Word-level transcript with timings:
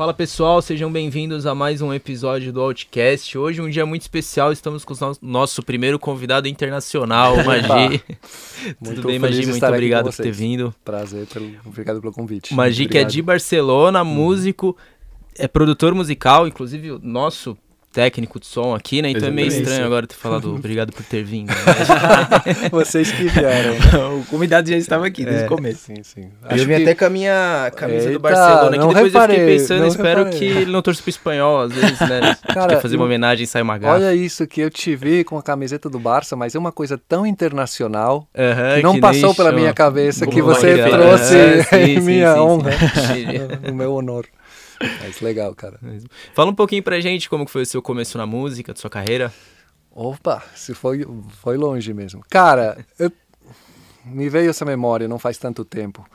Fala 0.00 0.14
pessoal, 0.14 0.62
sejam 0.62 0.90
bem-vindos 0.90 1.44
a 1.44 1.54
mais 1.54 1.82
um 1.82 1.92
episódio 1.92 2.50
do 2.50 2.62
Outcast. 2.62 3.36
Hoje 3.36 3.60
um 3.60 3.68
dia 3.68 3.84
muito 3.84 4.00
especial, 4.00 4.50
estamos 4.50 4.82
com 4.82 4.94
o 4.94 5.12
nosso 5.20 5.62
primeiro 5.62 5.98
convidado 5.98 6.48
internacional, 6.48 7.36
Magi. 7.44 8.02
Tudo 8.82 9.08
bem, 9.08 9.18
Magi? 9.18 9.44
Muito 9.44 9.66
obrigado 9.66 10.04
por 10.04 10.16
ter 10.16 10.32
vindo. 10.32 10.74
Prazer, 10.82 11.26
pelo, 11.26 11.54
obrigado 11.66 12.00
pelo 12.00 12.14
convite. 12.14 12.54
Magi 12.54 12.86
que 12.86 12.96
é 12.96 13.04
de 13.04 13.20
Barcelona, 13.20 14.02
músico, 14.02 14.74
é 15.36 15.46
produtor 15.46 15.94
musical, 15.94 16.48
inclusive 16.48 16.92
o 16.92 16.98
nosso 16.98 17.54
técnico 17.92 18.38
de 18.38 18.46
som 18.46 18.74
aqui, 18.74 19.02
né? 19.02 19.10
Então 19.10 19.28
é 19.28 19.30
meio 19.30 19.48
estranho 19.48 19.84
agora 19.84 20.06
ter 20.06 20.14
falado 20.14 20.54
obrigado 20.54 20.92
por 20.92 21.04
ter 21.04 21.22
vindo. 21.24 21.48
Né? 21.48 21.54
Vocês 22.70 23.10
que 23.10 23.24
vieram. 23.24 23.74
o 24.20 24.24
convidado 24.26 24.68
já 24.68 24.76
estava 24.76 25.06
aqui 25.06 25.24
desde 25.24 25.42
é, 25.42 25.46
o 25.46 25.48
começo. 25.48 25.86
Sim, 25.86 26.02
sim. 26.02 26.30
Acho 26.44 26.62
eu 26.62 26.66
vim 26.66 26.76
que... 26.76 26.82
até 26.82 26.94
com 26.94 27.04
a 27.04 27.10
minha 27.10 27.72
camisa 27.74 28.06
Eita, 28.06 28.12
do 28.12 28.18
Barcelona, 28.20 28.78
que 28.78 28.86
depois 28.86 29.12
reparei, 29.12 29.36
eu 29.36 29.40
fiquei 29.40 29.58
pensando, 29.58 29.86
espero 29.86 30.24
reparei. 30.24 30.38
que 30.38 30.44
ele 30.44 30.70
não 30.70 30.82
torça 30.82 31.02
pro 31.02 31.10
espanhol, 31.10 31.60
às 31.62 31.72
vezes, 31.72 32.00
né? 32.00 32.36
Cara, 32.54 32.74
quer 32.74 32.82
fazer 32.82 32.96
uma 32.96 33.04
homenagem 33.04 33.44
e 33.44 33.46
sai 33.46 33.62
uma 33.62 33.76
gafa. 33.76 33.94
Olha 33.94 34.14
isso, 34.14 34.46
que 34.46 34.60
eu 34.60 34.70
te 34.70 34.94
vi 34.94 35.24
com 35.24 35.36
a 35.36 35.42
camiseta 35.42 35.88
do 35.90 35.98
Barça, 35.98 36.36
mas 36.36 36.54
é 36.54 36.58
uma 36.58 36.72
coisa 36.72 37.00
tão 37.08 37.26
internacional 37.26 38.28
uh 38.34 38.40
-huh, 38.40 38.76
que 38.76 38.82
não 38.82 38.94
que 38.94 39.00
passou 39.00 39.34
pela 39.34 39.52
minha 39.52 39.74
cabeça 39.74 40.26
que 40.26 40.40
você 40.40 40.78
trouxe 40.88 41.36
é, 41.36 41.62
sim, 41.64 41.76
em 41.76 42.00
minha 42.00 42.34
sim, 42.34 42.40
honra, 42.40 42.70
no 43.66 43.74
meu 43.74 43.94
honor. 43.94 44.26
Mas 45.00 45.20
legal, 45.20 45.54
cara. 45.54 45.78
Fala 46.34 46.50
um 46.50 46.54
pouquinho 46.54 46.82
pra 46.82 47.00
gente 47.00 47.28
como 47.28 47.46
foi 47.46 47.62
o 47.62 47.66
seu 47.66 47.82
começo 47.82 48.16
na 48.16 48.26
música, 48.26 48.72
da 48.72 48.80
sua 48.80 48.90
carreira. 48.90 49.32
Opa, 49.90 50.42
se 50.54 50.74
foi, 50.74 51.06
foi 51.42 51.56
longe 51.56 51.92
mesmo. 51.92 52.24
Cara, 52.30 52.84
eu, 52.98 53.12
me 54.04 54.28
veio 54.28 54.50
essa 54.50 54.64
memória 54.64 55.08
não 55.08 55.18
faz 55.18 55.36
tanto 55.36 55.64
tempo 55.64 56.06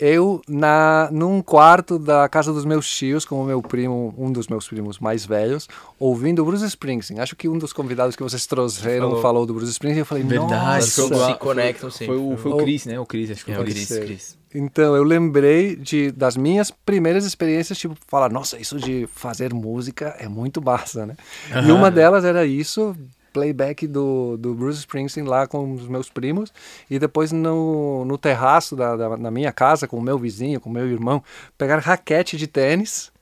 eu 0.00 0.40
na 0.48 1.10
num 1.12 1.42
quarto 1.42 1.98
da 1.98 2.26
casa 2.28 2.52
dos 2.52 2.64
meus 2.64 2.90
tios 2.90 3.26
com 3.26 3.42
o 3.42 3.44
meu 3.44 3.60
primo, 3.60 4.14
um 4.16 4.32
dos 4.32 4.48
meus 4.48 4.66
primos 4.66 4.98
mais 4.98 5.26
velhos, 5.26 5.68
ouvindo 5.98 6.42
Bruce 6.42 6.64
Springsteen. 6.64 7.20
Acho 7.20 7.36
que 7.36 7.48
um 7.48 7.58
dos 7.58 7.72
convidados 7.72 8.16
que 8.16 8.22
vocês 8.22 8.46
trouxeram 8.46 9.08
falou, 9.08 9.22
falou 9.22 9.46
do 9.46 9.52
Bruce 9.52 9.72
Springsteen. 9.72 10.00
Eu 10.00 10.06
falei, 10.06 10.24
verdade, 10.24 10.74
nossa, 10.76 11.26
se 11.26 11.34
conectam 11.38 11.90
sim. 11.90 12.06
Foi 12.06 12.16
o, 12.16 12.36
foi 12.38 12.50
o 12.50 12.56
Chris, 12.56 12.86
né? 12.86 12.98
O 12.98 13.04
Chris, 13.04 13.30
acho 13.30 13.44
que 13.44 13.52
foi 13.52 13.60
é, 13.60 13.62
o 13.62 13.70
Chris, 13.70 13.88
Chris. 13.88 14.38
Então, 14.54 14.96
eu 14.96 15.04
lembrei 15.04 15.76
de, 15.76 16.10
das 16.10 16.36
minhas 16.36 16.70
primeiras 16.70 17.24
experiências, 17.24 17.78
tipo, 17.78 17.96
falar, 18.08 18.30
nossa, 18.30 18.58
isso 18.58 18.78
de 18.78 19.08
fazer 19.14 19.54
música 19.54 20.16
é 20.18 20.28
muito 20.28 20.60
massa, 20.60 21.06
né? 21.06 21.14
Uhum. 21.54 21.68
E 21.68 21.72
uma 21.72 21.90
delas 21.90 22.24
era 22.24 22.44
isso, 22.44 22.96
playback 23.32 23.86
do, 23.86 24.36
do 24.36 24.54
Bruce 24.54 24.80
Springsteen 24.80 25.26
lá 25.26 25.46
com 25.46 25.72
os 25.74 25.86
meus 25.86 26.10
primos 26.10 26.52
e 26.90 26.98
depois 26.98 27.32
no, 27.32 28.04
no 28.04 28.18
terraço 28.18 28.76
da, 28.76 28.96
da, 28.96 29.16
na 29.16 29.30
minha 29.30 29.52
casa 29.52 29.86
com 29.86 29.96
o 29.96 30.02
meu 30.02 30.18
vizinho, 30.18 30.60
com 30.60 30.68
o 30.68 30.72
meu 30.72 30.86
irmão, 30.86 31.22
pegar 31.56 31.78
raquete 31.78 32.36
de 32.36 32.46
tênis 32.46 33.12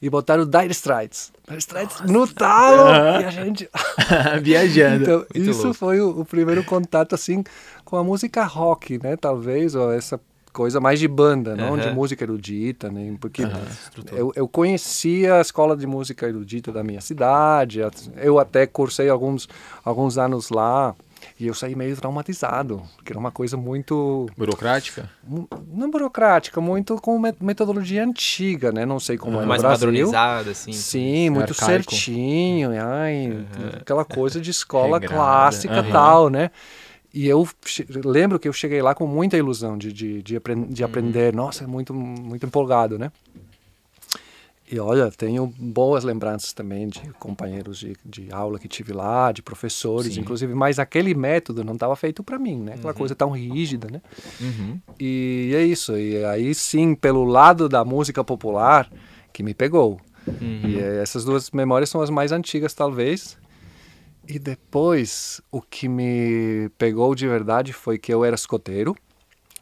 e 0.00 0.10
botar 0.10 0.38
o 0.38 0.44
Dire 0.44 0.70
Straits. 0.70 1.32
Dire 1.48 1.58
Straits 1.58 2.00
no 2.02 2.26
talo 2.26 2.90
e 3.20 3.24
a 3.24 3.30
gente 3.30 3.68
viajando. 4.42 5.02
então, 5.02 5.26
isso 5.34 5.62
louco. 5.62 5.74
foi 5.74 6.00
o, 6.00 6.20
o, 6.20 6.24
primeiro 6.24 6.62
contato 6.62 7.14
assim 7.14 7.42
com 7.84 7.96
a 7.96 8.04
música 8.04 8.44
rock, 8.44 9.00
né? 9.02 9.16
Talvez 9.16 9.74
ou 9.74 9.92
essa 9.92 10.20
coisa 10.54 10.80
mais 10.80 11.00
de 11.00 11.08
banda, 11.08 11.56
não 11.56 11.76
de 11.76 11.90
música 11.90 12.24
erudita, 12.24 12.88
né? 12.90 13.14
Porque 13.20 13.42
eu, 14.12 14.32
eu 14.36 14.48
conhecia 14.48 15.34
a 15.34 15.40
escola 15.40 15.76
de 15.76 15.86
música 15.86 16.26
erudita 16.26 16.70
da 16.70 16.84
minha 16.84 17.00
cidade, 17.00 17.80
eu 18.16 18.38
até 18.38 18.64
cursei 18.64 19.08
alguns, 19.10 19.48
alguns 19.84 20.16
anos 20.16 20.48
lá. 20.48 20.94
E 21.40 21.46
eu 21.46 21.54
saí 21.54 21.74
meio 21.74 21.96
traumatizado, 21.96 22.82
porque 22.96 23.10
era 23.10 23.18
uma 23.18 23.30
coisa 23.30 23.56
muito... 23.56 24.26
Burocrática? 24.36 25.08
Não 25.72 25.90
burocrática, 25.90 26.60
muito 26.60 26.96
com 27.00 27.18
metodologia 27.40 28.04
antiga, 28.04 28.70
né? 28.70 28.84
Não 28.84 29.00
sei 29.00 29.16
como 29.16 29.36
uhum. 29.36 29.38
é 29.38 29.42
no 29.42 29.48
Mais 29.48 29.62
Brasil. 29.62 29.88
padronizada, 29.88 30.50
assim. 30.50 30.72
Sim, 30.72 31.30
muito 31.30 31.50
arcaico. 31.52 31.90
certinho. 31.90 32.70
Ai, 32.78 33.28
uhum. 33.28 33.44
Aquela 33.80 34.04
coisa 34.04 34.38
de 34.38 34.50
escola 34.50 34.98
Regrada. 34.98 35.14
clássica 35.14 35.80
uhum. 35.80 35.90
tal, 35.90 36.28
né? 36.28 36.50
E 37.14 37.28
eu 37.28 37.48
lembro 38.04 38.40
que 38.40 38.48
eu 38.48 38.52
cheguei 38.52 38.82
lá 38.82 38.92
com 38.92 39.06
muita 39.06 39.36
ilusão 39.36 39.78
de, 39.78 39.92
de, 39.92 40.20
de, 40.20 40.40
de 40.68 40.82
uhum. 40.82 40.88
aprender. 40.88 41.32
Nossa, 41.32 41.62
é 41.62 41.66
muito, 41.66 41.94
muito 41.94 42.44
empolgado, 42.44 42.98
né? 42.98 43.12
E 44.70 44.80
olha, 44.80 45.08
tenho 45.12 45.46
boas 45.46 46.02
lembranças 46.02 46.52
também 46.52 46.88
de 46.88 47.00
companheiros 47.20 47.78
de, 47.78 47.94
de 48.04 48.32
aula 48.32 48.58
que 48.58 48.66
tive 48.66 48.92
lá, 48.92 49.30
de 49.30 49.42
professores, 49.42 50.14
Sim. 50.14 50.22
inclusive, 50.22 50.52
mas 50.54 50.80
aquele 50.80 51.14
método 51.14 51.62
não 51.62 51.74
estava 51.74 51.94
feito 51.94 52.24
para 52.24 52.36
mim, 52.36 52.56
né? 52.56 52.72
Aquela 52.74 52.92
uhum. 52.92 52.98
coisa 52.98 53.14
tão 53.14 53.30
rígida, 53.30 53.88
né? 53.88 54.02
Uhum. 54.40 54.80
E 54.98 55.52
é 55.54 55.62
isso. 55.62 55.96
E 55.96 56.24
aí 56.24 56.52
sim, 56.52 56.96
pelo 56.96 57.22
lado 57.22 57.68
da 57.68 57.84
música 57.84 58.24
popular, 58.24 58.90
que 59.32 59.44
me 59.44 59.54
pegou. 59.54 60.00
Uhum. 60.26 60.62
E 60.64 60.78
essas 60.80 61.24
duas 61.24 61.52
memórias 61.52 61.90
são 61.90 62.00
as 62.00 62.10
mais 62.10 62.32
antigas, 62.32 62.74
talvez. 62.74 63.36
E 64.26 64.38
depois, 64.38 65.40
o 65.50 65.60
que 65.60 65.86
me 65.88 66.70
pegou 66.78 67.14
de 67.14 67.28
verdade 67.28 67.72
foi 67.72 67.98
que 67.98 68.12
eu 68.12 68.24
era 68.24 68.34
escoteiro. 68.34 68.94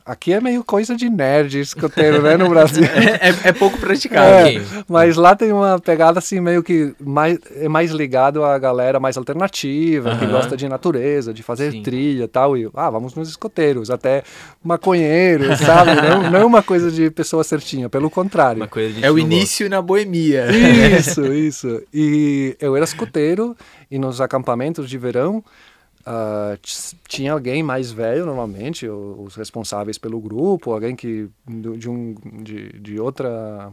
Aqui 0.04 0.32
é 0.32 0.40
meio 0.40 0.64
coisa 0.64 0.96
de 0.96 1.08
nerd 1.08 1.60
escoteiro, 1.60 2.22
né, 2.22 2.36
no 2.36 2.48
Brasil. 2.48 2.82
é, 2.90 3.28
é, 3.28 3.48
é, 3.48 3.52
pouco 3.52 3.78
praticado 3.78 4.48
é, 4.48 4.60
Mas 4.88 5.16
lá 5.16 5.36
tem 5.36 5.52
uma 5.52 5.78
pegada 5.78 6.18
assim, 6.18 6.40
meio 6.40 6.60
que 6.60 6.92
mais, 7.00 7.38
é 7.56 7.68
mais 7.68 7.92
ligado 7.92 8.44
à 8.44 8.58
galera 8.58 8.98
mais 8.98 9.16
alternativa, 9.16 10.16
que 10.16 10.26
gosta 10.26 10.56
de 10.56 10.68
natureza, 10.68 11.32
de 11.32 11.42
fazer 11.44 11.70
Sim. 11.70 11.82
trilha 11.82 12.24
e 12.24 12.28
tal. 12.28 12.56
E, 12.56 12.68
ah, 12.74 12.91
vamos 12.91 13.14
nos 13.14 13.28
escoteiros, 13.28 13.91
até 13.91 14.24
maconheiros, 14.62 15.58
sabe? 15.60 15.94
não, 16.02 16.30
não 16.30 16.46
uma 16.46 16.64
coisa 16.64 16.91
de 16.91 17.08
pessoa 17.10 17.44
certinha, 17.44 17.88
pelo 17.88 18.10
contrário. 18.10 18.68
é 19.00 19.10
o 19.10 19.18
início 19.18 19.66
gosta. 19.66 19.76
na 19.76 19.82
boemia. 19.82 20.46
Isso, 20.98 21.32
isso. 21.32 21.82
E 21.94 22.56
eu 22.60 22.74
era 22.74 22.84
escoteiro 22.84 23.56
e 23.88 23.98
nos 23.98 24.20
acampamentos 24.20 24.91
de 24.91 24.98
verão 24.98 25.44
Uh, 26.04 26.58
tinha 27.06 27.32
alguém 27.32 27.62
mais 27.62 27.92
velho 27.92 28.26
normalmente, 28.26 28.88
os 28.88 29.36
responsáveis 29.36 29.98
pelo 29.98 30.20
grupo, 30.20 30.72
alguém 30.72 30.96
que 30.96 31.28
de 31.46 31.88
um 31.88 32.14
de, 32.42 32.72
de 32.80 32.98
outra 32.98 33.70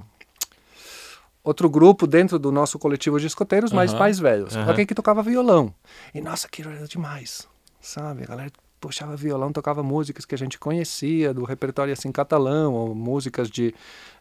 outro 1.44 1.68
grupo 1.68 2.06
dentro 2.06 2.38
do 2.38 2.52
nosso 2.52 2.78
coletivo 2.78 3.20
de 3.20 3.26
escoteiros, 3.26 3.72
mas 3.72 3.94
mais 3.96 4.20
velhos, 4.20 4.56
alguém 4.56 4.86
que 4.86 4.94
tocava 4.94 5.24
violão. 5.24 5.74
E 6.14 6.22
nossa, 6.22 6.48
que 6.48 6.62
era 6.62 6.88
demais, 6.88 7.48
sabe? 7.82 8.24
A 8.26 8.28
galera 8.28 8.52
puxava 8.80 9.16
violão, 9.16 9.52
tocava 9.52 9.82
músicas 9.82 10.24
que 10.24 10.36
a 10.36 10.38
gente 10.38 10.60
conhecia 10.60 11.34
do 11.34 11.44
repertório 11.44 11.92
assim 11.92 12.12
catalão, 12.12 12.76
ou 12.76 12.94
músicas 12.94 13.50
de 13.50 13.74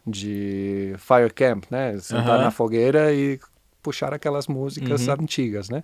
de 0.05 0.95
fire 0.97 1.31
camp, 1.31 1.65
né? 1.69 1.95
Sentar 1.99 2.39
na 2.39 2.49
fogueira 2.49 3.13
e 3.13 3.39
puxar 3.83 4.13
aquelas 4.15 4.47
músicas 4.47 5.07
uhum. 5.07 5.13
antigas, 5.13 5.69
né? 5.69 5.83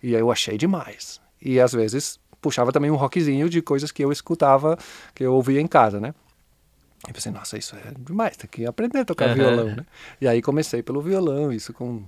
E 0.00 0.14
aí 0.14 0.20
eu 0.20 0.30
achei 0.30 0.56
demais. 0.56 1.23
E 1.44 1.60
às 1.60 1.72
vezes 1.72 2.18
puxava 2.40 2.72
também 2.72 2.90
um 2.90 2.96
rockzinho 2.96 3.48
de 3.48 3.62
coisas 3.62 3.90
que 3.90 4.04
eu 4.04 4.12
escutava, 4.12 4.78
que 5.14 5.24
eu 5.24 5.32
ouvia 5.32 5.60
em 5.60 5.66
casa, 5.66 6.00
né? 6.00 6.14
E 7.08 7.12
pensei, 7.12 7.32
nossa, 7.32 7.56
isso 7.58 7.76
é 7.76 7.92
demais, 7.98 8.36
tem 8.36 8.48
que 8.48 8.66
aprender 8.66 9.00
a 9.00 9.04
tocar 9.04 9.28
uhum. 9.28 9.34
violão, 9.34 9.66
né? 9.76 9.86
E 10.20 10.28
aí 10.28 10.40
comecei 10.40 10.82
pelo 10.82 11.00
violão, 11.00 11.52
isso 11.52 11.72
com 11.72 12.02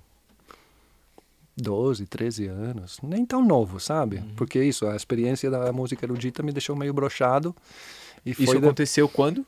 12, 1.57 2.07
13 2.07 2.47
anos, 2.49 2.99
nem 3.03 3.25
tão 3.25 3.45
novo, 3.45 3.81
sabe? 3.81 4.17
Uhum. 4.17 4.35
Porque 4.37 4.63
isso, 4.63 4.87
a 4.87 4.95
experiência 4.95 5.51
da 5.51 5.73
música 5.73 6.05
erudita 6.05 6.43
me 6.43 6.53
deixou 6.53 6.77
meio 6.77 6.93
brochado. 6.93 7.55
E 8.25 8.31
isso 8.31 8.57
aconteceu 8.57 9.09
quando? 9.09 9.45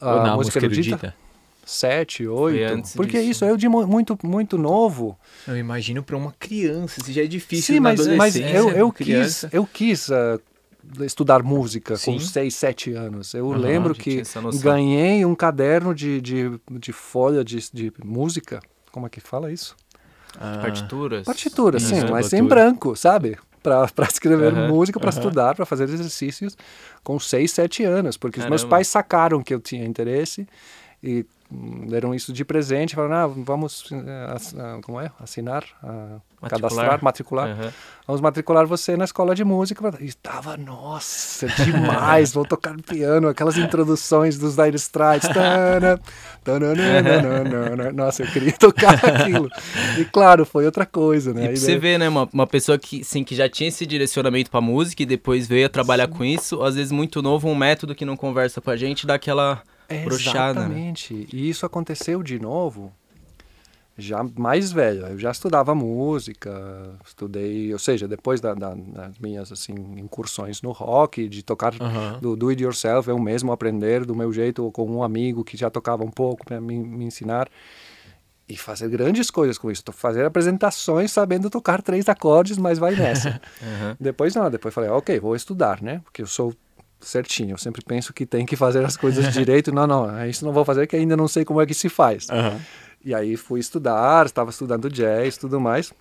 A 0.00 0.14
música, 0.14 0.36
música 0.36 0.58
erudita? 0.60 0.88
erudita? 0.88 1.16
Sete, 1.64 2.26
oito. 2.26 2.82
Porque 2.96 3.18
disso. 3.18 3.30
isso, 3.30 3.44
eu 3.44 3.56
de 3.56 3.68
muito, 3.68 4.18
muito 4.22 4.58
novo. 4.58 5.18
Eu 5.46 5.56
imagino 5.56 6.02
para 6.02 6.16
uma 6.16 6.34
criança, 6.38 7.00
se 7.02 7.12
já 7.12 7.22
é 7.22 7.26
difícil 7.26 7.74
Sim, 7.74 7.80
mas, 7.80 8.06
mas 8.08 8.36
eu, 8.36 8.70
eu 8.70 8.92
quis, 8.92 9.44
eu 9.52 9.66
quis 9.66 10.08
uh, 10.08 10.40
estudar 11.00 11.42
música 11.42 11.96
Sim. 11.96 12.14
com 12.14 12.20
seis, 12.20 12.54
sete 12.54 12.92
anos. 12.92 13.34
Eu 13.34 13.46
uhum, 13.46 13.56
lembro 13.56 13.94
que 13.94 14.22
ganhei 14.60 15.24
um 15.24 15.34
caderno 15.34 15.94
de, 15.94 16.20
de, 16.20 16.60
de 16.70 16.92
folha 16.92 17.44
de, 17.44 17.58
de 17.72 17.92
música. 18.04 18.60
Como 18.90 19.06
é 19.06 19.08
que 19.08 19.20
fala 19.20 19.50
isso? 19.52 19.76
Ah, 20.38 20.58
partituras. 20.60 21.24
Partituras, 21.24 21.82
sim, 21.82 22.00
mas 22.10 22.32
em 22.32 22.42
branco, 22.42 22.96
sabe? 22.96 23.38
Para 23.62 23.86
escrever 24.10 24.52
uhum, 24.52 24.68
música, 24.68 24.98
para 24.98 25.10
uhum. 25.10 25.18
estudar, 25.18 25.54
para 25.54 25.64
fazer 25.64 25.84
exercícios 25.84 26.56
com 27.04 27.18
seis, 27.20 27.52
sete 27.52 27.84
anos. 27.84 28.16
Porque 28.16 28.38
Caramba. 28.40 28.56
os 28.56 28.62
meus 28.62 28.68
pais 28.68 28.88
sacaram 28.88 29.42
que 29.42 29.54
eu 29.54 29.60
tinha 29.60 29.84
interesse 29.84 30.46
e 31.02 31.26
deram 31.88 32.14
isso 32.14 32.32
de 32.32 32.44
presente, 32.44 32.94
falaram, 32.94 33.14
ah, 33.14 33.26
vamos 33.44 33.82
uh, 33.90 34.80
como 34.82 35.00
é? 35.00 35.10
assinar, 35.20 35.64
uh, 35.82 36.20
matricular. 36.40 36.50
cadastrar, 36.50 37.04
matricular. 37.04 37.48
Uhum. 37.48 37.70
Vamos 38.06 38.20
matricular 38.20 38.66
você 38.66 38.96
na 38.96 39.04
escola 39.04 39.34
de 39.34 39.44
música. 39.44 39.92
E 40.00 40.06
estava, 40.06 40.56
nossa, 40.56 41.46
demais, 41.48 42.32
vou 42.32 42.44
tocar 42.44 42.74
piano, 42.80 43.28
aquelas 43.28 43.56
introduções 43.58 44.38
dos 44.38 44.56
Dire 44.56 44.76
Straits. 44.76 45.28
Nossa, 47.94 48.22
eu 48.22 48.26
queria 48.28 48.52
tocar 48.52 48.94
aquilo. 49.04 49.50
E 49.98 50.04
claro, 50.06 50.46
foi 50.46 50.64
outra 50.64 50.86
coisa, 50.86 51.34
né? 51.34 51.44
E 51.44 51.48
pra 51.48 51.56
você 51.56 51.78
ver, 51.78 51.98
né, 51.98 52.08
uma, 52.08 52.28
uma 52.32 52.46
pessoa 52.46 52.78
que, 52.78 53.04
sim, 53.04 53.22
que 53.22 53.34
já 53.34 53.48
tinha 53.48 53.68
esse 53.68 53.84
direcionamento 53.84 54.50
para 54.50 54.60
música 54.60 55.02
e 55.02 55.06
depois 55.06 55.46
veio 55.46 55.66
a 55.66 55.68
trabalhar 55.68 56.06
sim. 56.06 56.14
com 56.14 56.24
isso, 56.24 56.62
às 56.62 56.76
vezes 56.76 56.90
muito 56.90 57.20
novo, 57.20 57.48
um 57.48 57.54
método 57.54 57.94
que 57.94 58.04
não 58.04 58.16
conversa 58.16 58.60
com 58.60 58.70
a 58.70 58.76
gente, 58.76 59.06
dá 59.06 59.14
aquela 59.14 59.62
é, 59.92 60.04
Exatamente. 60.06 61.28
E 61.32 61.48
isso 61.48 61.66
aconteceu 61.66 62.22
de 62.22 62.38
novo 62.38 62.92
já 63.96 64.24
mais 64.36 64.72
velho. 64.72 65.06
Eu 65.06 65.18
já 65.18 65.30
estudava 65.30 65.74
música, 65.74 66.50
estudei, 67.04 67.72
ou 67.72 67.78
seja, 67.78 68.08
depois 68.08 68.40
da, 68.40 68.54
da, 68.54 68.74
das 68.74 69.18
minhas 69.18 69.52
assim 69.52 69.74
incursões 69.96 70.62
no 70.62 70.72
rock, 70.72 71.28
de 71.28 71.42
tocar 71.42 71.74
uhum. 71.74 72.18
do 72.20 72.36
do 72.36 72.48
it 72.48 72.62
yourself, 72.62 73.08
eu 73.08 73.18
mesmo 73.18 73.52
aprender 73.52 74.04
do 74.04 74.14
meu 74.14 74.32
jeito 74.32 74.70
com 74.72 74.90
um 74.90 75.02
amigo 75.02 75.44
que 75.44 75.56
já 75.56 75.70
tocava 75.70 76.04
um 76.04 76.10
pouco 76.10 76.44
para 76.44 76.60
me, 76.60 76.78
me 76.78 77.04
ensinar 77.04 77.48
e 78.48 78.56
fazer 78.56 78.88
grandes 78.88 79.30
coisas 79.30 79.56
com 79.56 79.70
isso. 79.70 79.82
Fazer 79.92 80.24
apresentações 80.24 81.12
sabendo 81.12 81.48
tocar 81.48 81.80
três 81.82 82.08
acordes, 82.08 82.58
mas 82.58 82.78
vai 82.78 82.94
nessa. 82.94 83.40
uhum. 83.62 83.96
Depois 84.00 84.34
não, 84.34 84.50
depois 84.50 84.74
falei, 84.74 84.90
ok, 84.90 85.18
vou 85.20 85.36
estudar, 85.36 85.80
né? 85.82 86.00
Porque 86.04 86.22
eu 86.22 86.26
sou 86.26 86.54
certinho. 87.06 87.52
Eu 87.52 87.58
sempre 87.58 87.82
penso 87.82 88.12
que 88.12 88.24
tem 88.24 88.44
que 88.46 88.56
fazer 88.56 88.84
as 88.84 88.96
coisas 88.96 89.30
direito. 89.34 89.72
Não, 89.72 89.86
não, 89.86 90.18
é 90.18 90.28
isso 90.28 90.44
não 90.44 90.52
vou 90.52 90.64
fazer 90.64 90.86
que 90.86 90.96
ainda 90.96 91.16
não 91.16 91.28
sei 91.28 91.44
como 91.44 91.60
é 91.60 91.66
que 91.66 91.74
se 91.74 91.88
faz. 91.88 92.28
Uhum. 92.28 92.60
E 93.04 93.14
aí 93.14 93.36
fui 93.36 93.60
estudar, 93.60 94.26
estava 94.26 94.50
estudando 94.50 94.88
jazz, 94.88 95.36
tudo 95.36 95.60
mais. 95.60 95.92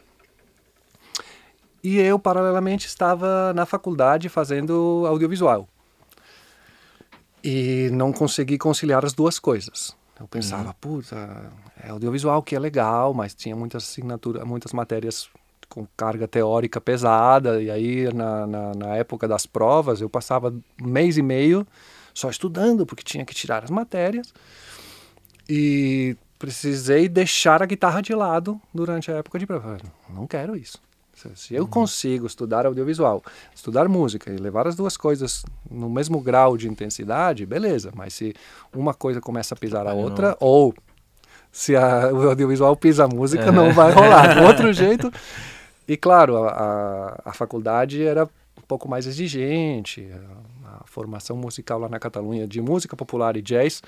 E 1.84 1.98
eu 1.98 2.20
paralelamente 2.20 2.86
estava 2.86 3.54
na 3.54 3.66
faculdade 3.66 4.30
fazendo 4.30 5.04
audiovisual. 5.08 5.68
E 7.44 7.90
não 7.92 8.14
consegui 8.14 8.58
conciliar 8.58 9.04
as 9.04 9.14
duas 9.14 9.40
coisas. 9.40 9.96
Eu 10.20 10.28
pensava, 10.28 10.68
uhum. 10.68 10.76
puta, 10.80 11.52
é 11.84 11.90
audiovisual 11.90 12.44
que 12.44 12.56
é 12.56 12.60
legal, 12.60 13.12
mas 13.12 13.34
tinha 13.34 13.56
muitas 13.56 13.84
assinaturas, 13.84 14.44
muitas 14.44 14.72
matérias 14.72 15.28
com 15.72 15.88
carga 15.96 16.28
teórica 16.28 16.82
pesada. 16.82 17.62
E 17.62 17.72
aí, 17.72 18.14
na, 18.14 18.46
na, 18.46 18.76
na, 18.76 18.96
época 18.98 19.28
das 19.28 19.46
provas, 19.46 20.02
eu 20.02 20.10
passava 20.10 20.54
um 20.82 20.88
mês 20.88 21.18
e 21.18 21.22
meio 21.22 21.66
só 22.14 22.30
estudando, 22.30 22.86
porque 22.86 23.04
tinha 23.04 23.26
que 23.26 23.34
tirar 23.34 23.64
as 23.64 23.70
matérias. 23.70 24.34
E 25.50 26.18
precisei 26.38 27.08
deixar 27.08 27.64
a 27.64 27.66
guitarra 27.66 28.02
de 28.02 28.14
lado 28.14 28.60
durante 28.74 29.10
a 29.10 29.16
época 29.16 29.40
de 29.40 29.48
prova. 29.48 29.78
Não 30.10 30.28
quero 30.28 30.58
isso. 30.58 30.78
Se 31.36 31.54
eu 31.54 31.64
uhum. 31.64 31.70
consigo 31.70 32.26
estudar 32.26 32.66
audiovisual, 32.66 33.24
estudar 33.54 33.88
música 33.88 34.32
e 34.32 34.38
levar 34.38 34.68
as 34.68 34.76
duas 34.76 34.98
coisas 34.98 35.44
no 35.70 35.88
mesmo 35.88 36.20
grau 36.20 36.58
de 36.58 36.68
intensidade, 36.68 37.46
beleza. 37.46 37.92
Mas 37.96 38.14
se 38.16 38.34
uma 38.76 38.94
coisa 38.94 39.22
começa 39.22 39.54
a 39.54 39.58
pisar 39.58 39.86
a 39.86 39.94
outra, 39.94 40.36
ou 40.40 40.74
se 41.52 41.76
a, 41.76 42.12
o 42.12 42.30
audiovisual 42.30 42.76
pisa 42.76 43.06
a 43.06 43.08
música, 43.08 43.44
é. 43.44 43.52
não 43.52 43.72
vai 43.72 43.92
rolar. 43.92 44.36
Do 44.36 44.44
outro 44.44 44.72
jeito. 44.74 45.12
E 45.92 45.98
claro, 45.98 46.48
a, 46.48 47.22
a, 47.26 47.34
faculdade 47.34 48.02
era 48.02 48.24
um 48.24 48.62
pouco 48.66 48.88
mais 48.88 49.06
exigente. 49.06 50.10
A, 50.64 50.78
a, 50.78 50.84
formação 50.86 51.36
musical 51.36 51.78
lá 51.80 51.90
na 51.90 52.00
Catalunha 52.00 52.48
de 52.48 52.62
música 52.62 52.96
popular 52.96 53.36
e 53.36 53.42
jazz 53.42 53.84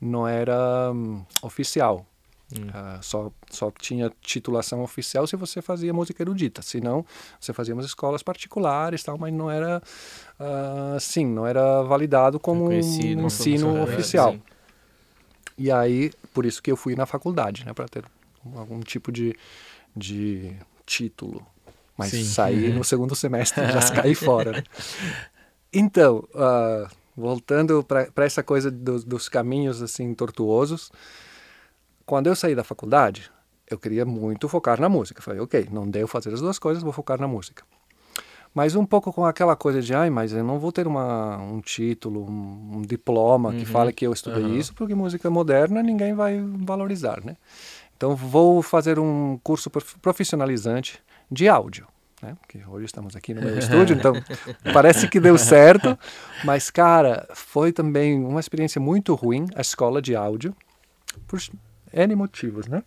não 0.00 0.24
era 0.24 0.92
um, 0.94 1.24
oficial. 1.42 2.06
Hum. 2.56 2.68
Uh, 2.68 3.02
só, 3.02 3.32
só 3.50 3.72
tinha 3.72 4.08
titulação 4.20 4.84
oficial 4.84 5.26
se 5.26 5.34
você 5.34 5.60
fazia 5.60 5.92
música 5.92 6.22
erudita, 6.22 6.62
senão 6.62 7.04
você 7.40 7.52
fazia 7.52 7.74
umas 7.74 7.86
escolas 7.86 8.22
particulares 8.22 9.02
tal, 9.02 9.18
mas 9.18 9.34
não 9.34 9.50
era 9.50 9.82
uh, 10.38 11.00
sim, 11.00 11.26
não 11.26 11.44
era 11.44 11.82
validado 11.82 12.38
como 12.38 12.66
um 12.66 12.72
ensino 12.72 13.82
oficial. 13.82 14.36
E 15.58 15.72
aí, 15.72 16.12
por 16.32 16.46
isso 16.46 16.62
que 16.62 16.70
eu 16.70 16.76
fui 16.76 16.94
na 16.94 17.04
faculdade, 17.04 17.66
né, 17.66 17.72
para 17.72 17.88
ter 17.88 18.04
algum 18.54 18.78
tipo 18.78 19.10
de, 19.10 19.36
de 19.96 20.56
título. 20.88 21.46
Mas 21.96 22.10
sim. 22.10 22.24
saí 22.24 22.72
no 22.72 22.82
segundo 22.84 23.14
semestre, 23.14 23.66
já 23.66 23.90
caí 23.90 24.14
fora. 24.14 24.52
Né? 24.52 24.62
Então, 25.70 26.26
uh, 26.32 26.88
voltando 27.14 27.84
para 27.84 28.24
essa 28.24 28.42
coisa 28.42 28.70
do, 28.70 29.04
dos 29.04 29.28
caminhos 29.28 29.82
assim 29.82 30.14
tortuosos, 30.14 30.90
quando 32.06 32.28
eu 32.28 32.34
saí 32.34 32.54
da 32.54 32.64
faculdade, 32.64 33.30
eu 33.70 33.78
queria 33.78 34.06
muito 34.06 34.48
focar 34.48 34.80
na 34.80 34.88
música. 34.88 35.20
Falei, 35.20 35.42
ok, 35.42 35.68
não 35.70 35.86
devo 35.86 36.08
fazer 36.08 36.32
as 36.32 36.40
duas 36.40 36.58
coisas, 36.58 36.82
vou 36.82 36.90
focar 36.90 37.20
na 37.20 37.28
música. 37.28 37.64
Mas 38.54 38.74
um 38.74 38.86
pouco 38.86 39.12
com 39.12 39.26
aquela 39.26 39.54
coisa 39.54 39.82
de, 39.82 39.94
ai, 39.94 40.08
mas 40.08 40.32
eu 40.32 40.42
não 40.42 40.58
vou 40.58 40.72
ter 40.72 40.86
uma, 40.86 41.36
um 41.36 41.60
título, 41.60 42.24
um, 42.24 42.78
um 42.78 42.82
diploma 42.82 43.50
uhum. 43.50 43.58
que 43.58 43.66
fale 43.66 43.92
que 43.92 44.06
eu 44.06 44.12
estudei 44.12 44.42
uhum. 44.42 44.56
isso, 44.56 44.74
porque 44.74 44.94
música 44.94 45.28
moderna 45.28 45.82
ninguém 45.82 46.14
vai 46.14 46.40
valorizar, 46.40 47.22
né? 47.22 47.36
Então 47.98 48.14
vou 48.14 48.62
fazer 48.62 48.96
um 48.96 49.38
curso 49.42 49.68
profissionalizante 50.00 51.00
de 51.28 51.48
áudio. 51.48 51.84
Né? 52.22 52.36
Porque 52.40 52.60
hoje 52.66 52.86
estamos 52.86 53.16
aqui 53.16 53.34
no 53.34 53.42
meu 53.42 53.58
estúdio, 53.58 53.96
então 53.96 54.12
parece 54.72 55.08
que 55.08 55.18
deu 55.18 55.36
certo, 55.36 55.98
mas 56.44 56.70
cara, 56.70 57.28
foi 57.34 57.72
também 57.72 58.24
uma 58.24 58.38
experiência 58.38 58.80
muito 58.80 59.14
ruim 59.16 59.46
a 59.54 59.60
escola 59.60 60.00
de 60.00 60.14
áudio, 60.14 60.54
por 61.26 61.40
N 61.92 62.14
motivos, 62.14 62.68
né? 62.68 62.84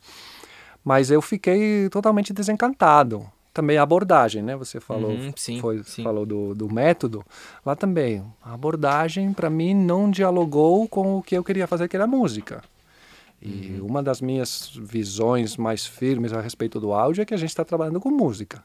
Mas 0.83 1.11
eu 1.11 1.21
fiquei 1.21 1.89
totalmente 1.89 2.33
desencantado. 2.33 3.29
Também 3.53 3.77
a 3.77 3.83
abordagem, 3.83 4.41
né? 4.41 4.55
Você 4.55 4.79
falou, 4.79 5.11
uhum, 5.11 5.33
sim, 5.35 5.59
foi, 5.59 5.83
sim. 5.83 6.03
falou 6.03 6.25
do, 6.25 6.55
do 6.55 6.73
método. 6.73 7.23
Lá 7.65 7.75
também, 7.75 8.23
a 8.41 8.53
abordagem 8.53 9.33
para 9.33 9.49
mim 9.49 9.73
não 9.73 10.09
dialogou 10.09 10.87
com 10.87 11.17
o 11.17 11.21
que 11.21 11.35
eu 11.35 11.43
queria 11.43 11.67
fazer, 11.67 11.89
que 11.89 11.95
era 11.97 12.07
música. 12.07 12.63
E 13.41 13.79
uhum. 13.79 13.87
uma 13.87 14.03
das 14.03 14.21
minhas 14.21 14.71
visões 14.75 15.57
mais 15.57 15.85
firmes 15.85 16.31
a 16.31 16.41
respeito 16.41 16.79
do 16.79 16.93
áudio 16.93 17.23
é 17.23 17.25
que 17.25 17.33
a 17.33 17.37
gente 17.37 17.49
está 17.49 17.65
trabalhando 17.65 17.99
com 17.99 18.11
música. 18.11 18.63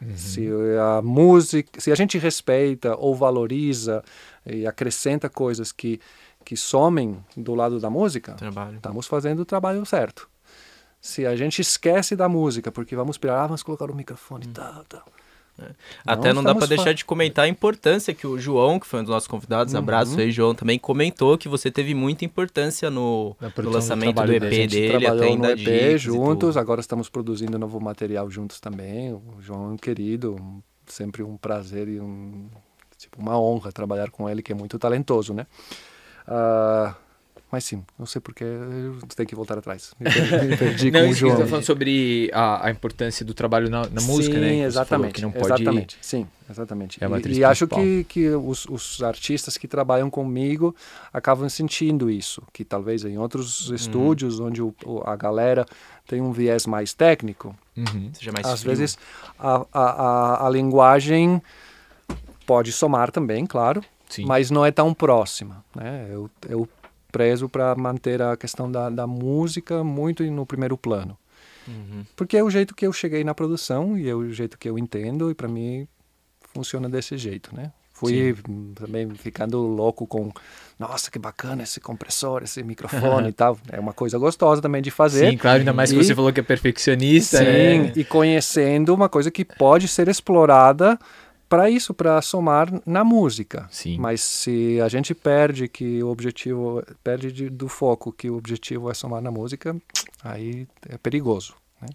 Uhum. 0.00 0.16
Se 0.16 0.48
a 0.80 1.02
música, 1.02 1.80
se 1.80 1.90
a 1.90 1.94
gente 1.94 2.18
respeita 2.18 2.96
ou 2.96 3.14
valoriza 3.14 4.02
e 4.46 4.66
acrescenta 4.66 5.28
coisas 5.28 5.72
que 5.72 6.00
que 6.44 6.56
somem 6.56 7.24
do 7.36 7.54
lado 7.54 7.78
da 7.78 7.88
música, 7.88 8.34
trabalho. 8.34 8.76
estamos 8.76 9.06
fazendo 9.06 9.40
o 9.40 9.44
trabalho 9.44 9.84
certo. 9.86 10.28
Se 11.00 11.26
a 11.26 11.34
gente 11.34 11.60
esquece 11.60 12.14
da 12.14 12.28
música, 12.28 12.70
porque 12.70 12.94
vamos 12.94 13.14
esperar, 13.14 13.44
ah, 13.44 13.46
vamos 13.46 13.62
colocar 13.62 13.90
o 13.90 13.94
microfone 13.94 14.46
e 14.46 14.48
hum. 14.48 14.52
tal, 14.52 14.84
tal. 14.84 15.04
É. 15.58 15.70
Até 16.06 16.28
não, 16.32 16.36
não 16.36 16.44
dá 16.44 16.54
para 16.54 16.66
deixar 16.66 16.92
de 16.92 17.04
comentar 17.04 17.44
a 17.44 17.48
importância 17.48 18.14
que 18.14 18.26
o 18.26 18.38
João, 18.38 18.80
que 18.80 18.86
foi 18.86 19.00
um 19.00 19.02
dos 19.02 19.10
nossos 19.10 19.28
convidados, 19.28 19.74
uhum. 19.74 19.80
abraço 19.80 20.18
aí, 20.18 20.30
João, 20.30 20.54
também 20.54 20.78
comentou 20.78 21.36
que 21.36 21.48
você 21.48 21.70
teve 21.70 21.94
muita 21.94 22.24
importância 22.24 22.90
no, 22.90 23.36
no 23.40 23.70
lançamento 23.70 24.16
do, 24.16 24.26
do 24.26 24.32
EP 24.32 24.40
dele. 24.40 24.66
dele 24.66 25.06
até 25.06 25.36
no 25.36 25.46
EP 25.46 25.98
juntos, 25.98 26.56
agora 26.56 26.80
estamos 26.80 27.08
produzindo 27.08 27.58
novo 27.58 27.80
material 27.80 28.30
juntos 28.30 28.60
também. 28.60 29.12
O 29.12 29.36
João 29.40 29.70
é 29.70 29.72
um 29.74 29.76
querido, 29.76 30.36
sempre 30.86 31.22
um 31.22 31.36
prazer 31.36 31.88
e 31.88 32.00
um, 32.00 32.48
tipo, 32.96 33.20
uma 33.20 33.38
honra 33.38 33.70
trabalhar 33.70 34.10
com 34.10 34.28
ele, 34.28 34.42
que 34.42 34.52
é 34.52 34.54
muito 34.54 34.78
talentoso, 34.78 35.34
né? 35.34 35.46
Uh, 36.26 36.94
mas 37.52 37.64
sim, 37.64 37.84
não 37.98 38.06
sei 38.06 38.18
porque 38.18 38.46
tenho 39.14 39.28
que 39.28 39.34
voltar 39.34 39.58
atrás. 39.58 39.92
Perdi, 40.58 40.90
não, 40.90 41.04
com 41.04 41.10
o 41.10 41.14
João. 41.14 41.32
Você 41.32 41.36
está 41.42 41.50
falando 41.50 41.64
sobre 41.66 42.30
a, 42.32 42.66
a, 42.66 42.70
importância 42.70 43.26
do 43.26 43.34
trabalho 43.34 43.68
na, 43.68 43.82
na 43.90 44.00
música, 44.00 44.36
sim, 44.36 44.40
né? 44.40 44.48
Sim, 44.48 44.62
exatamente. 44.62 45.12
Que 45.12 45.20
não 45.20 45.30
pode... 45.30 45.62
Exatamente, 45.62 45.98
sim, 46.00 46.26
exatamente. 46.48 47.04
É 47.04 47.06
e, 47.28 47.40
e 47.40 47.44
acho 47.44 47.68
que, 47.68 48.04
que 48.04 48.30
os, 48.30 48.64
os, 48.64 49.02
artistas 49.02 49.58
que 49.58 49.68
trabalham 49.68 50.08
comigo 50.08 50.74
acabam 51.12 51.46
sentindo 51.46 52.10
isso, 52.10 52.42
que 52.54 52.64
talvez 52.64 53.04
em 53.04 53.18
outros 53.18 53.68
uhum. 53.68 53.74
estúdios, 53.74 54.40
onde 54.40 54.62
o, 54.62 54.74
a 55.04 55.14
galera 55.14 55.66
tem 56.08 56.22
um 56.22 56.32
viés 56.32 56.66
mais 56.66 56.94
técnico, 56.94 57.54
uhum. 57.76 58.10
Seja 58.14 58.32
mais 58.32 58.46
às 58.46 58.62
frio. 58.62 58.74
vezes 58.74 58.96
a, 59.38 59.66
a, 59.70 59.82
a, 59.82 60.46
a 60.46 60.50
linguagem 60.50 61.42
pode 62.46 62.72
somar 62.72 63.10
também, 63.10 63.44
claro, 63.44 63.84
Sim. 64.08 64.24
mas 64.24 64.50
não 64.50 64.64
é 64.64 64.70
tão 64.70 64.94
próxima. 64.94 65.62
Né? 65.76 66.08
Eu, 66.10 66.30
eu 66.48 66.68
prezo 67.12 67.48
para 67.48 67.74
manter 67.76 68.22
a 68.22 68.36
questão 68.36 68.72
da, 68.72 68.88
da 68.88 69.06
música 69.06 69.84
muito 69.84 70.24
no 70.24 70.46
primeiro 70.46 70.76
plano. 70.76 71.16
Uhum. 71.68 72.04
Porque 72.16 72.36
é 72.36 72.42
o 72.42 72.50
jeito 72.50 72.74
que 72.74 72.86
eu 72.86 72.92
cheguei 72.92 73.22
na 73.22 73.34
produção 73.34 73.96
e 73.96 74.08
é 74.08 74.14
o 74.14 74.32
jeito 74.32 74.58
que 74.58 74.68
eu 74.68 74.78
entendo 74.78 75.30
e 75.30 75.34
para 75.34 75.46
mim 75.46 75.86
funciona 76.52 76.88
desse 76.88 77.16
jeito, 77.16 77.54
né? 77.54 77.70
Fui 77.92 78.34
Sim. 78.34 78.72
também 78.74 79.08
ficando 79.14 79.58
louco 79.60 80.08
com, 80.08 80.32
nossa, 80.76 81.08
que 81.08 81.20
bacana 81.20 81.62
esse 81.62 81.78
compressor, 81.78 82.42
esse 82.42 82.60
microfone 82.62 83.28
e 83.28 83.32
tal. 83.32 83.56
É 83.70 83.78
uma 83.78 83.92
coisa 83.92 84.18
gostosa 84.18 84.60
também 84.60 84.82
de 84.82 84.90
fazer. 84.90 85.30
Sim, 85.30 85.36
claro, 85.36 85.60
ainda 85.60 85.72
mais 85.72 85.92
e, 85.92 85.96
que 85.96 86.02
você 86.02 86.14
falou 86.14 86.32
que 86.32 86.40
é 86.40 86.42
perfeccionista. 86.42 87.38
Sim, 87.38 87.44
né? 87.44 87.92
e 87.94 88.02
conhecendo 88.02 88.92
uma 88.92 89.08
coisa 89.08 89.30
que 89.30 89.44
pode 89.44 89.86
ser 89.86 90.08
explorada 90.08 90.98
para 91.52 91.68
isso, 91.68 91.92
para 91.92 92.22
somar 92.22 92.72
na 92.86 93.04
música. 93.04 93.68
Sim. 93.70 93.98
Mas 93.98 94.22
se 94.22 94.80
a 94.80 94.88
gente 94.88 95.14
perde 95.14 95.68
que 95.68 96.02
o 96.02 96.08
objetivo, 96.08 96.82
perde 97.04 97.30
de, 97.30 97.50
do 97.50 97.68
foco 97.68 98.10
que 98.10 98.30
o 98.30 98.38
objetivo 98.38 98.90
é 98.90 98.94
somar 98.94 99.20
na 99.20 99.30
música, 99.30 99.76
aí 100.24 100.66
é 100.88 100.96
perigoso. 100.96 101.52
Né? 101.78 101.88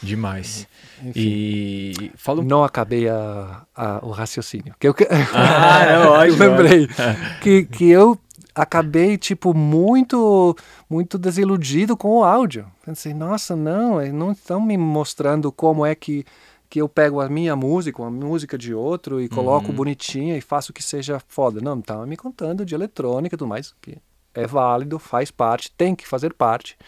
Demais. 0.00 0.64
Enfim, 1.02 1.12
e 1.16 2.12
fala... 2.14 2.40
não 2.44 2.62
acabei 2.62 3.08
a, 3.08 3.62
a, 3.74 3.98
o 4.00 4.12
raciocínio. 4.12 4.76
Que 4.78 4.86
eu, 4.86 4.94
ah, 5.34 5.82
é 5.90 5.98
ótimo. 6.06 6.44
eu 6.44 6.50
lembrei 6.50 6.88
que, 7.42 7.64
que 7.64 7.90
eu 7.90 8.16
acabei 8.54 9.18
tipo 9.18 9.52
muito 9.52 10.56
muito 10.88 11.18
desiludido 11.18 11.96
com 11.96 12.18
o 12.18 12.22
áudio. 12.22 12.64
Pensei, 12.86 13.12
nossa, 13.12 13.56
não, 13.56 14.00
não 14.12 14.30
estão 14.30 14.60
me 14.60 14.78
mostrando 14.78 15.50
como 15.50 15.84
é 15.84 15.96
que 15.96 16.24
que 16.70 16.80
eu 16.80 16.88
pego 16.88 17.20
a 17.20 17.28
minha 17.28 17.56
música, 17.56 18.00
uma 18.00 18.10
música 18.10 18.56
de 18.56 18.72
outro 18.72 19.20
e 19.20 19.28
coloco 19.28 19.68
uhum. 19.68 19.74
bonitinha 19.74 20.36
e 20.36 20.40
faço 20.40 20.72
que 20.72 20.82
seja 20.82 21.20
foda. 21.26 21.60
Não, 21.60 21.80
estava 21.80 22.06
me 22.06 22.16
contando 22.16 22.64
de 22.64 22.76
eletrônica 22.76 23.34
e 23.34 23.36
tudo 23.36 23.48
mais, 23.48 23.74
que 23.82 23.98
é 24.32 24.46
válido, 24.46 24.96
faz 24.96 25.32
parte, 25.32 25.72
tem 25.76 25.96
que 25.96 26.06
fazer 26.06 26.32
parte, 26.32 26.78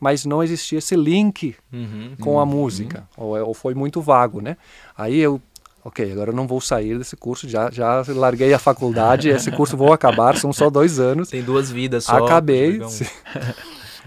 mas 0.00 0.24
não 0.24 0.42
existia 0.42 0.78
esse 0.78 0.96
link 0.96 1.54
uhum. 1.70 2.16
com 2.18 2.40
a 2.40 2.44
uhum. 2.44 2.48
música, 2.48 3.06
ou, 3.14 3.38
ou 3.38 3.52
foi 3.52 3.74
muito 3.74 4.00
vago, 4.00 4.40
né? 4.40 4.56
Aí 4.96 5.18
eu 5.18 5.40
ok, 5.84 6.10
agora 6.10 6.30
eu 6.30 6.34
não 6.34 6.48
vou 6.48 6.60
sair 6.60 6.98
desse 6.98 7.14
curso, 7.14 7.48
já, 7.48 7.70
já 7.70 8.02
larguei 8.08 8.52
a 8.52 8.58
faculdade, 8.58 9.28
esse 9.28 9.52
curso 9.52 9.76
vou 9.76 9.92
acabar, 9.92 10.36
são 10.36 10.52
só 10.52 10.68
dois 10.68 10.98
anos. 10.98 11.28
Tem 11.28 11.42
duas 11.42 11.70
vidas 11.70 12.04
só. 12.04 12.24
Acabei, 12.24 12.80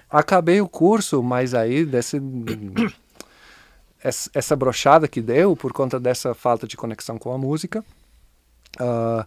acabei 0.10 0.60
o 0.60 0.68
curso, 0.68 1.24
mas 1.24 1.54
aí 1.54 1.86
desse, 1.86 2.20
essa 4.02 4.56
brochada 4.56 5.08
que 5.08 5.22
deu 5.22 5.56
por 5.56 5.74
conta 5.74 6.00
dessa 6.00 6.34
falta 6.34 6.68
de 6.68 6.78
conexão 6.78 7.18
com 7.18 7.34
a 7.34 7.38
música, 7.38 7.84
uh, 8.80 9.26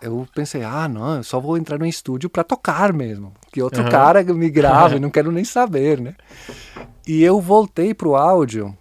eu 0.00 0.26
pensei, 0.34 0.62
ah, 0.62 0.88
não, 0.88 1.16
eu 1.16 1.22
só 1.22 1.38
vou 1.38 1.58
entrar 1.58 1.78
no 1.78 1.86
estúdio 1.86 2.30
para 2.30 2.42
tocar 2.42 2.92
mesmo, 2.92 3.34
que 3.52 3.62
outro 3.62 3.82
uhum. 3.82 3.90
cara 3.90 4.22
me 4.22 4.48
grave, 4.48 4.98
não 5.00 5.10
quero 5.10 5.30
nem 5.30 5.44
saber, 5.44 6.00
né? 6.00 6.14
E 7.06 7.22
eu 7.22 7.40
voltei 7.40 7.92
pro 7.92 8.16
áudio 8.16 8.76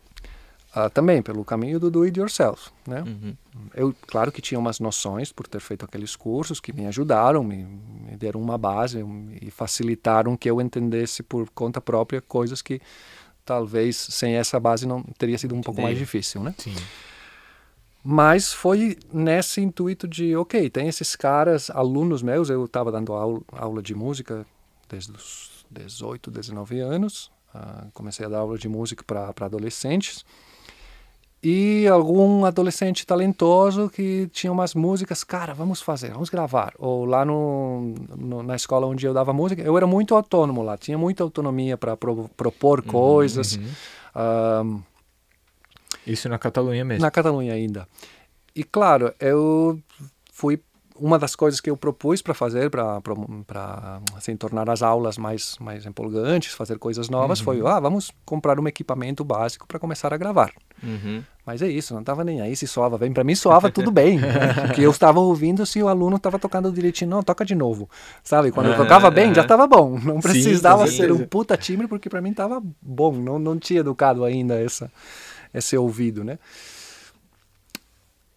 Uh, 0.69 0.87
também 0.87 1.19
pelo 1.19 1.43
caminho 1.43 1.79
do 1.79 1.89
do 1.89 2.03
it 2.03 2.19
yourself, 2.19 2.69
né? 2.87 3.01
Uhum. 3.01 3.35
Eu, 3.73 3.95
claro 4.05 4.31
que 4.31 4.39
tinha 4.39 4.59
umas 4.59 4.79
noções 4.79 5.31
por 5.31 5.47
ter 5.47 5.59
feito 5.59 5.83
aqueles 5.83 6.15
cursos 6.15 6.59
que 6.59 6.71
me 6.71 6.85
ajudaram, 6.85 7.43
me, 7.43 7.65
me, 7.65 8.15
deram 8.15 8.39
uma 8.39 8.55
base 8.55 9.03
e 9.41 9.49
facilitaram 9.49 10.37
que 10.37 10.47
eu 10.47 10.61
entendesse 10.61 11.23
por 11.23 11.49
conta 11.49 11.81
própria 11.81 12.21
coisas 12.21 12.61
que 12.61 12.79
talvez 13.49 13.97
sem 13.97 14.35
essa 14.35 14.59
base 14.59 14.85
não 14.85 15.01
teria 15.17 15.35
sido 15.35 15.55
um 15.55 15.61
pouco 15.61 15.81
mais 15.81 15.97
difícil, 15.97 16.43
né? 16.43 16.53
Sim. 16.55 16.75
Mas 18.03 18.53
foi 18.53 18.95
nesse 19.11 19.59
intuito 19.59 20.07
de, 20.07 20.35
ok, 20.35 20.69
tem 20.69 20.87
esses 20.87 21.15
caras, 21.15 21.71
alunos 21.71 22.21
meus, 22.21 22.51
eu 22.51 22.65
estava 22.65 22.91
dando 22.91 23.11
aula, 23.11 23.41
aula 23.51 23.81
de 23.81 23.95
música 23.95 24.45
desde 24.87 25.11
os 25.11 25.65
18, 25.71 26.29
19 26.29 26.79
anos, 26.79 27.31
uh, 27.55 27.91
comecei 27.91 28.23
a 28.23 28.29
dar 28.29 28.37
aula 28.37 28.55
de 28.55 28.69
música 28.69 29.03
para 29.03 29.33
adolescentes 29.47 30.23
e 31.41 31.87
algum 31.87 32.43
adolescente 32.43 33.05
talentoso 33.05 33.89
que 33.89 34.27
tinha 34.33 34.51
umas 34.51 34.75
músicas, 34.75 35.23
cara, 35.23 35.53
vamos 35.53 35.81
fazer, 35.81 36.11
vamos 36.11 36.29
gravar. 36.29 36.73
Ou 36.77 37.05
lá 37.05 37.23
no, 37.23 37.93
no 38.17 38.43
na 38.43 38.55
escola 38.55 38.85
onde 38.85 39.05
eu 39.05 39.13
dava 39.13 39.31
música, 39.31 39.61
eu 39.61 39.77
era 39.77 39.87
muito 39.87 40.13
autônomo 40.15 40.61
lá, 40.61 40.77
tinha 40.77 40.97
muita 40.97 41.23
autonomia 41.23 41.77
para 41.77 41.95
pro, 41.95 42.29
propor 42.35 42.79
uhum, 42.79 42.85
coisas. 42.85 43.55
Uhum. 43.55 44.73
Um, 44.75 44.81
Isso 46.05 46.27
na 46.27 46.37
Catalunha 46.37 46.83
mesmo? 46.83 47.01
Na 47.01 47.11
Catalunha 47.11 47.53
ainda. 47.53 47.87
E 48.53 48.63
claro, 48.63 49.13
eu 49.19 49.79
fui 50.33 50.59
uma 50.99 51.17
das 51.17 51.35
coisas 51.35 51.59
que 51.59 51.69
eu 51.69 51.77
propus 51.77 52.21
para 52.21 52.33
fazer, 52.33 52.69
para 52.69 53.01
assim, 54.15 54.35
tornar 54.35 54.69
as 54.69 54.81
aulas 54.81 55.17
mais, 55.17 55.57
mais 55.59 55.85
empolgantes, 55.85 56.53
fazer 56.53 56.77
coisas 56.77 57.09
novas, 57.09 57.39
uhum. 57.39 57.45
foi, 57.45 57.61
ah, 57.65 57.79
vamos 57.79 58.11
comprar 58.25 58.59
um 58.59 58.67
equipamento 58.67 59.23
básico 59.23 59.67
para 59.67 59.79
começar 59.79 60.13
a 60.13 60.17
gravar. 60.17 60.51
Uhum. 60.83 61.23
Mas 61.45 61.61
é 61.61 61.67
isso, 61.67 61.93
não 61.93 62.01
estava 62.01 62.23
nem 62.23 62.41
aí 62.41 62.55
se 62.55 62.67
soava 62.67 62.97
bem. 62.97 63.11
Para 63.11 63.23
mim 63.23 63.33
soava 63.33 63.71
tudo 63.71 63.89
bem, 63.89 64.19
né? 64.19 64.53
porque 64.67 64.81
eu 64.81 64.91
estava 64.91 65.19
ouvindo 65.19 65.65
se 65.65 65.81
o 65.81 65.87
aluno 65.87 66.17
estava 66.17 66.37
tocando 66.37 66.71
direitinho, 66.71 67.09
não, 67.09 67.23
toca 67.23 67.43
de 67.43 67.55
novo, 67.55 67.89
sabe? 68.23 68.51
Quando 68.51 68.67
eu 68.67 68.77
tocava 68.77 69.09
bem, 69.09 69.33
já 69.33 69.41
estava 69.41 69.65
bom, 69.65 69.97
não 69.97 70.19
precisava 70.19 70.85
sim, 70.87 70.97
ser 70.97 71.11
um 71.11 71.25
puta 71.25 71.57
timbre, 71.57 71.87
porque 71.87 72.09
para 72.09 72.21
mim 72.21 72.31
estava 72.31 72.61
bom, 72.81 73.13
não, 73.13 73.39
não 73.39 73.57
tinha 73.57 73.79
educado 73.79 74.23
ainda 74.23 74.59
essa, 74.59 74.91
esse 75.53 75.75
ouvido, 75.75 76.23
né? 76.23 76.37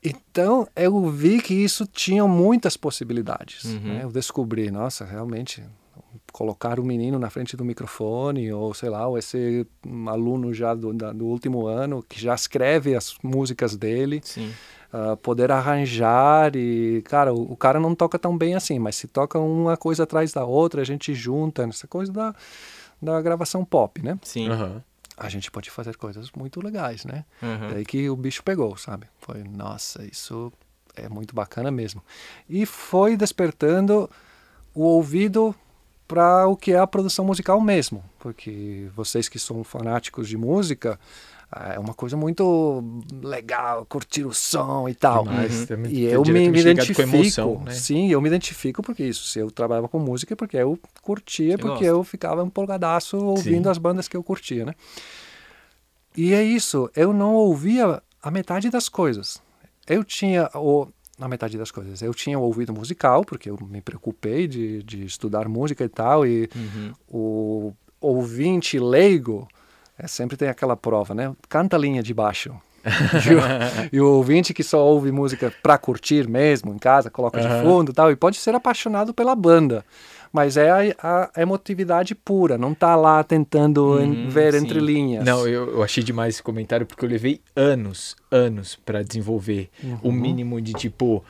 Então 0.02 0.66
eu 0.74 1.08
vi 1.08 1.40
que 1.40 1.54
isso 1.54 1.86
tinha 1.86 2.26
muitas 2.26 2.76
possibilidades. 2.76 3.64
Uhum. 3.64 3.80
Né? 3.80 4.00
Eu 4.02 4.10
descobri, 4.10 4.70
nossa, 4.70 5.04
realmente 5.04 5.62
colocar 6.32 6.80
o 6.80 6.84
menino 6.84 7.18
na 7.18 7.30
frente 7.30 7.56
do 7.56 7.64
microfone 7.64 8.50
ou 8.52 8.72
sei 8.74 8.88
lá, 8.88 9.06
ou 9.06 9.18
esse 9.18 9.66
aluno 10.06 10.52
já 10.52 10.74
do, 10.74 10.92
do 10.92 11.26
último 11.26 11.66
ano 11.66 12.02
que 12.02 12.20
já 12.20 12.34
escreve 12.34 12.96
as 12.96 13.14
músicas 13.22 13.76
dele, 13.76 14.22
uh, 14.92 15.16
poder 15.18 15.52
arranjar 15.52 16.56
e 16.56 17.02
cara, 17.04 17.32
o, 17.32 17.52
o, 17.52 17.56
cara 17.56 17.78
não 17.78 17.94
toca 17.94 18.18
tão 18.18 18.36
bem 18.36 18.54
assim, 18.54 18.78
mas 18.78 18.96
se 18.96 19.06
toca 19.06 19.38
uma 19.38 19.76
coisa 19.76 20.04
atrás 20.04 20.32
da 20.32 20.44
outra, 20.44 20.80
a 20.80 20.84
gente 20.84 21.14
junta 21.14 21.64
essa 21.64 21.86
coisa 21.86 22.10
da, 22.10 22.34
da 23.00 23.20
gravação 23.20 23.64
pop, 23.64 24.02
né? 24.02 24.18
Sim. 24.22 24.48
Uhum 24.50 24.80
a 25.26 25.30
gente 25.30 25.50
pode 25.50 25.70
fazer 25.70 25.96
coisas 25.96 26.30
muito 26.32 26.60
legais, 26.60 27.04
né? 27.04 27.24
Uhum. 27.42 27.68
Daí 27.70 27.84
que 27.84 28.08
o 28.08 28.16
bicho 28.16 28.42
pegou, 28.42 28.76
sabe? 28.76 29.06
Foi, 29.18 29.42
nossa, 29.42 30.04
isso 30.04 30.52
é 30.96 31.08
muito 31.08 31.34
bacana 31.34 31.70
mesmo. 31.70 32.02
E 32.48 32.66
foi 32.66 33.16
despertando 33.16 34.08
o 34.74 34.82
ouvido 34.82 35.54
para 36.06 36.46
o 36.46 36.56
que 36.56 36.72
é 36.72 36.78
a 36.78 36.86
produção 36.86 37.24
musical 37.24 37.60
mesmo, 37.60 38.04
porque 38.18 38.88
vocês 38.94 39.28
que 39.28 39.38
são 39.38 39.64
fanáticos 39.64 40.28
de 40.28 40.36
música, 40.36 41.00
é 41.54 41.78
uma 41.78 41.92
coisa 41.92 42.16
muito 42.16 43.02
legal, 43.22 43.84
curtir 43.84 44.24
o 44.24 44.32
som 44.32 44.88
e 44.88 44.94
tal. 44.94 45.24
Demais, 45.24 45.68
uhum. 45.68 45.86
E 45.86 46.04
eu 46.04 46.22
me, 46.22 46.50
me 46.50 46.60
identifico, 46.60 47.02
emoção, 47.02 47.62
né? 47.64 47.72
sim, 47.72 48.10
eu 48.10 48.20
me 48.20 48.28
identifico 48.28 48.82
porque 48.82 49.04
isso, 49.04 49.26
se 49.26 49.38
eu 49.38 49.50
trabalhava 49.50 49.88
com 49.88 49.98
música, 49.98 50.34
porque 50.34 50.56
eu 50.56 50.78
curtia, 51.02 51.58
porque 51.58 51.84
gosta. 51.84 51.84
eu 51.84 52.02
ficava 52.04 52.42
empolgadaço 52.42 53.18
ouvindo 53.18 53.64
sim. 53.64 53.70
as 53.70 53.78
bandas 53.78 54.08
que 54.08 54.16
eu 54.16 54.22
curtia, 54.22 54.64
né? 54.64 54.74
E 56.16 56.32
é 56.32 56.42
isso, 56.42 56.90
eu 56.96 57.12
não 57.12 57.34
ouvia 57.34 58.02
a 58.22 58.30
metade 58.30 58.70
das 58.70 58.88
coisas. 58.88 59.42
Eu 59.86 60.04
tinha 60.04 60.48
o 60.54 60.88
na 61.18 61.28
metade 61.28 61.56
das 61.56 61.70
coisas. 61.70 62.02
Eu 62.02 62.12
tinha 62.12 62.38
o 62.38 62.42
ouvido 62.42 62.72
musical, 62.72 63.24
porque 63.24 63.48
eu 63.48 63.58
me 63.62 63.80
preocupei 63.80 64.48
de, 64.48 64.82
de 64.82 65.04
estudar 65.04 65.48
música 65.48 65.84
e 65.84 65.88
tal, 65.88 66.26
e 66.26 66.48
uhum. 66.54 66.92
o 67.06 67.72
ouvinte 68.00 68.78
leigo 68.78 69.46
é, 70.02 70.08
sempre 70.08 70.36
tem 70.36 70.48
aquela 70.48 70.76
prova, 70.76 71.14
né? 71.14 71.32
Canta 71.48 71.76
a 71.76 71.78
linha 71.78 72.02
de 72.02 72.12
baixo. 72.12 72.52
e, 72.84 73.34
o, 73.34 73.96
e, 73.96 74.00
o, 74.00 74.08
ouvinte 74.08 74.52
que 74.52 74.64
só 74.64 74.84
ouve 74.84 75.12
música 75.12 75.54
para 75.62 75.78
curtir 75.78 76.28
mesmo, 76.28 76.74
em 76.74 76.78
casa, 76.78 77.08
coloca 77.08 77.40
uhum. 77.40 77.48
de 77.48 77.62
fundo 77.62 77.92
e 77.92 77.94
tal, 77.94 78.10
e 78.10 78.16
pode 78.16 78.36
ser 78.36 78.54
apaixonado 78.56 79.14
pela 79.14 79.36
banda. 79.36 79.84
Mas 80.32 80.56
é 80.56 80.94
a, 80.98 81.30
a 81.34 81.42
emotividade 81.42 82.14
pura, 82.14 82.58
não 82.58 82.74
tá 82.74 82.96
lá 82.96 83.22
tentando 83.22 84.00
hum, 84.00 84.28
ver 84.30 84.54
sim. 84.54 84.64
entre 84.64 84.80
linhas. 84.80 85.24
Não, 85.24 85.46
eu, 85.46 85.74
eu, 85.74 85.82
achei 85.82 86.02
demais 86.02 86.34
esse 86.34 86.42
comentário 86.42 86.86
porque 86.86 87.04
eu 87.04 87.08
levei 87.08 87.40
anos, 87.54 88.16
anos 88.30 88.74
para 88.74 89.04
desenvolver 89.04 89.68
uhum. 89.84 89.98
o 90.02 90.10
mínimo 90.10 90.60
de 90.60 90.72
tipo 90.72 91.22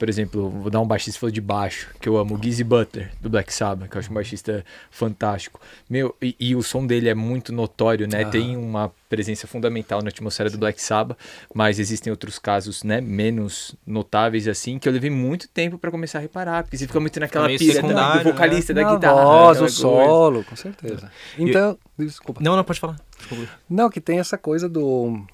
por 0.00 0.08
exemplo, 0.08 0.48
vou 0.48 0.70
dar 0.70 0.80
um 0.80 0.86
baixista 0.86 1.20
falou 1.20 1.30
de 1.30 1.42
baixo, 1.42 1.90
que 2.00 2.08
eu 2.08 2.16
amo, 2.16 2.40
Gizzy 2.42 2.64
Butler, 2.64 3.12
do 3.20 3.28
Black 3.28 3.52
Sabbath, 3.52 3.90
que 3.90 3.98
eu 3.98 4.00
acho 4.00 4.10
um 4.10 4.14
baixista 4.14 4.64
fantástico. 4.90 5.60
Meu, 5.90 6.16
e, 6.22 6.34
e 6.40 6.56
o 6.56 6.62
som 6.62 6.86
dele 6.86 7.10
é 7.10 7.14
muito 7.14 7.52
notório, 7.52 8.08
né? 8.08 8.24
Tem 8.24 8.56
uma 8.56 8.90
presença 9.10 9.46
fundamental 9.46 10.00
na 10.00 10.08
atmosfera 10.08 10.48
Sim. 10.48 10.56
do 10.56 10.60
Black 10.60 10.80
Sabbath, 10.80 11.18
mas 11.54 11.78
existem 11.78 12.10
outros 12.10 12.38
casos, 12.38 12.82
né, 12.82 12.98
menos 13.02 13.74
notáveis 13.86 14.48
assim, 14.48 14.78
que 14.78 14.88
eu 14.88 14.92
levei 14.92 15.10
muito 15.10 15.46
tempo 15.48 15.76
para 15.76 15.90
começar 15.90 16.16
a 16.16 16.22
reparar, 16.22 16.62
porque 16.62 16.78
você 16.78 16.86
fica 16.86 16.98
muito 16.98 17.20
naquela 17.20 17.48
pira 17.48 17.82
do 17.82 18.24
vocalista 18.24 18.72
né? 18.72 18.80
da 18.80 18.88
na 18.88 18.94
guitarra. 18.94 19.22
Voz, 19.22 19.60
o 19.60 19.68
solo, 19.68 20.42
com 20.44 20.56
certeza. 20.56 21.12
Então, 21.38 21.76
eu... 21.98 22.06
desculpa. 22.06 22.40
Não, 22.42 22.56
não 22.56 22.64
pode 22.64 22.80
falar. 22.80 22.96
Desculpa. 23.18 23.46
Não, 23.68 23.90
que 23.90 24.00
tem 24.00 24.18
essa 24.18 24.38
coisa 24.38 24.66
do 24.66 25.26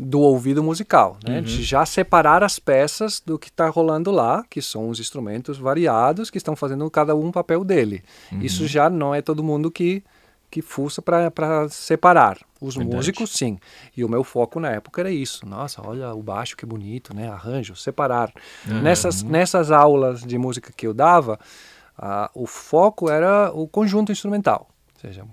do 0.00 0.20
ouvido 0.20 0.62
musical, 0.62 1.18
né? 1.26 1.36
Uhum. 1.36 1.42
De 1.42 1.62
já 1.62 1.84
separar 1.84 2.42
as 2.42 2.58
peças 2.58 3.20
do 3.24 3.38
que 3.38 3.48
está 3.48 3.68
rolando 3.68 4.10
lá, 4.10 4.44
que 4.48 4.62
são 4.62 4.88
os 4.88 4.98
instrumentos 4.98 5.58
variados 5.58 6.30
que 6.30 6.38
estão 6.38 6.56
fazendo 6.56 6.90
cada 6.90 7.14
um 7.14 7.28
o 7.28 7.32
papel 7.32 7.62
dele. 7.62 8.02
Uhum. 8.32 8.40
Isso 8.40 8.66
já 8.66 8.88
não 8.88 9.14
é 9.14 9.20
todo 9.20 9.44
mundo 9.44 9.70
que 9.70 10.02
que 10.50 10.60
fuça 10.60 11.00
para 11.00 11.68
separar. 11.68 12.38
Os 12.60 12.74
Verdade. 12.74 12.96
músicos, 12.96 13.30
sim. 13.30 13.56
E 13.96 14.04
o 14.04 14.08
meu 14.08 14.24
foco 14.24 14.58
na 14.58 14.70
época 14.70 15.00
era 15.00 15.10
isso. 15.10 15.46
Nossa, 15.46 15.80
olha 15.86 16.12
o 16.12 16.22
baixo 16.22 16.56
que 16.56 16.66
bonito, 16.66 17.14
né? 17.14 17.28
Arranjo, 17.28 17.76
separar. 17.76 18.32
Uhum. 18.66 18.82
Nessas, 18.82 19.22
nessas 19.22 19.70
aulas 19.70 20.22
de 20.22 20.36
música 20.36 20.72
que 20.76 20.86
eu 20.86 20.92
dava, 20.92 21.38
uh, 21.96 22.28
o 22.34 22.46
foco 22.46 23.08
era 23.08 23.52
o 23.52 23.68
conjunto 23.68 24.10
instrumental. 24.10 24.68
Ou 24.94 25.00
seja, 25.00 25.24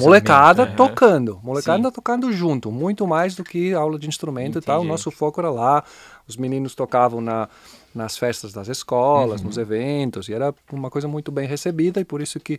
molecada 0.00 0.64
né? 0.64 0.74
tocando, 0.74 1.38
molecada 1.42 1.88
Sim. 1.88 1.90
tocando 1.90 2.32
junto, 2.32 2.72
muito 2.72 3.06
mais 3.06 3.34
do 3.34 3.44
que 3.44 3.74
aula 3.74 3.98
de 3.98 4.08
instrumento 4.08 4.58
Entendi. 4.58 4.64
e 4.64 4.66
tal. 4.66 4.80
O 4.80 4.84
nosso 4.84 5.10
foco 5.10 5.40
era 5.40 5.50
lá, 5.50 5.84
os 6.26 6.36
meninos 6.36 6.74
tocavam 6.74 7.20
na, 7.20 7.48
nas 7.94 8.16
festas 8.16 8.52
das 8.52 8.68
escolas, 8.68 9.40
uhum. 9.40 9.48
nos 9.48 9.58
eventos, 9.58 10.28
e 10.28 10.34
era 10.34 10.54
uma 10.72 10.90
coisa 10.90 11.06
muito 11.06 11.30
bem 11.30 11.46
recebida 11.46 12.00
e 12.00 12.04
por 12.04 12.20
isso 12.22 12.40
que, 12.40 12.58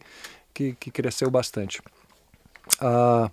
que, 0.54 0.76
que 0.80 0.92
cresceu 0.92 1.30
bastante. 1.32 1.82
Uh, 2.82 3.30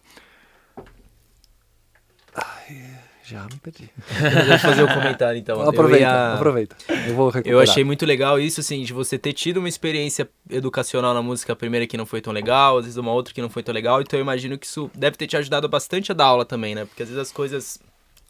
já 3.25 3.45
me 3.45 3.57
perdi. 3.63 3.89
Eu 4.41 4.47
vou 4.49 4.59
fazer 4.59 4.83
o 4.83 4.87
um 4.87 4.95
comentário 4.95 5.39
então. 5.39 5.63
Aproveita, 5.63 6.05
eu 6.05 6.11
ia... 6.11 6.35
aproveita. 6.35 6.77
Eu 7.07 7.15
vou 7.15 7.29
recuperar. 7.29 7.59
Eu 7.59 7.61
achei 7.61 7.85
muito 7.85 8.05
legal 8.05 8.39
isso, 8.39 8.61
assim, 8.61 8.83
de 8.83 8.93
você 8.93 9.17
ter 9.17 9.33
tido 9.33 9.59
uma 9.59 9.69
experiência 9.69 10.29
educacional 10.51 11.15
na 11.15 11.23
música 11.23 11.55
primeira 11.55 11.87
que 11.87 11.97
não 11.97 12.05
foi 12.05 12.21
tão 12.21 12.33
legal, 12.33 12.79
às 12.79 12.85
vezes 12.85 12.97
uma 12.97 13.13
outra 13.13 13.33
que 13.33 13.41
não 13.41 13.49
foi 13.49 13.63
tão 13.63 13.73
legal. 13.73 14.03
Então 14.03 14.19
eu 14.19 14.23
imagino 14.23 14.59
que 14.59 14.67
isso 14.67 14.91
deve 14.95 15.17
ter 15.17 15.27
te 15.27 15.37
ajudado 15.37 15.69
bastante 15.69 16.11
a 16.11 16.15
dar 16.15 16.27
aula 16.27 16.45
também, 16.45 16.75
né? 16.75 16.85
Porque 16.85 17.03
às 17.03 17.09
vezes 17.09 17.23
as 17.23 17.33
coisas, 17.33 17.79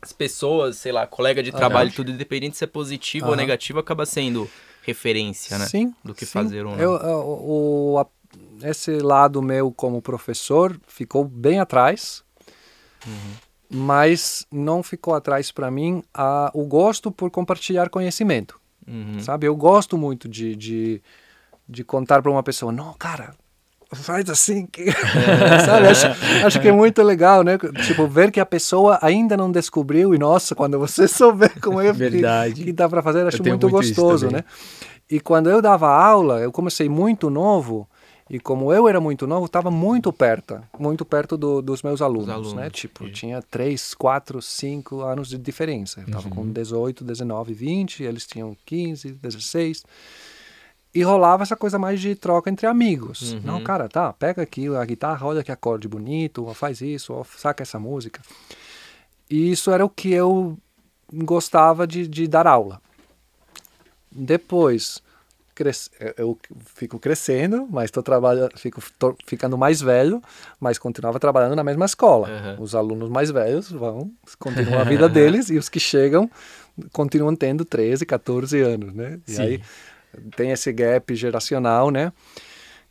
as 0.00 0.12
pessoas, 0.12 0.76
sei 0.76 0.92
lá, 0.92 1.06
colega 1.06 1.42
de 1.42 1.50
trabalho, 1.50 1.90
ah, 1.90 1.96
tudo, 1.96 2.10
independente 2.10 2.58
se 2.58 2.64
é 2.64 2.66
positivo 2.66 3.28
ou 3.28 3.36
negativo, 3.36 3.78
acaba 3.78 4.04
sendo 4.04 4.48
referência, 4.82 5.56
né? 5.58 5.66
Sim. 5.66 5.94
Do 6.04 6.14
que 6.14 6.26
sim. 6.26 6.32
fazer 6.32 6.64
não. 6.64 6.78
Eu, 6.78 6.92
o, 6.92 7.98
o, 7.98 8.06
esse 8.62 8.98
lado 8.98 9.40
meu 9.40 9.72
como 9.72 10.02
professor 10.02 10.78
ficou 10.86 11.24
bem 11.24 11.60
atrás, 11.60 12.22
mas 13.72 14.46
não 14.50 14.82
ficou 14.82 15.14
atrás 15.14 15.50
para 15.50 15.70
mim 15.70 16.02
a, 16.12 16.50
o 16.52 16.64
gosto 16.64 17.10
por 17.10 17.30
compartilhar 17.30 17.88
conhecimento. 17.88 18.60
Uhum. 18.86 19.20
Sabe? 19.20 19.46
Eu 19.46 19.56
gosto 19.56 19.96
muito 19.96 20.28
de, 20.28 20.54
de, 20.54 21.02
de 21.68 21.82
contar 21.82 22.20
para 22.20 22.30
uma 22.30 22.42
pessoa: 22.42 22.70
não, 22.70 22.92
cara, 22.94 23.34
faz 23.92 24.28
assim. 24.28 24.66
Que... 24.66 24.90
Sabe? 25.64 25.88
Acho, 25.88 26.06
acho 26.46 26.60
que 26.60 26.68
é 26.68 26.72
muito 26.72 27.02
legal, 27.02 27.42
né? 27.42 27.56
Tipo, 27.86 28.06
ver 28.06 28.30
que 28.30 28.40
a 28.40 28.46
pessoa 28.46 28.98
ainda 29.00 29.36
não 29.36 29.50
descobriu 29.50 30.14
e, 30.14 30.18
nossa, 30.18 30.54
quando 30.54 30.78
você 30.78 31.06
souber 31.08 31.60
como 31.60 31.80
é 31.80 31.92
Verdade. 31.92 32.54
que, 32.54 32.64
que 32.64 32.72
dá 32.72 32.88
para 32.88 33.02
fazer, 33.02 33.26
acho 33.26 33.38
muito, 33.38 33.68
muito 33.68 33.70
gostoso, 33.70 34.30
né? 34.30 34.44
E 35.08 35.20
quando 35.20 35.50
eu 35.50 35.60
dava 35.60 35.88
aula, 35.88 36.40
eu 36.40 36.52
comecei 36.52 36.88
muito 36.88 37.28
novo. 37.30 37.88
E 38.32 38.40
como 38.40 38.72
eu 38.72 38.88
era 38.88 38.98
muito 38.98 39.26
novo, 39.26 39.44
estava 39.44 39.70
muito 39.70 40.10
perto, 40.10 40.58
muito 40.78 41.04
perto 41.04 41.36
do, 41.36 41.60
dos 41.60 41.82
meus 41.82 42.00
alunos, 42.00 42.30
alunos, 42.30 42.54
né? 42.54 42.70
Tipo, 42.70 43.04
isso. 43.04 43.12
tinha 43.12 43.42
3, 43.42 43.92
4, 43.92 44.40
5 44.40 45.02
anos 45.02 45.28
de 45.28 45.36
diferença. 45.36 46.00
Eu 46.00 46.06
estava 46.06 46.28
Uhum. 46.28 46.34
com 46.34 46.50
18, 46.50 47.04
19, 47.04 47.52
20, 47.52 48.02
eles 48.02 48.26
tinham 48.26 48.56
15, 48.64 49.12
16. 49.12 49.84
E 50.94 51.02
rolava 51.02 51.42
essa 51.42 51.54
coisa 51.54 51.78
mais 51.78 52.00
de 52.00 52.14
troca 52.14 52.48
entre 52.48 52.66
amigos. 52.66 53.32
Uhum. 53.34 53.40
Não, 53.44 53.62
cara, 53.62 53.86
tá, 53.86 54.10
pega 54.14 54.40
aqui 54.40 54.66
a 54.66 54.84
guitarra, 54.86 55.26
olha 55.26 55.44
que 55.44 55.52
acorde 55.52 55.86
bonito, 55.86 56.46
ó, 56.46 56.54
faz 56.54 56.80
isso, 56.80 57.12
ó, 57.12 57.22
saca 57.24 57.62
essa 57.62 57.78
música. 57.78 58.22
E 59.28 59.50
isso 59.52 59.70
era 59.70 59.84
o 59.84 59.90
que 59.90 60.10
eu 60.10 60.56
gostava 61.12 61.86
de, 61.86 62.08
de 62.08 62.26
dar 62.26 62.46
aula. 62.46 62.80
Depois, 64.10 65.02
cres... 65.62 65.90
eu 66.16 66.36
fico 66.74 66.98
crescendo, 66.98 67.68
mas 67.70 67.90
tô 67.90 68.02
trabalhando, 68.02 68.50
fico 68.56 68.82
tô 68.98 69.14
ficando 69.26 69.56
mais 69.56 69.80
velho, 69.80 70.20
mas 70.58 70.78
continuava 70.78 71.20
trabalhando 71.20 71.54
na 71.54 71.62
mesma 71.62 71.84
escola. 71.84 72.28
Uhum. 72.28 72.62
Os 72.64 72.74
alunos 72.74 73.08
mais 73.08 73.30
velhos 73.30 73.70
vão, 73.70 74.10
continuam 74.38 74.80
a 74.80 74.84
vida 74.84 75.08
deles 75.08 75.50
e 75.50 75.56
os 75.56 75.68
que 75.68 75.78
chegam 75.78 76.30
continuam 76.92 77.36
tendo 77.36 77.64
13, 77.64 78.04
14 78.06 78.60
anos, 78.60 78.94
né? 78.94 79.20
E 79.28 79.32
Sim. 79.32 79.42
aí 79.42 79.62
tem 80.36 80.50
esse 80.50 80.72
gap 80.72 81.14
geracional, 81.14 81.90
né? 81.90 82.12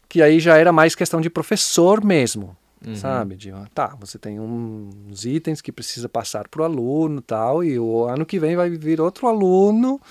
Que 0.07 0.21
aí 0.21 0.39
já 0.39 0.57
era 0.57 0.71
mais 0.71 0.95
questão 0.95 1.19
de 1.19 1.29
professor 1.29 2.03
mesmo, 2.03 2.55
Uhum. 2.85 2.95
sabe? 2.95 3.35
De, 3.35 3.51
tá, 3.75 3.95
você 3.99 4.17
tem 4.17 4.39
uns 4.39 5.23
itens 5.23 5.61
que 5.61 5.71
precisa 5.71 6.09
passar 6.09 6.47
para 6.47 6.61
o 6.61 6.65
aluno 6.65 7.21
tal, 7.21 7.63
e 7.63 7.77
o 7.77 8.05
ano 8.05 8.25
que 8.25 8.39
vem 8.39 8.55
vai 8.55 8.71
vir 8.71 8.99
outro 8.99 9.27
aluno 9.27 10.01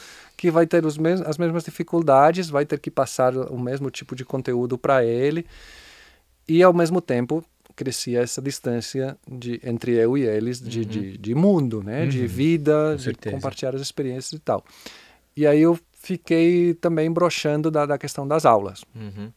que 0.41 0.51
vai 0.51 0.67
ter 0.67 0.87
os 0.87 0.97
mes 0.97 1.21
as 1.21 1.37
mesmas 1.37 1.65
dificuldades, 1.65 2.49
vai 2.49 2.65
ter 2.65 2.79
que 2.81 2.91
passar 2.91 3.37
o 3.37 3.59
mesmo 3.59 3.91
tipo 3.91 4.17
de 4.17 4.25
conteúdo 4.25 4.79
para 4.79 5.05
ele, 5.05 5.45
e 6.49 6.63
ao 6.63 6.73
mesmo 6.73 6.99
tempo 7.03 7.45
crescia 7.77 8.21
essa 8.23 8.41
distância 8.41 9.19
de, 9.31 9.61
entre 9.63 9.93
eu 9.93 10.17
e 10.17 10.23
eles 10.23 10.59
de, 10.59 10.83
de, 10.85 11.19
de 11.19 11.35
mundo, 11.35 11.83
né? 11.83 12.07
De 12.07 12.23
Uhum. 12.23 12.27
vida, 12.27 12.89
Com 12.93 12.97
de 12.97 13.03
certeza. 13.03 13.37
compartilhar 13.37 13.75
as 13.75 13.83
experiências 13.83 14.33
e 14.33 14.39
tal. 14.39 14.65
E 15.37 15.47
aí 15.47 15.61
eu 15.61 15.79
fiquei 15.93 16.73
também 16.73 17.11
broxando 17.13 17.71
da, 17.71 17.85
da 17.85 17.99
questão 17.99 18.27
das 18.27 18.47
aulas. 18.47 18.83
Uhum. 18.95 19.31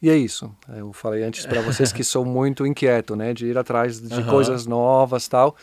E 0.00 0.08
é 0.08 0.16
isso. 0.16 0.50
Eu 0.74 0.90
falei 0.94 1.22
antes 1.22 1.44
para 1.44 1.60
vocês 1.60 1.92
que 1.92 2.02
sou 2.04 2.24
muito 2.24 2.66
inquieto, 2.66 3.14
né, 3.14 3.34
de 3.34 3.46
ir 3.46 3.58
atrás 3.58 4.00
de 4.00 4.24
coisas 4.24 4.66
novas, 4.66 5.28
tal. 5.28 5.54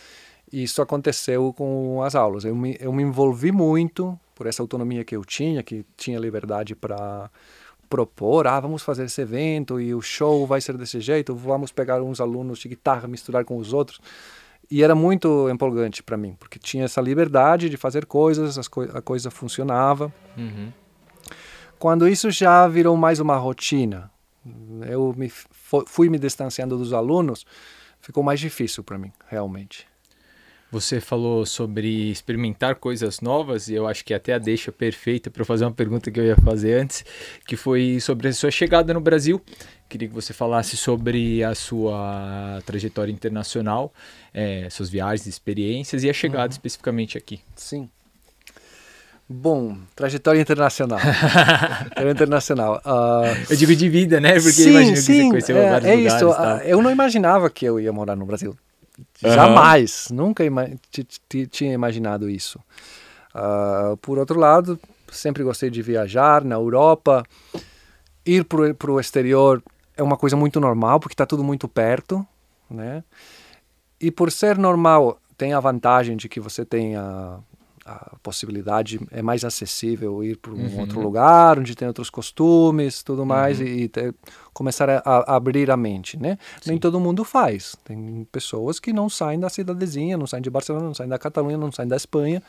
Isso 0.52 0.82
aconteceu 0.82 1.54
com 1.54 2.02
as 2.04 2.16
aulas. 2.16 2.44
Eu 2.46 2.56
me, 2.56 2.78
eu 2.80 2.92
me 2.92 3.04
envolvi 3.04 3.52
muito 3.52 4.20
por 4.34 4.48
essa 4.48 4.64
autonomia 4.64 5.04
que 5.04 5.16
eu 5.16 5.24
tinha, 5.24 5.62
que 5.62 5.86
tinha 5.98 6.18
liberdade 6.18 6.76
para 6.76 7.30
propor, 7.90 8.48
ah, 8.48 8.60
vamos 8.60 8.84
fazer 8.84 9.06
esse 9.06 9.20
evento 9.20 9.82
e 9.82 9.94
o 9.96 10.02
show 10.02 10.46
vai 10.46 10.62
ser 10.62 10.78
desse 10.78 11.02
jeito, 11.02 11.36
vamos 11.36 11.72
pegar 11.72 12.02
uns 12.04 12.22
alunos 12.22 12.60
de 12.60 12.70
guitarra, 12.70 13.08
misturar 13.08 13.44
com 13.44 13.58
os 13.58 13.74
outros. 13.74 14.00
E 14.70 14.84
era 14.84 14.94
muito 14.94 15.50
empolgante 15.50 16.04
para 16.04 16.16
mim, 16.16 16.38
porque 16.40 16.60
tinha 16.60 16.86
essa 16.86 17.02
liberdade 17.02 17.68
de 17.68 17.76
fazer 17.76 18.06
coisas, 18.06 18.60
as 18.60 18.68
coi 18.68 18.88
a 18.94 19.02
coisa 19.02 19.32
funcionava. 19.32 20.14
Uhum. 20.38 20.72
Quando 21.80 22.08
isso 22.08 22.30
já 22.30 22.68
virou 22.68 22.96
mais 22.96 23.20
uma 23.20 23.36
rotina, 23.36 24.12
eu 24.88 25.14
me 25.18 25.30
fui 25.88 26.08
me 26.10 26.20
distanciando 26.20 26.78
dos 26.78 26.94
alunos, 26.94 27.46
ficou 28.00 28.22
mais 28.22 28.40
difícil 28.40 28.84
para 28.84 28.98
mim, 28.98 29.12
realmente. 29.28 29.89
Você 30.72 31.02
falou 31.02 31.48
sobre 31.48 32.12
experimentar 32.12 32.76
coisas 32.76 33.22
novas 33.22 33.70
e 33.70 33.74
eu 33.74 33.88
acho 33.88 34.06
que 34.06 34.14
até 34.14 34.34
a 34.34 34.38
deixa 34.38 34.72
perfeita 34.72 35.32
para 35.32 35.44
fazer 35.44 35.66
uma 35.66 35.72
pergunta 35.72 36.12
que 36.12 36.20
eu 36.20 36.24
ia 36.24 36.36
fazer 36.36 36.80
antes, 36.80 37.04
que 37.48 37.56
foi 37.56 38.00
sobre 38.00 38.28
a 38.28 38.34
sua 38.34 38.52
chegada 38.52 38.94
no 38.94 39.02
Brasil. 39.02 39.42
Queria 39.88 40.08
que 40.08 40.14
você 40.14 40.32
falasse 40.32 40.78
sobre 40.78 41.44
a 41.44 41.56
sua 41.56 42.62
trajetória 42.68 43.12
internacional, 43.12 43.92
eh, 44.32 44.68
suas 44.70 44.92
viagens, 44.92 45.26
experiências 45.26 46.04
e 46.04 46.10
a 46.10 46.14
chegada 46.14 46.54
especificamente 46.54 47.18
aqui. 47.18 47.40
Sim. 47.56 47.90
Bom, 49.28 49.76
trajetória 49.96 50.40
internacional. 50.40 51.00
trajetória 51.00 52.12
internacional. 52.12 52.82
ah, 52.86 53.24
Eu 53.50 53.56
digo 53.56 53.76
de 53.76 53.90
vida, 53.90 54.20
né? 54.20 54.34
Porque 54.34 54.52
sim, 54.52 54.70
imagino 54.70 54.94
que 54.94 55.02
sim, 55.02 55.24
você 55.24 55.30
conheceu 55.30 55.58
é, 55.58 55.70
vários 55.70 55.90
é 55.90 55.96
lugares. 55.96 56.14
isso. 56.14 56.32
e 56.32 56.36
tal. 56.36 56.46
ah, 56.46 56.62
eu 56.64 56.82
não 56.82 56.92
imaginava 56.92 57.50
que 57.50 57.66
eu 57.66 57.80
ia 57.80 57.92
morar 57.92 58.16
no 58.16 58.26
Brasil. 58.26 58.56
Jamais, 59.22 60.10
nunca 60.12 60.44
ima 60.44 60.68
ti- 60.92 61.04
ti- 61.28 61.48
tinha 61.48 61.74
imaginado 61.74 62.30
isso. 62.30 62.60
Ah, 63.34 63.96
por 64.02 64.18
outro 64.18 64.40
lado, 64.40 64.80
sempre 65.12 65.44
gostei 65.44 65.70
de 65.70 65.82
viajar 65.82 66.44
na 66.44 66.56
Europa. 66.56 67.24
Ir 68.26 68.44
para 68.46 68.92
o 68.92 69.00
exterior 69.00 69.62
é 69.96 70.04
uma 70.04 70.18
coisa 70.18 70.36
muito 70.36 70.60
normal, 70.60 71.00
porque 71.00 71.14
está 71.14 71.26
tudo 71.26 71.44
muito 71.44 71.68
perto, 71.68 72.26
né? 72.70 73.04
E 74.00 74.12
por 74.12 74.32
ser 74.32 74.58
normal, 74.58 75.20
tem 75.38 75.54
a 75.54 75.60
vantagem 75.60 76.16
de 76.16 76.30
que 76.30 76.40
você 76.40 76.64
tem 76.66 76.94
a, 77.90 78.16
possibilidade, 78.22 79.00
é 79.12 79.22
mais 79.22 79.44
acessível 79.44 80.24
ir 80.24 80.38
para 80.38 80.52
um 80.54 80.60
Uhum. 80.66 80.80
outro 80.80 81.00
lugar, 81.02 81.58
onde 81.60 81.76
tem 81.76 81.88
outros 81.88 82.10
costumes, 82.10 83.02
tudo 83.04 83.26
mais, 83.26 83.60
e, 83.60 83.64
e 83.66 83.88
ter- 83.88 84.14
começar 84.54 84.90
a, 84.90 85.02
a 85.06 85.36
abrir 85.36 85.72
a 85.72 85.78
mente, 85.78 86.18
né? 86.18 86.38
Nem 86.66 86.78
todo 86.78 87.00
mundo 87.00 87.24
faz. 87.24 87.76
Tem 87.84 88.28
pessoas 88.32 88.80
que 88.80 88.92
não 88.94 89.10
saem 89.10 89.40
da 89.40 89.50
cidadezinha, 89.50 90.18
não 90.18 90.28
saem 90.28 90.42
de 90.44 90.50
Barcelona, 90.50 90.86
não 90.86 90.94
saem 90.94 91.10
da 91.10 91.18
Catalunha, 91.18 91.58
não 91.58 91.72
saem 91.72 91.88
da 91.90 91.96
Espanha. 91.96 92.42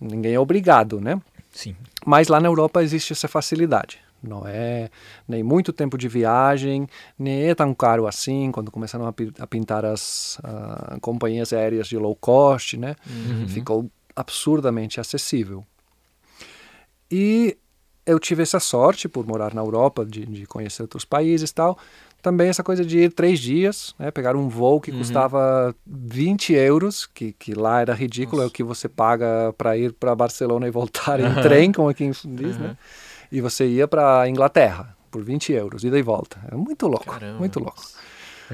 Ninguém 0.00 0.34
é 0.34 0.40
obrigado, 0.40 1.00
né? 1.00 1.20
Sim. 1.52 1.76
Mas 2.04 2.28
lá 2.28 2.40
na 2.40 2.48
Europa 2.48 2.82
existe 2.82 3.12
essa 3.12 3.28
facilidade. 3.28 3.98
Não 4.22 4.46
é 4.46 4.88
nem 5.26 5.42
muito 5.42 5.72
tempo 5.72 5.98
de 5.98 6.06
viagem, 6.08 6.86
nem 7.18 7.42
é 7.44 7.54
tão 7.56 7.74
caro 7.74 8.06
assim. 8.06 8.52
Quando 8.52 8.70
começaram 8.70 9.04
a, 9.06 9.12
pi- 9.12 9.32
a 9.38 9.46
pintar 9.48 9.84
as 9.84 10.38
ah, 10.44 10.96
companhias 11.00 11.52
aéreas 11.52 11.88
de 11.88 11.96
low 11.98 12.14
cost, 12.14 12.76
né? 12.76 12.94
Ficou 13.48 13.90
absurdamente 14.14 15.00
acessível. 15.00 15.64
E 17.10 17.56
eu 18.04 18.18
tive 18.18 18.42
essa 18.42 18.58
sorte 18.58 19.08
por 19.08 19.26
morar 19.26 19.54
na 19.54 19.60
Europa, 19.60 20.04
de, 20.04 20.26
de 20.26 20.46
conhecer 20.46 20.82
outros 20.82 21.04
países 21.04 21.50
e 21.50 21.54
tal. 21.54 21.78
Também 22.20 22.48
essa 22.48 22.62
coisa 22.62 22.84
de 22.84 22.98
ir 22.98 23.12
três 23.12 23.40
dias, 23.40 23.94
né? 23.98 24.10
pegar 24.10 24.36
um 24.36 24.48
voo 24.48 24.80
que 24.80 24.92
custava 24.92 25.74
20 25.84 26.52
euros, 26.52 27.04
que, 27.04 27.32
que 27.32 27.52
lá 27.52 27.80
era 27.80 27.92
ridículo, 27.92 28.42
é 28.42 28.46
o 28.46 28.50
que 28.50 28.62
você 28.62 28.88
paga 28.88 29.52
para 29.58 29.76
ir 29.76 29.92
para 29.92 30.14
Barcelona 30.14 30.68
e 30.68 30.70
voltar 30.70 31.18
em 31.18 31.34
trem, 31.42 31.72
como 31.72 31.88
aqui 31.88 32.08
diz, 32.24 32.56
né? 32.58 32.76
E 33.30 33.40
você 33.40 33.66
ia 33.66 33.88
para 33.88 34.28
Inglaterra 34.28 34.96
por 35.10 35.24
20 35.24 35.52
euros, 35.52 35.82
ida 35.82 35.98
e 35.98 36.02
volta. 36.02 36.38
É 36.50 36.54
muito 36.54 36.86
louco, 36.86 37.06
Caramba. 37.06 37.38
muito 37.40 37.58
louco. 37.58 37.82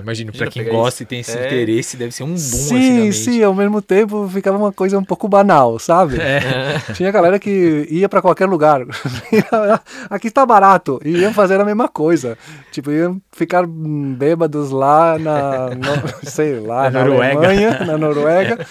Imagino, 0.00 0.30
Imagina 0.30 0.32
para 0.32 0.50
quem 0.50 0.64
gosta 0.64 0.88
isso. 0.96 1.02
e 1.02 1.06
tem 1.06 1.20
esse 1.20 1.36
É. 1.38 1.46
interesse, 1.46 1.96
deve 1.96 2.12
ser 2.12 2.22
um 2.22 2.28
boom 2.28 2.34
assim 2.34 2.68
sim, 2.80 3.00
mente. 3.00 3.16
sim, 3.16 3.42
ao 3.42 3.54
mesmo 3.54 3.80
tempo 3.82 4.28
ficava 4.28 4.56
uma 4.58 4.72
coisa 4.72 4.98
um 4.98 5.04
pouco 5.04 5.26
banal, 5.28 5.78
sabe? 5.78 6.20
É. 6.20 6.40
Tinha 6.94 7.10
galera 7.10 7.38
que 7.38 7.86
ia 7.90 8.08
para 8.08 8.22
qualquer 8.22 8.46
lugar. 8.46 8.82
Aqui 10.10 10.28
está 10.28 10.44
barato. 10.46 11.00
E 11.04 11.10
iam 11.18 11.32
fazer 11.32 11.60
a 11.60 11.64
mesma 11.64 11.88
coisa. 11.88 12.36
Tipo, 12.72 12.90
iam 12.90 13.20
ficar 13.32 13.66
bêbados 13.66 14.70
lá 14.70 15.18
na, 15.18 15.70
no- 15.70 16.08
sei 16.30 16.60
lá, 16.60 16.90
Na 16.90 17.00
na, 17.00 17.04
Noruega. 17.04 17.38
Alemanha, 17.38 17.78
na 17.84 17.98
Noruega, 17.98 18.66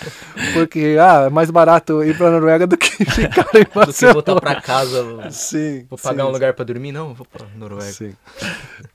porque 0.53 0.97
ah, 0.99 1.23
é 1.27 1.29
mais 1.29 1.49
barato 1.51 2.03
ir 2.03 2.17
para 2.17 2.31
Noruega 2.31 2.67
do 2.67 2.77
que 2.77 3.05
ficar 3.05 3.47
em 3.53 3.59
Do 3.61 3.65
que 3.65 3.73
Barcelona. 3.75 4.13
voltar 4.13 4.35
pra 4.39 4.61
casa, 4.61 5.29
Sim. 5.31 5.85
vou 5.89 5.97
pagar 5.97 6.23
sim, 6.23 6.29
um 6.29 6.31
lugar 6.31 6.53
pra 6.53 6.65
dormir? 6.65 6.91
Não, 6.91 7.13
vou 7.13 7.25
pra 7.25 7.45
Noruega. 7.57 7.91
Sim. 7.91 8.13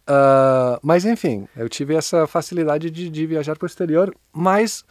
Ah, 0.06 0.78
mas 0.82 1.04
enfim, 1.04 1.46
eu 1.56 1.68
tive 1.68 1.94
essa 1.94 2.21
facilidade 2.26 2.90
de, 2.90 3.08
de 3.08 3.26
viajar 3.26 3.56
para 3.56 3.66
o 3.66 3.68
exterior, 3.68 4.14
mas 4.32 4.84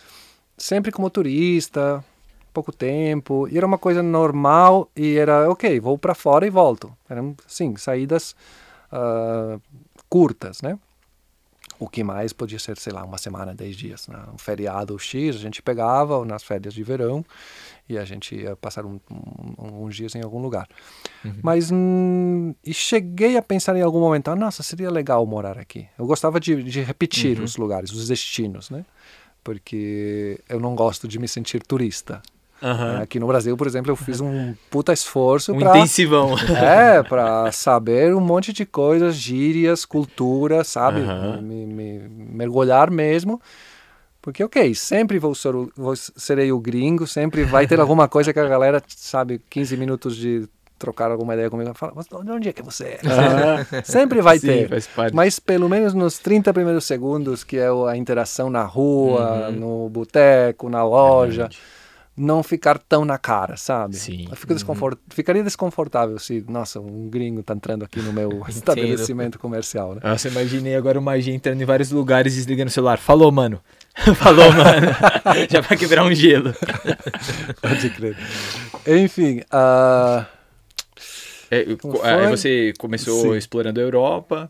sempre 0.57 0.91
como 0.91 1.09
turista, 1.09 2.03
pouco 2.53 2.71
tempo, 2.71 3.47
e 3.49 3.57
era 3.57 3.65
uma 3.65 3.77
coisa 3.77 4.03
normal 4.03 4.89
e 4.95 5.17
era 5.17 5.49
ok, 5.49 5.79
vou 5.79 5.97
para 5.97 6.13
fora 6.13 6.45
e 6.45 6.49
volto. 6.49 6.95
Eram 7.09 7.35
sim 7.47 7.75
saídas 7.75 8.35
ah, 8.91 9.57
curtas, 10.09 10.61
né? 10.61 10.77
O 11.79 11.89
que 11.89 12.03
mais 12.03 12.31
podia 12.31 12.59
ser, 12.59 12.77
sei 12.77 12.93
lá, 12.93 13.03
uma 13.03 13.17
semana, 13.17 13.55
dez 13.55 13.75
dias. 13.75 14.07
Né? 14.07 14.19
Um 14.31 14.37
feriado 14.37 14.97
X, 14.99 15.35
a 15.35 15.39
gente 15.39 15.63
pegava 15.63 16.23
nas 16.25 16.43
férias 16.43 16.75
de 16.75 16.83
verão 16.83 17.25
e 17.91 17.97
a 17.97 18.05
gente 18.05 18.35
ia 18.35 18.55
passar 18.55 18.85
um, 18.85 18.99
um, 19.09 19.83
uns 19.83 19.95
dias 19.95 20.15
em 20.15 20.21
algum 20.21 20.41
lugar. 20.41 20.67
Uhum. 21.23 21.33
Mas 21.41 21.71
hum, 21.71 22.53
e 22.65 22.73
cheguei 22.73 23.37
a 23.37 23.41
pensar 23.41 23.75
em 23.75 23.81
algum 23.81 23.99
momento, 23.99 24.29
ah, 24.29 24.35
nossa, 24.35 24.63
seria 24.63 24.89
legal 24.89 25.25
morar 25.25 25.57
aqui. 25.57 25.87
Eu 25.97 26.05
gostava 26.05 26.39
de, 26.39 26.63
de 26.63 26.81
repetir 26.81 27.37
uhum. 27.37 27.43
os 27.43 27.57
lugares, 27.57 27.91
os 27.91 28.07
destinos, 28.07 28.69
né? 28.69 28.85
Porque 29.43 30.39
eu 30.47 30.59
não 30.59 30.75
gosto 30.75 31.07
de 31.07 31.19
me 31.19 31.27
sentir 31.27 31.61
turista. 31.63 32.21
Uhum. 32.61 33.01
Aqui 33.01 33.19
no 33.19 33.25
Brasil, 33.25 33.57
por 33.57 33.65
exemplo, 33.65 33.91
eu 33.91 33.95
fiz 33.95 34.21
um 34.21 34.53
puta 34.69 34.93
esforço 34.93 35.51
um 35.51 35.59
intensivão. 35.59 36.35
É, 36.61 37.01
para 37.01 37.51
saber 37.51 38.13
um 38.13 38.21
monte 38.21 38.53
de 38.53 38.65
coisas, 38.65 39.15
gírias, 39.15 39.83
cultura, 39.83 40.63
sabe? 40.63 41.01
Me, 41.41 41.65
me, 41.65 41.99
mergulhar 42.09 42.91
mesmo. 42.91 43.41
Porque, 44.21 44.43
ok, 44.43 44.75
sempre 44.75 45.17
vou, 45.17 45.33
ser, 45.33 45.53
vou 45.75 45.95
serei 45.95 46.51
o 46.51 46.59
gringo, 46.59 47.07
sempre 47.07 47.43
vai 47.43 47.65
ter 47.65 47.79
alguma 47.79 48.07
coisa 48.07 48.31
que 48.31 48.39
a 48.39 48.47
galera, 48.47 48.81
sabe, 48.87 49.41
15 49.49 49.75
minutos 49.77 50.15
de 50.15 50.47
trocar 50.81 51.11
alguma 51.11 51.33
ideia 51.35 51.49
comigo, 51.49 51.71
fala, 51.75 51.93
mas 51.95 52.07
de 52.07 52.31
onde 52.31 52.49
é 52.49 52.53
que 52.53 52.63
você 52.63 52.83
é? 52.85 52.99
Uhum. 53.11 53.81
sempre 53.83 54.21
vai 54.21 54.39
Sim, 54.39 54.47
ter. 54.47 54.69
Mas 55.13 55.39
pelo 55.39 55.69
menos 55.69 55.93
nos 55.93 56.17
30 56.17 56.51
primeiros 56.53 56.85
segundos, 56.85 57.43
que 57.43 57.57
é 57.57 57.67
a 57.67 57.95
interação 57.95 58.49
na 58.49 58.63
rua, 58.63 59.49
uhum. 59.49 59.51
no 59.51 59.89
boteco, 59.89 60.69
na 60.69 60.83
loja. 60.83 61.49
Não 62.17 62.43
ficar 62.43 62.77
tão 62.77 63.05
na 63.05 63.17
cara, 63.17 63.55
sabe? 63.55 63.95
Sim. 63.95 64.27
Fico 64.35 64.53
desconfort... 64.53 64.97
Uhum. 64.97 65.15
Ficaria 65.15 65.43
desconfortável 65.43 66.19
se, 66.19 66.43
nossa, 66.47 66.79
um 66.79 67.09
gringo 67.09 67.41
tá 67.41 67.53
entrando 67.53 67.85
aqui 67.85 68.01
no 68.01 68.11
meu 68.11 68.43
estabelecimento 68.49 69.39
comercial, 69.39 69.95
né? 69.95 70.01
Nossa, 70.03 70.27
imaginei 70.27 70.75
agora 70.75 70.99
o 70.99 71.01
magia 71.01 71.33
entrando 71.33 71.61
em 71.61 71.65
vários 71.65 71.89
lugares 71.89 72.33
e 72.33 72.37
desligando 72.37 72.67
o 72.67 72.71
celular. 72.71 72.97
Falou, 72.97 73.31
mano. 73.31 73.61
Falou, 74.15 74.51
mano. 74.53 74.87
Já 75.49 75.61
vai 75.61 75.77
quebrar 75.77 76.03
um 76.03 76.13
gelo. 76.13 76.53
Pode 77.61 77.89
crer. 77.89 78.17
Enfim, 78.87 79.41
uh... 79.51 80.25
é, 81.51 81.65
aí 82.03 82.27
você 82.29 82.73
começou 82.79 83.33
Sim. 83.33 83.37
explorando 83.37 83.79
a 83.79 83.83
Europa. 83.83 84.49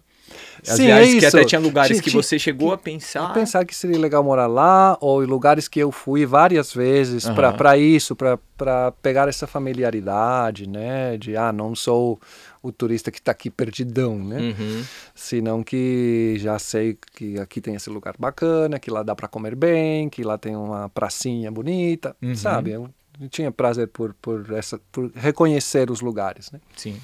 As 0.68 0.76
Sim, 0.76 0.86
viagens 0.86 1.16
é 1.16 1.20
que 1.20 1.26
até 1.26 1.46
tinha 1.46 1.60
lugares 1.60 2.00
que 2.00 2.10
você 2.12 2.38
chegou 2.38 2.72
a 2.72 2.78
pensar. 2.78 3.34
Pensar 3.34 3.66
que 3.66 3.76
seria 3.76 3.98
legal 3.98 4.24
morar 4.24 4.48
lá, 4.48 4.96
ou 5.02 5.24
em 5.24 5.26
lugares 5.26 5.68
que 5.68 5.80
eu 5.80 5.92
fui 5.92 6.26
várias 6.26 6.72
vezes 6.72 7.26
uhum. 7.26 7.34
para 7.34 7.78
isso, 7.78 8.16
para 8.16 8.92
pegar 9.02 9.28
essa 9.28 9.48
familiaridade, 9.48 10.70
né? 10.70 11.18
De, 11.18 11.36
ah, 11.36 11.52
não 11.52 11.76
sou 11.76 12.20
o 12.62 12.72
turista 12.72 13.12
que 13.12 13.20
está 13.20 13.32
aqui 13.32 13.50
perdidão, 13.50 14.18
né? 14.18 14.40
Uhum. 14.40 14.84
Senão 15.16 15.64
que 15.64 16.36
já 16.38 16.60
sei 16.60 16.98
que 17.16 17.40
aqui 17.40 17.60
tem 17.60 17.76
esse 17.76 17.90
lugar 17.90 18.16
bacana, 18.20 18.80
que 18.80 18.92
lá 18.92 19.02
dá 19.02 19.16
para 19.16 19.28
comer 19.28 19.56
bem, 19.56 20.10
que 20.10 20.24
lá 20.24 20.38
tem 20.38 20.56
uma 20.56 20.88
pracinha 20.90 21.52
bonita, 21.52 22.16
uhum. 22.22 22.36
sabe? 22.36 22.72
Eu, 22.72 22.90
eu 23.20 23.30
tinha 23.30 23.52
prazer 23.52 23.88
por, 23.88 24.14
por, 24.14 24.52
essa, 24.52 24.80
por 24.92 25.12
reconhecer 25.16 25.90
os 25.90 26.02
lugares, 26.02 26.52
né? 26.52 26.60
Sim. 26.76 27.00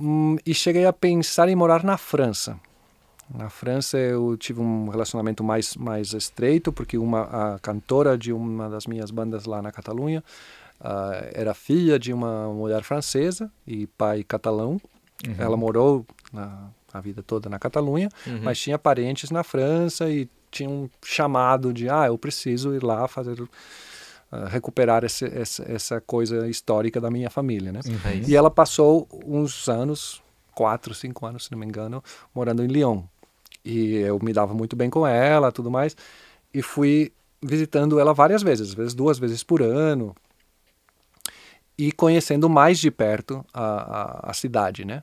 Hum, 0.00 0.36
e 0.46 0.54
cheguei 0.54 0.86
a 0.86 0.92
pensar 0.92 1.48
em 1.48 1.56
morar 1.56 1.82
na 1.82 1.98
França. 1.98 2.58
Na 3.32 3.48
França 3.48 3.96
eu 3.96 4.36
tive 4.36 4.60
um 4.60 4.88
relacionamento 4.88 5.44
mais 5.44 5.76
mais 5.76 6.12
estreito 6.12 6.72
porque 6.72 6.98
uma 6.98 7.54
a 7.54 7.58
cantora 7.60 8.18
de 8.18 8.32
uma 8.32 8.68
das 8.68 8.86
minhas 8.86 9.12
bandas 9.12 9.44
lá 9.44 9.62
na 9.62 9.70
Catalunha 9.70 10.22
uh, 10.80 11.30
era 11.32 11.54
filha 11.54 11.98
de 11.98 12.12
uma 12.12 12.48
mulher 12.52 12.82
francesa 12.82 13.50
e 13.66 13.86
pai 13.86 14.22
catalão. 14.22 14.80
Uhum. 15.26 15.34
Ela 15.38 15.56
morou 15.56 16.06
na, 16.32 16.68
a 16.92 17.00
vida 17.00 17.22
toda 17.22 17.48
na 17.48 17.58
Catalunha, 17.58 18.08
uhum. 18.26 18.40
mas 18.42 18.58
tinha 18.58 18.78
parentes 18.78 19.30
na 19.30 19.42
França 19.42 20.08
e 20.08 20.28
tinha 20.50 20.68
um 20.68 20.88
chamado 21.04 21.72
de 21.72 21.88
ah 21.88 22.06
eu 22.06 22.18
preciso 22.18 22.74
ir 22.74 22.82
lá 22.82 23.06
fazer 23.06 23.36
recuperar 24.48 25.04
esse, 25.04 25.24
essa, 25.24 25.64
essa, 25.70 26.00
coisa 26.00 26.48
histórica 26.48 27.00
da 27.00 27.10
minha 27.10 27.28
família, 27.28 27.72
né? 27.72 27.80
Uhum. 27.84 28.22
E 28.28 28.36
ela 28.36 28.50
passou 28.50 29.08
uns 29.26 29.68
anos, 29.68 30.22
quatro, 30.54 30.94
cinco 30.94 31.26
anos, 31.26 31.46
se 31.46 31.52
não 31.52 31.58
me 31.58 31.66
engano, 31.66 32.02
morando 32.32 32.62
em 32.62 32.68
Lyon. 32.68 33.02
E 33.64 33.96
eu 33.96 34.18
me 34.22 34.32
dava 34.32 34.54
muito 34.54 34.76
bem 34.76 34.88
com 34.88 35.04
ela, 35.06 35.50
tudo 35.50 35.70
mais, 35.70 35.96
e 36.54 36.62
fui 36.62 37.12
visitando 37.42 37.98
ela 37.98 38.14
várias 38.14 38.42
vezes, 38.42 38.68
às 38.68 38.74
vezes 38.74 38.94
duas 38.94 39.18
vezes 39.18 39.42
por 39.42 39.62
ano, 39.62 40.14
e 41.80 41.90
conhecendo 41.92 42.48
mais 42.48 42.78
de 42.78 42.90
perto 42.90 43.44
a, 43.54 43.64
a, 43.64 44.30
a 44.30 44.32
cidade, 44.34 44.84
né? 44.84 45.02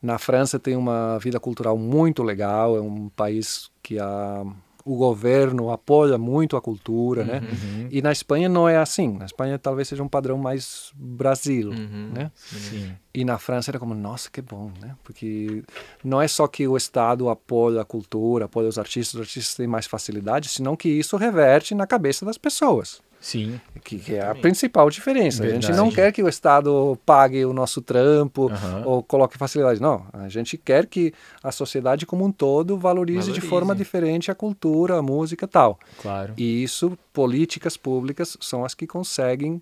Na 0.00 0.18
França 0.18 0.58
tem 0.58 0.76
uma 0.76 1.18
vida 1.18 1.40
cultural 1.40 1.76
muito 1.76 2.22
legal, 2.22 2.76
é 2.76 2.80
um 2.80 3.08
país 3.08 3.70
que 3.82 3.98
há 3.98 4.44
o 4.84 4.96
governo 4.96 5.70
apoia 5.70 6.16
muito 6.16 6.56
a 6.56 6.62
cultura, 6.62 7.22
né? 7.22 7.40
uhum. 7.40 7.82
né? 7.82 7.88
E 7.90 8.00
na 8.00 8.10
Espanha 8.10 8.48
não 8.48 8.66
é 8.66 8.78
assim. 8.78 9.18
Na 9.18 9.26
Espanha 9.26 9.58
talvez 9.58 9.88
seja 9.88 10.02
um 10.02 10.08
padrão 10.08 10.38
mais 10.38 10.92
Brasil, 10.94 11.70
uhum. 11.70 12.10
né? 12.14 12.30
Sim. 12.34 12.92
E 13.12 13.22
na 13.22 13.38
França 13.38 13.70
era 13.70 13.78
como, 13.78 13.94
nossa, 13.94 14.30
que 14.30 14.40
bom, 14.40 14.70
né? 14.80 14.96
Porque 15.04 15.62
não 16.02 16.22
é 16.22 16.28
só 16.28 16.46
que 16.46 16.66
o 16.66 16.74
Estado 16.74 17.28
apoia 17.28 17.82
a 17.82 17.84
cultura, 17.84 18.46
apoia 18.46 18.68
os 18.68 18.78
artistas, 18.78 19.14
os 19.14 19.20
artistas 19.20 19.54
têm 19.56 19.66
mais 19.66 19.86
facilidade, 19.86 20.48
senão 20.48 20.74
que 20.74 20.88
isso 20.88 21.16
reverte 21.18 21.74
na 21.74 21.86
cabeça 21.86 22.24
das 22.24 22.38
pessoas. 22.38 23.02
Sim. 23.20 23.60
Que, 23.82 23.98
que, 23.98 24.14
é 24.14 24.24
a 24.24 24.34
principal 24.34 24.88
diferença. 24.90 25.42
Verdade. 25.42 25.66
A 25.66 25.68
gente 25.68 25.76
não 25.76 25.90
quer 25.90 26.12
que 26.12 26.22
o 26.22 26.28
Estado 26.28 26.98
pague 27.04 27.44
o 27.44 27.52
nosso 27.52 27.80
trampo 27.80 28.46
uhum. 28.46 28.82
ou 28.84 29.02
coloque 29.02 29.36
facilidade. 29.36 29.80
Não. 29.80 30.06
A 30.12 30.28
gente 30.28 30.56
quer 30.56 30.86
que 30.86 31.12
a 31.42 31.50
sociedade 31.50 32.06
como 32.06 32.24
um 32.24 32.32
todo 32.32 32.76
valorize, 32.76 33.18
valorize. 33.18 33.40
de 33.40 33.46
forma 33.46 33.74
diferente 33.74 34.30
a 34.30 34.34
cultura, 34.34 34.98
a 34.98 35.02
música 35.02 35.44
e 35.44 35.48
tal. 35.48 35.78
Claro. 36.00 36.34
E 36.36 36.62
isso, 36.62 36.96
políticas 37.12 37.76
públicas 37.76 38.36
são 38.40 38.64
as 38.64 38.74
que 38.74 38.86
conseguem 38.86 39.60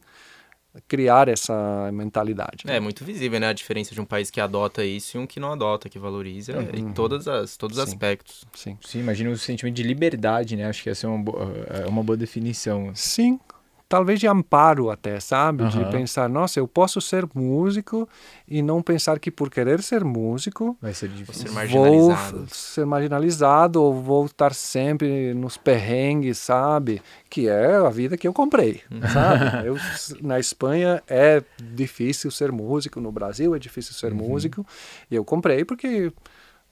criar 0.87 1.29
essa 1.29 1.91
mentalidade. 1.93 2.65
Né? 2.65 2.77
É 2.77 2.81
muito 2.81 3.05
visível, 3.05 3.41
né, 3.41 3.49
a 3.49 3.53
diferença 3.53 3.95
de 3.95 4.01
um 4.01 4.05
país 4.05 4.31
que 4.31 4.41
adota 4.41 4.85
isso 4.85 5.17
e 5.17 5.21
um 5.21 5.27
que 5.27 5.41
não 5.41 5.53
adota, 5.53 5.89
que 5.89 5.99
valoriza 5.99 6.59
uhum. 6.59 6.69
em 6.75 6.93
todas 6.93 7.27
as, 7.29 7.57
todos 7.57 7.79
os 7.79 7.85
aspectos. 7.85 8.45
Sim. 8.55 8.79
Sim, 8.81 9.01
imagina 9.01 9.31
o 9.31 9.37
sentimento 9.37 9.75
de 9.75 9.83
liberdade, 9.83 10.57
né? 10.57 10.67
Acho 10.67 10.83
que 10.83 10.91
essa 10.91 11.07
é 11.07 11.11
uma, 11.11 11.23
boa, 11.23 11.53
é 11.69 11.87
uma 11.87 12.03
boa 12.03 12.17
definição. 12.17 12.91
Sim, 12.95 13.39
talvez 13.88 14.18
de 14.18 14.27
amparo 14.27 14.90
até, 14.90 15.20
sabe? 15.20 15.62
Uhum. 15.62 15.68
De 15.68 15.85
pensar, 15.90 16.29
nossa, 16.29 16.59
eu 16.59 16.66
posso 16.66 17.01
ser 17.01 17.27
músico 17.35 18.09
e 18.49 18.61
não 18.62 18.83
pensar 18.83 19.18
que 19.18 19.31
por 19.31 19.51
querer 19.51 19.83
ser 19.83 20.05
músico 20.05 20.77
vai 20.81 20.92
ser 20.92 21.09
difícil. 21.09 21.49
Ser 21.49 21.68
vou 21.68 22.16
ser 22.49 22.85
marginalizado 22.85 23.83
ou 23.83 24.03
vou 24.03 24.27
estar 24.27 24.55
sempre 24.55 25.35
nos 25.35 25.57
perrengues, 25.57 26.38
sabe? 26.38 27.01
Que 27.31 27.49
é 27.49 27.77
a 27.77 27.88
vida 27.88 28.16
que 28.16 28.27
eu 28.27 28.33
comprei, 28.33 28.83
uhum. 28.90 29.01
sabe? 29.09 29.46
Eu, 29.66 29.77
na 30.20 30.38
Espanha 30.38 31.03
é 31.09 31.42
difícil 31.61 32.31
ser 32.31 32.53
músico, 32.53 33.01
no 33.01 33.11
Brasil 33.11 33.55
é 33.55 33.59
difícil 33.59 33.94
ser 33.94 34.12
uhum. 34.12 34.18
músico 34.18 34.66
e 35.11 35.14
eu 35.14 35.25
comprei 35.25 35.64
porque 35.64 36.12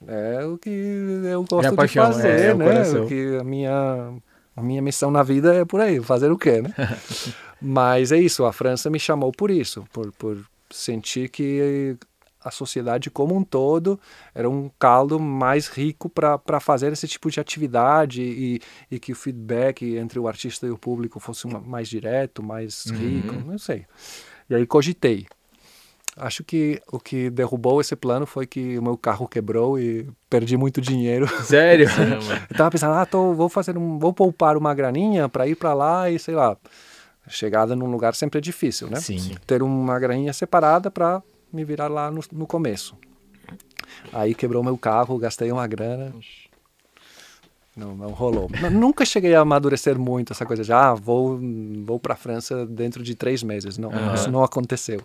é 0.07 0.45
o 0.45 0.57
que 0.57 0.69
eu 0.69 1.43
gosto 1.43 1.69
de 1.69 1.75
paixão, 1.75 2.05
fazer, 2.05 2.51
é, 2.51 2.53
né? 2.53 2.99
O 2.99 3.07
que 3.07 3.37
a 3.39 3.43
minha 3.43 4.13
a 4.55 4.61
minha 4.61 4.81
missão 4.81 5.11
na 5.11 5.21
vida 5.21 5.53
é 5.53 5.65
por 5.65 5.81
aí, 5.81 6.01
fazer 6.01 6.31
o 6.31 6.37
quê, 6.37 6.61
né? 6.61 6.73
Mas 7.61 8.11
é 8.11 8.19
isso, 8.19 8.45
a 8.45 8.53
França 8.53 8.89
me 8.89 8.99
chamou 8.99 9.31
por 9.31 9.49
isso, 9.49 9.85
por, 9.91 10.11
por 10.13 10.37
sentir 10.69 11.29
que 11.29 11.97
a 12.45 12.51
sociedade 12.51 13.09
como 13.09 13.35
um 13.35 13.43
todo 13.43 13.99
era 14.33 14.47
um 14.47 14.69
caldo 14.77 15.19
mais 15.19 15.67
rico 15.67 16.07
para 16.07 16.59
fazer 16.59 16.93
esse 16.93 17.07
tipo 17.07 17.31
de 17.31 17.39
atividade 17.39 18.21
e, 18.21 18.61
e, 18.91 18.99
que 18.99 19.11
o 19.11 19.15
feedback 19.15 19.95
entre 19.95 20.19
o 20.19 20.27
artista 20.27 20.67
e 20.67 20.69
o 20.69 20.77
público 20.77 21.19
fosse 21.19 21.45
uma, 21.45 21.59
mais 21.59 21.89
direto, 21.89 22.43
mais 22.43 22.85
uhum. 22.85 22.97
rico, 22.97 23.33
não 23.33 23.57
sei. 23.57 23.87
E 24.47 24.53
aí 24.53 24.65
cogitei. 24.67 25.25
Acho 26.17 26.45
que 26.45 26.81
o 26.89 26.97
que 26.97 27.29
derrubou 27.29 27.81
esse 27.81 27.95
plano 27.95 28.25
foi 28.25 28.47
que 28.47 28.77
o 28.77 28.81
meu 28.81 28.97
carro 28.97 29.27
quebrou 29.27 29.77
e 29.77 30.07
perdi 30.29 30.55
muito 30.55 30.79
dinheiro. 30.79 31.27
Sério? 31.43 31.89
eu 32.49 32.55
tava 32.55 32.71
pensando, 32.71 32.93
ah, 32.93 33.05
tô, 33.05 33.33
vou 33.33 33.49
fazer 33.49 33.77
um, 33.77 33.99
vou 33.99 34.13
poupar 34.13 34.55
uma 34.55 34.73
graninha 34.73 35.27
para 35.27 35.45
ir 35.45 35.55
para 35.55 35.73
lá 35.73 36.09
e 36.09 36.17
sei 36.17 36.33
lá. 36.33 36.55
Chegada 37.27 37.75
num 37.75 37.87
lugar 37.87 38.15
sempre 38.15 38.37
é 38.37 38.41
difícil, 38.41 38.87
né? 38.87 38.99
Sim. 39.01 39.35
Ter 39.45 39.61
uma 39.61 39.99
graninha 39.99 40.31
separada 40.31 40.89
para 40.89 41.21
me 41.51 41.65
virar 41.65 41.87
lá 41.87 42.09
no, 42.09 42.21
no 42.31 42.47
começo. 42.47 42.95
Aí 44.13 44.33
quebrou 44.33 44.63
meu 44.63 44.77
carro, 44.77 45.17
gastei 45.17 45.51
uma 45.51 45.67
grana. 45.67 46.13
Não, 47.75 47.93
não 47.93 48.11
rolou. 48.11 48.49
Nunca 48.71 49.03
cheguei 49.03 49.35
a 49.35 49.41
amadurecer 49.41 49.99
muito 49.99 50.31
essa 50.31 50.45
coisa 50.45 50.63
de, 50.63 50.71
ah, 50.71 50.93
vou, 50.93 51.37
vou 51.83 51.99
para 51.99 52.13
a 52.13 52.17
França 52.17 52.65
dentro 52.65 53.03
de 53.03 53.15
três 53.15 53.43
meses. 53.43 53.77
Não, 53.77 53.89
uhum. 53.89 54.13
isso 54.13 54.31
não 54.31 54.43
aconteceu. 54.43 55.01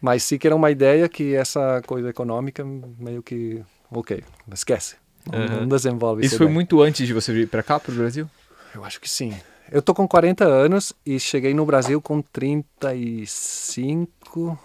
Mas 0.00 0.22
sim 0.22 0.38
que 0.38 0.46
era 0.46 0.54
uma 0.54 0.70
ideia 0.70 1.08
que 1.08 1.34
essa 1.34 1.82
coisa 1.86 2.10
econômica 2.10 2.64
meio 2.64 3.20
que, 3.22 3.60
ok, 3.90 4.22
esquece. 4.52 4.96
Não, 5.30 5.38
uhum. 5.38 5.60
não 5.62 5.68
desenvolve 5.68 6.20
isso. 6.22 6.28
Isso 6.28 6.38
foi 6.38 6.46
ideia. 6.46 6.54
muito 6.54 6.80
antes 6.80 7.06
de 7.06 7.12
você 7.12 7.32
vir 7.32 7.48
para 7.48 7.62
cá, 7.62 7.80
para 7.80 7.92
o 7.92 7.94
Brasil? 7.94 8.26
Eu 8.74 8.84
acho 8.84 9.00
que 9.00 9.10
sim. 9.10 9.34
Eu 9.70 9.82
tô 9.82 9.94
com 9.94 10.08
40 10.08 10.44
anos 10.44 10.94
e 11.04 11.20
cheguei 11.20 11.52
no 11.52 11.66
Brasil 11.66 12.00
com 12.00 12.22
35. 12.22 14.58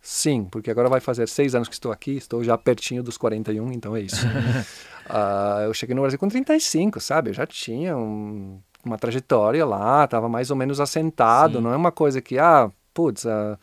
Sim, 0.00 0.44
porque 0.44 0.70
agora 0.70 0.88
vai 0.88 1.00
fazer 1.00 1.28
seis 1.28 1.54
anos 1.54 1.68
que 1.68 1.74
estou 1.74 1.92
aqui, 1.92 2.16
estou 2.16 2.42
já 2.42 2.56
pertinho 2.56 3.02
dos 3.02 3.16
41, 3.16 3.72
então 3.72 3.96
é 3.96 4.00
isso. 4.00 4.26
uh, 4.26 5.62
eu 5.66 5.74
cheguei 5.74 5.94
no 5.94 6.02
Brasil 6.02 6.18
com 6.18 6.28
35, 6.28 7.00
sabe? 7.00 7.30
Eu 7.30 7.34
já 7.34 7.46
tinha 7.46 7.96
um, 7.96 8.60
uma 8.84 8.96
trajetória 8.96 9.66
lá, 9.66 10.04
estava 10.04 10.28
mais 10.28 10.50
ou 10.50 10.56
menos 10.56 10.80
assentado, 10.80 11.58
Sim. 11.58 11.64
não 11.64 11.72
é 11.72 11.76
uma 11.76 11.92
coisa 11.92 12.20
que, 12.20 12.38
ah, 12.38 12.70
putz, 12.94 13.24
uh, 13.24 13.58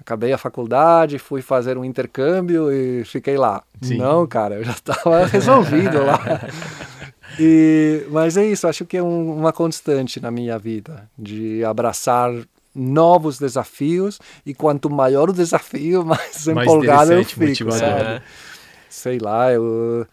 acabei 0.00 0.32
a 0.32 0.38
faculdade, 0.38 1.18
fui 1.18 1.42
fazer 1.42 1.78
um 1.78 1.84
intercâmbio 1.84 2.72
e 2.72 3.04
fiquei 3.04 3.36
lá. 3.36 3.62
Sim. 3.80 3.98
Não, 3.98 4.26
cara, 4.26 4.56
eu 4.56 4.64
já 4.64 4.72
estava 4.72 5.24
resolvido 5.26 6.04
lá. 6.04 6.20
E, 7.38 8.06
mas 8.10 8.36
é 8.36 8.44
isso, 8.46 8.66
acho 8.66 8.84
que 8.84 8.96
é 8.96 9.02
um, 9.02 9.38
uma 9.38 9.52
constante 9.52 10.20
na 10.20 10.30
minha 10.30 10.58
vida, 10.58 11.08
de 11.18 11.64
abraçar 11.64 12.30
novos 12.74 13.38
desafios 13.38 14.18
e 14.44 14.52
quanto 14.52 14.90
maior 14.90 15.30
o 15.30 15.32
desafio, 15.32 16.04
mais, 16.06 16.46
mais 16.46 16.66
empolgado 16.66 17.12
eu 17.12 17.24
fico, 17.24 17.70
sabe? 17.72 18.02
É. 18.02 18.22
Sei 18.88 19.18
lá, 19.18 19.52
eu 19.52 20.06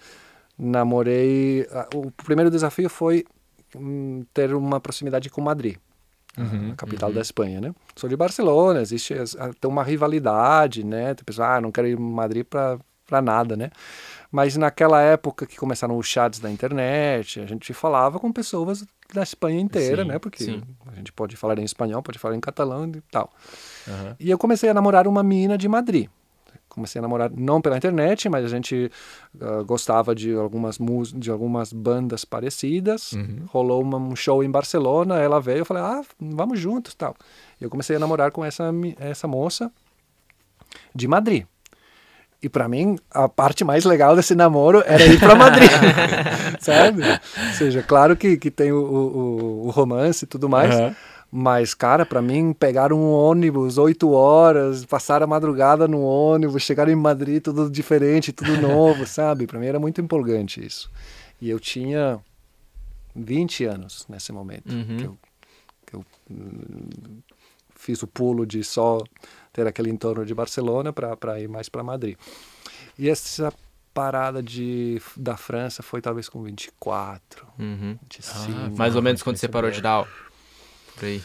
namorei... 0.57 1.67
O 1.93 2.11
primeiro 2.11 2.49
desafio 2.49 2.89
foi 2.89 3.25
hum, 3.75 4.23
ter 4.33 4.53
uma 4.53 4.79
proximidade 4.79 5.29
com 5.29 5.41
Madrid. 5.41 5.77
Uhum, 6.37 6.71
a 6.71 6.75
capital 6.75 7.09
uhum. 7.09 7.15
da 7.15 7.21
Espanha, 7.21 7.59
né? 7.59 7.73
Sou 7.95 8.09
de 8.09 8.15
Barcelona, 8.15 8.81
existe 8.81 9.13
tem 9.59 9.69
uma 9.69 9.83
rivalidade, 9.83 10.83
né? 10.83 11.13
Tem 11.13 11.25
pessoas, 11.25 11.47
ah, 11.47 11.61
não 11.61 11.71
quero 11.71 11.87
ir 11.87 11.97
para 11.97 12.05
Madrid 12.05 12.45
para 12.45 13.21
nada, 13.21 13.57
né? 13.57 13.69
Mas 14.31 14.55
naquela 14.55 15.01
época 15.01 15.45
que 15.45 15.57
começaram 15.57 15.97
os 15.97 16.07
chats 16.07 16.39
da 16.39 16.49
internet, 16.49 17.41
a 17.41 17.45
gente 17.45 17.73
falava 17.73 18.17
com 18.17 18.31
pessoas 18.31 18.85
da 19.13 19.21
Espanha 19.21 19.59
inteira, 19.59 20.03
sim, 20.03 20.07
né? 20.07 20.19
Porque 20.19 20.43
sim. 20.45 20.63
a 20.89 20.95
gente 20.95 21.11
pode 21.11 21.35
falar 21.35 21.59
em 21.59 21.63
espanhol, 21.63 22.01
pode 22.01 22.17
falar 22.17 22.35
em 22.35 22.39
catalão 22.39 22.87
e 22.87 23.01
tal. 23.11 23.29
Uhum. 23.85 24.15
E 24.17 24.31
eu 24.31 24.37
comecei 24.37 24.69
a 24.69 24.73
namorar 24.73 25.07
uma 25.07 25.21
mina 25.21 25.57
de 25.57 25.67
Madrid. 25.67 26.07
Comecei 26.73 26.99
a 26.99 27.01
namorar 27.01 27.29
não 27.35 27.61
pela 27.61 27.75
internet, 27.75 28.29
mas 28.29 28.45
a 28.45 28.47
gente 28.47 28.89
uh, 29.35 29.65
gostava 29.65 30.15
de 30.15 30.33
algumas 30.33 30.77
de 31.13 31.29
algumas 31.29 31.73
bandas 31.73 32.23
parecidas. 32.23 33.11
Uhum. 33.11 33.43
Rolou 33.47 33.81
uma, 33.81 33.97
um 33.97 34.15
show 34.15 34.41
em 34.41 34.49
Barcelona, 34.49 35.19
ela 35.19 35.41
veio, 35.41 35.59
eu 35.59 35.65
falei: 35.65 35.83
"Ah, 35.83 36.01
vamos 36.17 36.59
juntos", 36.59 36.95
tal. 36.95 37.13
Eu 37.59 37.69
comecei 37.69 37.97
a 37.97 37.99
namorar 37.99 38.31
com 38.31 38.43
essa 38.45 38.71
essa 38.99 39.27
moça 39.27 39.69
de 40.95 41.09
Madrid. 41.09 41.45
E 42.41 42.49
para 42.49 42.67
mim, 42.67 42.97
a 43.11 43.29
parte 43.29 43.63
mais 43.63 43.83
legal 43.83 44.15
desse 44.15 44.33
namoro 44.33 44.81
era 44.87 45.05
ir 45.05 45.19
para 45.19 45.35
Madrid, 45.35 45.69
sabe? 46.59 47.03
Ou 47.03 47.53
seja, 47.53 47.83
claro 47.83 48.15
que, 48.15 48.35
que 48.35 48.49
tem 48.49 48.71
o, 48.71 48.79
o, 48.79 49.67
o 49.67 49.69
romance 49.69 50.25
e 50.25 50.27
tudo 50.27 50.49
mais, 50.49 50.73
uhum. 50.73 50.95
Mas, 51.31 51.73
cara, 51.73 52.05
para 52.05 52.21
mim, 52.21 52.51
pegar 52.51 52.91
um 52.91 53.09
ônibus 53.09 53.77
oito 53.77 54.11
horas, 54.11 54.83
passar 54.85 55.23
a 55.23 55.27
madrugada 55.27 55.87
no 55.87 56.01
ônibus, 56.01 56.61
chegar 56.63 56.89
em 56.89 56.95
Madrid, 56.95 57.41
tudo 57.41 57.71
diferente, 57.71 58.33
tudo 58.33 58.57
novo, 58.59 59.07
sabe? 59.07 59.47
Para 59.47 59.57
mim 59.57 59.67
era 59.67 59.79
muito 59.79 60.01
empolgante 60.01 60.63
isso. 60.63 60.91
E 61.39 61.49
eu 61.49 61.57
tinha 61.57 62.19
20 63.15 63.63
anos 63.63 64.05
nesse 64.09 64.33
momento, 64.33 64.73
uhum. 64.73 64.97
que 64.97 65.05
eu, 65.05 65.17
que 65.85 65.95
eu 65.95 66.05
hum, 66.29 67.21
fiz 67.75 68.03
o 68.03 68.07
pulo 68.07 68.45
de 68.45 68.61
só 68.61 69.01
ter 69.53 69.65
aquele 69.65 69.89
entorno 69.89 70.25
de 70.25 70.33
Barcelona 70.33 70.91
para 70.91 71.39
ir 71.39 71.47
mais 71.47 71.69
para 71.69 71.81
Madrid. 71.81 72.17
E 72.99 73.09
essa 73.09 73.53
parada 73.93 74.43
de, 74.43 75.01
da 75.15 75.37
França 75.37 75.81
foi 75.81 76.01
talvez 76.01 76.27
com 76.27 76.43
24, 76.43 77.47
uhum. 77.57 77.97
25. 78.01 78.51
Ah, 78.53 78.69
mais 78.77 78.97
ou 78.97 79.01
menos 79.01 79.23
quando 79.23 79.37
você 79.37 79.47
parou 79.47 79.71
de 79.71 79.81
dar? 79.81 80.05
Por 80.95 81.05
aí. 81.05 81.23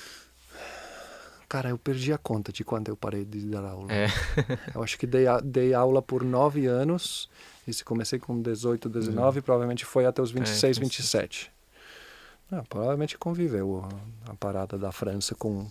Cara, 1.48 1.68
eu 1.68 1.78
perdi 1.78 2.12
a 2.12 2.18
conta 2.18 2.52
de 2.52 2.64
quando 2.64 2.88
eu 2.88 2.96
parei 2.96 3.24
de 3.24 3.40
dar 3.46 3.64
aula. 3.64 3.92
É. 3.92 4.08
eu 4.74 4.82
acho 4.82 4.98
que 4.98 5.06
dei, 5.06 5.26
dei 5.44 5.74
aula 5.74 6.02
por 6.02 6.24
nove 6.24 6.66
anos. 6.66 7.28
E 7.66 7.72
se 7.72 7.84
comecei 7.84 8.18
com 8.18 8.40
18, 8.40 8.88
19, 8.88 9.38
uhum. 9.38 9.42
provavelmente 9.42 9.84
foi 9.84 10.06
até 10.06 10.22
os 10.22 10.30
26, 10.30 10.76
é, 10.76 10.80
27. 10.80 11.52
Não, 12.50 12.64
provavelmente 12.64 13.18
conviveu 13.18 13.84
a, 13.84 14.30
a 14.30 14.34
parada 14.34 14.78
da 14.78 14.92
França 14.92 15.34
com, 15.34 15.66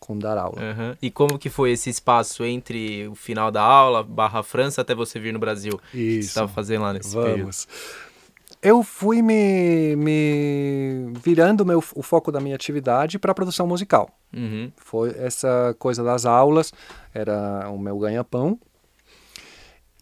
com 0.00 0.18
dar 0.18 0.38
aula. 0.38 0.58
Uhum. 0.60 0.96
E 1.02 1.10
como 1.10 1.38
que 1.38 1.50
foi 1.50 1.72
esse 1.72 1.90
espaço 1.90 2.44
entre 2.44 3.06
o 3.08 3.14
final 3.14 3.50
da 3.50 3.62
aula, 3.62 4.02
barra 4.02 4.42
França, 4.42 4.80
até 4.80 4.94
você 4.94 5.20
vir 5.20 5.32
no 5.32 5.38
Brasil? 5.38 5.78
Isso. 5.92 5.92
Que 5.92 6.22
você 6.22 6.28
estava 6.28 6.48
fazendo 6.48 6.82
lá 6.82 6.92
nesse 6.94 7.14
Vamos. 7.14 7.30
período? 7.30 7.56
Eu 8.64 8.82
fui 8.82 9.20
me, 9.20 9.94
me 9.94 11.12
virando 11.22 11.66
meu, 11.66 11.84
o 11.94 12.02
foco 12.02 12.32
da 12.32 12.40
minha 12.40 12.54
atividade 12.54 13.18
para 13.18 13.30
a 13.32 13.34
produção 13.34 13.66
musical. 13.66 14.08
Uhum. 14.34 14.72
Foi 14.76 15.14
essa 15.18 15.76
coisa 15.78 16.02
das 16.02 16.24
aulas, 16.24 16.72
era 17.12 17.70
o 17.70 17.78
meu 17.78 17.98
ganha-pão 17.98 18.58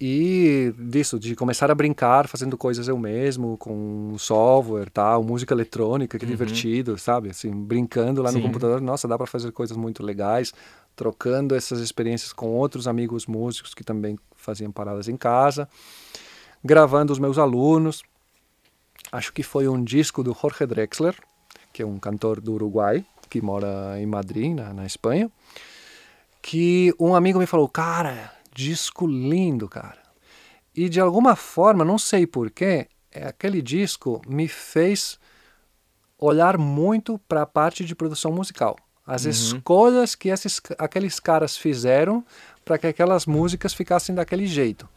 e 0.04 0.74
disso, 0.76 1.16
de 1.16 1.36
começar 1.36 1.70
a 1.70 1.74
brincar 1.76 2.26
fazendo 2.26 2.58
coisas 2.58 2.88
eu 2.88 2.98
mesmo, 2.98 3.56
com 3.56 4.16
software, 4.18 4.90
tal, 4.90 5.22
música 5.22 5.54
eletrônica, 5.54 6.18
que 6.18 6.24
uhum. 6.24 6.30
divertido, 6.32 6.98
sabe? 6.98 7.30
Assim, 7.30 7.52
brincando 7.52 8.20
lá 8.20 8.32
Sim. 8.32 8.38
no 8.38 8.42
computador, 8.42 8.80
nossa, 8.80 9.06
dá 9.06 9.16
para 9.16 9.28
fazer 9.28 9.52
coisas 9.52 9.76
muito 9.76 10.02
legais, 10.02 10.52
trocando 10.96 11.54
essas 11.54 11.78
experiências 11.78 12.32
com 12.32 12.48
outros 12.48 12.88
amigos 12.88 13.26
músicos 13.26 13.74
que 13.74 13.84
também 13.84 14.18
faziam 14.36 14.72
paradas 14.72 15.06
em 15.06 15.16
casa, 15.16 15.68
gravando 16.64 17.12
os 17.12 17.20
meus 17.20 17.38
alunos. 17.38 18.02
Acho 19.12 19.30
que 19.32 19.42
foi 19.42 19.68
um 19.68 19.84
disco 19.84 20.22
do 20.22 20.34
Jorge 20.34 20.64
Drexler, 20.66 21.14
que 21.70 21.82
é 21.82 21.86
um 21.86 21.98
cantor 21.98 22.40
do 22.40 22.54
Uruguai, 22.54 23.04
que 23.28 23.42
mora 23.42 24.00
em 24.00 24.06
Madrid, 24.06 24.54
na, 24.54 24.72
na 24.72 24.86
Espanha, 24.86 25.30
que 26.40 26.94
um 26.98 27.14
amigo 27.14 27.38
me 27.38 27.46
falou, 27.46 27.68
cara, 27.68 28.32
disco 28.54 29.06
lindo, 29.06 29.68
cara. 29.68 30.00
E 30.74 30.88
de 30.88 30.98
alguma 30.98 31.36
forma, 31.36 31.84
não 31.84 31.98
sei 31.98 32.26
porquê, 32.26 32.88
é, 33.10 33.26
aquele 33.26 33.60
disco 33.60 34.22
me 34.26 34.48
fez 34.48 35.18
olhar 36.18 36.56
muito 36.56 37.18
para 37.28 37.42
a 37.42 37.46
parte 37.46 37.84
de 37.84 37.94
produção 37.94 38.32
musical. 38.32 38.76
As 39.06 39.24
uhum. 39.24 39.30
escolhas 39.30 40.14
que 40.14 40.28
esses, 40.28 40.60
aqueles 40.78 41.18
caras 41.20 41.56
fizeram 41.56 42.24
para 42.64 42.78
que 42.78 42.86
aquelas 42.86 43.26
músicas 43.26 43.74
ficassem 43.74 44.14
daquele 44.14 44.46
jeito. 44.46 44.88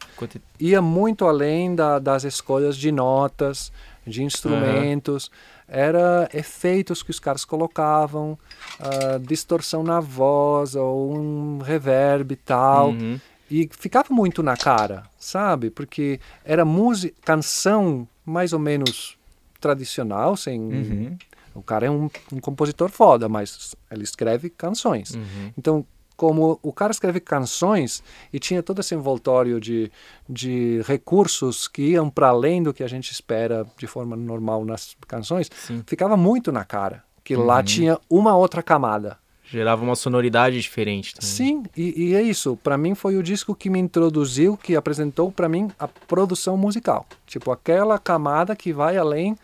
Ia 0.60 0.80
muito 0.80 1.26
além 1.26 1.74
da, 1.74 1.98
das 1.98 2.22
escolhas 2.24 2.76
de 2.76 2.92
notas, 2.92 3.72
de 4.06 4.22
instrumentos. 4.22 5.26
Uhum. 5.26 5.32
Era 5.68 6.28
efeitos 6.32 7.02
que 7.02 7.10
os 7.10 7.18
caras 7.18 7.44
colocavam, 7.44 8.38
uh, 8.80 9.18
distorção 9.18 9.82
na 9.82 9.98
voz, 10.00 10.76
ou 10.76 11.16
um 11.16 11.58
reverb 11.58 12.32
e 12.32 12.36
tal. 12.36 12.90
Uhum. 12.90 13.20
E 13.50 13.68
ficava 13.72 14.12
muito 14.12 14.42
na 14.42 14.56
cara, 14.56 15.04
sabe? 15.18 15.70
Porque 15.70 16.20
era 16.44 16.64
música, 16.64 17.14
canção 17.24 18.06
mais 18.24 18.52
ou 18.52 18.58
menos 18.58 19.16
tradicional, 19.60 20.36
sem. 20.36 20.60
Uhum. 20.60 21.18
O 21.54 21.62
cara 21.62 21.86
é 21.86 21.90
um, 21.90 22.10
um, 22.32 22.38
compositor 22.38 22.90
foda, 22.90 23.28
mas 23.28 23.74
ele 23.90 24.04
escreve 24.04 24.50
canções. 24.50 25.14
Uhum. 25.14 25.52
Então, 25.56 25.86
como 26.16 26.58
o 26.62 26.72
cara 26.72 26.92
escreve 26.92 27.20
canções 27.20 28.02
e 28.32 28.38
tinha 28.38 28.62
todo 28.62 28.80
esse 28.80 28.94
envoltório 28.94 29.60
de, 29.60 29.90
de 30.28 30.82
recursos 30.86 31.68
que 31.68 31.90
iam 31.90 32.08
para 32.08 32.28
além 32.28 32.62
do 32.62 32.72
que 32.72 32.82
a 32.82 32.88
gente 32.88 33.10
espera 33.12 33.66
de 33.76 33.86
forma 33.86 34.16
normal 34.16 34.64
nas 34.64 34.96
canções, 35.06 35.50
Sim. 35.54 35.82
ficava 35.86 36.16
muito 36.16 36.50
na 36.50 36.64
cara 36.64 37.04
que 37.26 37.34
uhum. 37.34 37.44
lá 37.44 37.60
tinha 37.60 37.98
uma 38.08 38.36
outra 38.36 38.62
camada. 38.62 39.18
Gerava 39.48 39.82
uma 39.82 39.96
sonoridade 39.96 40.60
diferente 40.60 41.12
também. 41.14 41.28
Sim, 41.28 41.64
e, 41.76 42.10
e 42.10 42.14
é 42.14 42.22
isso. 42.22 42.56
Para 42.62 42.78
mim 42.78 42.94
foi 42.94 43.16
o 43.16 43.22
disco 43.22 43.54
que 43.54 43.68
me 43.68 43.80
introduziu, 43.80 44.56
que 44.56 44.76
apresentou 44.76 45.30
para 45.32 45.48
mim 45.48 45.70
a 45.78 45.88
produção 45.88 46.56
musical. 46.56 47.04
Tipo, 47.26 47.50
aquela 47.50 47.98
camada 47.98 48.54
que 48.54 48.72
vai 48.72 48.96
além 48.96 49.36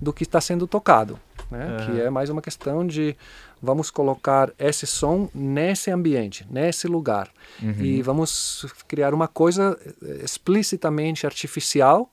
do 0.00 0.12
que 0.12 0.22
está 0.22 0.40
sendo 0.40 0.66
tocado. 0.66 1.18
Né? 1.50 1.66
Uhum. 1.66 1.86
Que 1.86 2.00
é 2.00 2.10
mais 2.10 2.30
uma 2.30 2.40
questão 2.40 2.86
de 2.86 3.14
vamos 3.62 3.90
colocar 3.90 4.52
esse 4.58 4.86
som 4.86 5.28
nesse 5.34 5.90
ambiente, 5.90 6.46
nesse 6.50 6.86
lugar. 6.86 7.30
Uhum. 7.62 7.74
E 7.80 8.02
vamos 8.02 8.66
criar 8.86 9.14
uma 9.14 9.28
coisa 9.28 9.78
explicitamente 10.22 11.26
artificial 11.26 12.10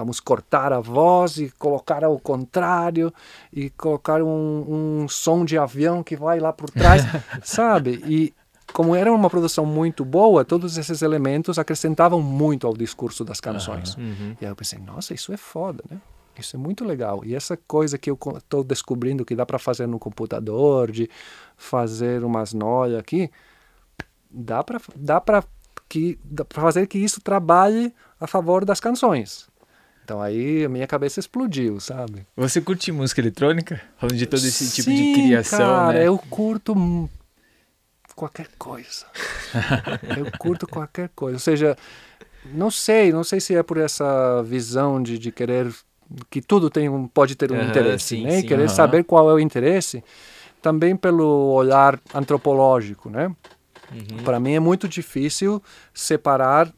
Vamos 0.00 0.18
cortar 0.18 0.72
a 0.72 0.80
voz 0.80 1.36
e 1.36 1.50
colocar 1.58 2.02
ao 2.02 2.18
contrário 2.18 3.12
e 3.52 3.68
colocar 3.68 4.22
um, 4.22 5.02
um 5.02 5.08
som 5.10 5.44
de 5.44 5.58
avião 5.58 6.02
que 6.02 6.16
vai 6.16 6.40
lá 6.40 6.54
por 6.54 6.70
trás, 6.70 7.02
sabe? 7.44 8.02
E 8.06 8.32
como 8.72 8.94
era 8.94 9.12
uma 9.12 9.28
produção 9.28 9.66
muito 9.66 10.02
boa, 10.02 10.42
todos 10.42 10.78
esses 10.78 11.02
elementos 11.02 11.58
acrescentavam 11.58 12.22
muito 12.22 12.66
ao 12.66 12.74
discurso 12.74 13.26
das 13.26 13.40
canções. 13.40 13.94
Uhum. 13.96 14.34
E 14.40 14.46
aí 14.46 14.50
eu 14.50 14.56
pensei, 14.56 14.78
nossa, 14.78 15.12
isso 15.12 15.34
é 15.34 15.36
foda, 15.36 15.84
né? 15.90 15.98
Isso 16.40 16.56
é 16.56 16.58
muito 16.58 16.84
legal. 16.84 17.24
E 17.24 17.34
essa 17.34 17.56
coisa 17.56 17.98
que 17.98 18.10
eu 18.10 18.18
estou 18.36 18.64
descobrindo 18.64 19.24
que 19.24 19.34
dá 19.34 19.46
para 19.46 19.58
fazer 19.58 19.86
no 19.86 19.98
computador, 19.98 20.90
de 20.90 21.08
fazer 21.56 22.24
umas 22.24 22.52
noias 22.52 22.98
aqui, 22.98 23.30
dá 24.30 24.62
para 24.62 24.80
dá 24.96 25.20
para 25.20 25.44
que 25.88 26.18
dá 26.24 26.44
fazer 26.48 26.86
que 26.86 26.98
isso 26.98 27.20
trabalhe 27.20 27.94
a 28.18 28.26
favor 28.26 28.64
das 28.64 28.80
canções. 28.80 29.48
Então 30.04 30.20
aí 30.20 30.64
a 30.64 30.68
minha 30.68 30.86
cabeça 30.86 31.20
explodiu, 31.20 31.78
sabe? 31.78 32.26
Você 32.36 32.60
curte 32.60 32.90
música 32.90 33.20
eletrônica? 33.20 33.80
Falando 33.96 34.16
de 34.16 34.26
todo 34.26 34.44
esse 34.44 34.70
tipo 34.72 34.90
de 34.90 35.12
criação, 35.14 35.58
cara, 35.58 35.92
né? 35.98 36.06
eu 36.06 36.18
curto 36.18 37.08
qualquer 38.16 38.48
coisa. 38.58 39.06
eu 40.18 40.30
curto 40.38 40.66
qualquer 40.66 41.10
coisa. 41.10 41.36
Ou 41.36 41.40
seja, 41.40 41.76
não 42.44 42.70
sei, 42.70 43.12
não 43.12 43.24
sei 43.24 43.40
se 43.40 43.54
é 43.54 43.62
por 43.62 43.78
essa 43.78 44.42
visão 44.42 45.02
de, 45.02 45.18
de 45.18 45.30
querer 45.30 45.72
que 46.28 46.40
tudo 46.40 46.68
tem 46.70 46.88
um, 46.88 47.06
pode 47.06 47.36
ter 47.36 47.52
um 47.52 47.56
Aham, 47.56 47.68
interesse, 47.70 48.04
sim, 48.16 48.22
né? 48.24 48.40
Sim, 48.40 48.46
querer 48.46 48.64
aham. 48.64 48.74
saber 48.74 49.04
qual 49.04 49.30
é 49.30 49.34
o 49.34 49.38
interesse, 49.38 50.02
também 50.62 50.96
pelo 50.96 51.52
olhar 51.52 52.00
antropológico, 52.14 53.08
né? 53.10 53.34
Uhum. 53.92 54.24
Para 54.24 54.38
mim 54.38 54.52
é 54.52 54.60
muito 54.60 54.88
difícil 54.88 55.62
separar 55.92 56.72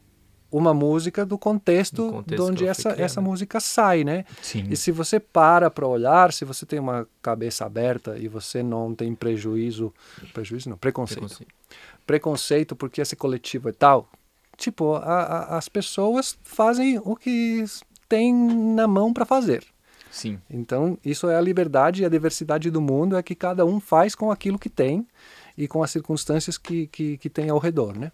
uma 0.51 0.71
música 0.73 1.25
do 1.25 1.35
contexto, 1.37 2.03
Do 2.05 2.11
contexto 2.11 2.35
de 2.45 2.51
onde 2.51 2.67
essa, 2.67 2.89
essa 2.91 3.19
música 3.19 3.59
sai, 3.59 4.03
né? 4.03 4.23
Sim. 4.41 4.67
E 4.69 4.75
se 4.75 4.91
você 4.91 5.19
para 5.19 5.69
para 5.71 5.87
olhar, 5.87 6.31
se 6.31 6.45
você 6.45 6.63
tem 6.65 6.77
uma 6.79 7.07
cabeça 7.23 7.65
aberta 7.65 8.17
e 8.19 8.27
você 8.27 8.61
não 8.61 8.93
tem 8.93 9.15
prejuízo, 9.15 9.91
prejuízo 10.31 10.69
não, 10.69 10.77
preconceito, 10.77 11.21
Preconceito. 11.21 11.53
preconceito 12.05 12.75
porque 12.75 13.01
esse 13.01 13.15
coletivo 13.15 13.69
é 13.69 13.71
tal, 13.71 14.07
tipo, 14.55 14.93
a- 14.95 14.99
a- 15.23 15.57
as 15.57 15.67
pessoas 15.67 16.37
fazem 16.43 16.99
o 17.03 17.15
que 17.15 17.63
tem 18.07 18.33
na 18.33 18.87
mão 18.87 19.13
para 19.13 19.25
fazer. 19.25 19.63
Sim. 20.11 20.39
Então, 20.49 20.97
isso 21.03 21.27
é 21.27 21.35
a 21.35 21.41
liberdade 21.41 22.03
e 22.03 22.05
a 22.05 22.09
diversidade 22.09 22.69
do 22.69 22.79
mundo, 22.81 23.17
é 23.17 23.23
que 23.23 23.33
cada 23.33 23.65
um 23.65 23.79
faz 23.79 24.13
com 24.13 24.29
aquilo 24.31 24.59
que 24.59 24.69
tem 24.69 25.07
e 25.57 25.67
com 25.67 25.81
as 25.81 25.89
circunstâncias 25.91 26.57
que, 26.57 26.87
que, 26.87 27.17
que 27.17 27.29
tem 27.29 27.49
ao 27.49 27.57
redor, 27.57 27.97
né? 27.97 28.11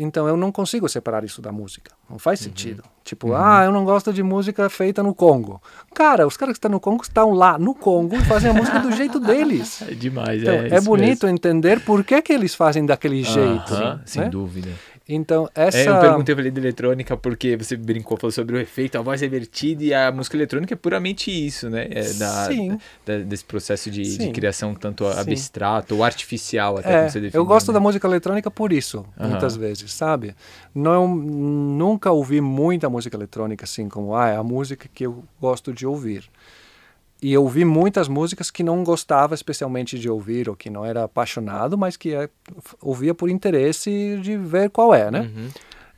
Então, 0.00 0.28
eu 0.28 0.36
não 0.36 0.52
consigo 0.52 0.88
separar 0.88 1.24
isso 1.24 1.42
da 1.42 1.50
música. 1.50 1.90
Não 2.08 2.20
faz 2.20 2.38
sentido. 2.38 2.84
Tipo, 3.02 3.34
ah, 3.34 3.64
eu 3.64 3.72
não 3.72 3.84
gosto 3.84 4.12
de 4.12 4.22
música 4.22 4.70
feita 4.70 5.02
no 5.02 5.12
Congo. 5.12 5.60
Cara, 5.92 6.24
os 6.24 6.36
caras 6.36 6.52
que 6.52 6.58
estão 6.58 6.70
no 6.70 6.78
Congo 6.78 7.02
estão 7.02 7.32
lá 7.32 7.58
no 7.58 7.74
Congo 7.74 8.14
e 8.14 8.24
fazem 8.24 8.50
a 8.50 8.54
música 8.54 8.78
do 8.78 8.92
jeito 8.92 9.18
deles. 9.18 9.82
É 9.88 9.94
demais, 9.94 10.40
Então, 10.42 10.54
é. 10.54 10.68
é, 10.68 10.80
bonito 10.80 11.24
mesmo. 11.26 11.30
entender 11.30 11.80
por 11.80 12.04
que, 12.04 12.22
que 12.22 12.32
eles 12.32 12.54
fazem 12.54 12.86
daquele 12.86 13.24
jeito. 13.24 13.74
Aham, 13.74 14.00
sem 14.06 14.22
né? 14.22 14.28
dúvida. 14.28 14.70
Então, 15.08 15.48
essa... 15.54 15.78
É, 15.78 15.88
eu 15.88 15.98
perguntei 16.00 16.34
pra 16.34 16.44
ele 16.44 16.50
de 16.50 16.60
eletrônica 16.60 17.16
porque 17.16 17.56
você 17.56 17.76
brincou, 17.76 18.18
falou 18.18 18.30
sobre 18.30 18.56
o 18.56 18.60
efeito, 18.60 18.98
a 18.98 19.00
voz 19.00 19.22
revertida 19.22 19.82
e 19.82 19.94
a 19.94 20.12
música 20.12 20.36
eletrônica 20.36 20.74
é 20.74 20.76
puramente 20.76 21.30
isso, 21.30 21.70
né? 21.70 21.86
É 21.90 22.02
da, 22.12 22.44
Sim. 22.44 22.78
da- 23.06 23.18
desse 23.20 23.44
processo 23.44 23.90
de, 23.90 24.18
de 24.18 24.30
criação 24.32 24.74
tanto 24.74 25.10
Sim. 25.10 25.18
abstrato 25.20 25.96
ou 25.96 26.04
artificial, 26.04 26.76
até 26.76 26.92
É, 26.92 26.96
como 26.98 27.10
você 27.10 27.20
definiu. 27.20 27.40
eu 27.42 27.46
gosto 27.46 27.68
né? 27.68 27.74
da 27.74 27.80
música 27.80 28.06
eletrônica 28.06 28.50
por 28.50 28.70
isso, 28.70 29.06
muitas 29.18 29.56
vezes, 29.56 29.90
sabe? 29.92 30.34
Não, 30.74 31.08
nunca 31.08 32.12
ouvi 32.12 32.40
muita 32.42 32.90
música 32.90 33.16
eletrônica 33.16 33.64
assim 33.64 33.88
como, 33.88 34.14
ah, 34.14 34.28
é 34.28 34.36
a 34.36 34.42
música 34.42 34.88
que 34.92 35.06
eu 35.06 35.24
gosto 35.40 35.72
de 35.72 35.86
ouvir. 35.86 36.24
E 37.20 37.32
eu 37.32 37.42
ouvi 37.42 37.64
muitas 37.64 38.06
músicas 38.06 38.50
que 38.50 38.62
não 38.62 38.84
gostava 38.84 39.34
especialmente 39.34 39.98
de 39.98 40.08
ouvir, 40.08 40.48
ou 40.48 40.54
que 40.54 40.70
não 40.70 40.84
era 40.84 41.04
apaixonado, 41.04 41.76
mas 41.76 41.96
que 41.96 42.14
é, 42.14 42.28
ouvia 42.80 43.12
por 43.12 43.28
interesse 43.28 44.18
de 44.22 44.36
ver 44.36 44.70
qual 44.70 44.94
é, 44.94 45.10
né? 45.10 45.20
Uhum. 45.20 45.48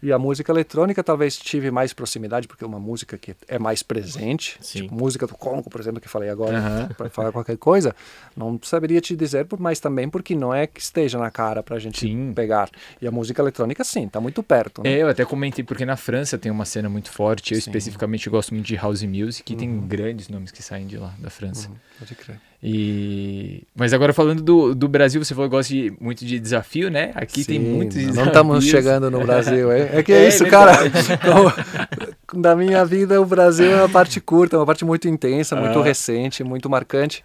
E 0.02 0.12
a 0.12 0.18
música 0.18 0.50
eletrônica 0.50 1.02
talvez 1.04 1.36
tive 1.36 1.70
mais 1.70 1.92
proximidade, 1.92 2.48
porque 2.48 2.64
é 2.64 2.66
uma 2.66 2.80
música 2.80 3.18
que 3.18 3.34
é 3.46 3.58
mais 3.58 3.82
presente. 3.82 4.56
Sim. 4.60 4.82
Tipo, 4.82 4.94
música 4.94 5.26
do 5.26 5.34
Congo, 5.34 5.68
por 5.68 5.80
exemplo, 5.80 6.00
que 6.00 6.08
falei 6.08 6.30
agora, 6.30 6.56
Aham. 6.56 6.88
para 6.96 7.10
falar 7.10 7.32
qualquer 7.32 7.58
coisa. 7.58 7.94
Não 8.36 8.58
saberia 8.62 9.00
te 9.00 9.14
dizer, 9.14 9.46
mas 9.58 9.78
também 9.78 10.08
porque 10.08 10.34
não 10.34 10.54
é 10.54 10.66
que 10.66 10.80
esteja 10.80 11.18
na 11.18 11.30
cara 11.30 11.62
pra 11.62 11.78
gente 11.78 12.00
Sim. 12.00 12.32
pegar. 12.34 12.70
E 13.00 13.06
a 13.06 13.10
música 13.10 13.42
eletrônica, 13.42 13.84
sim, 13.84 14.08
tá 14.08 14.20
muito 14.20 14.42
perto. 14.42 14.82
Né? 14.82 14.92
É, 14.92 15.02
eu 15.02 15.08
até 15.08 15.24
comentei 15.24 15.62
porque 15.64 15.84
na 15.84 15.96
França 15.96 16.38
tem 16.38 16.50
uma 16.50 16.64
cena 16.64 16.88
muito 16.88 17.10
forte. 17.10 17.52
Eu 17.52 17.60
Sim. 17.60 17.68
especificamente 17.68 18.28
gosto 18.30 18.54
muito 18.54 18.66
de 18.66 18.76
house 18.76 19.02
music 19.02 19.52
e 19.52 19.56
tem 19.56 19.80
grandes 19.86 20.28
nomes 20.28 20.50
que 20.50 20.62
saem 20.62 20.86
de 20.86 20.96
lá, 20.96 21.12
da 21.18 21.28
França. 21.30 21.68
Uhum, 21.68 21.76
pode 21.98 22.14
crer. 22.14 22.40
E... 22.62 23.62
Mas 23.74 23.94
agora 23.94 24.12
falando 24.12 24.42
do, 24.42 24.74
do 24.74 24.86
Brasil, 24.86 25.24
você 25.24 25.34
falou 25.34 25.48
que 25.48 25.56
gosta 25.56 25.72
de, 25.72 25.92
muito 25.98 26.26
de 26.26 26.38
desafio, 26.38 26.90
né? 26.90 27.10
Aqui 27.14 27.42
tem 27.44 27.58
Sim, 27.58 27.66
muitos 27.66 27.96
desafios. 27.96 28.16
Não 28.16 28.26
estamos 28.26 28.64
chegando 28.66 29.10
no 29.10 29.20
Brasil. 29.20 29.72
É, 29.72 29.98
é 29.98 30.02
que 30.02 30.12
é, 30.12 30.24
É 30.24 30.28
isso, 30.28 30.44
cara. 30.46 30.76
Como- 31.20 32.40
da 32.40 32.54
minha 32.54 32.84
vida, 32.84 33.20
o 33.20 33.24
Brasil 33.24 33.70
é 33.70 33.76
uma 33.76 33.88
parte 33.88 34.20
curta, 34.20 34.58
uma 34.58 34.66
parte 34.66 34.84
muito 34.84 35.08
intensa, 35.08 35.56
muito 35.56 35.78
Ah. 35.78 35.84
recente, 35.84 36.44
muito 36.44 36.68
marcante. 36.68 37.24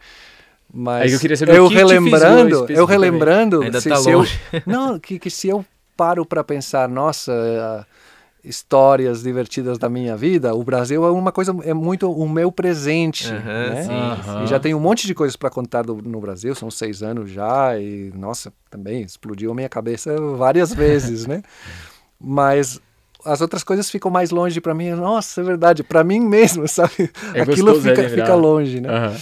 Mas 0.74 1.04
Aí 1.04 1.12
eu 1.14 1.20
queria 1.20 1.38
saber 1.38 1.58
eu 1.58 1.66
o 1.66 1.70
que 1.70 1.76
te 1.76 1.80
fisgou 1.82 1.92
relembrando, 2.00 2.66
eu 2.70 2.86
relembrando, 2.86 3.62
Ainda 3.62 3.80
se, 3.82 3.90
tá 3.90 3.98
se 3.98 4.10
eu, 4.10 4.26
não, 4.66 4.98
que, 4.98 5.20
que 5.20 5.30
se 5.30 5.48
eu 5.48 5.64
paro 5.96 6.26
para 6.26 6.44
pensar, 6.44 6.90
nossa, 6.90 7.86
histórias 8.46 9.24
divertidas 9.24 9.78
da 9.78 9.90
minha 9.90 10.16
vida, 10.16 10.54
o 10.54 10.64
Brasil 10.64 11.04
é 11.06 11.12
uma 11.12 11.32
coisa, 11.32 11.56
é 11.64 11.74
muito 11.74 12.12
o 12.12 12.30
meu 12.30 12.52
presente, 12.52 13.26
Aham, 13.34 13.70
né? 13.70 13.84
sim, 13.84 14.12
Aham. 14.12 14.44
E 14.44 14.48
já 14.48 14.60
tem 14.60 14.74
um 14.76 14.80
monte 14.80 15.08
de 15.08 15.16
coisas 15.16 15.36
para 15.36 15.50
contar 15.50 15.82
do- 15.84 15.96
no 16.02 16.20
Brasil, 16.20 16.54
são 16.54 16.70
seis 16.70 17.02
anos 17.02 17.32
já, 17.32 17.78
e 17.80 18.12
nossa, 18.16 18.54
também 18.70 19.02
explodiu 19.02 19.52
a 19.52 19.56
minha 19.56 19.70
cabeça 19.70 20.16
várias 20.38 20.74
vezes, 20.74 21.26
né? 21.26 21.42
Mas 22.20 22.80
as 23.26 23.42
outras 23.42 23.64
coisas 23.64 23.90
ficam 23.90 24.12
mais 24.12 24.30
longe 24.30 24.62
para 24.62 24.74
mim. 24.74 24.92
Nossa, 24.92 25.42
é 25.42 25.44
verdade, 25.44 25.84
para 25.84 26.04
mim 26.04 26.20
mesmo, 26.20 26.68
sabe? 26.70 27.12
É 27.34 27.42
Aquilo 27.42 27.72
é 27.72 27.82
fica, 27.82 28.10
fica 28.10 28.36
longe, 28.36 28.80
né? 28.80 28.90
Aham. 28.90 29.18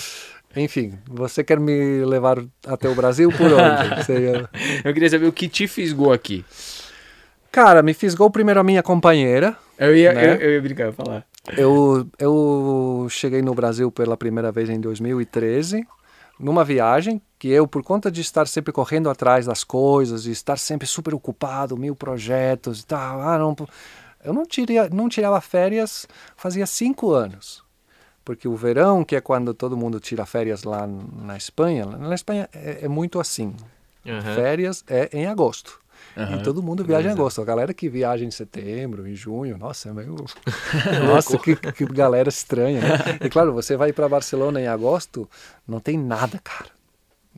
Enfim, 0.55 0.93
você 1.07 1.43
quer 1.43 1.59
me 1.59 2.05
levar 2.05 2.37
até 2.67 2.87
o 2.87 2.93
Brasil 2.93 3.31
por 3.31 3.51
onde? 3.53 3.81
Eu 4.85 4.93
queria 4.93 5.09
saber 5.09 5.25
o 5.25 5.31
que 5.33 5.47
te 5.49 5.67
fisgou 5.67 6.13
aqui. 6.13 6.45
Cara, 7.53 7.83
me 7.83 7.93
fisgou 7.93 8.31
primeiro 8.31 8.59
a 8.59 8.63
minha 8.63 8.81
companheira. 8.81 9.55
Eu 9.77 9.95
ia, 9.95 10.11
Né? 10.11 10.33
eu, 10.33 10.41
eu 10.41 10.51
ia 10.53 10.61
brincar, 10.61 10.85
eu 10.85 10.87
ia 10.87 10.93
falar. 10.93 11.25
Eu, 11.55 12.07
eu 12.17 13.05
cheguei 13.11 13.43
no 13.43 13.53
Brasil 13.53 13.91
pela 13.91 14.17
primeira 14.17 14.51
vez 14.51 14.71
em 14.71 14.79
2013, 14.79 15.85
numa 16.39 16.63
viagem 16.63 17.21
que 17.37 17.49
eu, 17.49 17.67
por 17.67 17.83
conta 17.83 18.09
de 18.09 18.21
estar 18.21 18.47
sempre 18.47 18.73
correndo 18.73 19.07
atrás 19.07 19.45
das 19.45 19.63
coisas, 19.63 20.25
e 20.25 20.31
estar 20.31 20.57
sempre 20.57 20.87
super 20.87 21.13
ocupado, 21.13 21.77
mil 21.77 21.95
projetos 21.95 22.81
e 22.81 22.87
tal, 22.87 23.21
ah, 23.21 23.37
não, 23.37 23.55
eu 24.25 24.33
não, 24.33 24.47
tiria, 24.47 24.89
não 24.89 25.07
tirava 25.07 25.39
férias 25.39 26.07
fazia 26.35 26.65
cinco 26.65 27.11
anos. 27.11 27.63
Porque 28.25 28.47
o 28.47 28.55
verão, 28.55 29.03
que 29.03 29.15
é 29.15 29.21
quando 29.21 29.53
todo 29.53 29.77
mundo 29.77 29.99
tira 29.99 30.25
férias 30.25 30.63
lá 30.63 30.87
na 30.87 31.37
Espanha, 31.37 31.85
na 31.85 32.15
Espanha 32.15 32.49
é, 32.51 32.79
é 32.85 32.87
muito 32.87 33.19
assim. 33.19 33.53
Aham. 34.07 34.33
Férias 34.33 34.83
é 34.87 35.07
em 35.13 35.27
agosto. 35.27 35.82
Aham. 36.15 36.35
E 36.39 36.43
todo 36.43 36.61
mundo 36.61 36.83
viaja 36.83 37.01
em 37.01 37.03
Beleza. 37.05 37.21
agosto. 37.21 37.41
A 37.41 37.45
galera 37.45 37.73
que 37.73 37.89
viaja 37.89 38.23
em 38.23 38.31
setembro, 38.31 39.07
em 39.07 39.15
junho, 39.15 39.57
nossa, 39.57 39.89
é 39.89 39.93
meio. 39.93 40.15
nossa, 41.07 41.37
que, 41.39 41.55
que 41.55 41.85
galera 41.85 42.29
estranha. 42.29 42.81
Né? 42.81 42.87
E 43.23 43.29
claro, 43.29 43.51
você 43.53 43.75
vai 43.75 43.91
para 43.91 44.07
Barcelona 44.07 44.61
em 44.61 44.67
agosto, 44.67 45.29
não 45.67 45.79
tem 45.79 45.97
nada, 45.97 46.39
cara. 46.43 46.69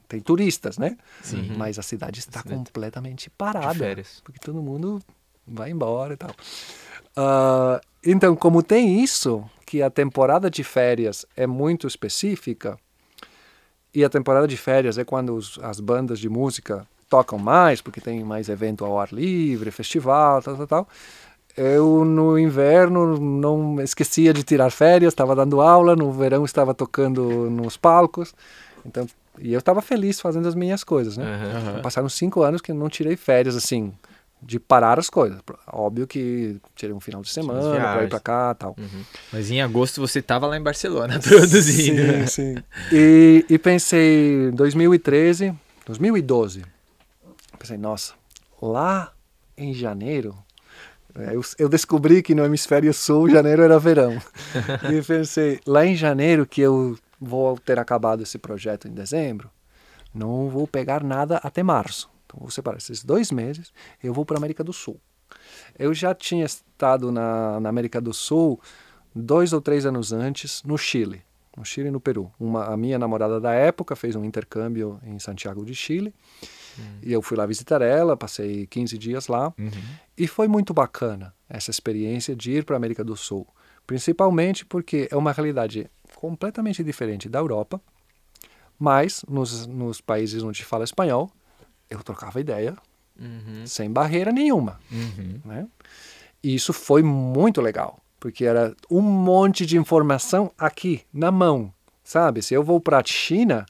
Tem 0.08 0.20
turistas, 0.20 0.78
né? 0.78 0.98
Sim. 1.24 1.54
Mas 1.58 1.80
a 1.80 1.82
cidade 1.82 2.20
está 2.20 2.42
Cidade 2.42 2.56
completamente 2.58 3.30
parada. 3.30 3.74
De 3.74 3.80
férias. 3.80 4.22
Porque 4.24 4.40
todo 4.40 4.62
mundo 4.62 5.02
vai 5.48 5.72
embora 5.72 6.14
e 6.14 6.18
tal. 6.18 6.32
Ah, 7.16 7.80
então, 8.06 8.36
como 8.36 8.62
tem 8.62 9.02
isso, 9.04 9.44
que 9.66 9.82
a 9.82 9.90
temporada 9.90 10.50
de 10.50 10.64
férias 10.64 11.26
é 11.36 11.48
muito 11.48 11.88
específica, 11.88 12.78
e 13.94 14.04
a 14.04 14.10
temporada 14.10 14.48
de 14.48 14.58
férias 14.58 14.98
é 14.98 15.06
quando 15.06 15.34
os- 15.36 15.58
as 15.64 15.80
bandas 15.80 16.20
de 16.20 16.28
música 16.30 16.86
tocam 17.10 17.38
mais, 17.38 17.82
porque 17.82 18.02
tem 18.02 18.24
mais 18.24 18.50
evento 18.50 18.84
ao 18.86 19.00
ar 19.00 19.10
livre, 19.12 19.72
festival, 19.72 20.42
tal, 20.42 20.56
tal, 20.58 20.68
tal. 20.68 20.90
Eu, 21.58 22.04
no 22.04 22.38
inverno, 22.38 23.18
não 23.18 23.82
esquecia 23.82 24.34
de 24.34 24.44
tirar 24.44 24.70
férias, 24.72 25.14
estava 25.14 25.34
dando 25.34 25.62
aula, 25.62 25.96
no 25.96 26.12
verão 26.12 26.44
estava 26.44 26.74
tocando 26.74 27.50
nos 27.50 27.78
palcos. 27.78 28.34
Então, 28.86 29.08
e 29.40 29.54
eu 29.54 29.60
estava 29.60 29.82
feliz 29.82 30.20
fazendo 30.20 30.48
as 30.48 30.56
minhas 30.56 30.84
coisas, 30.84 31.16
né? 31.16 31.26
Aham. 31.26 31.82
Passaram 31.82 32.10
cinco 32.10 32.42
anos 32.44 32.62
que 32.62 32.72
eu 32.72 32.76
não 32.76 32.90
tirei 32.90 33.16
férias, 33.16 33.56
assim, 33.56 33.94
de 34.42 34.60
parar 34.60 35.00
as 35.00 35.10
coisas. 35.10 35.40
Óbvio 35.72 36.06
que 36.06 36.58
tirei 36.76 36.94
um 36.94 37.00
final 37.00 37.22
de 37.22 37.30
semana 37.30 37.80
para 37.80 38.04
ir 38.04 38.10
para 38.10 38.20
cá 38.20 38.54
tal. 38.54 38.76
Uhum. 38.78 39.04
Mas 39.32 39.50
em 39.50 39.62
agosto 39.62 40.02
você 40.02 40.22
tava 40.22 40.46
lá 40.48 40.58
em 40.58 40.62
Barcelona 40.62 41.20
produzindo. 41.24 42.28
Sim, 42.28 42.28
sim. 42.28 42.56
E, 42.92 43.46
e 43.50 43.58
pensei, 43.58 44.52
2013, 44.52 45.54
2012, 45.86 46.64
pensei, 47.66 47.78
nossa, 47.78 48.14
lá 48.62 49.12
em 49.58 49.74
janeiro, 49.74 50.38
eu, 51.16 51.42
eu 51.58 51.68
descobri 51.68 52.22
que 52.22 52.36
no 52.36 52.46
hemisfério 52.46 52.94
sul, 52.94 53.30
janeiro 53.30 53.64
era 53.64 53.80
verão. 53.80 54.22
e 54.94 55.02
pensei, 55.02 55.60
lá 55.66 55.84
em 55.84 55.96
janeiro, 55.96 56.46
que 56.46 56.62
eu 56.62 56.96
vou 57.20 57.58
ter 57.58 57.80
acabado 57.80 58.22
esse 58.22 58.38
projeto 58.38 58.88
em 58.88 58.92
dezembro, 58.92 59.50
não 60.14 60.48
vou 60.48 60.68
pegar 60.68 61.04
nada 61.04 61.38
até 61.38 61.64
março. 61.64 62.08
Então, 62.26 62.40
vou 62.40 62.52
separar 62.52 62.78
esses 62.78 63.04
dois 63.04 63.32
meses, 63.32 63.74
eu 64.04 64.14
vou 64.14 64.26
para 64.26 64.38
a 64.38 64.40
América 64.40 64.64
do 64.64 64.72
Sul. 64.72 65.00
Eu 65.78 65.92
já 65.94 66.14
tinha 66.14 66.46
estado 66.46 67.12
na, 67.12 67.60
na 67.60 67.70
América 67.70 68.00
do 68.00 68.14
Sul 68.14 68.62
dois 69.14 69.54
ou 69.54 69.62
três 69.62 69.88
anos 69.88 70.14
antes, 70.14 70.62
no 70.64 70.78
Chile. 70.78 71.24
No 71.58 71.66
Chile 71.66 71.88
e 71.88 71.92
no 71.92 72.00
Peru. 72.00 72.32
Uma, 72.40 72.66
a 72.66 72.78
minha 72.78 73.00
namorada 73.00 73.40
da 73.40 73.54
época 73.54 73.96
fez 73.96 74.16
um 74.16 74.24
intercâmbio 74.24 75.00
em 75.04 75.18
Santiago 75.18 75.66
de 75.66 75.74
Chile. 75.74 76.14
E 77.02 77.12
eu 77.12 77.22
fui 77.22 77.38
lá 77.38 77.46
visitar 77.46 77.82
ela, 77.82 78.16
passei 78.18 78.68
15 78.68 78.98
dias 78.98 79.28
lá. 79.28 79.54
Uhum. 79.58 79.72
E 80.18 80.28
foi 80.28 80.48
muito 80.48 80.74
bacana 80.74 81.34
essa 81.50 81.72
experiência 81.72 82.36
de 82.36 82.52
ir 82.52 82.66
para 82.66 82.76
a 82.76 82.78
América 82.78 83.04
do 83.04 83.16
Sul. 83.16 83.48
Principalmente 83.86 84.66
porque 84.66 85.08
é 85.12 85.16
uma 85.16 85.32
realidade 85.32 85.90
completamente 86.16 86.84
diferente 86.84 87.30
da 87.30 87.40
Europa, 87.40 87.80
mas 88.80 89.24
nos, 89.28 89.68
nos 89.68 90.02
países 90.02 90.44
onde 90.44 90.64
fala 90.64 90.84
espanhol, 90.84 91.32
eu 91.90 92.02
trocava 92.04 92.40
ideia 92.40 92.76
Uhum. 93.18 93.66
sem 93.66 93.90
barreira 93.90 94.32
nenhuma. 94.32 94.78
Uhum. 94.92 95.40
Né? 95.46 95.68
E 96.44 96.54
isso 96.54 96.74
foi 96.74 97.02
muito 97.02 97.62
legal, 97.62 98.00
porque 98.20 98.44
era 98.44 98.76
um 98.92 99.02
monte 99.02 99.66
de 99.66 99.78
informação 99.78 100.52
aqui, 100.58 101.02
na 101.14 101.32
mão, 101.32 101.74
sabe? 102.04 102.42
Se 102.42 102.54
eu 102.54 102.62
vou 102.62 102.82
para 102.82 103.00
a 103.00 103.04
China, 103.06 103.66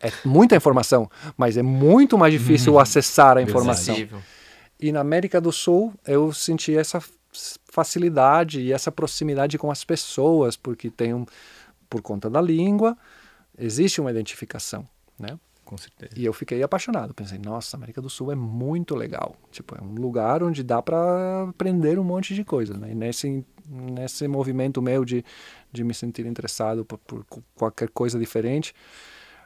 é 0.00 0.12
muita 0.24 0.56
informação, 0.56 1.10
mas 1.36 1.56
é 1.56 1.62
muito 1.62 2.18
mais 2.18 2.32
difícil 2.32 2.78
acessar 2.78 3.36
a 3.38 3.42
informação. 3.42 3.94
Acessível. 3.94 4.20
E 4.78 4.92
na 4.92 5.00
América 5.00 5.40
do 5.40 5.50
Sul, 5.50 5.94
eu 6.06 6.32
senti 6.32 6.76
essa 6.76 7.02
facilidade 7.70 8.60
e 8.60 8.72
essa 8.72 8.92
proximidade 8.92 9.58
com 9.58 9.70
as 9.70 9.84
pessoas, 9.84 10.56
porque 10.56 10.90
tem 10.90 11.14
um, 11.14 11.24
por 11.88 12.02
conta 12.02 12.28
da 12.28 12.40
língua, 12.40 12.96
existe 13.58 14.00
uma 14.00 14.10
identificação, 14.10 14.86
né? 15.18 15.38
Com 15.64 15.76
certeza. 15.76 16.12
E 16.16 16.24
eu 16.24 16.32
fiquei 16.32 16.62
apaixonado. 16.62 17.12
Pensei, 17.12 17.38
nossa, 17.38 17.76
América 17.76 18.00
do 18.00 18.08
Sul 18.08 18.30
é 18.30 18.36
muito 18.36 18.94
legal. 18.94 19.34
Tipo, 19.50 19.76
é 19.76 19.82
um 19.82 19.94
lugar 19.94 20.40
onde 20.40 20.62
dá 20.62 20.80
para 20.80 21.48
aprender 21.48 21.98
um 21.98 22.04
monte 22.04 22.36
de 22.36 22.44
coisa. 22.44 22.74
Né? 22.78 22.92
E 22.92 22.94
nesse, 22.94 23.44
nesse 23.68 24.28
movimento 24.28 24.80
meu 24.80 25.04
de, 25.04 25.24
de 25.72 25.82
me 25.82 25.92
sentir 25.92 26.24
interessado 26.24 26.84
por, 26.84 26.98
por 26.98 27.26
qualquer 27.56 27.88
coisa 27.88 28.16
diferente, 28.16 28.72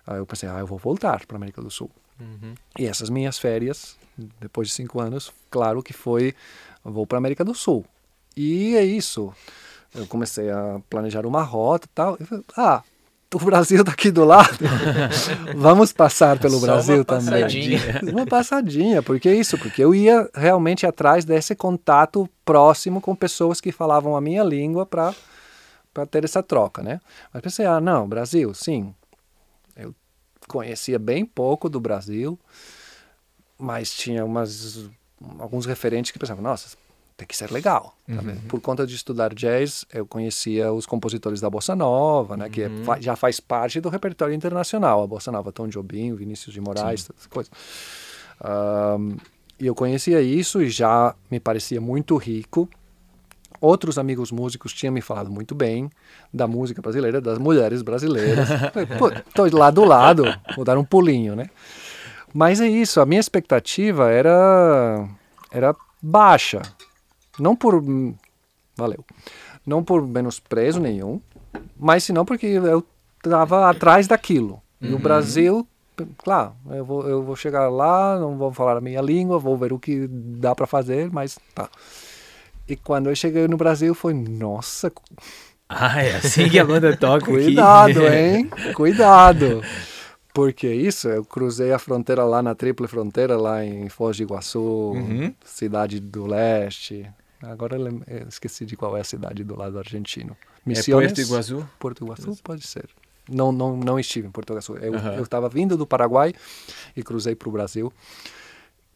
aí 0.06 0.18
eu 0.18 0.26
pensei, 0.26 0.48
ah, 0.48 0.58
eu 0.58 0.66
vou 0.66 0.78
voltar 0.78 1.24
para 1.26 1.36
América 1.36 1.60
do 1.60 1.70
Sul. 1.70 1.90
Uhum. 2.20 2.54
E 2.78 2.86
essas 2.86 3.08
minhas 3.08 3.38
férias, 3.38 3.96
depois 4.40 4.68
de 4.68 4.74
cinco 4.74 5.00
anos, 5.00 5.32
claro 5.50 5.82
que 5.82 5.92
foi, 5.92 6.34
vou 6.84 7.06
para 7.06 7.18
América 7.18 7.44
do 7.44 7.54
Sul. 7.54 7.84
E 8.36 8.76
é 8.76 8.84
isso. 8.84 9.32
Eu 9.94 10.06
comecei 10.06 10.50
a 10.50 10.80
planejar 10.88 11.26
uma 11.26 11.42
rota 11.42 11.86
e 11.86 11.94
tal. 11.94 12.16
Falei, 12.16 12.44
ah, 12.56 12.82
o 13.32 13.38
Brasil 13.38 13.80
está 13.80 13.92
aqui 13.92 14.10
do 14.10 14.24
lado. 14.24 14.58
Vamos 15.56 15.92
passar 15.92 16.38
pelo 16.38 16.58
Só 16.58 16.66
Brasil 16.66 16.96
uma 16.96 17.04
também. 17.04 17.42
passadinha. 17.42 18.00
Uma 18.12 18.26
passadinha, 18.26 19.02
porque 19.02 19.28
é 19.28 19.34
isso, 19.34 19.56
porque 19.58 19.82
eu 19.82 19.94
ia 19.94 20.28
realmente 20.34 20.86
atrás 20.86 21.24
desse 21.24 21.54
contato 21.54 22.28
próximo 22.44 23.00
com 23.00 23.14
pessoas 23.14 23.60
que 23.60 23.72
falavam 23.72 24.16
a 24.16 24.20
minha 24.20 24.42
língua 24.42 24.84
para 24.84 25.14
para 25.92 26.06
ter 26.06 26.24
essa 26.24 26.40
troca, 26.40 26.84
né? 26.84 27.00
Mas 27.34 27.42
pensei, 27.42 27.66
ah, 27.66 27.80
não, 27.80 28.08
Brasil, 28.08 28.54
sim. 28.54 28.94
Conhecia 30.50 30.98
bem 30.98 31.24
pouco 31.24 31.68
do 31.68 31.78
Brasil, 31.80 32.38
mas 33.58 33.92
tinha 33.94 34.24
umas 34.24 34.88
alguns 35.38 35.66
referentes 35.66 36.10
que 36.10 36.18
pensavam, 36.18 36.42
nossa, 36.42 36.76
tem 37.16 37.26
que 37.28 37.36
ser 37.36 37.50
legal. 37.52 37.94
tá 38.06 38.20
vendo? 38.22 38.40
Por 38.48 38.60
conta 38.60 38.86
de 38.86 38.94
estudar 38.96 39.32
jazz, 39.34 39.84
eu 39.92 40.04
conhecia 40.06 40.72
os 40.72 40.86
compositores 40.86 41.40
da 41.40 41.48
bossa 41.50 41.76
nova, 41.76 42.36
né, 42.36 42.48
que 42.48 42.62
é- 42.62 42.68
fa- 42.84 43.00
já 43.00 43.14
faz 43.14 43.38
parte 43.38 43.80
do 43.80 43.88
repertório 43.90 44.34
internacional, 44.34 45.02
a 45.02 45.06
bossa 45.06 45.30
nova, 45.30 45.52
Tom 45.52 45.68
Jobim, 45.68 46.14
Vinícius 46.14 46.52
de 46.54 46.60
Moraes, 46.60 47.08
essas 47.14 47.26
coisas. 47.26 47.52
Ahn, 48.42 49.16
e 49.58 49.66
eu 49.66 49.74
conhecia 49.74 50.20
isso 50.22 50.62
e 50.62 50.70
já 50.70 51.14
me 51.30 51.38
parecia 51.38 51.80
muito 51.80 52.16
rico. 52.16 52.68
Outros 53.60 53.98
amigos 53.98 54.32
músicos 54.32 54.72
tinham 54.72 54.92
me 54.92 55.00
falado 55.00 55.30
muito 55.30 55.54
bem 55.54 55.90
da 56.32 56.46
música 56.46 56.80
brasileira, 56.80 57.20
das 57.20 57.38
mulheres 57.38 57.82
brasileiras. 57.82 58.48
Tô 59.34 59.44
lá 59.56 59.70
do 59.70 59.84
lado, 59.84 60.24
vou 60.56 60.64
dar 60.64 60.78
um 60.78 60.84
pulinho, 60.84 61.36
né? 61.36 61.50
Mas 62.32 62.60
é 62.60 62.68
isso, 62.68 63.00
a 63.00 63.06
minha 63.06 63.20
expectativa 63.20 64.10
era 64.10 65.06
era 65.50 65.76
baixa. 66.00 66.62
Não 67.38 67.54
por 67.54 67.82
valeu. 68.76 69.04
Não 69.66 69.84
por 69.84 70.06
menosprezo 70.06 70.80
nenhum, 70.80 71.20
mas 71.78 72.04
senão 72.04 72.24
porque 72.24 72.46
eu 72.46 72.84
estava 73.22 73.68
atrás 73.68 74.06
daquilo. 74.06 74.62
E 74.80 74.94
o 74.94 74.98
Brasil, 74.98 75.66
claro, 76.16 76.52
eu 76.70 76.84
vou, 76.84 77.06
eu 77.06 77.22
vou 77.22 77.36
chegar 77.36 77.68
lá, 77.68 78.18
não 78.18 78.38
vou 78.38 78.52
falar 78.52 78.78
a 78.78 78.80
minha 78.80 79.02
língua, 79.02 79.38
vou 79.38 79.56
ver 79.56 79.72
o 79.72 79.78
que 79.78 80.06
dá 80.08 80.54
para 80.54 80.66
fazer, 80.66 81.10
mas 81.12 81.38
tá. 81.54 81.68
E 82.70 82.76
quando 82.76 83.10
eu 83.10 83.16
cheguei 83.16 83.48
no 83.48 83.56
Brasil 83.56 83.92
foi, 83.96 84.14
nossa, 84.14 84.92
Ah, 85.68 86.02
é 86.02 86.16
assim 86.16 86.48
que 86.48 86.58
a 86.58 86.64
banda 86.64 86.94
toca 86.96 87.24
aqui. 87.32 87.42
Cuidado, 87.44 88.06
hein? 88.06 88.48
Cuidado. 88.74 89.60
Porque 90.32 90.68
isso, 90.72 91.08
eu 91.08 91.24
cruzei 91.24 91.72
a 91.72 91.78
fronteira 91.80 92.22
lá 92.24 92.40
na 92.40 92.54
Triple 92.54 92.86
Fronteira, 92.86 93.36
lá 93.36 93.64
em 93.64 93.88
Foz 93.88 94.16
do 94.16 94.22
Iguaçu, 94.22 94.60
Uhum. 94.60 95.34
cidade 95.44 95.98
do 95.98 96.26
leste. 96.26 97.04
Agora 97.42 97.76
eu 97.76 98.28
esqueci 98.28 98.64
de 98.64 98.76
qual 98.76 98.96
é 98.96 99.00
a 99.00 99.04
cidade 99.04 99.42
do 99.42 99.56
lado 99.56 99.78
argentino. 99.78 100.36
É 100.40 100.68
Misiones? 100.68 101.12
Porto 101.12 101.20
Iguaçu? 101.26 101.68
Porto 101.80 102.04
Iguaçu 102.04 102.36
pode 102.44 102.64
ser. 102.66 102.88
Não, 103.28 103.50
não, 103.50 103.76
não 103.76 103.98
estive 103.98 104.28
em 104.28 104.30
Porto 104.30 104.50
Iguaçu. 104.50 104.76
Eu 104.76 104.94
eu 104.94 105.22
estava 105.24 105.48
vindo 105.48 105.76
do 105.76 105.86
Paraguai 105.86 106.32
e 106.96 107.02
cruzei 107.02 107.34
para 107.34 107.48
o 107.48 107.52
Brasil. 107.52 107.92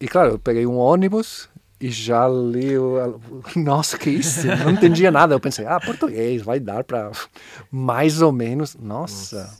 E 0.00 0.06
claro, 0.06 0.32
eu 0.32 0.38
peguei 0.38 0.66
um 0.66 0.76
ônibus 0.76 1.48
e 1.84 1.90
já 1.90 2.26
li 2.26 2.78
o... 2.78 3.20
Nossa, 3.54 3.98
que 3.98 4.08
isso? 4.08 4.46
Não 4.46 4.70
entendia 4.70 5.10
nada. 5.10 5.34
Eu 5.34 5.40
pensei, 5.40 5.66
ah, 5.66 5.78
português, 5.78 6.40
vai 6.40 6.58
dar 6.58 6.82
para 6.82 7.10
mais 7.70 8.22
ou 8.22 8.32
menos. 8.32 8.74
Nossa, 8.74 9.54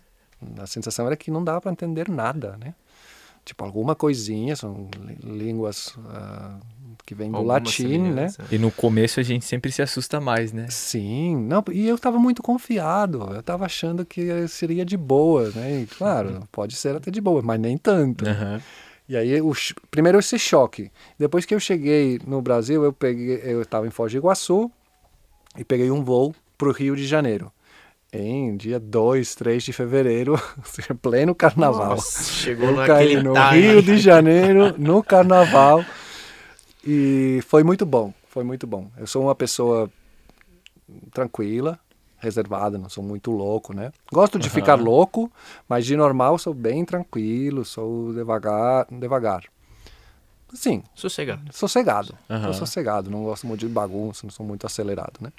a 0.59 0.67
sensação 0.67 1.07
era 1.07 1.17
que 1.17 1.31
não 1.31 1.45
dava 1.45 1.61
para 1.61 1.73
entender 1.73 2.09
nada, 2.09 2.57
né? 2.59 2.75
Tipo, 3.45 3.63
alguma 3.63 3.95
coisinha, 3.95 4.57
são 4.57 4.89
lí- 5.07 5.19
línguas 5.23 5.95
ah, 6.09 6.57
que 7.05 7.15
vêm 7.15 7.31
do 7.31 7.37
Alguma 7.37 7.55
latim, 7.59 7.99
né? 7.99 8.33
E 8.51 8.57
no 8.57 8.71
começo 8.71 9.21
a 9.21 9.23
gente 9.23 9.45
sempre 9.45 9.71
se 9.71 9.83
assusta 9.83 10.19
mais, 10.19 10.51
né? 10.51 10.67
Sim, 10.71 11.37
não, 11.37 11.63
e 11.71 11.87
eu 11.87 11.97
estava 11.97 12.19
muito 12.19 12.43
confiado, 12.43 13.19
eu 13.35 13.41
estava 13.41 13.67
achando 13.67 14.03
que 14.07 14.49
seria 14.49 14.83
de 14.83 14.97
boa, 14.97 15.51
né? 15.55 15.83
E, 15.83 15.87
claro, 15.87 16.49
pode 16.51 16.75
ser 16.75 16.97
até 16.97 17.11
de 17.11 17.21
boa, 17.21 17.43
mas 17.43 17.61
nem 17.61 17.77
tanto. 17.77 18.27
Aham. 18.27 18.63
E 19.09 19.17
aí, 19.17 19.41
o, 19.41 19.53
primeiro 19.91 20.19
esse 20.19 20.39
choque. 20.39 20.91
Depois 21.19 21.45
que 21.45 21.55
eu 21.55 21.61
cheguei 21.61 22.19
no 22.27 22.41
Brasil, 22.41 22.83
eu 22.83 22.93
peguei, 22.93 23.41
eu 23.45 23.63
estava 23.63 23.87
em 23.87 23.91
Foz 23.91 24.11
do 24.13 24.19
Iguaçu 24.19 24.71
e 25.59 25.65
peguei 25.65 25.91
um 25.91 26.03
voo 26.03 26.35
para 26.57 26.69
o 26.69 26.73
Rio 26.73 26.97
de 26.97 27.07
Janeiro. 27.07 27.53
Em 28.13 28.57
dia 28.57 28.79
2, 28.79 29.35
3 29.35 29.63
de 29.63 29.73
fevereiro, 29.73 30.41
pleno 31.03 31.35
carnaval. 31.35 31.97
Nossa, 31.97 32.33
chegou 32.33 32.71
Eu 32.71 32.87
caí 32.87 33.17
no 33.17 33.35
time. 33.35 33.61
Rio 33.61 33.83
de 33.83 33.99
Janeiro, 33.99 34.75
no 34.79 35.03
carnaval. 35.03 35.85
E 36.87 37.41
foi 37.49 37.65
muito 37.65 37.85
bom, 37.85 38.15
foi 38.29 38.45
muito 38.45 38.67
bom. 38.67 38.91
Eu 38.97 39.07
sou 39.07 39.25
uma 39.25 39.35
pessoa 39.35 39.91
tranquila, 41.13 41.79
reservada, 42.25 42.77
não 42.79 42.89
sou 42.89 43.05
muito 43.05 43.31
louco, 43.31 43.73
né? 43.75 43.93
Gosto 44.13 44.39
de 44.39 44.51
ficar 44.51 44.75
louco, 44.75 45.31
mas 45.69 45.87
de 45.87 45.97
normal 45.97 46.39
sou 46.39 46.53
bem 46.55 46.85
tranquilo, 46.85 47.65
sou 47.65 48.13
devagar, 48.13 48.87
devagar. 48.91 49.45
Sim, 50.53 50.83
Sossegado. 50.95 51.43
sossegado. 51.53 52.17
Sou 52.45 52.55
sossegado, 52.55 53.11
não 53.11 53.25
gosto 53.25 53.47
muito 53.47 53.61
de 53.67 53.69
bagunça, 53.73 54.21
não 54.25 54.31
sou 54.31 54.47
muito 54.47 54.65
acelerado, 54.67 55.15
né? 55.21 55.33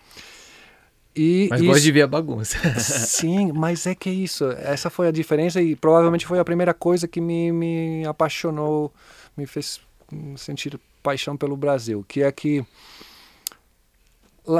E 1.16 1.48
Mas 1.50 1.62
isso- 1.62 1.70
gosto 1.70 1.84
de 1.84 1.92
ver 1.94 2.02
a 2.02 2.08
bagunça. 2.08 2.58
Sim, 2.80 3.54
mas 3.54 3.88
é 3.88 3.96
que 3.96 4.10
é 4.10 4.14
isso. 4.14 4.44
Essa 4.52 4.90
foi 4.90 5.08
a 5.08 5.12
diferença 5.12 5.62
e 5.62 5.74
provavelmente 5.74 6.26
foi 6.26 6.40
a 6.40 6.44
primeira 6.44 6.74
coisa 6.74 7.08
que 7.08 7.22
me, 7.22 7.52
me 7.54 8.06
apaixonou, 8.06 8.94
me 9.38 9.46
fez 9.46 9.80
sentir 10.36 10.78
paixão 11.02 11.38
pelo 11.38 11.56
Brasil, 11.56 12.04
que 12.08 12.22
é 12.22 12.30
que 12.34 12.66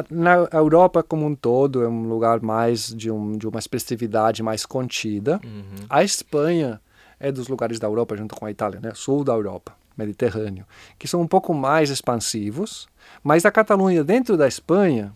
na 0.10 0.48
Europa 0.52 1.04
como 1.04 1.26
um 1.26 1.36
todo 1.36 1.84
é 1.84 1.88
um 1.88 2.08
lugar 2.08 2.42
mais 2.42 2.94
de, 2.94 3.10
um, 3.12 3.38
de 3.38 3.48
uma 3.48 3.60
expressividade 3.60 4.42
mais 4.44 4.66
contida. 4.66 5.40
Uhum. 5.44 5.86
A 5.90 6.04
Espanha 6.04 6.82
é 7.20 7.32
dos 7.32 7.48
lugares 7.48 7.80
da 7.80 7.88
Europa, 7.88 8.16
junto 8.18 8.36
com 8.36 8.46
a 8.46 8.52
Itália, 8.52 8.80
né? 8.82 8.92
sul 8.94 9.24
da 9.24 9.34
Europa, 9.34 9.74
Mediterrâneo, 9.98 10.66
que 11.00 11.08
são 11.08 11.22
um 11.22 11.28
pouco 11.28 11.54
mais 11.54 11.90
expansivos, 11.90 12.88
mas 13.24 13.46
a 13.46 13.52
Catalunha, 13.52 14.04
dentro 14.04 14.36
da 14.36 14.48
Espanha, 14.48 15.14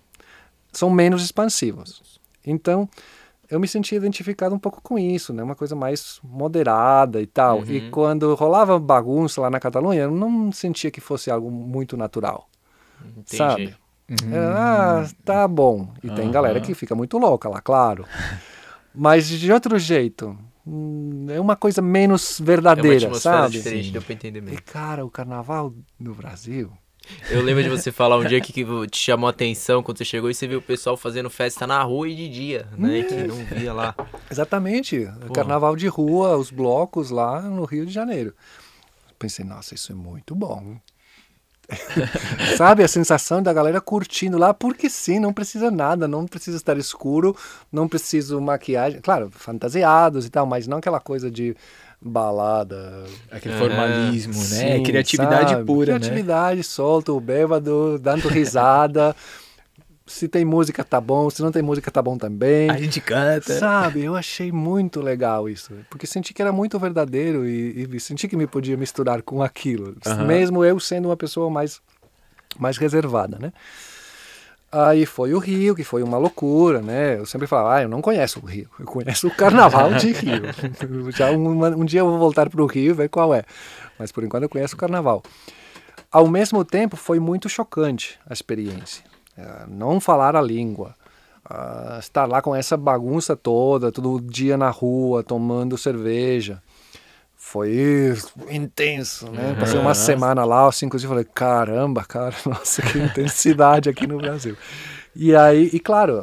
são 0.71 0.89
menos 0.89 1.23
expansivos. 1.23 2.19
Então, 2.45 2.87
eu 3.49 3.59
me 3.59 3.67
senti 3.67 3.95
identificado 3.95 4.53
um 4.53 4.59
pouco 4.59 4.79
com 4.81 4.97
isso, 4.99 5.33
né? 5.33 5.41
Uma 5.41 5.55
coisa 5.55 5.75
mais 5.75 6.19
moderada 6.23 7.19
e 7.19 7.25
tal. 7.25 7.65
E 7.65 7.79
Uhum. 7.79 7.91
quando 7.91 8.35
rolava 8.35 8.77
bagunça 8.79 9.41
lá 9.41 9.49
na 9.49 9.59
Catalunha, 9.59 10.03
eu 10.03 10.11
não 10.11 10.51
sentia 10.51 10.91
que 10.91 11.01
fosse 11.01 11.31
algo 11.31 11.49
muito 11.49 11.97
natural, 11.97 12.47
Entendi. 13.17 13.37
sabe? 13.37 13.75
Era, 14.31 15.01
ah, 15.03 15.09
tá 15.23 15.47
bom. 15.47 15.93
E 16.03 16.09
tem 16.09 16.31
galera 16.31 16.59
que 16.59 16.73
fica 16.73 16.95
muito 16.95 17.17
louca 17.17 17.47
lá, 17.49 17.61
claro. 17.61 18.05
Mas 18.93 19.27
de 19.29 19.51
outro 19.51 19.77
jeito, 19.77 20.37
hum, 20.65 21.27
é 21.29 21.39
uma 21.39 21.55
coisa 21.55 21.81
menos 21.81 22.39
É 22.39 22.41
uma 22.41 22.45
verdadeira, 22.47 23.13
sabe? 23.15 23.51
diferente, 23.53 23.91
deu 23.91 24.01
pra 24.01 24.13
entender 24.13 24.39
E 24.39 24.41
mesmo. 24.41 24.61
cara, 24.63 25.05
o 25.05 25.09
carnaval 25.09 25.73
no 25.99 26.13
Brasil. 26.15 26.71
Eu 27.29 27.41
lembro 27.41 27.63
de 27.63 27.69
você 27.69 27.91
falar 27.91 28.17
um 28.17 28.25
dia 28.25 28.39
que, 28.41 28.51
que 28.51 28.65
te 28.87 28.97
chamou 28.97 29.27
a 29.27 29.31
atenção 29.31 29.81
quando 29.81 29.97
você 29.97 30.05
chegou 30.05 30.29
e 30.29 30.33
você 30.33 30.47
viu 30.47 30.59
o 30.59 30.61
pessoal 30.61 30.95
fazendo 30.97 31.29
festa 31.29 31.65
na 31.65 31.81
rua 31.81 32.07
e 32.09 32.15
de 32.15 32.29
dia, 32.29 32.67
né? 32.77 33.03
Que 33.03 33.23
não 33.23 33.35
via 33.45 33.73
lá. 33.73 33.95
Exatamente. 34.29 35.07
Carnaval 35.33 35.75
de 35.75 35.87
rua, 35.87 36.35
os 36.37 36.51
blocos 36.51 37.09
lá 37.09 37.41
no 37.41 37.63
Rio 37.65 37.85
de 37.85 37.91
Janeiro. 37.91 38.33
Pensei, 39.17 39.43
nossa, 39.43 39.75
isso 39.75 39.91
é 39.91 39.95
muito 39.95 40.35
bom. 40.35 40.77
Sabe 42.57 42.83
a 42.83 42.87
sensação 42.87 43.41
da 43.41 43.53
galera 43.53 43.79
curtindo 43.81 44.37
lá, 44.37 44.53
porque 44.53 44.89
sim, 44.89 45.19
não 45.19 45.33
precisa 45.33 45.69
nada, 45.71 46.07
não 46.07 46.25
precisa 46.25 46.57
estar 46.57 46.77
escuro, 46.77 47.35
não 47.71 47.87
preciso 47.87 48.39
maquiagem, 48.41 49.01
claro, 49.01 49.29
fantasiados 49.31 50.25
e 50.25 50.29
tal, 50.29 50.45
mas 50.45 50.67
não 50.67 50.77
aquela 50.79 50.99
coisa 50.99 51.29
de 51.29 51.55
balada. 52.01 53.03
Aquele 53.31 53.53
É, 53.53 53.57
formalismo, 53.57 54.45
né? 54.47 54.79
Sim, 54.79 54.83
Criatividade 54.83 55.55
sabe? 55.55 55.65
pura, 55.65 55.97
né? 55.99 56.25
Criatividade, 56.25 56.63
solto, 56.63 57.19
bêbado, 57.19 57.99
dando 57.99 58.27
risada. 58.27 59.15
se 60.09 60.27
tem 60.27 60.43
música, 60.43 60.83
tá 60.83 60.99
bom. 60.99 61.29
Se 61.29 61.41
não 61.41 61.51
tem 61.51 61.61
música, 61.61 61.89
tá 61.91 62.01
bom 62.01 62.17
também. 62.17 62.69
A 62.69 62.77
gente 62.77 62.99
canta. 62.99 63.57
Sabe, 63.57 64.03
eu 64.03 64.15
achei 64.15 64.51
muito 64.51 65.01
legal 65.01 65.47
isso, 65.47 65.71
porque 65.89 66.07
senti 66.07 66.33
que 66.33 66.41
era 66.41 66.51
muito 66.51 66.77
verdadeiro 66.79 67.47
e, 67.47 67.87
e 67.91 67.99
senti 67.99 68.27
que 68.27 68.35
me 68.35 68.47
podia 68.47 68.75
misturar 68.75 69.21
com 69.21 69.41
aquilo, 69.41 69.95
mesmo 70.25 70.65
eu 70.65 70.79
sendo 70.79 71.07
uma 71.07 71.17
pessoa 71.17 71.49
mais 71.49 71.81
mais 72.57 72.77
reservada, 72.77 73.37
né? 73.39 73.53
Aí 74.71 75.05
foi 75.05 75.33
o 75.33 75.39
Rio, 75.39 75.75
que 75.75 75.83
foi 75.83 76.03
uma 76.03 76.17
loucura, 76.17 76.81
né? 76.81 77.17
Eu 77.17 77.25
sempre 77.25 77.47
falava, 77.47 77.75
ah, 77.75 77.81
eu 77.83 77.89
não 77.89 78.01
conheço 78.01 78.39
o 78.39 78.45
Rio, 78.45 78.69
eu 78.79 78.85
conheço 78.85 79.27
o 79.27 79.31
Carnaval 79.31 79.93
de 79.93 80.11
Rio. 80.11 80.43
Já 81.15 81.31
um, 81.31 81.65
um 81.81 81.85
dia 81.85 82.01
eu 82.01 82.09
vou 82.09 82.19
voltar 82.19 82.49
para 82.49 82.61
o 82.61 82.67
Rio 82.67 82.91
e 82.91 82.93
ver 82.93 83.09
qual 83.09 83.33
é, 83.33 83.43
mas 83.97 84.11
por 84.11 84.23
enquanto 84.23 84.43
eu 84.43 84.49
conheço 84.49 84.75
o 84.75 84.77
Carnaval. 84.77 85.23
Ao 86.11 86.27
mesmo 86.27 86.63
tempo, 86.65 86.95
foi 86.95 87.19
muito 87.19 87.47
chocante 87.47 88.19
a 88.27 88.33
experiência. 88.33 89.08
Eh, 89.39 89.65
Não 89.67 89.99
falar 89.99 90.35
a 90.35 90.41
língua, 90.41 90.95
ah, 91.49 91.97
estar 91.99 92.25
lá 92.27 92.41
com 92.41 92.55
essa 92.55 92.75
bagunça 92.77 93.35
toda, 93.35 93.91
todo 93.91 94.19
dia 94.21 94.57
na 94.57 94.69
rua, 94.69 95.23
tomando 95.23 95.77
cerveja. 95.77 96.61
Foi 97.35 98.13
intenso, 98.51 99.31
né? 99.31 99.55
Passei 99.59 99.79
uma 99.79 99.89
Uhum. 99.89 99.95
semana 99.95 100.43
lá, 100.45 100.67
assim, 100.67 100.85
inclusive 100.85 101.09
falei, 101.09 101.25
caramba, 101.33 102.03
cara, 102.03 102.35
nossa, 102.45 102.81
que 102.81 102.99
intensidade 102.99 103.89
aqui 103.89 104.05
no 104.05 104.19
Brasil. 104.19 104.55
E 105.15 105.35
aí, 105.35 105.69
e 105.73 105.79
claro, 105.79 106.21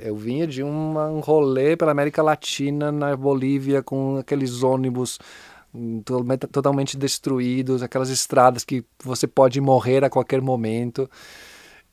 eu 0.00 0.16
vinha 0.16 0.46
de 0.46 0.62
uma, 0.62 1.08
um 1.08 1.20
rolê 1.20 1.76
pela 1.76 1.92
América 1.92 2.22
Latina, 2.22 2.92
na 2.92 3.16
Bolívia, 3.16 3.82
com 3.82 4.18
aqueles 4.18 4.62
ônibus 4.62 5.18
hum, 5.74 6.02
totalmente 6.52 6.96
destruídos, 6.96 7.82
aquelas 7.82 8.10
estradas 8.10 8.64
que 8.64 8.84
você 9.02 9.26
pode 9.26 9.60
morrer 9.60 10.04
a 10.04 10.10
qualquer 10.10 10.40
momento. 10.42 11.08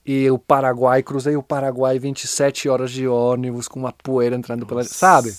E 0.05 0.29
o 0.29 0.37
Paraguai, 0.37 1.01
cruzei 1.01 1.35
o 1.37 1.43
Paraguai 1.43 1.97
27 1.97 2.67
horas 2.67 2.91
de 2.91 3.07
ônibus 3.07 3.67
com 3.67 3.79
uma 3.79 3.91
poeira 3.93 4.35
entrando 4.35 4.65
pela. 4.65 4.83
Sabe? 4.83 5.33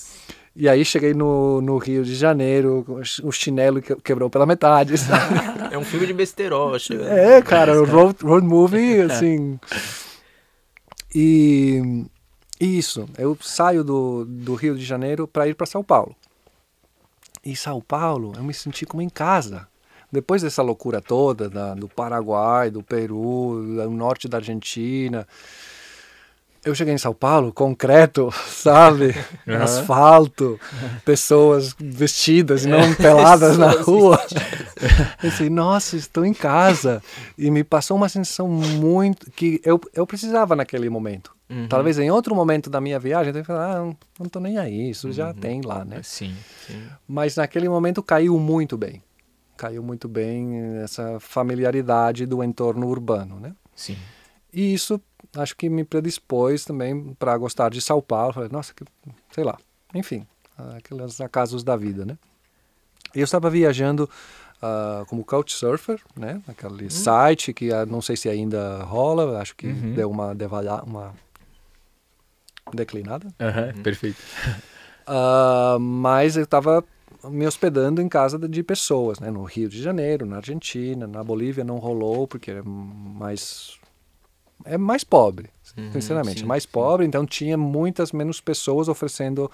E 0.55 0.67
aí 0.69 0.83
cheguei 0.85 1.13
no, 1.13 1.61
no 1.61 1.77
Rio 1.77 2.03
de 2.03 2.15
Janeiro, 2.15 2.85
o 3.23 3.31
chinelo 3.31 3.81
que- 3.81 3.95
quebrou 3.97 4.29
pela 4.29 4.45
metade. 4.45 4.97
sabe? 4.97 5.35
É 5.75 5.77
um 5.77 5.83
filme 5.83 6.07
de 6.07 6.13
besterol, 6.13 6.73
acho. 6.73 6.93
É, 6.93 7.41
cara, 7.41 7.81
o 7.81 7.85
road, 7.85 8.17
road 8.23 8.47
movie, 8.47 9.01
assim. 9.11 9.59
E 11.13 12.05
isso, 12.59 13.07
eu 13.17 13.37
saio 13.41 13.83
do, 13.83 14.25
do 14.25 14.55
Rio 14.55 14.75
de 14.77 14.85
Janeiro 14.85 15.27
para 15.27 15.47
ir 15.47 15.53
para 15.55 15.65
São 15.65 15.83
Paulo. 15.83 16.15
E 17.43 17.55
São 17.55 17.81
Paulo, 17.81 18.33
eu 18.37 18.43
me 18.43 18.53
senti 18.53 18.85
como 18.85 19.01
em 19.01 19.09
casa. 19.09 19.67
Depois 20.11 20.41
dessa 20.41 20.61
loucura 20.61 21.01
toda, 21.01 21.49
da, 21.49 21.73
do 21.73 21.87
Paraguai, 21.87 22.69
do 22.69 22.81
Peru, 22.81 23.61
do 23.75 23.89
norte 23.89 24.27
da 24.27 24.37
Argentina, 24.37 25.27
eu 26.65 26.73
cheguei 26.73 26.95
em 26.95 26.97
São 26.97 27.13
Paulo, 27.13 27.53
concreto, 27.53 28.33
sabe? 28.49 29.15
Aham. 29.47 29.63
Asfalto, 29.63 30.59
pessoas 31.05 31.75
vestidas 31.79 32.65
não 32.65 32.93
peladas 32.95 33.55
na 33.57 33.69
rua. 33.69 34.19
Pensei, 35.21 35.49
nossa, 35.49 35.95
estou 35.95 36.25
em 36.25 36.33
casa. 36.33 37.01
E 37.37 37.51
me 37.51 37.63
passou 37.63 37.95
uma 37.95 38.09
sensação 38.09 38.47
muito. 38.47 39.29
que 39.31 39.61
eu, 39.63 39.79
eu 39.93 40.07
precisava 40.07 40.55
naquele 40.55 40.89
momento. 40.89 41.35
Uhum. 41.47 41.67
Talvez 41.67 41.99
em 41.99 42.09
outro 42.09 42.33
momento 42.33 42.71
da 42.71 42.81
minha 42.81 42.97
viagem, 42.97 43.31
eu 43.35 43.45
falar, 43.45 43.77
ah, 43.77 43.95
não, 44.19 44.27
tô 44.27 44.39
nem 44.39 44.57
aí, 44.57 44.89
isso 44.89 45.11
já 45.11 45.31
tem 45.31 45.61
lá, 45.61 45.85
né? 45.85 45.99
Sim. 46.01 46.35
Sim. 46.65 46.81
Mas 47.07 47.35
naquele 47.35 47.69
momento 47.69 48.01
caiu 48.01 48.39
muito 48.39 48.75
bem. 48.75 49.03
Caiu 49.57 49.81
muito 49.81 50.07
bem 50.07 50.57
essa 50.83 51.19
familiaridade 51.19 52.25
do 52.25 52.43
entorno 52.43 52.87
urbano, 52.87 53.39
né? 53.39 53.55
Sim. 53.75 53.97
E 54.53 54.73
isso 54.73 55.01
acho 55.35 55.55
que 55.55 55.69
me 55.69 55.83
predispôs 55.83 56.65
também 56.65 57.13
para 57.15 57.37
gostar 57.37 57.69
de 57.69 57.81
São 57.81 58.01
Paulo. 58.01 58.33
Falei, 58.33 58.49
nossa, 58.51 58.73
que, 58.73 58.83
sei 59.31 59.43
lá, 59.43 59.57
enfim, 59.93 60.25
aqueles 60.77 61.19
acasos 61.21 61.63
da 61.63 61.75
vida, 61.75 62.05
né? 62.05 62.17
Eu 63.13 63.23
estava 63.23 63.49
viajando 63.49 64.09
ah, 64.61 65.03
como 65.07 65.23
couchsurfer, 65.25 66.01
né? 66.15 66.41
Aquele 66.47 66.89
site 66.89 67.53
que 67.53 67.71
ah, 67.71 67.85
não 67.85 68.01
sei 68.01 68.15
se 68.17 68.27
ainda 68.29 68.83
rola, 68.83 69.39
acho 69.39 69.55
que 69.55 69.67
Uhum. 69.67 69.93
deu 69.93 70.09
uma, 70.09 70.33
devalha, 70.35 70.83
uma 70.83 71.13
declinada. 72.73 73.27
Aham, 73.39 73.73
perfeito. 73.83 74.21
Ah, 75.07 75.77
mas 75.79 76.35
eu 76.35 76.43
estava 76.43 76.83
me 77.29 77.45
hospedando 77.47 78.01
em 78.01 78.07
casa 78.09 78.37
de- 78.37 78.63
pessoas, 78.63 79.19
né? 79.19 79.29
No 79.31 79.43
Rio 79.43 79.67
de 79.69 79.81
Janeiro, 79.81 80.25
na 80.25 80.37
Argentina, 80.37 81.05
na 81.07 81.23
Bolívia 81.23 81.63
não 81.63 81.77
rolou 81.77 82.27
porque 82.27 82.51
é 82.51 82.61
mais 82.63 83.77
é 84.63 84.77
mais 84.77 85.03
pobre, 85.03 85.49
Uhum, 85.77 85.91
sinceramente, 85.91 86.39
sim, 86.39 86.45
mais 86.45 86.63
sim. 86.63 86.69
pobre. 86.71 87.05
Então 87.05 87.25
tinha 87.25 87.57
muitas 87.57 88.11
menos 88.11 88.39
pessoas 88.41 88.87
oferecendo 88.87 89.51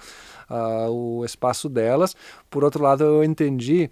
ah, 0.48 0.88
o 0.88 1.24
espaço 1.24 1.68
delas. 1.68 2.14
Por 2.48 2.62
outro 2.64 2.82
lado, 2.82 3.02
eu 3.04 3.24
entendi 3.24 3.90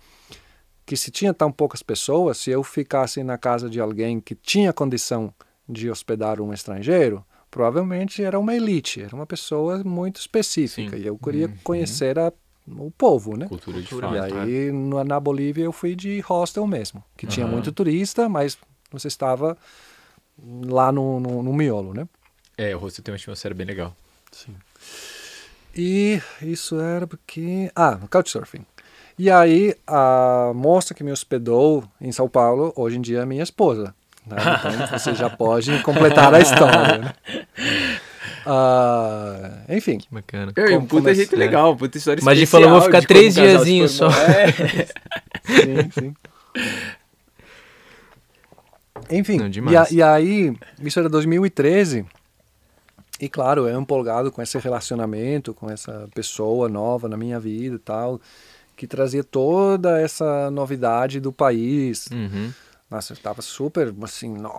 que 0.86 0.96
se 0.96 1.10
tinha 1.10 1.34
tão 1.34 1.50
poucas 1.52 1.82
pessoas, 1.82 2.38
se 2.38 2.50
eu 2.50 2.62
ficasse 2.62 3.22
na 3.22 3.36
casa 3.36 3.68
de 3.68 3.80
alguém 3.80 4.20
que 4.20 4.34
tinha 4.34 4.72
condição 4.72 5.32
de 5.68 5.90
hospedar 5.90 6.40
um 6.40 6.52
estrangeiro, 6.54 7.24
provavelmente 7.50 8.22
era 8.22 8.38
uma 8.38 8.54
elite, 8.54 9.02
era 9.02 9.14
uma 9.14 9.26
pessoa 9.26 9.82
muito 9.84 10.20
específica. 10.20 10.96
Sim. 10.96 11.02
E 11.02 11.06
eu 11.06 11.18
queria 11.18 11.48
Uhum. 11.48 11.54
conhecer 11.62 12.18
a- 12.18 12.32
o 12.78 12.90
povo, 12.90 13.36
né? 13.36 13.46
Cultura 13.48 13.80
de 13.82 13.88
fato. 13.88 14.14
E 14.14 14.18
aí 14.18 14.72
no- 14.72 15.02
na 15.04 15.18
Bolívia 15.20 15.64
eu 15.64 15.72
fui 15.72 15.94
de 15.94 16.20
hostel 16.20 16.66
mesmo, 16.66 17.02
que 17.16 17.26
tinha 17.26 17.44
Aham. 17.46 17.52
muito 17.54 17.72
turista, 17.72 18.28
mas 18.28 18.56
você 18.90 19.08
estava 19.08 19.56
lá 20.66 20.90
no, 20.92 21.20
no, 21.20 21.42
no 21.42 21.52
miolo, 21.52 21.92
né? 21.94 22.08
É, 22.56 22.74
o 22.74 22.78
rosto 22.78 23.02
tem 23.02 23.12
uma 23.12 23.16
atmosfera 23.16 23.54
bem 23.54 23.66
legal. 23.66 23.94
Sim. 24.32 24.54
E 25.74 26.20
isso 26.42 26.80
era 26.80 27.06
porque. 27.06 27.70
Ah, 27.74 27.98
Couchsurfing. 28.10 28.64
E 29.18 29.30
aí, 29.30 29.74
a 29.86 30.52
moça 30.54 30.94
que 30.94 31.04
me 31.04 31.12
hospedou 31.12 31.84
em 32.00 32.10
São 32.10 32.28
Paulo, 32.28 32.72
hoje 32.74 32.96
em 32.96 33.00
dia 33.00 33.20
é 33.20 33.26
minha 33.26 33.42
esposa. 33.42 33.94
Né? 34.26 34.36
Então 34.84 34.98
você 34.98 35.14
já 35.14 35.28
pode 35.30 35.82
completar 35.82 36.32
a 36.34 36.40
história. 36.40 36.98
Né? 36.98 37.14
Ah, 38.46 39.64
enfim, 39.68 39.98
Que 39.98 40.08
bacana. 40.10 40.50
É, 40.56 40.62
um 40.64 40.66
Como- 40.76 40.80
puta 40.86 40.96
como 41.02 41.08
é- 41.10 41.14
jeito 41.14 41.36
legal, 41.36 41.76
puta 41.76 41.98
história 41.98 42.22
Mas 42.24 42.32
a 42.32 42.34
gente 42.34 42.44
especial 42.44 42.62
falou, 42.70 42.80
vou 42.80 42.86
ficar 42.90 43.06
três 43.06 43.34
diazinhos 43.34 43.90
só. 43.92 44.08
É. 44.08 44.46
sim, 45.44 45.90
sim. 45.92 46.14
Enfim, 49.10 49.38
Não, 49.38 49.72
e, 49.72 49.76
a- 49.76 49.86
e 49.90 50.02
aí, 50.02 50.56
isso 50.82 50.98
era 50.98 51.08
2013. 51.08 52.04
E 53.20 53.28
claro, 53.28 53.68
eu 53.68 53.78
empolgado 53.80 54.30
com 54.32 54.40
esse 54.40 54.56
relacionamento, 54.58 55.52
com 55.52 55.70
essa 55.70 56.08
pessoa 56.14 56.68
nova 56.68 57.08
na 57.08 57.16
minha 57.16 57.38
vida 57.38 57.76
e 57.76 57.78
tal, 57.78 58.20
que 58.76 58.86
trazia 58.86 59.22
toda 59.22 60.00
essa 60.00 60.50
novidade 60.50 61.20
do 61.20 61.30
país. 61.32 62.06
Uhum. 62.10 62.50
Nossa, 62.90 63.12
eu 63.12 63.14
estava 63.14 63.40
super, 63.40 63.94
assim, 64.02 64.28
nó, 64.36 64.50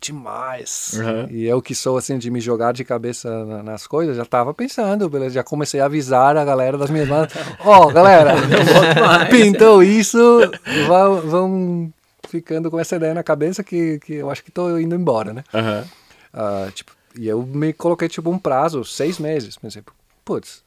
demais. 0.00 0.92
Uhum. 0.94 1.26
E 1.30 1.44
eu 1.44 1.60
que 1.60 1.74
sou, 1.74 1.98
assim, 1.98 2.16
de 2.16 2.30
me 2.30 2.40
jogar 2.40 2.72
de 2.72 2.84
cabeça 2.84 3.44
na- 3.44 3.62
nas 3.62 3.86
coisas, 3.86 4.16
já 4.16 4.22
estava 4.22 4.54
pensando, 4.54 5.08
beleza? 5.10 5.34
Já 5.34 5.44
comecei 5.44 5.78
a 5.80 5.84
avisar 5.84 6.36
a 6.38 6.44
galera 6.44 6.78
das 6.78 6.88
minhas 6.88 7.06
bandas. 7.06 7.32
Ó, 7.60 7.88
galera, 7.92 8.32
pintou 9.30 9.82
isso, 9.82 10.18
vão, 10.88 11.20
vão 11.20 11.92
ficando 12.28 12.70
com 12.70 12.80
essa 12.80 12.96
ideia 12.96 13.12
na 13.12 13.22
cabeça 13.22 13.62
que, 13.62 13.98
que 14.00 14.14
eu 14.14 14.30
acho 14.30 14.42
que 14.42 14.50
estou 14.50 14.80
indo 14.80 14.94
embora, 14.94 15.34
né? 15.34 15.44
Aham. 15.52 15.84
Ah, 16.32 16.68
tipo, 16.74 16.92
e 17.18 17.28
eu 17.28 17.42
me 17.42 17.72
coloquei, 17.74 18.08
tipo, 18.08 18.30
um 18.30 18.38
prazo, 18.38 18.84
seis 18.84 19.18
meses. 19.18 19.56
Pensei, 19.56 19.82
putz, 20.24 20.62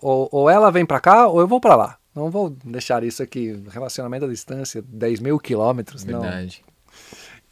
ou, 0.00 0.28
ou 0.30 0.50
ela 0.50 0.70
vem 0.70 0.86
pra 0.86 1.00
cá 1.00 1.26
ou 1.26 1.40
eu 1.40 1.46
vou 1.48 1.60
pra 1.60 1.74
lá. 1.74 1.96
Não 2.16 2.30
vou 2.30 2.48
deixar 2.64 3.04
isso 3.04 3.22
aqui, 3.22 3.62
relacionamento 3.68 4.24
à 4.24 4.28
distância, 4.28 4.82
10 4.82 5.20
mil 5.20 5.38
quilômetros, 5.38 6.02
não. 6.02 6.22
Verdade. 6.22 6.64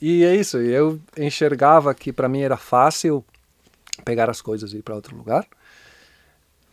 E 0.00 0.24
é 0.24 0.34
isso, 0.34 0.56
eu 0.56 0.98
enxergava 1.18 1.94
que 1.94 2.10
para 2.10 2.30
mim 2.30 2.40
era 2.40 2.56
fácil 2.56 3.22
pegar 4.06 4.30
as 4.30 4.40
coisas 4.40 4.72
e 4.72 4.78
ir 4.78 4.82
para 4.82 4.94
outro 4.94 5.14
lugar. 5.14 5.46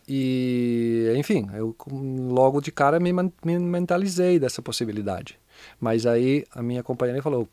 E, 0.07 1.13
enfim, 1.17 1.49
eu 1.53 1.75
logo 1.89 2.61
de 2.61 2.71
cara 2.71 2.97
me, 2.97 3.11
me 3.11 3.59
mentalizei 3.59 4.39
dessa 4.39 4.61
possibilidade. 4.61 5.37
Mas 5.79 6.05
aí 6.05 6.45
a 6.53 6.61
minha 6.61 6.81
companheira 6.81 7.21
falou: 7.21 7.47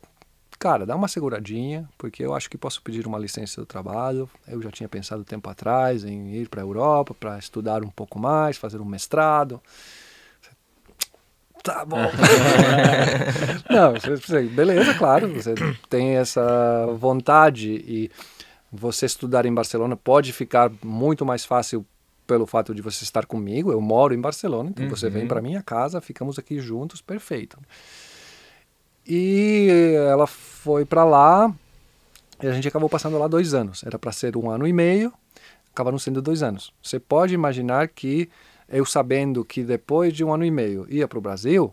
Cara, 0.57 0.85
dá 0.85 0.95
uma 0.95 1.07
seguradinha, 1.07 1.87
porque 1.97 2.23
eu 2.23 2.33
acho 2.33 2.49
que 2.49 2.57
posso 2.57 2.81
pedir 2.81 3.05
uma 3.05 3.19
licença 3.19 3.61
do 3.61 3.65
trabalho. 3.65 4.29
Eu 4.47 4.61
já 4.61 4.71
tinha 4.71 4.89
pensado 4.89 5.23
tempo 5.23 5.49
atrás 5.49 6.03
em 6.03 6.33
ir 6.33 6.49
para 6.49 6.61
a 6.61 6.65
Europa 6.65 7.13
para 7.13 7.37
estudar 7.37 7.83
um 7.83 7.89
pouco 7.89 8.17
mais, 8.17 8.57
fazer 8.57 8.81
um 8.81 8.85
mestrado. 8.85 9.61
Tá 11.63 11.83
bom. 11.85 11.97
Não, 13.69 13.93
você- 13.93 14.43
beleza, 14.43 14.93
claro, 14.93 15.27
você 15.33 15.53
tem 15.89 16.15
essa 16.17 16.87
vontade 16.97 17.71
e 17.85 18.09
você 18.71 19.05
estudar 19.05 19.45
em 19.45 19.53
Barcelona 19.53 19.95
pode 19.95 20.31
ficar 20.31 20.71
muito 20.83 21.25
mais 21.25 21.43
fácil 21.45 21.85
pelo 22.25 22.45
fato 22.45 22.73
de 22.73 22.81
você 22.81 23.03
estar 23.03 23.25
comigo. 23.25 23.71
Eu 23.71 23.81
moro 23.81 24.13
em 24.13 24.21
Barcelona, 24.21 24.69
então 24.69 24.87
você 24.89 25.09
vem 25.09 25.23
Uhum. 25.23 25.27
para 25.27 25.41
minha 25.41 25.61
casa, 25.63 25.99
ficamos 25.99 26.37
aqui 26.39 26.59
juntos, 26.59 27.01
perfeito. 27.01 27.57
E 29.07 29.95
ela 30.07 30.27
foi 30.27 30.85
para 30.85 31.03
lá 31.03 31.51
e 32.41 32.47
a 32.47 32.51
gente 32.53 32.67
acabou 32.67 32.87
passando 32.89 33.17
lá 33.17 33.27
dois 33.27 33.53
anos. 33.53 33.83
Era 33.83 33.97
para 33.97 34.11
ser 34.11 34.37
um 34.37 34.49
ano 34.49 34.67
e 34.67 34.73
meio, 34.73 35.11
acabaram 35.73 35.97
sendo 35.97 36.21
dois 36.21 36.43
anos. 36.43 36.71
Você 36.83 36.99
pode 36.99 37.33
imaginar 37.33 37.87
que 37.87 38.29
eu 38.69 38.85
sabendo 38.85 39.43
que 39.43 39.63
depois 39.63 40.13
de 40.13 40.23
um 40.23 40.33
ano 40.33 40.45
e 40.45 40.51
meio 40.51 40.85
ia 40.89 41.07
para 41.07 41.17
o 41.17 41.21
Brasil, 41.21 41.71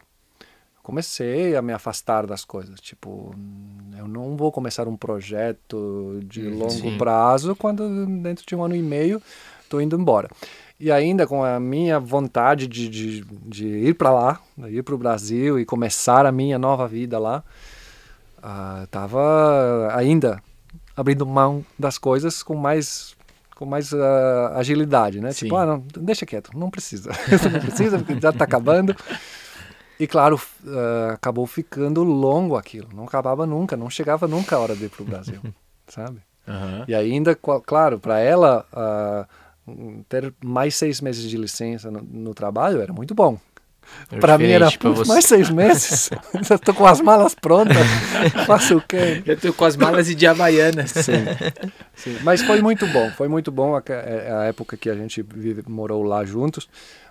comecei 0.83 1.57
a 1.57 1.63
me 1.63 1.73
afastar 1.73 2.27
das 2.27 2.45
coisas. 2.45 2.81
Tipo, 2.81 3.35
eu 3.99 4.07
não 4.07 4.37
vou 4.37 4.53
começar 4.53 4.87
um 4.87 4.97
projeto 4.97 6.21
de 6.25 6.49
longo 6.49 6.71
sim. 6.71 6.97
prazo 6.97 7.57
quando 7.57 8.07
dentro 8.23 8.47
de 8.47 8.55
um 8.55 8.63
ano 8.63 8.77
e 8.77 8.83
meio 8.83 9.21
estou 9.63 9.81
indo 9.81 9.99
embora. 9.99 10.31
E 10.79 10.93
ainda 10.93 11.27
com 11.27 11.43
a 11.43 11.59
minha 11.59 11.99
vontade 11.99 12.69
de, 12.69 12.89
de, 12.89 13.25
de 13.25 13.67
ir 13.67 13.95
para 13.95 14.13
lá, 14.13 14.41
ir 14.69 14.83
para 14.85 14.95
o 14.95 14.99
Brasil 14.99 15.59
e 15.59 15.65
começar 15.65 16.25
a 16.25 16.31
minha 16.31 16.59
nova 16.59 16.87
vida 16.87 17.19
lá, 17.19 17.43
estava 18.85 19.89
ainda 19.93 20.41
abrindo 20.95 21.27
mão 21.27 21.65
das 21.79 21.99
coisas 21.99 22.43
com 22.43 22.55
mais 22.55 23.16
com 23.57 23.65
mais 23.65 23.93
ah, 23.93 24.53
agilidade, 24.55 25.21
né? 25.21 25.33
Sim. 25.33 25.47
Tipo, 25.47 25.57
ah, 25.57 25.67
não, 25.67 25.85
deixa 25.99 26.25
quieto, 26.25 26.51
não 26.57 26.71
precisa, 26.71 27.11
não 27.51 27.61
precisa 27.61 27.99
porque 27.99 28.21
já 28.21 28.31
está 28.31 28.45
acabando. 28.45 28.95
E 29.99 30.07
claro, 30.07 30.39
ah, 30.69 31.15
acabou 31.15 31.47
ficando 31.47 32.05
longo 32.05 32.57
aquilo, 32.57 32.89
não 32.95 33.05
acabava 33.05 33.47
nunca, 33.47 33.77
não 33.77 33.91
chegava 33.91 34.29
nunca 34.29 34.57
a 34.57 34.59
hora 34.61 34.77
de 34.77 34.85
ir 34.85 34.91
para 34.91 35.03
o 35.03 35.07
Brasil, 35.07 35.41
sabe? 35.89 36.21
Aham. 36.47 36.85
E 36.87 36.95
ainda, 36.95 37.35
claro, 37.35 37.99
para 37.99 38.21
ela 38.21 38.65
ah, 38.73 39.27
ter 40.09 40.33
mais 40.45 40.77
seis 40.77 41.01
meses 41.01 41.29
de 41.29 41.37
licença 41.37 41.91
no, 41.91 42.01
no 42.03 42.35
trabalho 42.35 42.81
era 42.81 42.93
muito 42.93 43.15
bom. 43.15 43.39
Para 44.21 44.39
mim 44.39 44.47
era 44.49 44.71
"Putz, 44.71 44.99
você. 44.99 45.09
mais 45.13 45.25
seis 45.25 45.51
meses. 45.51 46.11
Já 46.43 46.55
estou 46.55 46.75
com 46.75 46.87
as 46.87 47.01
malas 47.01 47.35
prontas. 47.35 47.77
Faço 48.47 48.79
o 48.79 48.81
quê? 48.81 49.23
Eu 49.27 49.37
tô 49.37 49.53
com 49.53 49.65
as 49.65 49.77
malas 49.77 50.09
e 50.09 50.15
de 50.15 50.27
Havaianas. 50.27 50.91
Sim, 50.97 51.25
sim. 51.95 52.17
Mas 52.23 52.43
foi 52.43 52.61
muito 52.61 52.87
bom. 52.89 53.11
Foi 53.11 53.29
muito 53.29 53.51
bom 53.51 53.75
a, 53.77 53.83
a 54.41 54.45
época 54.45 54.77
que 54.77 54.89
a 54.89 54.95
gente 54.95 55.23
vive, 55.23 55.63
morou 55.69 56.03
lá 56.03 56.25
juntos, 56.25 56.69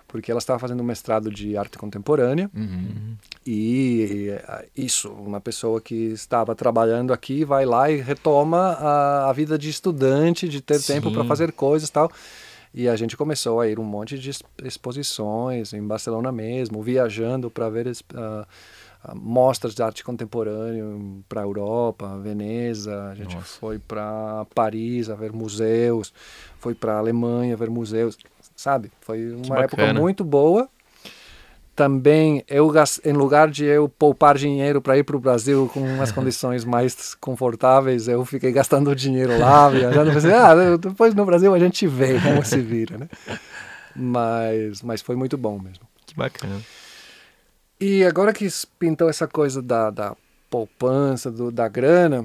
porque 0.08 0.30
ela 0.30 0.38
estava 0.38 0.58
fazendo 0.58 0.80
um 0.80 0.84
mestrado 0.86 1.30
de 1.30 1.56
arte 1.56 1.76
contemporânea. 1.76 2.50
Uhum. 2.54 3.14
E 3.46 4.32
isso, 4.76 5.10
uma 5.10 5.40
pessoa 5.40 5.80
que 5.80 5.94
estava 5.94 6.54
trabalhando 6.54 7.12
aqui 7.12 7.44
vai 7.44 7.64
lá 7.66 7.90
e 7.90 8.00
retoma 8.00 8.72
a, 8.80 9.30
a 9.30 9.32
vida 9.32 9.58
de 9.58 9.68
estudante, 9.68 10.48
de 10.48 10.60
ter 10.60 10.80
tempo 10.80 11.10
para 11.12 11.22
Sim. 11.22 11.28
fazer 11.28 11.52
coisas 11.52 11.88
e 11.88 11.92
tal. 11.92 12.10
E 12.76 12.90
a 12.90 12.94
gente 12.94 13.16
começou 13.16 13.58
a 13.58 13.66
ir 13.66 13.80
um 13.80 13.84
monte 13.84 14.18
de 14.18 14.28
ex- 14.28 14.42
exposições 14.62 15.72
em 15.72 15.82
Barcelona 15.82 16.30
mesmo, 16.30 16.82
viajando 16.82 17.50
para 17.50 17.70
ver 17.70 17.90
ah, 18.14 18.46
mostras 19.14 19.74
de 19.74 19.82
arte 19.82 20.04
contemporânea 20.04 20.84
para 21.26 21.40
a 21.40 21.44
Europa, 21.44 22.18
Veneza. 22.18 23.04
A 23.04 23.14
gente 23.14 23.34
Nossa. 23.34 23.58
foi 23.58 23.78
para 23.78 24.44
Paris 24.54 25.08
a 25.08 25.14
ver 25.14 25.32
museus, 25.32 26.12
foi 26.58 26.74
para 26.74 26.96
a 26.96 26.98
Alemanha 26.98 27.56
ver 27.56 27.70
museus, 27.70 28.18
sabe? 28.54 28.92
Foi 29.00 29.32
uma 29.32 29.60
época 29.60 29.94
muito 29.94 30.22
boa 30.22 30.68
também 31.76 32.42
eu 32.48 32.72
em 33.04 33.12
lugar 33.12 33.50
de 33.50 33.64
eu 33.66 33.86
poupar 33.88 34.36
dinheiro 34.38 34.80
para 34.80 34.96
ir 34.96 35.04
para 35.04 35.14
o 35.16 35.20
Brasil 35.20 35.70
com 35.72 35.80
umas 35.80 36.10
condições 36.10 36.64
mais 36.64 37.14
confortáveis 37.14 38.08
eu 38.08 38.24
fiquei 38.24 38.50
gastando 38.50 38.96
dinheiro 38.96 39.38
lá 39.38 39.68
viajando 39.70 40.10
pensei, 40.10 40.32
ah 40.32 40.54
depois 40.78 41.14
no 41.14 41.26
Brasil 41.26 41.54
a 41.54 41.58
gente 41.58 41.86
vê 41.86 42.18
como 42.20 42.42
se 42.44 42.58
vira 42.60 42.96
né 42.96 43.08
mas 43.94 44.80
mas 44.82 45.02
foi 45.02 45.14
muito 45.16 45.36
bom 45.36 45.58
mesmo 45.58 45.86
Que 46.06 46.14
bacana. 46.16 46.60
e 47.78 48.02
agora 48.04 48.32
que 48.32 48.48
pintou 48.78 49.08
essa 49.10 49.28
coisa 49.28 49.60
da, 49.60 49.90
da 49.90 50.16
poupança 50.50 51.30
do, 51.30 51.50
da 51.52 51.68
grana 51.68 52.24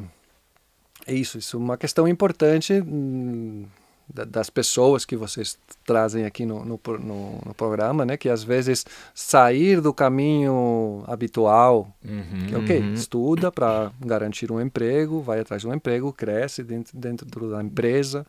é 1.06 1.14
isso 1.14 1.38
isso 1.38 1.58
é 1.58 1.60
uma 1.60 1.78
questão 1.78 2.08
importante 2.08 2.74
hum, 2.74 3.66
das 4.14 4.50
pessoas 4.50 5.06
que 5.06 5.16
vocês 5.16 5.58
trazem 5.86 6.26
aqui 6.26 6.46
no, 6.46 6.66
no, 6.66 6.80
no, 7.00 7.40
no 7.46 7.54
programa, 7.56 8.06
né? 8.06 8.18
Que 8.18 8.28
às 8.30 8.44
vezes 8.44 8.86
sair 9.14 9.80
do 9.82 9.94
caminho 9.94 11.04
habitual, 11.08 11.88
Uhum. 12.04 12.46
que 12.48 12.56
ok, 12.56 12.80
Uhum. 12.82 12.94
estuda 12.94 13.52
para 13.52 13.92
garantir 14.00 14.52
um 14.52 14.60
emprego, 14.60 15.22
vai 15.22 15.40
atrás 15.40 15.62
de 15.62 15.68
um 15.68 15.74
emprego, 15.74 16.12
cresce 16.12 16.64
dentro, 16.64 16.98
dentro 16.98 17.50
da 17.50 17.64
empresa, 17.64 18.26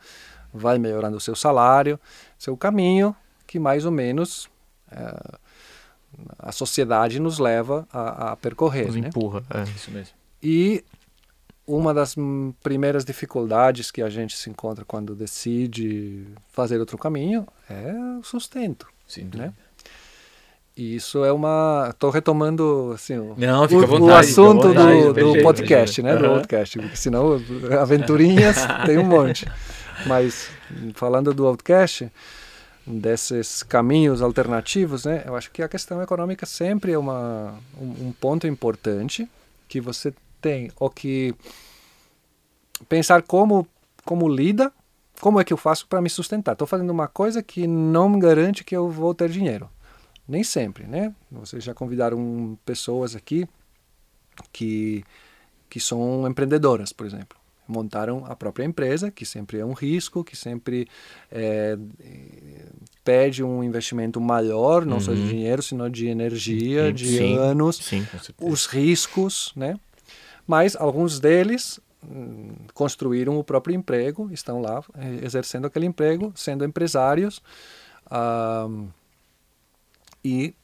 vai 0.54 0.78
melhorando 0.78 1.16
o 1.16 1.20
seu 1.20 1.34
salário, 1.34 1.98
seu 2.38 2.56
caminho 2.56 3.14
que 3.46 3.58
mais 3.58 3.84
ou 3.84 3.90
menos 3.90 4.48
eh, 4.90 5.38
a 6.38 6.52
sociedade 6.52 7.18
nos 7.18 7.38
leva 7.38 7.86
a, 7.92 8.32
a 8.32 8.36
percorrer, 8.36 8.86
Nos 8.86 8.96
né? 8.96 9.08
empurra. 9.08 9.42
é. 9.50 9.62
Isso 9.64 9.90
mesmo. 9.90 10.14
E 10.42 10.84
uma 11.66 11.94
das 11.94 12.14
primeiras 12.62 13.04
dificuldades 13.04 13.90
que 13.90 14.02
a 14.02 14.08
gente 14.08 14.36
se 14.36 14.50
encontra 14.50 14.84
quando 14.84 15.14
decide 15.14 16.26
fazer 16.52 16.78
outro 16.78 16.98
caminho 16.98 17.46
é 17.70 17.92
o 18.18 18.22
sustento. 18.22 18.86
Dúvida. 19.08 19.38
Né? 19.38 19.52
E 20.76 20.96
isso 20.96 21.22
é 21.24 21.30
uma. 21.30 21.88
Estou 21.90 22.10
retomando 22.10 22.92
assim, 22.94 23.18
o, 23.18 23.34
Não, 23.36 23.64
o- 23.64 23.68
vontade. 23.68 24.02
o 24.02 24.14
assunto 24.14 24.68
vontade, 24.68 25.00
do, 25.02 25.08
do 25.08 25.14
perfeito, 25.14 25.42
podcast, 25.44 26.02
né? 26.02 26.16
Do 26.16 26.24
Aham. 26.24 26.34
podcast, 26.36 26.78
porque 26.78 26.96
senão 26.96 27.40
aventurinhas 27.80 28.56
tem 28.86 28.96
um 28.98 29.04
monte. 29.04 29.46
Mas 30.06 30.48
falando 30.94 31.34
do 31.34 31.46
outcast, 31.46 32.10
desses 32.86 33.62
caminhos 33.62 34.22
alternativos, 34.22 35.04
né? 35.04 35.22
Eu 35.26 35.36
acho 35.36 35.50
que 35.50 35.62
a 35.62 35.68
questão 35.68 36.02
econômica 36.02 36.46
sempre 36.46 36.92
é 36.92 36.98
uma, 36.98 37.54
um, 37.78 38.08
um 38.08 38.12
ponto 38.18 38.46
importante 38.46 39.28
que 39.68 39.78
você 39.78 40.12
tem 40.42 40.70
o 40.78 40.90
que 40.90 41.34
pensar 42.88 43.22
como 43.22 43.66
como 44.04 44.28
lida, 44.28 44.72
como 45.20 45.40
é 45.40 45.44
que 45.44 45.52
eu 45.52 45.56
faço 45.56 45.86
para 45.86 46.02
me 46.02 46.10
sustentar. 46.10 46.52
Estou 46.52 46.66
fazendo 46.66 46.90
uma 46.90 47.06
coisa 47.06 47.40
que 47.42 47.66
não 47.68 48.08
me 48.08 48.18
garante 48.18 48.64
que 48.64 48.76
eu 48.76 48.90
vou 48.90 49.14
ter 49.14 49.30
dinheiro. 49.30 49.70
Nem 50.26 50.42
sempre, 50.42 50.84
né? 50.88 51.14
Vocês 51.30 51.62
já 51.62 51.72
convidaram 51.72 52.58
pessoas 52.64 53.14
aqui 53.14 53.46
que 54.52 55.04
que 55.70 55.80
são 55.80 56.28
empreendedoras, 56.28 56.92
por 56.92 57.06
exemplo. 57.06 57.38
Montaram 57.66 58.26
a 58.26 58.34
própria 58.36 58.64
empresa, 58.64 59.10
que 59.10 59.24
sempre 59.24 59.58
é 59.58 59.64
um 59.64 59.72
risco, 59.72 60.22
que 60.22 60.36
sempre 60.36 60.86
é, 61.30 61.78
pede 63.04 63.42
um 63.42 63.64
investimento 63.64 64.20
maior, 64.20 64.84
não 64.84 65.00
só 65.00 65.12
de 65.14 65.20
Uhum. 65.20 65.26
dinheiro, 65.28 65.62
sino 65.62 65.88
de 65.88 66.08
energia, 66.08 66.88
Sim, 66.88 66.92
de 66.92 67.16
sim. 67.16 67.36
anos, 67.38 67.76
Sim. 67.76 68.06
Os 68.40 68.66
riscos, 68.66 69.52
né? 69.56 69.78
Mas 70.46 70.76
alguns 70.76 71.20
deles 71.20 71.80
hum, 72.04 72.54
construíram 72.74 73.38
o 73.38 73.44
próprio 73.44 73.74
emprego, 73.74 74.28
estão 74.32 74.60
lá 74.60 74.82
eh, 74.96 75.20
exercendo 75.22 75.66
aquele 75.66 75.86
emprego, 75.86 76.32
sendo 76.34 76.64
empresários 76.64 77.40
ah, 78.10 78.68
e 80.24 80.54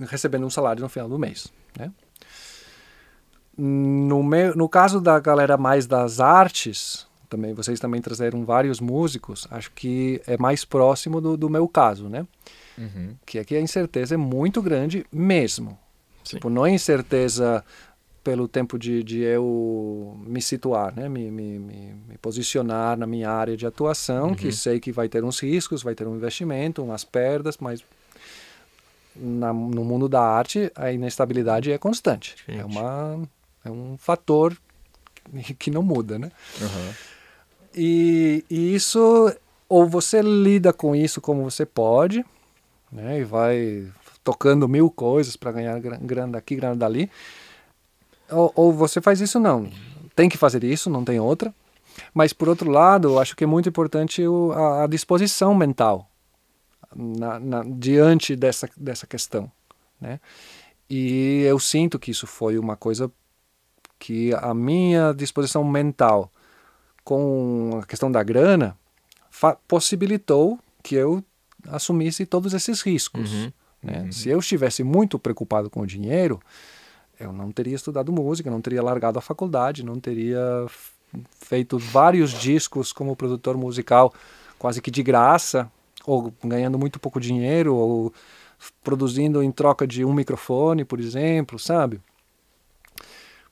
recebendo 0.00 0.46
um 0.46 0.50
salário 0.50 0.82
no 0.82 0.88
final 0.88 1.08
do 1.08 1.18
mês, 1.18 1.52
né? 1.78 1.92
No, 3.56 4.22
meu, 4.22 4.56
no 4.56 4.68
caso 4.68 5.00
da 5.00 5.18
galera 5.18 5.56
mais 5.56 5.84
das 5.84 6.20
artes, 6.20 7.08
também 7.28 7.52
vocês 7.52 7.80
também 7.80 8.00
trazeram 8.00 8.44
vários 8.44 8.80
músicos, 8.80 9.48
acho 9.50 9.72
que 9.72 10.22
é 10.26 10.38
mais 10.38 10.64
próximo 10.64 11.20
do, 11.20 11.36
do 11.36 11.50
meu 11.50 11.66
caso, 11.66 12.08
né? 12.08 12.24
Uhum. 12.78 13.16
Que 13.26 13.40
aqui 13.40 13.56
a 13.56 13.60
incerteza 13.60 14.14
é 14.14 14.16
muito 14.16 14.62
grande 14.62 15.04
mesmo. 15.12 15.76
Sim. 16.22 16.36
Tipo, 16.36 16.48
não 16.48 16.64
é 16.64 16.70
incerteza 16.70 17.64
pelo 18.22 18.46
tempo 18.48 18.78
de, 18.78 19.02
de 19.02 19.20
eu 19.20 20.16
me 20.26 20.42
situar, 20.42 20.94
né? 20.94 21.08
Me, 21.08 21.30
me, 21.30 21.58
me, 21.58 21.94
me 22.08 22.18
posicionar 22.20 22.96
na 22.96 23.06
minha 23.06 23.30
área 23.30 23.56
de 23.56 23.66
atuação, 23.66 24.34
que 24.34 24.52
sei 24.52 24.78
que 24.80 24.92
vai 24.92 25.08
ter 25.08 25.24
uns 25.24 25.40
riscos, 25.40 25.82
vai 25.82 25.94
ter 25.94 26.06
um 26.06 26.16
investimento, 26.16 26.82
umas 26.82 27.04
perdas, 27.04 27.56
mas 27.58 27.82
na, 29.16 29.52
no 29.52 29.84
mundo 29.84 30.08
da 30.08 30.20
arte 30.22 30.70
a 30.74 30.92
inestabilidade 30.92 31.72
é 31.72 31.78
constante. 31.78 32.36
É, 32.46 32.52
Gente. 32.54 32.64
uma, 32.64 33.22
é 33.64 33.70
um 33.70 33.96
fator 33.98 34.56
que- 35.58 35.70
não 35.70 35.82
muda, 35.82 36.18
né? 36.18 36.30
Aham. 36.60 36.94
E, 37.74 38.44
e 38.50 38.74
isso, 38.74 39.32
ou 39.68 39.86
você 39.86 40.20
lida 40.22 40.72
com 40.72 40.94
isso 40.96 41.20
como 41.20 41.48
você 41.48 41.64
pode, 41.66 42.24
né, 42.90 43.20
e 43.20 43.24
vai 43.24 43.86
tocando 44.24 44.68
mil 44.68 44.90
coisas 44.90 45.36
para 45.36 45.52
ganhar 45.52 45.78
gra- 45.80 45.98
grana 46.00 46.32
daqui, 46.32 46.56
grana 46.56 46.76
dali, 46.76 47.10
ou, 48.30 48.52
ou 48.54 48.72
você 48.72 49.00
faz 49.00 49.20
isso 49.20 49.38
não. 49.38 49.70
Tem 50.14 50.28
que 50.28 50.36
fazer 50.36 50.64
isso, 50.64 50.90
não 50.90 51.04
tem 51.04 51.20
outra. 51.20 51.54
Mas, 52.14 52.32
por 52.32 52.48
outro 52.48 52.70
lado, 52.70 53.08
eu 53.08 53.18
acho 53.18 53.36
que 53.36 53.44
é 53.44 53.46
muito 53.46 53.68
importante 53.68 54.26
o, 54.26 54.52
a, 54.52 54.84
a 54.84 54.86
disposição 54.86 55.54
mental 55.54 56.08
na, 56.94 57.38
na, 57.38 57.64
diante 57.64 58.36
dessa, 58.36 58.68
dessa 58.76 59.06
questão. 59.06 59.50
Né? 60.00 60.20
E 60.88 61.42
eu 61.42 61.58
sinto 61.58 61.98
que 61.98 62.10
isso 62.10 62.26
foi 62.26 62.58
uma 62.58 62.76
coisa 62.76 63.10
que 63.98 64.32
a 64.34 64.54
minha 64.54 65.12
disposição 65.12 65.64
mental 65.64 66.32
com 67.04 67.80
a 67.82 67.86
questão 67.86 68.10
da 68.10 68.22
grana 68.22 68.76
possibilitou 69.66 70.58
que 70.82 70.94
eu 70.94 71.22
assumisse 71.68 72.24
todos 72.24 72.54
esses 72.54 72.80
riscos. 72.80 73.32
Uhum. 73.32 73.52
Né? 73.82 74.08
Se 74.10 74.28
eu 74.28 74.38
estivesse 74.38 74.82
muito 74.82 75.18
preocupado 75.18 75.68
com 75.68 75.80
o 75.80 75.86
dinheiro, 75.86 76.40
eu 77.18 77.32
não 77.32 77.50
teria 77.50 77.74
estudado 77.74 78.12
música, 78.12 78.50
não 78.50 78.60
teria 78.60 78.82
largado 78.82 79.18
a 79.18 79.22
faculdade, 79.22 79.84
não 79.84 79.98
teria 79.98 80.66
feito 81.40 81.78
vários 81.78 82.30
discos 82.30 82.92
como 82.92 83.16
produtor 83.16 83.56
musical 83.56 84.12
quase 84.58 84.82
que 84.82 84.90
de 84.90 85.02
graça, 85.02 85.70
ou 86.04 86.32
ganhando 86.42 86.78
muito 86.78 86.98
pouco 86.98 87.20
dinheiro, 87.20 87.74
ou 87.74 88.12
produzindo 88.82 89.42
em 89.42 89.52
troca 89.52 89.86
de 89.86 90.04
um 90.04 90.12
microfone, 90.12 90.84
por 90.84 90.98
exemplo, 90.98 91.58
sabe? 91.58 92.00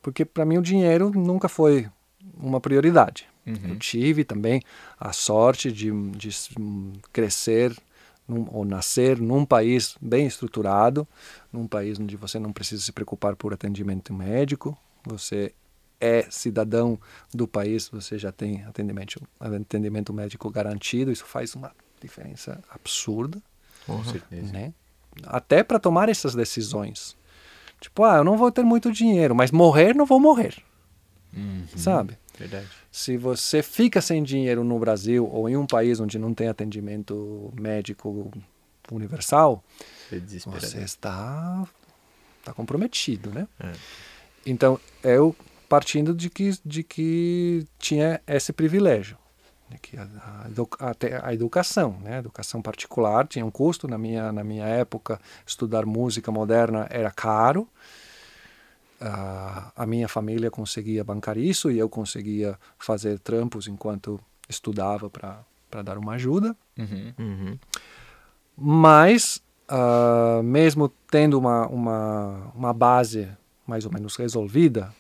Porque 0.03 0.25
para 0.25 0.45
mim 0.45 0.59
o 0.59 0.63
dinheiro 0.63 1.11
nunca 1.15 1.49
foi 1.49 1.89
uma 2.37 2.61
prioridade. 2.61 3.29
Uhum. 3.47 3.71
Eu 3.71 3.79
tive 3.79 4.25
também 4.25 4.63
a 4.99 5.13
sorte 5.13 5.71
de, 5.71 5.93
de 6.11 6.31
crescer 7.13 7.77
num, 8.27 8.47
ou 8.51 8.65
nascer 8.65 9.21
num 9.21 9.45
país 9.45 9.97
bem 10.01 10.27
estruturado, 10.27 11.07
num 11.57 11.67
país 11.67 11.99
onde 11.99 12.17
você 12.17 12.39
não 12.39 12.53
precisa 12.53 12.83
se 12.83 12.93
preocupar 12.93 13.35
por 13.35 13.53
atendimento 13.53 14.13
médico, 14.13 14.77
você 15.05 15.53
é 16.01 16.27
cidadão 16.31 16.99
do 17.33 17.49
país, 17.49 17.89
você 17.89 18.19
já 18.19 18.31
tem 18.31 18.63
atendimento, 18.65 19.21
atendimento 19.41 20.13
médico 20.13 20.51
garantido, 20.51 21.11
isso 21.11 21.25
faz 21.25 21.55
uma 21.55 21.73
diferença 22.01 22.63
absurda. 22.71 23.43
Com 23.87 24.05
certeza. 24.05 24.53
Né? 24.53 24.75
Até 25.25 25.63
para 25.63 25.79
tomar 25.79 26.09
essas 26.09 26.35
decisões. 26.35 27.17
Tipo, 27.81 28.05
ah, 28.05 28.17
eu 28.17 28.25
não 28.25 28.37
vou 28.37 28.51
ter 28.53 28.63
muito 28.63 28.93
dinheiro, 28.93 29.35
mas 29.35 29.51
morrer 29.51 29.95
não 29.95 30.05
vou 30.05 30.21
morrer. 30.21 30.57
Uhum. 31.35 31.67
Sabe? 31.77 32.19
Verdade. 32.39 32.69
Se 32.91 33.17
você 33.17 33.63
fica 33.63 34.01
sem 34.01 34.23
dinheiro 34.23 34.65
no 34.65 34.79
Brasil 34.79 35.27
ou 35.31 35.49
em 35.49 35.57
um 35.57 35.67
país 35.67 36.01
onde 36.01 36.19
não 36.19 36.35
tem 36.35 36.49
atendimento 36.49 37.53
médico 37.59 38.31
universal, 38.91 39.63
você 40.47 40.79
está, 40.81 41.67
está 42.39 42.53
comprometido, 42.53 43.31
né? 43.31 43.47
É. 43.61 43.73
Então, 44.45 44.79
eu 45.03 45.35
partindo 45.69 46.15
de 46.15 46.31
que, 46.31 46.51
de 46.65 46.83
que 46.83 47.67
tinha 47.79 48.21
esse 48.27 48.53
privilégio. 48.53 49.19
De 49.69 49.79
que 49.79 49.97
a, 49.97 50.07
a, 50.79 51.29
a, 51.29 51.35
educação, 51.35 51.99
né? 52.01 52.17
a 52.17 52.19
educação 52.19 52.63
particular 52.63 53.27
tinha 53.27 53.45
um 53.45 53.51
custo. 53.51 53.89
Na 53.89 53.99
minha, 53.99 54.33
na 54.33 54.45
minha 54.45 54.65
época, 54.65 55.21
estudar 55.45 55.85
música 55.85 56.31
moderna 56.31 56.87
era 56.89 57.11
caro. 57.11 57.69
Uh, 59.01 59.73
a 59.77 59.85
minha 59.87 60.09
família 60.09 60.51
conseguia 60.51 61.05
bancar 61.05 61.37
isso 61.37 61.71
e 61.71 61.79
eu 61.79 61.89
conseguia 61.89 62.59
fazer 62.79 63.19
trampos 63.19 63.67
enquanto 63.67 64.19
estudava 64.49 65.11
para 65.11 65.83
dar 65.83 65.99
uma 65.99 66.15
ajuda. 66.15 66.57
Uhum. 66.79 67.13
Uhum. 67.19 67.59
Mas, 68.57 69.43
uh, 69.71 70.43
mesmo 70.43 70.89
tendo 71.11 71.39
uma, 71.39 71.67
uma, 71.67 72.53
uma 72.55 72.73
base 72.73 73.29
mais 73.67 73.85
ou 73.85 73.93
menos 73.93 74.17
resolvida, 74.17 74.95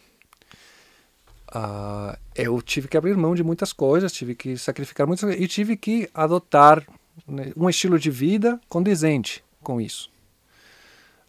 uh, 1.54 2.16
eu 2.34 2.60
tive 2.60 2.88
que 2.88 2.96
abrir 2.96 3.16
mão 3.16 3.34
de 3.34 3.42
muitas 3.42 3.72
coisas, 3.72 4.12
tive 4.12 4.34
que 4.34 4.56
sacrificar 4.56 5.06
muitas 5.06 5.24
coisas 5.24 5.42
e 5.42 5.48
tive 5.48 5.76
que 5.76 6.10
adotar 6.12 6.82
né, 7.26 7.52
um 7.56 7.68
estilo 7.68 7.98
de 7.98 8.10
vida 8.10 8.60
condizente 8.68 9.44
com 9.62 9.80
isso. 9.80 10.10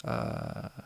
Uh, 0.03 0.83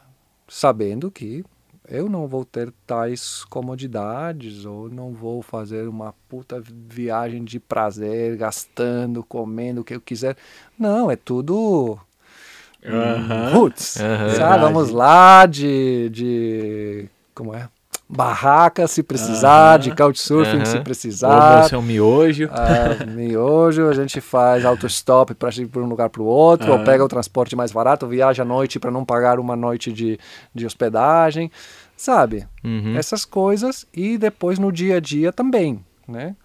sabendo 0.47 1.11
que 1.11 1.43
eu 1.87 2.07
não 2.07 2.27
vou 2.27 2.45
ter 2.45 2.71
tais 2.87 3.43
comodidades 3.45 4.65
ou 4.65 4.89
não 4.89 5.11
vou 5.11 5.41
fazer 5.41 5.87
uma 5.89 6.13
puta 6.29 6.61
viagem 6.61 7.43
de 7.43 7.59
prazer, 7.59 8.37
gastando, 8.37 9.23
comendo 9.23 9.81
o 9.81 9.83
que 9.83 9.95
eu 9.95 10.01
quiser. 10.01 10.37
Não, 10.79 11.11
é 11.11 11.17
tudo 11.17 11.99
Uhum. 12.85 13.53
roots. 13.53 13.97
Uhum. 13.97 14.29
Sabe? 14.35 14.63
Vamos 14.63 14.89
lá 14.89 15.45
de, 15.45 16.09
de. 16.09 17.09
Como 17.35 17.53
é? 17.55 17.67
Barraca 18.13 18.87
se 18.87 19.01
precisar, 19.01 19.77
de 19.77 19.95
couchsurfing 19.95 20.57
Uhum. 20.57 20.65
se 20.65 20.79
precisar. 20.81 21.53
almoço 21.53 21.75
é 21.75 21.77
um 21.77 21.81
miojo. 21.81 22.49
Ah, 22.51 23.05
miojo, 23.05 23.87
a 23.87 23.93
gente 23.93 24.19
faz 24.19 24.65
autostop 24.65 25.33
para 25.33 25.49
ir 25.55 25.67
para 25.67 25.81
um 25.81 25.85
lugar 25.87 26.09
para 26.09 26.21
o 26.21 26.25
outro, 26.25 26.73
ou 26.73 26.79
pega 26.83 27.05
o 27.05 27.07
transporte 27.07 27.55
mais 27.55 27.71
barato, 27.71 28.05
viaja 28.07 28.43
à 28.43 28.45
noite 28.45 28.79
para 28.79 28.91
não 28.91 29.05
pagar 29.05 29.39
uma 29.39 29.55
noite 29.55 29.93
de, 29.93 30.19
de 30.53 30.65
hospedagem, 30.65 31.49
sabe? 31.95 32.45
Uhum. 32.65 32.97
Essas 32.97 33.23
coisas 33.23 33.85
e 33.93 34.17
depois 34.17 34.59
no 34.59 34.73
dia 34.73 34.97
a 34.97 34.99
dia 34.99 35.31
também, 35.31 35.79
né? 36.05 36.35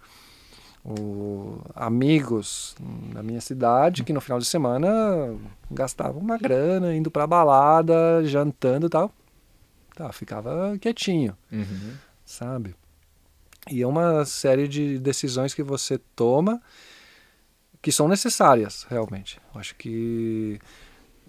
O, 0.87 1.59
amigos 1.75 2.73
da 3.13 3.21
minha 3.21 3.41
cidade 3.41 4.05
que 4.05 4.13
no 4.13 4.21
final 4.21 4.39
de 4.39 4.45
semana 4.45 5.35
gastavam 5.69 6.21
uma 6.21 6.37
grana 6.37 6.95
indo 6.95 7.11
para 7.11 7.27
balada, 7.27 8.23
jantando 8.23 8.87
e 8.87 8.89
tal. 8.89 9.11
Tá, 9.95 10.11
ficava 10.13 10.77
quietinho 10.79 11.35
Uhum. 11.51 11.93
sabe? 12.23 12.75
E 13.69 13.81
é 13.81 13.87
uma 13.87 14.23
série 14.23 14.67
de 14.67 14.97
decisões 14.99 15.53
que 15.53 15.63
você 15.63 15.97
toma 16.15 16.61
que 17.81 17.91
são 17.91 18.07
necessárias, 18.07 18.85
realmente. 18.89 19.39
Eu 19.53 19.59
acho 19.59 19.75
que 19.75 20.59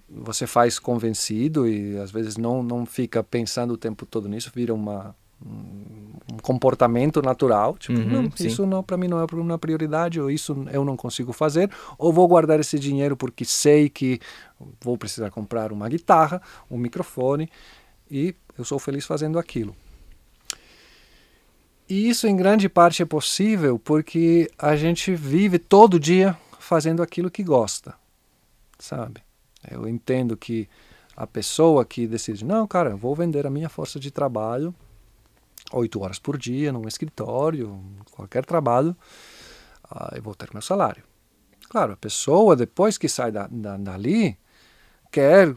você 0.08 0.46
faz 0.46 0.78
convencido 0.78 1.68
e 1.68 1.98
às 1.98 2.10
vezes 2.10 2.36
não, 2.36 2.62
não 2.62 2.86
fica 2.86 3.22
pensando 3.22 3.74
o 3.74 3.76
tempo 3.76 4.06
todo 4.06 4.28
nisso, 4.28 4.52
vira 4.54 4.72
uma, 4.72 5.14
um 5.44 6.36
comportamento 6.42 7.22
natural, 7.22 7.76
tipo, 7.78 7.98
Uhum, 7.98 8.22
não, 8.22 8.30
sim. 8.34 8.46
isso 8.46 8.66
não 8.66 8.82
para 8.82 8.96
mim 8.96 9.08
não 9.08 9.20
é 9.20 9.26
uma 9.32 9.58
prioridade, 9.58 10.20
ou 10.20 10.30
isso 10.30 10.66
eu 10.72 10.84
não 10.84 10.96
consigo 10.96 11.32
fazer, 11.32 11.70
ou 11.96 12.12
vou 12.12 12.28
guardar 12.28 12.60
esse 12.60 12.78
dinheiro 12.78 13.16
porque 13.16 13.44
sei 13.44 13.88
que 13.88 14.20
vou 14.80 14.98
precisar 14.98 15.30
comprar 15.30 15.72
uma 15.72 15.88
guitarra, 15.88 16.42
um 16.70 16.76
microfone, 16.76 17.48
e 18.10 18.34
eu 18.56 18.64
sou 18.64 18.78
feliz 18.78 19.06
fazendo 19.06 19.38
aquilo. 19.38 19.74
E 21.88 22.08
isso 22.08 22.26
em 22.26 22.36
grande 22.36 22.68
parte 22.68 23.02
é 23.02 23.06
possível 23.06 23.78
porque 23.78 24.50
a 24.58 24.76
gente 24.76 25.14
vive 25.14 25.58
todo 25.58 25.98
dia 25.98 26.36
fazendo 26.58 27.02
aquilo 27.02 27.30
que 27.30 27.42
gosta, 27.42 27.94
sabe? 28.78 29.22
Eu 29.70 29.88
entendo 29.88 30.36
que 30.36 30.68
a 31.16 31.26
pessoa 31.26 31.84
que 31.84 32.06
decide, 32.06 32.44
não, 32.44 32.66
cara, 32.66 32.90
eu 32.90 32.96
vou 32.96 33.14
vender 33.14 33.46
a 33.46 33.50
minha 33.50 33.68
força 33.70 33.98
de 33.98 34.10
trabalho 34.10 34.74
oito 35.72 36.00
horas 36.00 36.18
por 36.18 36.38
dia 36.38 36.72
num 36.72 36.86
escritório, 36.88 37.80
qualquer 38.12 38.44
trabalho, 38.44 38.96
ah, 39.90 40.12
eu 40.14 40.22
vou 40.22 40.34
ter 40.34 40.48
meu 40.52 40.62
salário. 40.62 41.02
Claro, 41.68 41.92
a 41.92 41.96
pessoa 41.96 42.56
depois 42.56 42.96
que 42.96 43.08
sai 43.08 43.30
da, 43.30 43.46
da, 43.50 43.76
dali 43.76 44.36
quer 45.10 45.54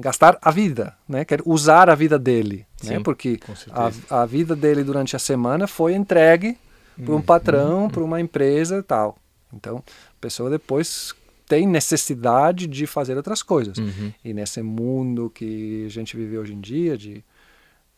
gastar 0.00 0.38
a 0.40 0.50
vida, 0.50 0.96
né? 1.08 1.24
Quer 1.24 1.40
usar 1.44 1.90
a 1.90 1.94
vida 1.94 2.18
dele, 2.18 2.66
né? 2.82 2.96
Sim, 2.96 3.02
Porque 3.02 3.38
com 3.38 3.52
a, 3.70 4.22
a 4.22 4.26
vida 4.26 4.54
dele 4.56 4.82
durante 4.82 5.16
a 5.16 5.18
semana 5.18 5.66
foi 5.66 5.94
entregue 5.94 6.56
para 7.04 7.14
um 7.14 7.22
patrão, 7.22 7.88
para 7.88 8.02
uma 8.02 8.20
empresa 8.20 8.78
e 8.78 8.82
tal. 8.82 9.16
Então, 9.52 9.78
a 9.78 10.20
pessoa 10.20 10.50
depois 10.50 11.14
tem 11.46 11.66
necessidade 11.66 12.66
de 12.66 12.86
fazer 12.86 13.16
outras 13.16 13.42
coisas. 13.42 13.78
Uhum. 13.78 14.12
E 14.24 14.34
nesse 14.34 14.60
mundo 14.60 15.30
que 15.30 15.84
a 15.86 15.88
gente 15.88 16.16
vive 16.16 16.36
hoje 16.36 16.52
em 16.52 16.60
dia, 16.60 16.96
de, 16.96 17.24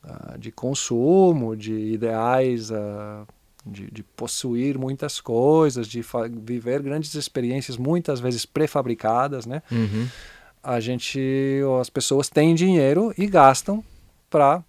ah, 0.03 0.37
de 0.39 0.51
consumo, 0.51 1.57
de 1.57 1.75
ideais, 1.75 2.71
ah, 2.73 3.25
de, 3.67 3.91
de 3.91 4.03
possuir 4.03 4.79
muitas 4.79 5.21
coisas, 5.21 5.87
de 5.87 6.03
viver 6.43 6.83
grandes 6.83 7.15
experiências, 7.15 7.77
muitas 7.77 8.21
vezes 8.21 8.47
pré-fabricadas, 8.47 9.47
né? 9.47 9.63
Uhum. 9.71 10.09
a 10.63 10.81
gente, 10.81 11.61
as 11.81 11.91
pessoas 11.91 12.29
têm 12.29 12.55
dinheiro 12.55 13.13
e 13.19 13.27
gastam 13.27 13.85
para 14.29 14.63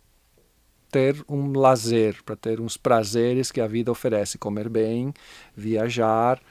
ter 0.91 1.23
um 1.29 1.57
lazer, 1.57 2.21
para 2.25 2.36
ter 2.36 2.59
uns 2.59 2.75
prazeres 2.75 3.51
que 3.51 3.61
a 3.61 3.67
vida 3.67 3.91
oferece, 3.91 4.38
comer 4.38 4.67
bem, 4.67 5.13
viajar, 5.55 6.41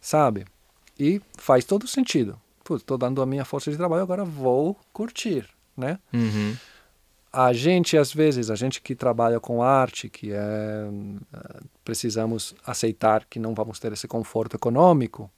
sabe? 0.00 0.44
E 0.98 1.20
faz 1.36 1.64
todo 1.64 1.88
sentido. 1.88 2.40
Putz, 2.62 2.82
estou 2.82 2.96
dando 2.96 3.20
a 3.20 3.26
minha 3.26 3.44
força 3.44 3.70
de 3.70 3.76
trabalho, 3.76 4.02
agora 4.02 4.24
vou 4.24 4.78
curtir, 4.92 5.48
né? 5.76 5.98
Uhum. 6.12 6.56
A 7.32 7.52
gente, 7.52 7.96
às 7.96 8.12
vezes, 8.12 8.50
a 8.50 8.56
gente 8.56 8.80
que 8.82 8.94
trabalha 8.94 9.38
com 9.38 9.62
arte, 9.62 10.08
que 10.08 10.32
é, 10.32 10.36
eh, 10.36 11.60
precisamos 11.84 12.54
aceitar 12.66 13.24
que 13.24 13.38
não 13.38 13.54
vamos 13.54 13.78
ter 13.78 13.92
esse 13.92 14.08
conforto 14.08 14.56
econômico, 14.56 15.30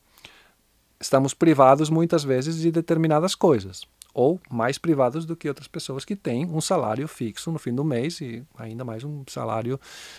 estamos 0.99 1.35
privados 1.35 1.91
muitas 1.91 2.25
vezes 2.25 2.57
de 2.57 2.71
determinadas 2.71 3.35
coisas, 3.35 3.83
ou 4.15 4.41
mais 4.51 4.79
privados 4.79 5.27
do 5.27 5.37
que 5.37 5.49
outras 5.49 5.69
pessoas 5.69 6.05
que 6.05 6.17
têm 6.17 6.47
um 6.47 6.61
salário 6.61 7.07
fixo 7.09 7.51
no 7.51 7.59
fim 7.59 7.75
do 7.75 7.85
mês 7.85 8.21
e 8.21 8.43
ainda 8.57 8.85
mais 8.85 9.05
um 9.05 9.23
salário 9.29 9.79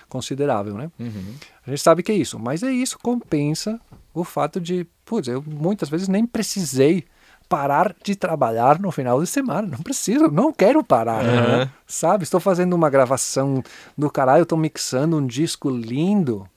considerável, 0.09 0.75
né? 0.75 0.91
Uhum. 0.99 1.35
A 1.65 1.69
gente 1.69 1.81
sabe 1.81 2.03
que 2.03 2.11
é 2.11 2.15
isso, 2.15 2.37
mas 2.37 2.61
é 2.61 2.71
isso 2.71 2.99
compensa 2.99 3.79
o 4.13 4.23
fato 4.23 4.59
de, 4.59 4.85
putz, 5.05 5.27
eu 5.27 5.41
muitas 5.41 5.89
vezes 5.89 6.07
nem 6.07 6.25
precisei 6.25 7.05
parar 7.53 7.95
de 8.03 8.15
trabalhar 8.15 8.79
no 8.79 8.91
final 8.91 9.21
de 9.21 9.27
semana, 9.27 9.67
não 9.67 9.77
preciso, 9.77 10.27
não 10.31 10.51
quero 10.51 10.83
parar, 10.83 11.23
Aham. 11.23 11.69
sabe? 11.85 12.23
Estou 12.23 12.39
fazendo 12.39 12.73
uma 12.73 12.89
gravação 12.89 13.61
do 13.95 14.09
caralho, 14.09 14.41
estou 14.41 14.57
mixando 14.57 15.17
um 15.17 15.27
disco 15.27 15.69
lindo, 15.69 16.49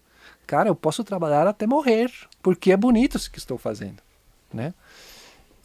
cara, 0.47 0.71
eu 0.71 0.75
posso 0.75 1.05
trabalhar 1.05 1.47
até 1.47 1.67
morrer, 1.67 2.11
porque 2.43 2.73
é 2.73 2.77
bonito 2.79 3.19
isso 3.19 3.31
que 3.31 3.39
estou 3.39 3.59
fazendo, 3.59 3.99
né? 4.51 4.73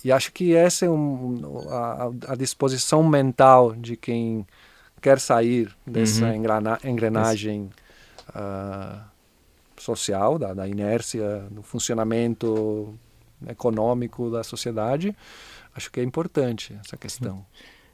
E 0.03 0.11
acho 0.11 0.33
que 0.33 0.53
essa 0.53 0.85
é 0.85 0.89
um, 0.89 1.39
a, 1.69 2.11
a 2.33 2.35
disposição 2.35 3.01
mental 3.01 3.73
de 3.73 3.95
quem 3.95 4.45
quer 5.01 5.17
sair 5.17 5.73
dessa 5.87 6.25
Uhum. 6.25 6.43
engrenagem 6.83 7.69
ah, 8.35 9.05
social, 9.77 10.37
da, 10.37 10.53
da 10.53 10.67
inércia, 10.67 11.45
do 11.49 11.63
funcionamento 11.63 12.93
econômico 13.47 14.29
da 14.29 14.43
sociedade. 14.43 15.15
Acho 15.75 15.91
que 15.91 15.99
é 15.99 16.03
importante 16.03 16.75
essa 16.83 16.97
questão. 16.97 17.45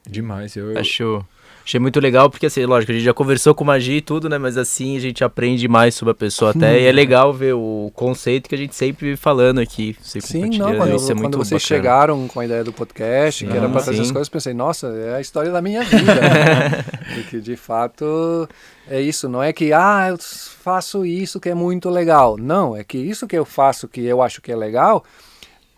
Demais. 0.08 0.56
Eu, 0.56 0.76
Acho. 0.78 1.24
Achei 1.64 1.78
muito 1.78 2.00
legal, 2.00 2.30
porque 2.30 2.46
assim, 2.46 2.64
lógico, 2.64 2.92
a 2.92 2.94
gente 2.94 3.04
já 3.04 3.12
conversou 3.12 3.54
com 3.54 3.62
magia 3.62 3.98
e 3.98 4.00
tudo, 4.00 4.26
né? 4.26 4.38
Mas 4.38 4.56
assim 4.56 4.96
a 4.96 5.00
gente 5.00 5.22
aprende 5.22 5.68
mais 5.68 5.94
sobre 5.94 6.12
a 6.12 6.14
pessoa 6.14 6.52
até. 6.52 6.80
E 6.80 6.86
é 6.86 6.92
legal 6.92 7.30
ver 7.30 7.52
o 7.52 7.92
conceito 7.94 8.48
que 8.48 8.54
a 8.54 8.58
gente 8.58 8.74
sempre 8.74 9.08
vive 9.08 9.18
falando 9.18 9.58
aqui. 9.58 9.94
Você 10.00 10.18
Sim, 10.18 10.48
não, 10.56 10.74
quando, 10.74 10.96
isso 10.96 11.12
é 11.12 11.14
quando 11.14 11.20
muito 11.20 11.36
vocês 11.36 11.62
bacana. 11.62 11.80
chegaram 11.82 12.26
com 12.26 12.40
a 12.40 12.46
ideia 12.46 12.64
do 12.64 12.72
podcast, 12.72 13.44
que 13.44 13.50
era 13.52 13.66
Sim, 13.66 13.72
para 13.72 13.82
fazer 13.82 14.02
sim. 14.02 14.12
coisas, 14.12 14.30
pensei, 14.30 14.54
nossa, 14.54 14.86
é 14.86 15.16
a 15.16 15.20
história 15.20 15.52
da 15.52 15.60
minha 15.60 15.84
vida. 15.84 16.14
né? 16.14 16.84
Porque 17.16 17.38
de 17.38 17.54
fato 17.54 18.48
é 18.88 19.02
isso, 19.02 19.28
não 19.28 19.42
é 19.42 19.52
que, 19.52 19.70
ah, 19.70 20.06
eu 20.08 20.16
faço 20.18 21.04
isso 21.04 21.38
que 21.38 21.50
é 21.50 21.54
muito 21.54 21.90
legal. 21.90 22.38
Não, 22.38 22.74
é 22.74 22.82
que 22.82 22.96
isso 22.96 23.26
que 23.26 23.36
eu 23.36 23.44
faço 23.44 23.86
que 23.86 24.00
eu 24.00 24.22
acho 24.22 24.40
que 24.40 24.50
é 24.50 24.56
legal 24.56 25.04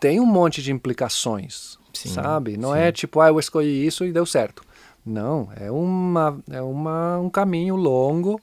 tem 0.01 0.19
um 0.19 0.27
monte 0.27 0.63
de 0.63 0.73
implicações, 0.73 1.79
Sim, 1.93 2.09
sabe? 2.09 2.57
Não 2.57 2.73
sim. 2.73 2.79
é 2.79 2.91
tipo, 2.91 3.21
ah, 3.21 3.29
eu 3.29 3.39
escolhi 3.39 3.87
isso 3.87 4.05
e 4.05 4.13
deu 4.13 4.25
certo. 4.25 4.65
Não, 5.05 5.49
é, 5.57 5.71
uma, 5.71 6.43
é 6.51 6.61
uma, 6.63 7.19
um 7.19 7.31
caminho 7.31 7.77
longo, 7.77 8.41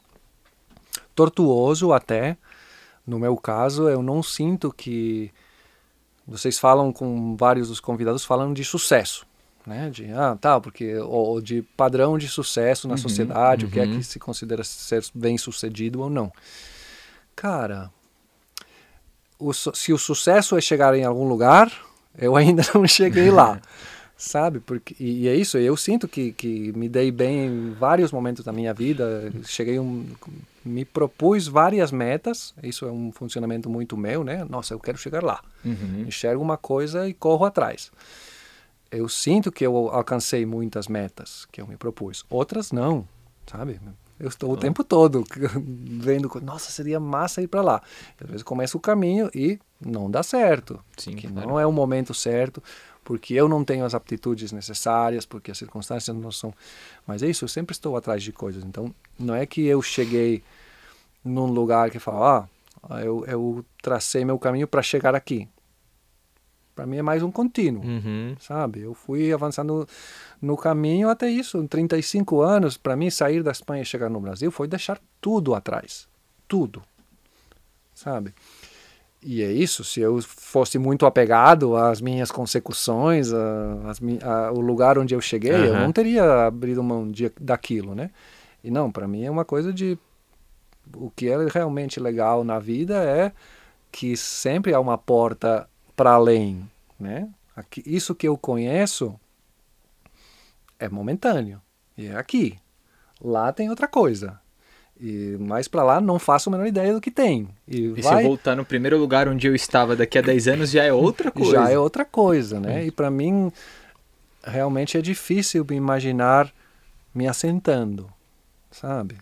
tortuoso 1.15 1.91
até. 1.91 2.37
No 3.05 3.19
meu 3.19 3.35
caso, 3.37 3.87
eu 3.89 4.03
não 4.03 4.21
sinto 4.21 4.71
que 4.71 5.31
vocês 6.27 6.59
falam 6.59 6.91
com 6.91 7.35
vários 7.37 7.69
dos 7.69 7.79
convidados 7.79 8.25
falando 8.25 8.53
de 8.53 8.65
sucesso, 8.65 9.25
né? 9.65 9.89
De 9.89 10.11
ah, 10.11 10.37
tá, 10.39 10.59
porque 10.59 10.97
ou 10.97 11.39
de 11.41 11.61
padrão 11.75 12.17
de 12.17 12.27
sucesso 12.27 12.87
na 12.87 12.95
Uhum, 12.95 12.97
sociedade, 12.97 13.65
o 13.65 13.69
que 13.69 13.79
é 13.79 13.83
uhum. 13.85 13.97
que 13.97 14.03
se 14.03 14.19
considera 14.19 14.63
ser 14.63 15.05
bem-sucedido 15.15 16.01
ou 16.01 16.09
não. 16.09 16.31
Cara, 17.35 17.91
o 19.39 19.53
se 19.53 19.93
o 19.93 19.97
sucesso 19.97 20.57
é 20.57 20.61
chegar 20.61 20.95
em 20.95 21.03
algum 21.03 21.27
lugar, 21.27 21.71
eu 22.17 22.35
ainda 22.35 22.63
não 22.73 22.88
cheguei 22.88 23.29
lá. 23.29 23.59
Sabe? 24.19 24.59
Porque, 24.59 24.95
e, 24.99 25.25
e 25.25 25.27
é 25.27 25.35
isso, 25.35 25.59
eu 25.59 25.77
sinto 25.77 26.07
que, 26.07 26.31
que 26.31 26.71
me 26.75 26.89
dei 26.89 27.11
bem 27.11 27.45
em 27.45 27.73
vários 27.73 28.11
momentos 28.11 28.43
da 28.43 28.51
minha 28.51 28.73
vida. 28.73 29.31
Cheguei 29.43 29.79
um, 29.79 30.07
me 30.65 30.83
propus 30.83 31.47
várias 31.47 31.91
metas, 31.91 32.51
isso 32.63 32.85
é 32.85 32.91
um 32.91 33.11
funcionamento 33.11 33.69
muito 33.69 33.95
meu, 33.95 34.23
né? 34.23 34.43
Nossa, 34.49 34.73
eu 34.73 34.79
quero 34.79 34.97
chegar 34.97 35.21
lá. 35.21 35.39
Uhum. 35.63 36.05
Enxergo 36.07 36.41
uma 36.41 36.57
coisa 36.57 37.07
e 37.07 37.13
corro 37.13 37.45
atrás. 37.45 37.91
Eu 38.89 39.07
sinto 39.07 39.51
que 39.51 39.63
eu 39.63 39.75
alcancei 39.89 40.47
muitas 40.47 40.88
metas 40.88 41.45
que 41.51 41.61
eu 41.61 41.67
me 41.67 41.77
propus, 41.77 42.25
outras 42.27 42.71
não, 42.71 43.07
sabe? 43.45 43.79
Eu 44.20 44.30
estou 44.30 44.51
o 44.51 44.57
tempo 44.57 44.84
todo 44.84 45.24
vendo, 45.61 46.30
nossa, 46.41 46.72
seria 46.72 46.99
massa 46.99 47.41
ir 47.41 47.47
para 47.47 47.61
lá. 47.61 47.82
Às 48.20 48.28
vezes 48.28 48.43
começa 48.43 48.76
o 48.76 48.80
caminho 48.80 49.30
e 49.34 49.59
não 49.80 50.09
dá 50.09 50.24
certo, 50.24 50.80
Sim, 50.97 51.15
que 51.15 51.28
claro. 51.28 51.47
não 51.47 51.59
é 51.59 51.65
o 51.65 51.72
momento 51.72 52.13
certo, 52.13 52.61
porque 53.03 53.36
eu 53.36 53.47
não 53.47 53.63
tenho 53.63 53.86
as 53.86 53.93
aptitudes 53.93 54.51
necessárias, 54.51 55.26
porque 55.26 55.51
as 55.51 55.57
circunstâncias 55.57 56.15
não 56.15 56.32
são. 56.32 56.53
Mas 57.05 57.22
é 57.22 57.28
isso, 57.28 57.45
eu 57.45 57.49
sempre 57.49 57.74
estou 57.74 57.95
atrás 57.95 58.24
de 58.24 58.32
coisas. 58.32 58.63
Então, 58.63 58.93
não 59.20 59.36
é 59.36 59.45
que 59.45 59.65
eu 59.65 59.82
cheguei 59.82 60.43
num 61.24 61.45
lugar 61.45 61.91
que 61.91 61.99
fala, 61.99 62.49
ah, 62.89 63.01
eu, 63.01 63.24
eu 63.26 63.65
tracei 63.82 64.26
meu 64.26 64.39
caminho 64.39 64.68
para 64.68 64.82
chegar 64.82 65.13
aqui. 65.13 65.47
Para 66.78 66.86
mim 66.86 66.97
é 66.97 67.01
mais 67.01 67.23
um 67.23 67.32
contínuo, 67.32 67.84
Uhum. 67.84 68.36
sabe? 68.39 68.82
Eu 68.82 68.93
fui 68.93 69.34
avançando 69.34 69.88
no 70.39 70.55
caminho 70.55 71.09
até 71.09 71.28
isso. 71.28 71.57
Em 71.57 71.65
35 71.65 72.39
anos, 72.39 72.78
para 72.78 72.95
mim, 72.95 73.09
sair 73.09 73.41
da 73.41 73.49
Espanha 73.51 73.82
e 73.82 73.86
chegar 73.86 74.11
no 74.11 74.19
Brasil 74.19 74.51
foi 74.51 74.67
deixar 74.67 74.99
tudo 75.19 75.55
atrás. 75.55 76.07
Tudo. 76.47 76.84
Sabe? 77.95 78.32
E 79.23 79.41
é 79.41 79.51
isso, 79.51 79.84
se 79.84 79.99
eu 80.01 80.21
fosse 80.21 80.78
muito 80.78 81.07
apegado 81.07 81.75
às 81.75 81.99
minhas 81.99 82.30
consecuções, 82.30 83.34
a, 83.34 83.89
às 83.89 83.99
mi- 83.99 84.19
a- 84.21 84.51
o 84.51 84.59
lugar 84.61 84.99
onde 84.99 85.15
eu 85.15 85.19
cheguei, 85.19 85.67
eu 85.67 85.73
Aham. 85.73 85.86
não 85.86 85.91
teria 85.91 86.45
abrido 86.45 86.84
mão 86.84 87.09
de, 87.09 87.32
daquilo, 87.41 87.95
né? 87.95 88.11
E 88.63 88.69
não, 88.69 88.91
para 88.91 89.07
mim 89.07 89.23
é 89.23 89.32
uma 89.32 89.43
coisa 89.43 89.73
de 89.73 89.97
o 90.95 91.09
que 91.09 91.28
é 91.28 91.38
realmente 91.47 91.99
legal 91.99 92.43
na 92.43 92.59
vida 92.59 93.03
é 93.03 93.32
que 93.91 94.15
sempre 94.15 94.75
há 94.75 94.80
uma 94.80 94.97
porta 94.99 95.67
para 95.97 96.11
além, 96.11 96.69
né? 96.97 97.27
Aqui, 97.55 97.83
isso 97.85 98.13
que 98.15 98.27
eu 98.27 98.37
conheço 98.37 99.19
é 100.79 100.87
momentâneo 100.87 101.59
e 101.97 102.05
é 102.05 102.15
aqui. 102.15 102.57
Lá 103.19 103.51
tem 103.51 103.69
outra 103.69 103.87
coisa. 103.87 104.39
E 104.99 105.35
mais 105.39 105.67
para 105.67 105.83
lá 105.83 105.99
não 105.99 106.17
faço 106.19 106.49
a 106.49 106.51
menor 106.51 106.67
ideia 106.67 106.93
do 106.93 107.01
que 107.01 107.11
tem. 107.11 107.49
E, 107.67 107.87
E 107.87 107.95
se 107.95 108.01
vai, 108.03 108.23
eu 108.23 108.27
voltar 108.27 108.55
no 108.55 108.63
primeiro 108.63 108.97
lugar 108.97 109.27
onde 109.27 109.47
eu 109.47 109.55
estava 109.55 109.95
daqui 109.95 110.17
a 110.17 110.21
10 110.21 110.47
anos, 110.47 110.69
já 110.71 110.83
é 110.83 110.93
outra 110.93 111.29
coisa. 111.33 111.51
já 111.51 111.69
é 111.69 111.77
outra 111.77 112.05
coisa, 112.05 112.59
né? 112.59 112.85
E 112.85 112.91
para 112.91 113.09
mim 113.11 113.51
realmente 114.43 114.97
é 114.97 115.01
difícil 115.01 115.65
me 115.67 115.75
imaginar 115.75 116.53
me 117.13 117.27
assentando, 117.27 118.07
sabe? 118.71 119.17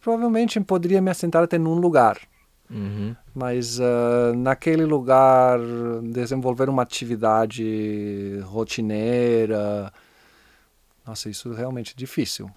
Provavelmente 0.00 0.60
poderia 0.60 1.00
me 1.00 1.10
assentar 1.10 1.42
até 1.42 1.56
num 1.56 1.74
lugar, 1.74 2.18
Uhum. 2.74 3.14
mas 3.32 3.78
ah, 3.80 4.32
naquele 4.34 4.84
lugar 4.84 5.60
desenvolver 6.12 6.68
uma 6.68 6.82
atividade 6.82 8.40
rotineira, 8.44 9.92
nossa, 11.06 11.28
isso 11.30 11.52
é 11.52 11.56
realmente 11.56 11.94
difícil. 11.96 12.50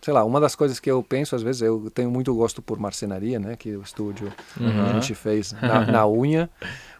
Sei 0.00 0.14
lá, 0.14 0.24
uma 0.24 0.40
das 0.40 0.54
coisas 0.54 0.78
que 0.78 0.90
eu 0.90 1.02
penso 1.02 1.34
às 1.34 1.42
vezes, 1.42 1.60
eu 1.60 1.90
tenho 1.90 2.10
muito 2.10 2.32
gosto 2.34 2.62
por 2.62 2.78
marcenaria, 2.78 3.38
né, 3.38 3.56
que 3.56 3.76
o 3.76 3.82
estúdio 3.82 4.32
Uhum. 4.58 4.84
a 4.86 4.92
gente 4.92 5.14
fez 5.14 5.52
na, 5.52 5.84
na 5.90 6.06
unha, 6.08 6.48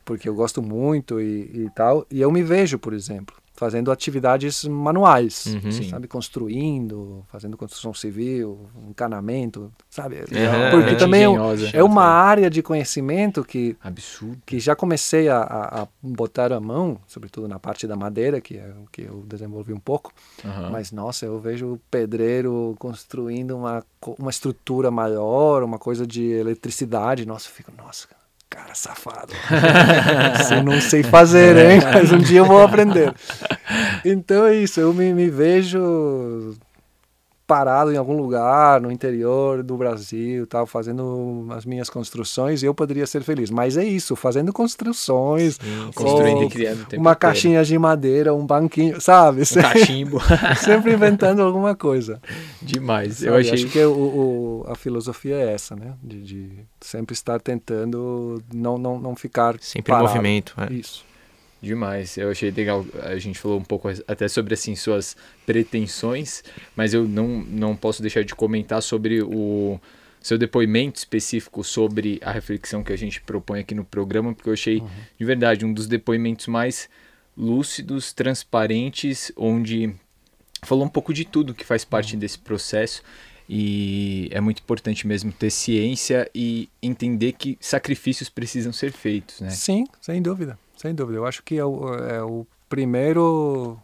porque 0.05 0.29
eu 0.29 0.35
gosto 0.35 0.61
muito 0.61 1.21
e, 1.21 1.65
e 1.67 1.71
tal, 1.75 2.05
e 2.11 2.21
eu 2.21 2.31
me 2.31 2.43
vejo, 2.43 2.79
por 2.79 2.93
exemplo, 2.93 3.37
fazendo 3.59 3.91
atividades 3.91 4.65
manuais, 4.65 5.47
Uhum. 5.47 5.73
Sabe, 5.89 6.07
construindo, 6.07 7.25
fazendo 7.29 7.57
construção 7.57 7.93
civil, 7.93 8.69
encanamento, 8.89 9.73
sabe? 9.91 10.17
Uhum. 10.17 10.71
Porque 10.71 10.91
Mente 10.91 10.99
também 10.99 11.23
é, 11.25 11.79
é 11.79 11.83
uma 11.83 12.05
área 12.05 12.49
de 12.49 12.63
conhecimento 12.63 13.45
que 13.45 13.77
Absurdo. 13.83 14.39
que 14.47 14.61
já 14.61 14.77
comecei 14.77 15.29
a, 15.29 15.39
a, 15.39 15.83
a 15.83 15.89
botar 16.01 16.53
a 16.53 16.61
mão, 16.61 16.99
sobretudo 17.07 17.49
na 17.49 17.59
parte 17.59 17.87
da 17.87 17.97
madeira, 17.97 18.41
que 18.41 18.57
é 18.57 18.73
que 18.93 19.03
eu 19.03 19.25
desenvolvi 19.27 19.73
um 19.73 19.81
pouco. 19.81 20.13
Aham. 20.45 20.71
Mas, 20.71 20.93
nossa, 20.93 21.27
eu 21.27 21.41
vejo 21.41 21.75
o 21.75 21.81
pedreiro 21.91 22.77
construindo 22.79 23.57
uma, 23.57 23.85
uma 24.19 24.31
estrutura 24.31 24.91
maior, 24.91 25.63
uma 25.65 25.79
coisa 25.79 26.07
de 26.07 26.23
eletricidade. 26.31 27.27
Nossa, 27.27 27.49
eu 27.49 27.53
fico, 27.53 27.73
nossa, 27.77 28.07
cara 28.49 28.75
safado. 28.75 29.33
Isso 30.41 30.55
eu 30.55 30.63
não 30.63 30.81
sei 30.81 31.03
fazer, 31.03 31.57
hein? 31.57 31.81
Mas 31.93 32.13
um 32.13 32.19
dia 32.19 32.39
eu 32.39 32.45
vou 32.45 32.63
aprender. 32.63 33.13
Então 34.05 34.47
é 34.47 34.57
isso, 34.57 34.81
eu 34.81 34.93
me, 34.95 35.13
me 35.13 35.29
vejo 35.29 36.55
parado 37.49 37.91
em 37.91 37.97
algum 37.97 38.15
lugar 38.17 38.79
no 38.81 38.93
interior 38.93 39.63
do 39.63 39.75
Brasil, 39.77 40.47
tal, 40.47 40.67
fazendo 40.67 41.47
as 41.51 41.65
minhas 41.65 41.89
construções 41.89 42.63
eu 42.63 42.75
poderia 42.75 43.07
ser 43.07 43.23
feliz. 43.23 43.51
Mas 43.51 43.79
é 43.79 43.85
isso, 43.85 44.15
fazendo 44.15 44.53
construções, 44.53 45.55
Sim, 45.55 45.91
Construindo 45.95 46.45
e 46.45 46.49
criando 46.51 46.87
uma 46.97 47.17
caixinha 47.17 47.65
de 47.65 47.79
madeira, 47.79 48.35
um 48.35 48.45
banquinho, 48.47 49.01
sabe? 49.01 49.43
Um 49.43 49.63
cachimbo. 49.63 50.19
Sempre 50.63 50.93
inventando 50.93 51.41
alguma 51.41 51.75
coisa. 51.75 52.21
Demais. 52.61 53.23
Eu 53.23 53.33
Sabe? 53.33 53.41
achei. 53.41 53.55
Acho 53.55 53.67
que 53.73 53.83
o, 53.85 53.93
o- 53.93 54.65
a 54.69 54.75
filosofia 54.75 55.37
é 55.37 55.55
essa, 55.55 55.75
né? 55.75 55.95
De, 56.03 56.23
de 56.23 56.51
sempre 56.81 57.15
estar 57.15 57.41
tentando 57.41 58.43
não, 58.53 58.77
não, 58.77 58.99
não 59.01 59.17
ficar 59.17 59.57
Sempre 59.61 59.91
em 59.91 59.95
parado. 59.95 60.09
movimento. 60.09 60.55
é. 60.59 60.73
Isso. 60.73 61.08
Demais, 61.61 62.17
eu 62.17 62.31
achei 62.31 62.51
legal. 62.51 62.87
A 63.03 63.19
gente 63.19 63.39
falou 63.39 63.59
um 63.59 63.65
pouco 63.65 63.89
até 64.07 64.29
sobre 64.29 64.55
assim 64.55 64.77
suas 64.77 65.17
pretensões, 65.45 66.45
mas 66.77 66.95
eu 66.95 67.07
não, 67.07 67.27
não 67.41 67.77
posso 67.77 68.01
deixar 68.01 68.23
de 68.23 68.35
comentar 68.35 68.81
sobre 68.81 69.23
o 69.23 69.81
seu 70.21 70.39
depoimento 70.39 70.99
específico 70.99 71.65
sobre 71.65 72.21
a 72.23 72.31
reflexão 72.31 72.83
que 72.83 72.93
a 72.93 72.97
gente 72.97 73.21
propõe 73.21 73.61
aqui 73.61 73.75
no 73.75 73.85
programa, 73.85 74.35
porque 74.35 74.49
eu 74.49 74.53
achei 74.53 74.83
de 75.19 75.25
verdade 75.25 75.65
um 75.65 75.73
dos 75.73 75.87
depoimentos 75.87 76.47
mais 76.47 76.89
lúcidos, 77.37 78.13
transparentes, 78.13 79.33
onde 79.37 79.95
falou 80.63 80.85
um 80.85 80.89
pouco 80.89 81.13
de 81.13 81.25
tudo 81.25 81.55
que 81.55 81.65
faz 81.65 81.85
parte 81.85 82.17
desse 82.17 82.39
processo. 82.39 83.03
E 83.49 84.29
é 84.31 84.41
muito 84.41 84.61
importante 84.61 85.07
mesmo 85.07 85.33
ter 85.33 85.51
ciência 85.51 86.31
e 86.35 86.69
entender 86.83 87.33
que 87.33 87.57
sacrifícios 87.59 88.29
precisam 88.29 88.73
ser 88.73 88.93
feitos, 88.93 89.41
né? 89.41 89.49
Sim, 89.49 89.87
sem 90.03 90.21
dúvida. 90.21 90.59
Sem 90.79 90.95
dúvida. 90.95 91.19
Eu 91.19 91.27
acho 91.27 91.43
que 91.43 91.59
é 91.59 91.65
o, 91.65 91.95
é 91.95 92.23
o 92.23 92.47
primeiro 92.69 93.79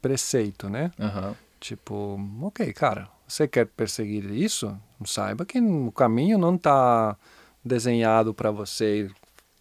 preceito, 0.00 0.68
né? 0.68 0.90
Aham. 1.00 1.34
Tipo, 1.58 2.20
ok, 2.42 2.72
cara, 2.74 3.08
você 3.26 3.48
quer 3.48 3.66
perseguir 3.66 4.30
isso? 4.30 4.78
Saiba 5.06 5.46
que 5.46 5.58
o 5.58 5.90
caminho 5.90 6.36
não 6.36 6.56
está 6.56 7.16
desenhado 7.64 8.34
para 8.34 8.50
você 8.50 9.04
ir 9.04 9.14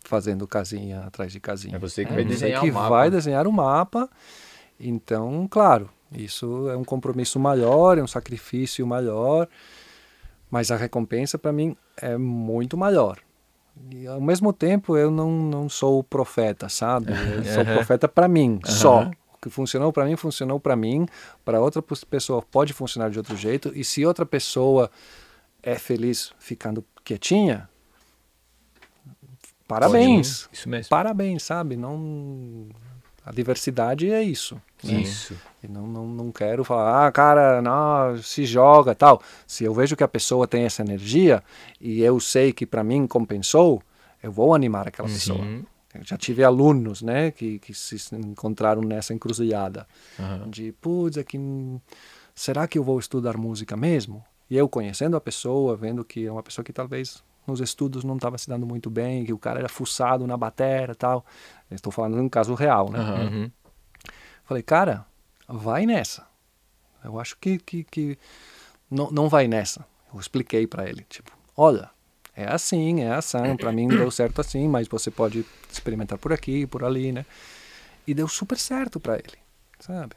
fazendo 0.03 0.45
casinha 0.45 1.05
atrás 1.05 1.31
de 1.31 1.39
casinha. 1.39 1.77
É 1.77 1.79
você 1.79 2.03
que 2.03 2.11
né? 2.11 2.17
vai 2.17 2.23
Você 2.25 2.29
desenhar 2.29 2.61
que 2.61 2.69
o 2.69 2.73
mapa. 2.73 2.89
vai 2.89 3.09
desenhar 3.09 3.47
o 3.47 3.53
mapa. 3.53 4.09
Então, 4.77 5.47
claro, 5.49 5.89
isso 6.11 6.69
é 6.69 6.75
um 6.75 6.83
compromisso 6.83 7.39
maior, 7.39 7.97
é 7.97 8.03
um 8.03 8.07
sacrifício 8.07 8.85
maior, 8.85 9.47
mas 10.51 10.71
a 10.71 10.75
recompensa 10.75 11.39
para 11.39 11.53
mim 11.53 11.73
é 11.95 12.17
muito 12.17 12.75
maior. 12.75 13.17
E 13.91 14.07
ao 14.07 14.21
mesmo 14.21 14.53
tempo 14.53 14.97
eu 14.97 15.09
não, 15.09 15.31
não 15.31 15.69
sou 15.69 15.99
o 15.99 16.03
profeta, 16.03 16.69
sabe? 16.69 17.11
Eu 17.35 17.43
sou 17.43 17.65
profeta 17.65 18.07
para 18.07 18.27
mim, 18.27 18.59
só. 18.65 19.09
O 19.33 19.37
que 19.41 19.49
funcionou 19.49 19.91
para 19.91 20.05
mim, 20.05 20.15
funcionou 20.15 20.59
para 20.59 20.75
mim. 20.75 21.05
Para 21.43 21.59
outra 21.59 21.81
pessoa 21.81 22.41
pode 22.41 22.71
funcionar 22.73 23.09
de 23.09 23.17
outro 23.17 23.35
jeito. 23.35 23.71
E 23.75 23.83
se 23.83 24.05
outra 24.05 24.25
pessoa 24.25 24.89
é 25.61 25.75
feliz 25.75 26.33
ficando 26.39 26.85
quietinha, 27.03 27.69
parabéns. 29.67 30.47
Isso 30.51 30.69
mesmo. 30.69 30.89
Parabéns, 30.89 31.43
sabe? 31.43 31.75
Não 31.75 32.69
a 33.25 33.31
diversidade 33.31 34.11
é 34.11 34.21
isso. 34.21 34.59
né? 34.83 35.01
Isso. 35.01 35.35
E 35.63 35.67
não, 35.67 35.87
não, 35.87 36.07
não 36.07 36.31
quero 36.31 36.63
falar, 36.63 37.07
ah, 37.07 37.11
cara, 37.11 37.61
não, 37.61 38.17
se 38.21 38.45
joga, 38.45 38.93
tal. 38.93 39.21
Se 39.47 39.63
eu 39.63 39.73
vejo 39.73 39.95
que 39.95 40.03
a 40.03 40.07
pessoa 40.07 40.47
tem 40.47 40.63
essa 40.63 40.81
energia 40.81 41.41
e 41.79 42.01
eu 42.01 42.19
sei 42.19 42.51
que 42.51 42.65
para 42.65 42.83
mim 42.83 43.07
compensou, 43.07 43.81
eu 44.21 44.31
vou 44.31 44.53
animar 44.53 44.87
aquela 44.87 45.07
pessoa. 45.07 45.39
Uhum. 45.39 45.63
Eu 45.95 46.03
já 46.03 46.17
tive 46.17 46.43
alunos, 46.43 47.01
né, 47.01 47.29
que, 47.31 47.59
que 47.59 47.73
se 47.73 47.95
encontraram 48.15 48.81
nessa 48.81 49.13
encruzilhada 49.13 49.87
Aham. 50.19 50.49
de, 50.49 50.71
putz, 50.73 51.17
é 51.17 51.23
que, 51.23 51.39
será 52.33 52.67
que 52.67 52.77
eu 52.77 52.83
vou 52.83 52.99
estudar 52.99 53.37
música 53.37 53.77
mesmo? 53.77 54.23
E 54.49 54.57
eu 54.57 54.67
conhecendo 54.67 55.15
a 55.15 55.21
pessoa, 55.21 55.75
vendo 55.77 56.03
que 56.03 56.25
é 56.25 56.31
uma 56.31 56.43
pessoa 56.43 56.65
que 56.65 56.73
talvez 56.73 57.23
nos 57.45 57.59
estudos 57.59 58.03
não 58.03 58.15
estava 58.15 58.37
se 58.37 58.47
dando 58.47 58.65
muito 58.65 58.89
bem, 58.89 59.25
que 59.25 59.33
o 59.33 59.37
cara 59.37 59.59
era 59.59 59.69
fuçado 59.69 60.25
na 60.25 60.37
batera 60.37 60.95
tal. 60.95 61.25
Estou 61.75 61.91
falando 61.91 62.15
de 62.15 62.21
um 62.21 62.29
caso 62.29 62.53
real, 62.53 62.89
né? 62.91 62.99
Uhum. 62.99 63.51
Falei, 64.45 64.63
cara, 64.63 65.05
vai 65.47 65.85
nessa. 65.85 66.25
Eu 67.03 67.19
acho 67.19 67.37
que, 67.39 67.57
que, 67.57 67.83
que 67.83 68.17
não, 68.89 69.09
não 69.11 69.29
vai 69.29 69.47
nessa. 69.47 69.85
Eu 70.13 70.19
expliquei 70.19 70.67
para 70.67 70.87
ele, 70.87 71.05
tipo, 71.09 71.31
olha, 71.57 71.89
é 72.35 72.45
assim, 72.51 73.01
é 73.01 73.13
assim, 73.13 73.55
para 73.57 73.71
mim 73.71 73.87
deu 73.87 74.09
certo 74.11 74.41
assim, 74.41 74.67
mas 74.67 74.87
você 74.87 75.09
pode 75.11 75.45
experimentar 75.71 76.17
por 76.17 76.31
aqui, 76.31 76.65
por 76.67 76.83
ali, 76.83 77.11
né? 77.11 77.25
E 78.05 78.13
deu 78.13 78.27
super 78.27 78.57
certo 78.57 78.99
para 78.99 79.15
ele, 79.15 79.37
sabe? 79.79 80.15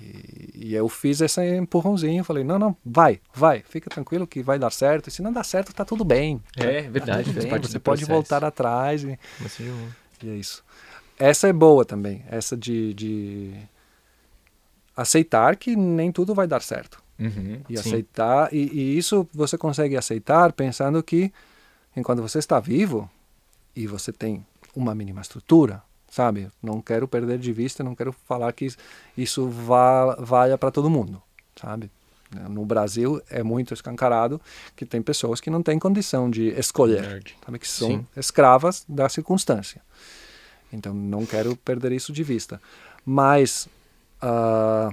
E, 0.00 0.50
e 0.68 0.74
eu 0.74 0.88
fiz 0.88 1.20
esse 1.20 1.40
empurrãozinho, 1.56 2.22
falei, 2.24 2.44
não, 2.44 2.58
não, 2.58 2.76
vai, 2.84 3.20
vai, 3.34 3.62
fica 3.68 3.90
tranquilo 3.90 4.26
que 4.26 4.42
vai 4.42 4.58
dar 4.58 4.70
certo. 4.70 5.08
E 5.08 5.10
se 5.10 5.22
não 5.22 5.32
dá 5.32 5.42
certo, 5.42 5.72
tá 5.74 5.84
tudo 5.84 6.04
bem. 6.04 6.40
É, 6.56 6.82
Tá 6.82 6.88
verdade. 6.90 7.24
tudo 7.24 7.34
faz 7.34 7.50
bem, 7.50 7.62
você 7.62 7.78
pode 7.78 8.00
processo. 8.04 8.06
voltar 8.06 8.44
atrás 8.44 9.02
e, 9.04 9.18
e 10.22 10.30
é 10.30 10.34
isso. 10.34 10.64
Essa 11.18 11.48
é 11.48 11.52
boa 11.52 11.84
também, 11.84 12.24
essa 12.30 12.56
de, 12.56 12.94
de 12.94 13.54
aceitar 14.96 15.56
que 15.56 15.74
nem 15.74 16.12
tudo 16.12 16.34
vai 16.34 16.46
dar 16.46 16.62
certo. 16.62 17.02
Uhum. 17.18 17.60
E 17.68 17.76
Sim. 17.76 17.88
aceitar, 17.88 18.54
e, 18.54 18.68
e 18.72 18.96
isso 18.96 19.28
você 19.34 19.58
consegue 19.58 19.96
aceitar 19.96 20.52
pensando 20.52 21.02
que 21.02 21.32
enquanto 21.96 22.22
você 22.22 22.38
está 22.38 22.60
vivo 22.60 23.10
e 23.74 23.86
você 23.86 24.12
tem 24.12 24.46
uma 24.74 24.94
mínima 24.94 25.20
estrutura, 25.20 25.82
sabe? 26.08 26.48
Não 26.62 26.80
quero 26.80 27.08
perder 27.08 27.38
de 27.38 27.52
vista, 27.52 27.82
não 27.82 27.94
quero 27.94 28.12
falar 28.12 28.52
que 28.52 28.68
isso 29.16 29.48
vá, 29.48 30.14
valha 30.16 30.56
para 30.56 30.70
todo 30.70 30.88
mundo, 30.88 31.20
sabe? 31.60 31.90
No 32.48 32.64
Brasil 32.64 33.22
é 33.30 33.42
muito 33.42 33.72
escancarado 33.72 34.40
que 34.76 34.84
tem 34.84 35.00
pessoas 35.00 35.40
que 35.40 35.48
não 35.48 35.62
têm 35.62 35.78
condição 35.78 36.30
de 36.30 36.48
escolher, 36.50 37.22
sabe? 37.44 37.58
Que 37.58 37.66
são 37.66 37.88
Sim. 37.88 38.06
escravas 38.16 38.84
da 38.88 39.08
circunstância. 39.08 39.80
Então 40.72 40.92
não 40.94 41.24
quero 41.26 41.56
perder 41.56 41.92
isso 41.92 42.12
de 42.12 42.22
vista. 42.22 42.60
Mas 43.04 43.68
ah, 44.20 44.92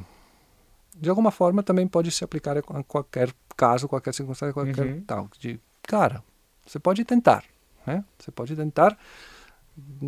de 0.95 1.09
alguma 1.09 1.31
forma 1.31 1.61
também 1.63 1.87
pode 1.87 2.11
se 2.11 2.23
aplicar 2.23 2.57
a 2.57 2.61
qualquer 2.83 3.33
caso, 3.57 3.87
qualquer 3.87 4.13
circunstância, 4.13 4.53
qualquer 4.53 4.85
Uhum. 4.85 5.01
tal. 5.05 5.29
De, 5.39 5.59
cara, 5.83 6.23
você 6.65 6.79
pode 6.79 7.03
tentar, 7.03 7.43
né? 7.85 8.03
Você 8.17 8.31
pode 8.31 8.55
tentar 8.55 8.97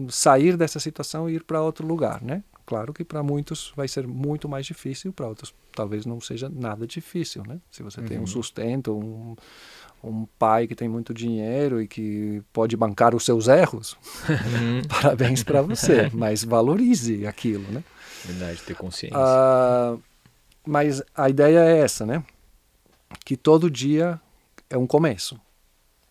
sair 0.10 0.56
dessa 0.56 0.80
situação 0.80 1.30
e 1.30 1.36
ir 1.36 1.44
para 1.44 1.62
outro 1.62 1.86
lugar, 1.86 2.22
né? 2.22 2.44
Claro 2.66 2.94
que 2.94 3.04
para 3.04 3.24
muitos 3.24 3.72
vai 3.76 3.88
ser 3.88 4.06
muito 4.08 4.48
mais 4.50 4.66
difícil, 4.66 5.14
para 5.14 5.28
outros 5.28 5.54
talvez 5.74 6.06
não 6.06 6.20
seja 6.20 6.50
nada 6.50 6.86
difícil, 6.88 7.44
né? 7.46 7.60
Se 7.72 7.84
você 7.84 8.02
tem 8.02 8.18
um 8.18 8.22
Uhum. 8.22 8.28
sustento, 8.28 8.98
um, 8.98 9.36
um 10.04 10.26
pai 10.38 10.68
que 10.68 10.76
tem 10.76 10.88
muito 10.88 11.14
dinheiro 11.14 11.82
e 11.82 11.88
que 11.88 12.42
pode 12.54 12.78
bancar 12.78 13.14
os 13.16 13.26
seus 13.26 13.48
erros, 13.48 13.98
Uhum. 14.30 14.82
parabéns 14.88 15.44
para 15.44 15.62
você, 15.62 16.10
mas 16.14 16.44
valorize 16.44 17.26
aquilo, 17.26 17.66
né? 17.72 17.84
Verdade, 18.26 18.62
ter 18.64 18.76
consciência. 18.76 19.18
Ah, 19.18 19.98
mas 20.66 21.02
a 21.16 21.30
ideia 21.30 21.60
é 21.60 21.80
essa, 21.80 22.06
né? 22.06 22.24
Que 23.26 23.38
todo 23.38 23.70
dia 23.70 24.20
é 24.70 24.78
um 24.78 24.88
começo, 24.88 25.40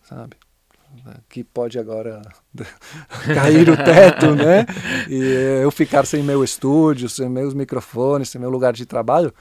sabe? 0.03 0.35
Que 1.29 1.43
pode 1.43 1.77
agora 1.77 2.21
cair 3.35 3.69
o 3.69 3.77
teto, 3.77 4.33
né? 4.33 4.65
E 5.07 5.61
eu 5.61 5.69
ficar 5.69 6.05
sem 6.05 6.23
meu 6.23 6.43
estúdio, 6.43 7.07
sem 7.07 7.29
meus 7.29 7.53
microfones, 7.53 8.29
sem 8.29 8.41
meu 8.41 8.49
lugar 8.49 8.73
de 8.73 8.85
trabalho. 8.85 9.33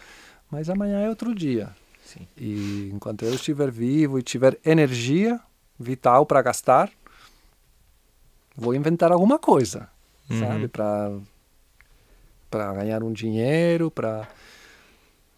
Mas 0.51 0.69
amanhã 0.69 1.01
é 1.01 1.09
outro 1.09 1.35
dia. 1.35 1.71
Sim. 2.07 2.27
E 2.37 2.91
enquanto 2.95 3.25
eu 3.25 3.35
estiver 3.35 3.71
vivo 3.71 4.19
e 4.19 4.23
tiver 4.23 4.59
energia 4.65 5.41
vital 5.79 6.25
para 6.25 6.41
gastar, 6.41 6.91
vou 8.57 8.75
inventar 8.75 9.13
alguma 9.13 9.39
coisa, 9.39 9.89
Uhum. 10.31 10.39
sabe? 10.39 10.69
Para 10.69 11.13
para 12.51 12.73
ganhar 12.75 13.03
um 13.03 13.13
dinheiro, 13.13 13.91
para 13.91 14.27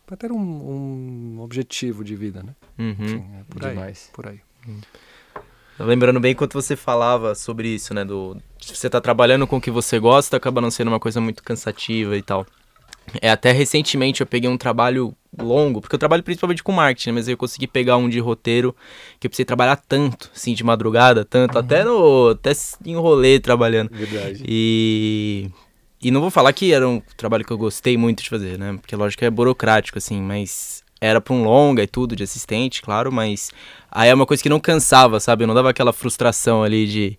para 0.07 0.17
ter 0.17 0.31
um, 0.33 0.39
um 0.39 1.41
objetivo 1.41 2.05
de 2.05 2.15
vida, 2.17 2.43
né? 2.43 2.55
Uhum. 2.79 3.09
Sim, 3.09 3.25
é 3.41 3.45
por 3.51 3.65
aí, 3.65 3.71
Demais. 3.71 4.11
por 4.13 4.27
aí. 4.29 4.41
Lembrando 5.79 6.19
bem 6.19 6.33
enquanto 6.33 6.55
você 6.55 6.75
falava 6.77 7.35
sobre 7.35 7.69
isso, 7.69 7.95
né? 7.95 8.05
Do, 8.05 8.37
se 8.61 8.75
você 8.75 8.91
tá 8.91 9.01
trabalhando 9.01 9.47
com 9.47 9.57
o 9.57 9.61
que 9.61 9.71
você 9.71 9.99
gosta, 9.99 10.37
acaba 10.37 10.61
não 10.61 10.71
sendo 10.71 10.89
uma 10.89 10.99
coisa 11.01 11.21
muito 11.21 11.43
cansativa 11.43 12.17
e 12.17 12.23
tal. 12.23 12.47
É, 13.21 13.31
até 13.31 13.53
recentemente 13.53 14.21
eu 14.21 14.27
peguei 14.27 14.49
um 14.49 14.57
trabalho 14.57 15.15
longo, 15.37 15.81
porque 15.81 15.95
eu 15.95 15.99
trabalho 15.99 16.23
principalmente 16.23 16.63
com 16.63 16.73
marketing, 16.73 17.11
né, 17.11 17.15
mas 17.15 17.29
eu 17.29 17.37
consegui 17.37 17.67
pegar 17.67 17.97
um 17.97 18.09
de 18.09 18.19
roteiro 18.19 18.75
que 19.21 19.27
eu 19.27 19.31
precisei 19.31 19.45
trabalhar 19.45 19.77
tanto, 19.77 20.31
assim, 20.35 20.55
de 20.55 20.65
madrugada, 20.65 21.25
tanto, 21.25 21.59
até 21.59 21.85
no. 21.85 22.31
até 22.31 22.53
em 22.85 22.97
rolê 22.97 23.39
trabalhando. 23.39 23.91
Verdade. 23.93 24.43
E. 24.47 25.51
E 26.01 26.13
não 26.13 26.21
vou 26.21 26.31
falar 26.31 26.53
que 26.53 26.73
era 26.73 26.89
um 26.89 27.03
trabalho 27.17 27.45
que 27.45 27.53
eu 27.53 27.59
gostei 27.59 27.97
muito 27.97 28.23
de 28.23 28.29
fazer, 28.29 28.57
né? 28.57 28.79
Porque 28.81 28.95
lógico 28.95 29.19
que 29.19 29.25
é 29.25 29.31
burocrático, 29.31 29.99
assim, 29.99 30.21
mas 30.23 30.85
era 31.01 31.21
pra 31.21 31.35
um 31.35 31.43
longa 31.43 31.83
e 31.83 31.89
tudo, 31.89 32.15
de 32.15 32.23
assistente, 32.23 32.81
claro, 32.83 33.11
mas 33.11 33.51
aí 33.91 34.09
é 34.09 34.15
uma 34.15 34.25
coisa 34.25 34.41
que 34.43 34.49
não 34.49 34.61
cansava, 34.61 35.19
sabe? 35.19 35.45
Não 35.45 35.55
dava 35.55 35.71
aquela 35.71 35.93
frustração 35.93 36.63
ali 36.63 36.87
de 36.87 37.19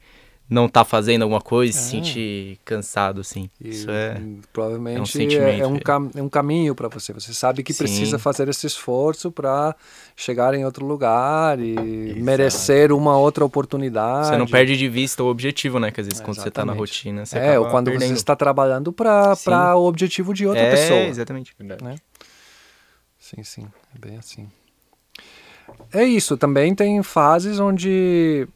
não 0.49 0.65
estar 0.65 0.83
fazendo 0.83 1.21
alguma 1.21 1.41
coisa 1.41 1.71
e 1.71 1.73
se 1.79 1.87
Ah. 1.87 1.91
sentir 1.91 2.59
cansado, 2.65 3.21
assim. 3.21 3.49
E, 3.61 3.69
Isso 3.69 3.91
é. 3.91 4.19
provavelmente 4.51 4.97
é 4.97 4.99
um 4.99 5.03
é, 5.03 5.05
sentimento, 5.05 5.61
é 5.63 5.67
um, 5.67 5.77
cam 5.79 6.09
é 6.15 6.21
um 6.23 6.29
caminho 6.29 6.73
para 6.73 6.87
você. 6.87 7.13
Você 7.13 7.33
sabe 7.33 7.61
que 7.61 7.71
Sim. 7.71 7.83
precisa 7.83 8.17
fazer 8.17 8.49
esse 8.49 8.65
esforço 8.65 9.31
para 9.31 9.75
chegar 10.15 10.53
em 10.55 10.65
outro 10.65 10.85
lugar 10.85 11.59
e 11.59 11.75
merecer 12.21 12.91
uma 12.91 13.15
outra 13.17 13.45
oportunidade. 13.45 14.27
Você 14.29 14.37
não 14.37 14.47
perde 14.47 14.75
de 14.75 14.89
vista 14.89 15.23
o 15.23 15.27
objetivo, 15.27 15.79
né? 15.79 15.91
Que 15.91 16.01
às 16.01 16.07
vezes 16.07 16.19
quando 16.19 16.37
você 16.37 16.49
tá 16.49 16.65
na 16.65 16.71
Exatamente. 16.73 16.79
rotina, 16.79 17.25
você 17.25 17.37
É, 17.37 17.59
ou 17.59 17.67
quando 17.69 17.91
perdendo. 17.91 18.07
você 18.09 18.13
está 18.15 18.35
trabalhando 18.35 18.91
para 18.91 19.75
o 19.75 19.85
objetivo 19.85 20.33
de 20.33 20.47
outra 20.47 20.63
é, 20.63 20.71
pessoa. 20.71 20.99
exatamente. 21.01 21.53
Verdade. 21.59 21.83
né? 21.83 21.95
Sim, 23.19 23.43
sim, 23.43 23.67
é 23.95 24.07
bem 24.07 24.17
assim. 24.17 24.47
É 25.93 26.03
isso, 26.03 26.35
também 26.35 26.73
tem 26.73 27.03
fases 27.03 27.59
onde 27.59 28.47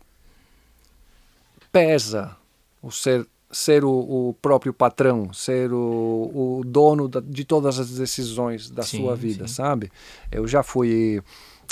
pesa 1.73 2.37
o 2.81 2.91
ser, 2.91 3.27
ser 3.51 3.83
o, 3.83 3.89
o 4.29 4.33
próprio 4.41 4.73
patrão, 4.73 5.33
ser 5.33 5.73
o, 5.73 6.59
o 6.59 6.61
dono 6.65 7.09
da- 7.09 7.19
de 7.19 7.43
todas 7.43 7.79
as 7.79 7.89
decisões 7.89 8.69
da 8.69 8.83
Sim, 8.83 8.97
sua 8.99 9.15
vida, 9.15 9.47
sim. 9.47 9.53
sabe? 9.55 9.91
Eu 10.31 10.47
já 10.47 10.63
fui. 10.63 11.21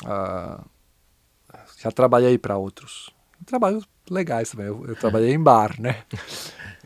ah, 0.06 0.62
já 1.78 1.92
trabalhei 1.92 2.38
para 2.38 2.58
outros. 2.58 3.10
Trabalhos 3.46 3.88
legais 4.10 4.52
também. 4.52 4.68
Eu, 4.68 4.86
eu 4.88 4.96
trabalhei 4.96 5.34
em 5.34 5.40
bar, 5.42 5.80
né? 5.80 6.04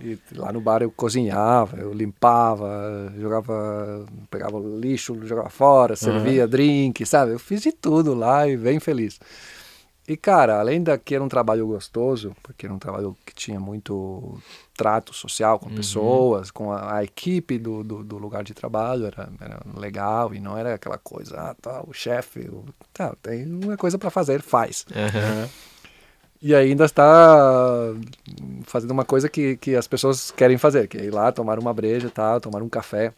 E 0.01 0.17
lá 0.33 0.51
no 0.51 0.59
bar 0.59 0.81
eu 0.81 0.91
cozinhava, 0.91 1.77
eu 1.77 1.93
limpava, 1.93 3.13
jogava, 3.17 4.05
pegava 4.29 4.59
lixo, 4.59 5.17
jogava 5.25 5.49
fora, 5.49 5.95
servia 5.95 6.45
drink, 6.47 7.05
sabe? 7.05 7.31
Eu 7.31 7.39
fiz 7.39 7.61
de 7.61 7.71
tudo 7.71 8.13
lá 8.13 8.45
e 8.47 8.57
bem 8.57 8.79
feliz. 8.79 9.17
E 10.07 10.15
cara, 10.15 10.59
além 10.59 10.83
da 10.83 10.97
que 10.99 11.15
era 11.15 11.23
um 11.23 11.27
trabalho 11.27 11.65
gostoso, 11.65 12.35
porque 12.43 12.67
era 12.67 12.73
um 12.73 12.77
trabalho 12.77 13.17
que 13.25 13.33
tinha 13.33 13.59
muito 13.59 14.37
trato 14.77 15.11
social 15.13 15.57
com 15.57 15.69
pessoas, 15.71 16.51
com 16.51 16.71
a, 16.71 16.97
a 16.97 17.03
equipe 17.03 17.57
do, 17.57 17.83
do, 17.83 18.03
do 18.03 18.17
lugar 18.19 18.43
de 18.43 18.53
trabalho, 18.53 19.07
era, 19.07 19.29
era 19.41 19.59
legal 19.75 20.33
e 20.35 20.39
não 20.39 20.55
era 20.55 20.75
aquela 20.75 20.99
coisa, 20.99 21.35
ah, 21.39 21.55
tá, 21.59 21.83
o 21.87 21.91
chefe, 21.91 22.41
o- 22.41 22.65
tá, 22.93 23.15
tem 23.19 23.45
uma 23.51 23.77
coisa 23.77 23.97
para 23.97 24.11
fazer, 24.11 24.43
faz. 24.43 24.85
Aham. 24.95 25.49
E 26.39 26.53
ainda 26.53 26.85
está 26.85 27.95
fazendo 28.65 28.91
uma 28.91 29.05
coisa 29.05 29.27
que, 29.27 29.57
que 29.57 29.75
as 29.75 29.87
pessoas 29.87 30.29
querem 30.29 30.57
fazer, 30.57 30.87
que 30.87 30.97
é 30.97 31.05
ir 31.05 31.11
lá 31.13 31.31
tomar 31.31 31.57
uma 31.57 31.73
breja, 31.73 32.11
tal, 32.11 32.39
tomar 32.39 32.61
um 32.61 32.69
café. 32.69 33.11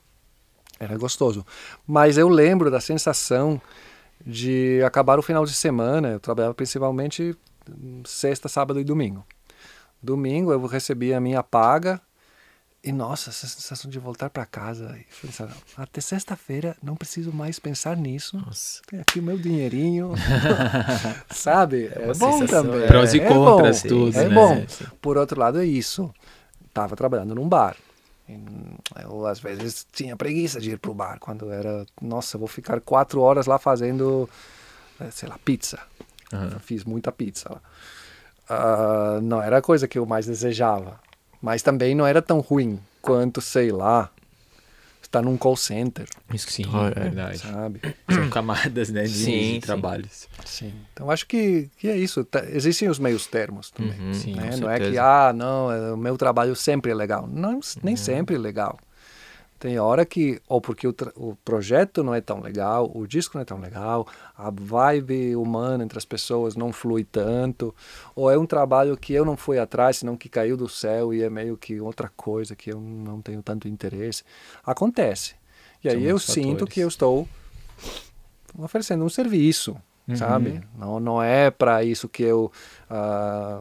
Era 0.80 0.98
gostoso. 0.98 1.46
Mas 1.86 2.18
eu 2.18 2.30
lembro 2.30 2.70
da 2.70 2.80
sensação 2.80 3.60
de 4.26 4.82
acabar 4.86 5.18
o 5.20 5.22
final 5.24 5.46
de 5.46 5.54
semana. 5.54 6.10
Eu 6.10 6.20
trabalhava 6.20 6.54
principalmente 6.54 7.36
sexta, 8.06 8.48
sábado 8.48 8.80
e 8.80 8.84
domingo. 8.84 9.26
Domingo 10.02 10.52
eu 10.52 10.66
recebia 10.66 11.18
a 11.18 11.22
minha 11.22 11.42
paga 11.44 12.00
e 12.84 12.92
nossa, 12.92 13.32
essa 13.32 13.48
sensação 13.48 13.90
de 13.90 14.00
voltar 14.00 14.30
para 14.30 14.46
casa 14.46 14.98
e 14.98 15.26
pensar, 15.26 15.50
até 15.76 16.00
sexta-feira 16.00 16.78
não 16.82 16.96
preciso 16.96 17.34
mais 17.34 17.60
pensar 17.60 17.98
nisso. 17.98 18.38
Nossa. 18.38 18.82
Tem 18.88 19.00
aqui 19.00 19.20
o 19.20 19.24
meu 19.24 19.38
dinheirinho. 19.38 20.14
Sabe? 21.30 21.90
É, 21.94 22.06
uma 22.06 22.14
bom 22.14 22.46
também. 22.46 22.84
é. 22.84 22.88
Prós 22.88 23.14
e 23.14 23.20
é 23.20 23.28
contras, 23.28 23.82
bom, 23.84 23.90
tudo, 23.90 24.18
É 24.18 24.30
né? 24.30 24.34
bom. 24.36 24.66
Por 25.02 25.18
outro 25.18 25.40
lado, 25.40 25.60
é 25.60 25.66
isso. 25.66 26.14
Tava 26.74 26.96
trabalhando 26.96 27.36
num 27.36 27.50
bar. 27.50 27.76
E, 28.28 28.38
Eu, 29.02 29.26
às 29.26 29.40
vezes, 29.40 29.86
tinha 29.92 30.16
preguiça 30.16 30.60
de 30.60 30.72
ir 30.72 30.78
pro 30.78 30.94
bar. 30.94 31.18
Quando 31.20 31.52
era, 31.52 31.86
nossa, 32.02 32.38
vou 32.38 32.48
ficar 32.48 32.82
quatro 32.82 33.22
horas 33.22 33.46
lá 33.46 33.58
fazendo, 33.58 34.30
eh, 35.00 35.10
sei 35.12 35.30
lá, 35.30 35.38
pizza. 35.44 35.80
Eu 36.32 36.60
fiz 36.60 36.84
muita 36.84 37.12
pizza 37.12 37.50
lá. 37.50 37.62
Ah, 38.50 39.20
não 39.22 39.42
era 39.42 39.58
a 39.58 39.62
coisa 39.62 39.88
que 39.88 39.98
eu 39.98 40.06
mais 40.06 40.26
desejava. 40.26 41.00
Mas 41.42 41.62
também 41.62 41.96
não 41.96 42.06
era 42.06 42.22
tão 42.22 42.40
ruim 42.40 42.80
quanto, 43.02 43.40
sei 43.42 43.72
lá, 43.72 44.10
estar 45.20 45.22
num 45.30 45.38
call 45.38 45.56
center, 45.56 46.08
Isso 46.34 46.50
sim, 46.52 46.64
É. 46.64 47.00
é 47.00 47.04
verdade. 47.04 47.40
sabe? 47.40 47.82
São 48.10 48.30
camadas, 48.30 48.90
né, 48.90 49.04
de, 49.04 49.10
Sim, 49.10 49.32
de 49.40 49.54
sim. 49.56 49.60
trabalhos. 49.60 50.28
Sim. 50.46 50.74
Então 50.94 51.10
acho 51.12 51.26
que, 51.26 51.70
que 51.78 51.88
é 51.88 51.98
isso. 51.98 52.24
Tá- 52.26 52.46
existem 52.50 52.90
os 52.90 53.00
meios 53.00 53.28
termos 53.28 53.72
também. 53.72 54.00
Uhum, 54.00 54.14
Sim, 54.14 54.36
né? 54.36 54.56
Não 54.58 54.70
é 54.70 54.78
que, 54.78 54.84
certeza. 54.86 55.04
ah, 55.04 55.34
não, 55.34 55.72
é, 55.72 55.94
o 55.94 55.98
meu 55.98 56.18
trabalho 56.18 56.56
sempre 56.56 56.92
é 56.92 56.96
legal. 56.96 57.28
Não, 57.28 57.60
nem 57.84 57.94
Uhum. 57.94 57.98
sempre 57.98 58.36
é 58.36 58.40
legal. 58.40 58.80
Tem 59.60 59.80
hora 59.80 60.06
que, 60.06 60.40
ou 60.48 60.62
porque 60.62 60.88
o, 60.88 60.94
o 61.16 61.36
projeto 61.44 62.04
não 62.04 62.14
é 62.14 62.22
tão 62.22 62.40
legal, 62.40 62.92
o 62.94 63.08
disco 63.08 63.36
não 63.38 63.42
é 63.42 63.46
tão 63.46 63.60
legal, 63.60 64.08
a 64.38 64.52
vibe 64.52 65.36
humana 65.36 65.84
entre 65.84 65.98
as 65.98 66.06
pessoas 66.06 66.56
não 66.56 66.72
flui 66.72 67.04
tanto, 67.04 67.74
ou 68.16 68.30
é 68.30 68.38
um 68.38 68.46
trabalho 68.46 68.96
que 68.96 69.14
eu 69.14 69.26
não 69.26 69.36
fui 69.36 69.58
atrás, 69.58 69.98
senão 69.98 70.16
que 70.16 70.30
caiu 70.30 70.56
do 70.56 70.70
céu 70.70 71.12
e 71.12 71.24
é 71.24 71.30
meio 71.30 71.58
que 71.58 71.82
outra 71.82 72.08
coisa 72.16 72.56
que 72.56 72.72
eu 72.72 72.80
não 72.80 73.20
tenho 73.20 73.42
tanto 73.42 73.68
interesse. 73.68 74.24
Acontece. 74.64 75.34
E 75.84 75.90
São 75.90 75.98
aí 75.98 76.04
eu 76.06 76.12
muitos 76.12 76.24
sinto 76.34 76.52
fatores. 76.52 76.74
que 76.74 76.80
eu 76.82 76.88
estou 76.88 77.28
oferecendo 78.58 79.04
um 79.04 79.10
serviço, 79.10 79.76
Uhum. 80.08 80.16
sabe? 80.16 80.62
Não, 80.78 81.00
não 81.02 81.22
é 81.22 81.52
para 81.52 81.84
isso 81.84 82.08
que 82.08 82.24
eu 82.24 82.50
ah, 82.90 83.60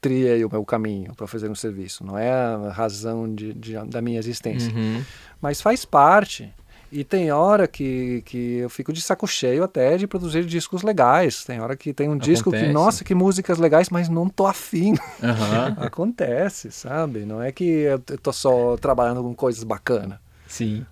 triei 0.00 0.44
o 0.44 0.50
meu 0.50 0.62
caminho, 0.64 1.14
para 1.14 1.26
fazer 1.26 1.48
um 1.50 1.54
serviço. 1.54 2.04
Não 2.04 2.16
é 2.18 2.30
a 2.30 2.70
razão 2.70 3.34
de, 3.34 3.54
de- 3.54 3.72
da 3.86 4.02
minha 4.02 4.18
existência. 4.18 4.70
Uhum. 4.72 5.02
Mas 5.40 5.60
faz 5.60 5.84
parte. 5.84 6.52
E 6.90 7.04
tem 7.04 7.30
hora 7.30 7.68
que, 7.68 8.22
que 8.22 8.56
eu 8.58 8.70
fico 8.70 8.92
de 8.92 9.02
saco 9.02 9.26
cheio 9.26 9.62
até 9.62 9.98
de 9.98 10.06
produzir 10.06 10.44
discos 10.46 10.82
legais. 10.82 11.44
Tem 11.44 11.60
hora 11.60 11.76
que 11.76 11.92
tem 11.92 12.08
um 12.08 12.16
disco 12.16 12.50
que, 12.50 12.56
Acontece. 12.56 12.72
nossa, 12.72 13.04
que 13.04 13.14
músicas 13.14 13.58
legais, 13.58 13.90
mas 13.90 14.08
não 14.08 14.26
tô 14.28 14.46
afim. 14.46 14.94
Aham, 15.22 15.76
Acontece, 15.84 16.72
sabe? 16.72 17.26
Não 17.26 17.42
é 17.42 17.52
que 17.52 17.64
eu 17.64 17.98
tô 17.98 18.32
só 18.32 18.76
trabalhando 18.78 19.22
com 19.22 19.34
coisas 19.34 19.62
bacanas. 19.64 20.18
sim. 20.46 20.86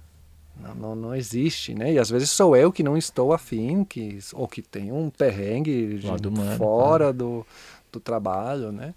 Não, 0.59 0.75
não, 0.75 0.97
não 0.97 1.15
existe, 1.15 1.75
né? 1.75 1.93
E 1.93 1.99
às 1.99 2.09
vezes 2.09 2.31
sou 2.31 2.57
eu 2.57 2.73
que 2.73 2.83
não 2.83 2.97
estou 2.97 3.33
afim, 3.33 3.85
que, 3.85 4.19
ou 4.33 4.49
que 4.49 4.63
tem 4.63 4.91
um 4.91 5.11
perrengue 5.11 5.99
de 5.99 6.07
humano, 6.07 6.57
fora 6.57 7.13
do, 7.13 7.47
do 7.93 8.01
trabalho, 8.01 8.73
né? 8.73 8.95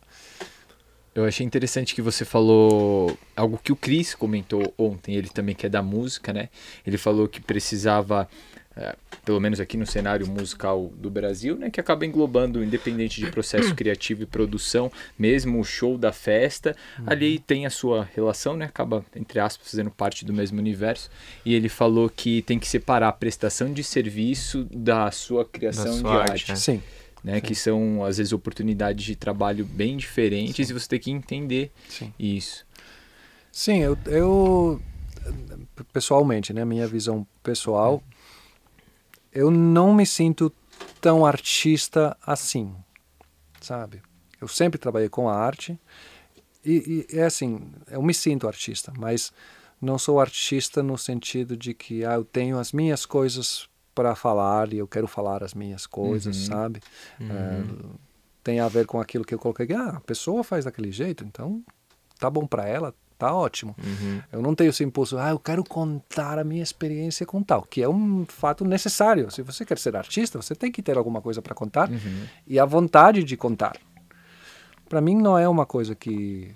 Eu 1.19 1.25
achei 1.25 1.45
interessante 1.45 1.93
que 1.93 2.01
você 2.01 2.23
falou 2.23 3.17
algo 3.35 3.59
que 3.61 3.73
o 3.73 3.75
Chris 3.75 4.15
comentou 4.15 4.73
ontem, 4.77 5.15
ele 5.15 5.27
também 5.27 5.53
que 5.53 5.65
é 5.65 5.69
da 5.69 5.83
música, 5.83 6.31
né? 6.31 6.47
Ele 6.87 6.97
falou 6.97 7.27
que 7.27 7.41
precisava, 7.41 8.25
eh, 8.73 8.95
pelo 9.25 9.37
menos 9.37 9.59
aqui 9.59 9.75
no 9.75 9.85
cenário 9.85 10.25
musical 10.25 10.89
do 10.95 11.09
Brasil, 11.09 11.57
né? 11.57 11.69
Que 11.69 11.77
acaba 11.81 12.05
englobando, 12.05 12.63
independente 12.63 13.19
de 13.19 13.29
processo 13.29 13.75
criativo 13.75 14.23
e 14.23 14.25
produção, 14.25 14.89
mesmo 15.17 15.59
o 15.59 15.63
show 15.65 15.97
da 15.97 16.13
festa, 16.13 16.73
ali 17.05 17.37
tem 17.37 17.65
a 17.65 17.69
sua 17.69 18.07
relação, 18.15 18.55
né? 18.55 18.63
Acaba, 18.63 19.05
entre 19.13 19.41
aspas, 19.41 19.71
fazendo 19.71 19.91
parte 19.91 20.23
do 20.23 20.31
mesmo 20.31 20.57
universo. 20.57 21.09
E 21.45 21.53
ele 21.53 21.67
falou 21.67 22.09
que 22.09 22.43
tem 22.43 22.57
que 22.57 22.67
separar 22.67 23.09
a 23.09 23.13
prestação 23.13 23.73
de 23.73 23.83
serviço 23.83 24.65
da 24.71 25.11
sua 25.11 25.43
criação 25.43 25.97
sua 25.97 26.11
de 26.11 26.17
arte, 26.17 26.31
arte 26.31 26.49
né? 26.51 26.55
Sim. 26.55 26.81
Né? 27.23 27.41
Que 27.41 27.55
são, 27.55 28.03
às 28.03 28.17
vezes, 28.17 28.33
oportunidades 28.33 29.03
de 29.03 29.15
trabalho 29.15 29.65
bem 29.65 29.97
diferentes 29.97 30.69
e 30.69 30.73
você 30.73 30.87
tem 30.87 30.99
que 30.99 31.11
entender 31.11 31.71
Sim. 31.87 32.13
isso. 32.17 32.65
Sim, 33.51 33.79
eu, 33.79 33.97
eu 34.05 34.81
pessoalmente, 35.91 36.53
né, 36.53 36.63
minha 36.63 36.87
visão 36.87 37.25
pessoal, 37.43 38.03
eu 39.31 39.51
não 39.51 39.93
me 39.93 40.05
sinto 40.05 40.51
tão 41.01 41.25
artista 41.25 42.15
assim, 42.25 42.73
sabe? 43.61 44.01
Eu 44.39 44.47
sempre 44.47 44.79
trabalhei 44.79 45.09
com 45.09 45.29
a 45.29 45.35
arte 45.35 45.77
e, 46.63 47.05
e 47.11 47.17
é 47.17 47.25
assim, 47.25 47.71
eu 47.89 48.01
me 48.01 48.13
sinto 48.13 48.47
artista, 48.47 48.93
mas 48.97 49.31
não 49.81 49.97
sou 49.97 50.19
artista 50.19 50.83
no 50.83 50.97
sentido 50.97 51.55
de 51.55 51.73
que 51.73 52.03
ah, 52.05 52.15
eu 52.15 52.25
tenho 52.25 52.57
as 52.57 52.71
minhas 52.71 53.05
coisas 53.05 53.67
para 53.99 54.15
falar 54.15 54.71
e 54.71 54.77
eu 54.77 54.87
quero 54.87 55.07
falar 55.07 55.43
as 55.43 55.53
minhas 55.53 55.85
coisas, 55.85 56.37
Uhum. 56.37 56.45
sabe? 56.55 56.79
É, 57.19 57.61
tem 58.41 58.61
a 58.61 58.67
ver 58.69 58.85
com 58.85 58.97
aquilo 59.01 59.25
que 59.25 59.33
eu 59.35 59.39
coloquei. 59.39 59.67
Ah, 59.75 59.95
a 59.97 59.99
pessoa 59.99 60.41
faz 60.41 60.63
daquele 60.63 60.89
jeito, 60.91 61.25
então 61.25 61.61
tá 62.17 62.29
bom 62.29 62.47
para 62.47 62.65
ela, 62.65 62.95
tá 63.17 63.33
ótimo. 63.33 63.75
Uhum. 63.77 64.21
Eu 64.31 64.41
não 64.41 64.55
tenho 64.55 64.69
esse 64.69 64.83
impulso, 64.85 65.17
ah, 65.17 65.31
eu 65.31 65.39
quero 65.39 65.65
contar 65.65 66.39
a 66.39 66.43
minha 66.45 66.63
experiência 66.63 67.25
com 67.25 67.43
tal, 67.43 67.61
que 67.63 67.81
é 67.83 67.89
um 67.89 68.25
fato 68.25 68.63
necessário. 68.63 69.29
Se 69.29 69.41
você 69.41 69.65
quer 69.65 69.77
ser 69.77 69.97
artista, 69.97 70.41
você 70.41 70.55
tem 70.55 70.71
que 70.71 70.81
ter 70.81 70.97
alguma 70.97 71.21
coisa 71.21 71.41
para 71.41 71.53
contar 71.53 71.89
Uhum. 71.89 72.23
e 72.47 72.57
a 72.57 72.63
vontade 72.65 73.21
de 73.23 73.35
contar. 73.35 73.75
Para 74.87 75.01
mim 75.01 75.15
não 75.17 75.37
é 75.37 75.47
uma 75.47 75.65
coisa 75.65 75.93
que 75.93 76.55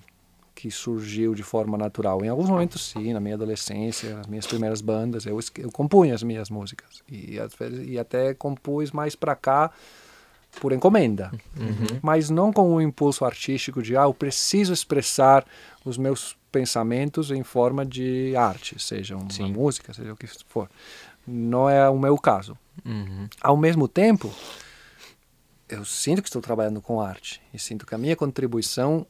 que 0.64 0.72
surgiu 0.72 1.36
de 1.36 1.43
forma 1.43 1.78
natural. 1.78 2.24
Em 2.24 2.30
alguns 2.30 2.49
momentos 2.49 2.89
sim, 2.89 3.11
na 3.11 3.20
minha 3.20 3.36
adolescência, 3.36 4.16
nas 4.16 4.28
minhas 4.28 4.47
primeiras 4.47 4.80
bandas, 4.80 5.26
eu, 5.26 5.38
eu 5.57 5.70
compunha 5.70 6.16
as 6.16 6.24
minhas 6.24 6.49
músicas 6.49 7.03
e, 7.05 7.38
às 7.38 7.53
vezes, 7.53 7.86
e 7.86 7.99
até 7.99 8.34
compus 8.34 8.93
mais 8.93 9.14
para 9.14 9.36
cá 9.36 9.72
por 10.61 10.72
encomenda, 10.72 11.34
mas 12.01 12.30
não 12.30 12.53
com 12.53 12.74
o 12.76 12.82
impulso 12.82 13.26
artístico 13.26 13.84
de 13.84 13.97
ah, 13.97 14.03
eu 14.03 14.14
preciso 14.14 14.72
expressar 14.72 15.45
os 15.84 15.97
meus 15.97 16.38
pensamentos 16.49 17.30
em 17.30 17.44
forma 17.44 17.85
de 17.85 18.34
arte, 18.38 18.81
seja 18.81 19.18
uma 19.18 19.30
Sim. 19.31 19.52
música, 19.52 19.94
seja 19.94 20.14
o 20.14 20.15
que 20.15 20.27
for. 20.48 20.69
Não 21.27 21.69
é 21.69 21.90
o 21.90 21.99
meu 21.99 22.18
caso. 22.18 22.57
Uhum. 22.85 23.27
Ao 23.41 23.57
mesmo 23.57 23.85
tempo, 23.90 24.34
eu 25.68 25.84
sinto 25.84 26.22
que 26.22 26.30
estou 26.30 26.41
trabalhando 26.41 26.81
com 26.81 27.02
arte 27.02 27.41
e 27.53 27.60
sinto 27.60 27.85
que 27.85 27.94
a 27.94 27.98
minha 27.98 28.15
contribuição 28.15 29.06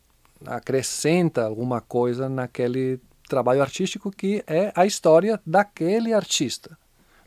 acrescenta 0.46 1.44
alguma 1.46 1.82
coisa 1.82 2.28
naquele 2.30 3.00
trabalho 3.28 3.62
artístico 3.62 4.12
que 4.12 4.44
é 4.48 4.72
a 4.76 4.86
história 4.86 5.40
daquele 5.46 6.14
artista. 6.14 6.78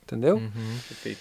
Entendeu? 0.02 0.40
Perfeito. 0.88 1.20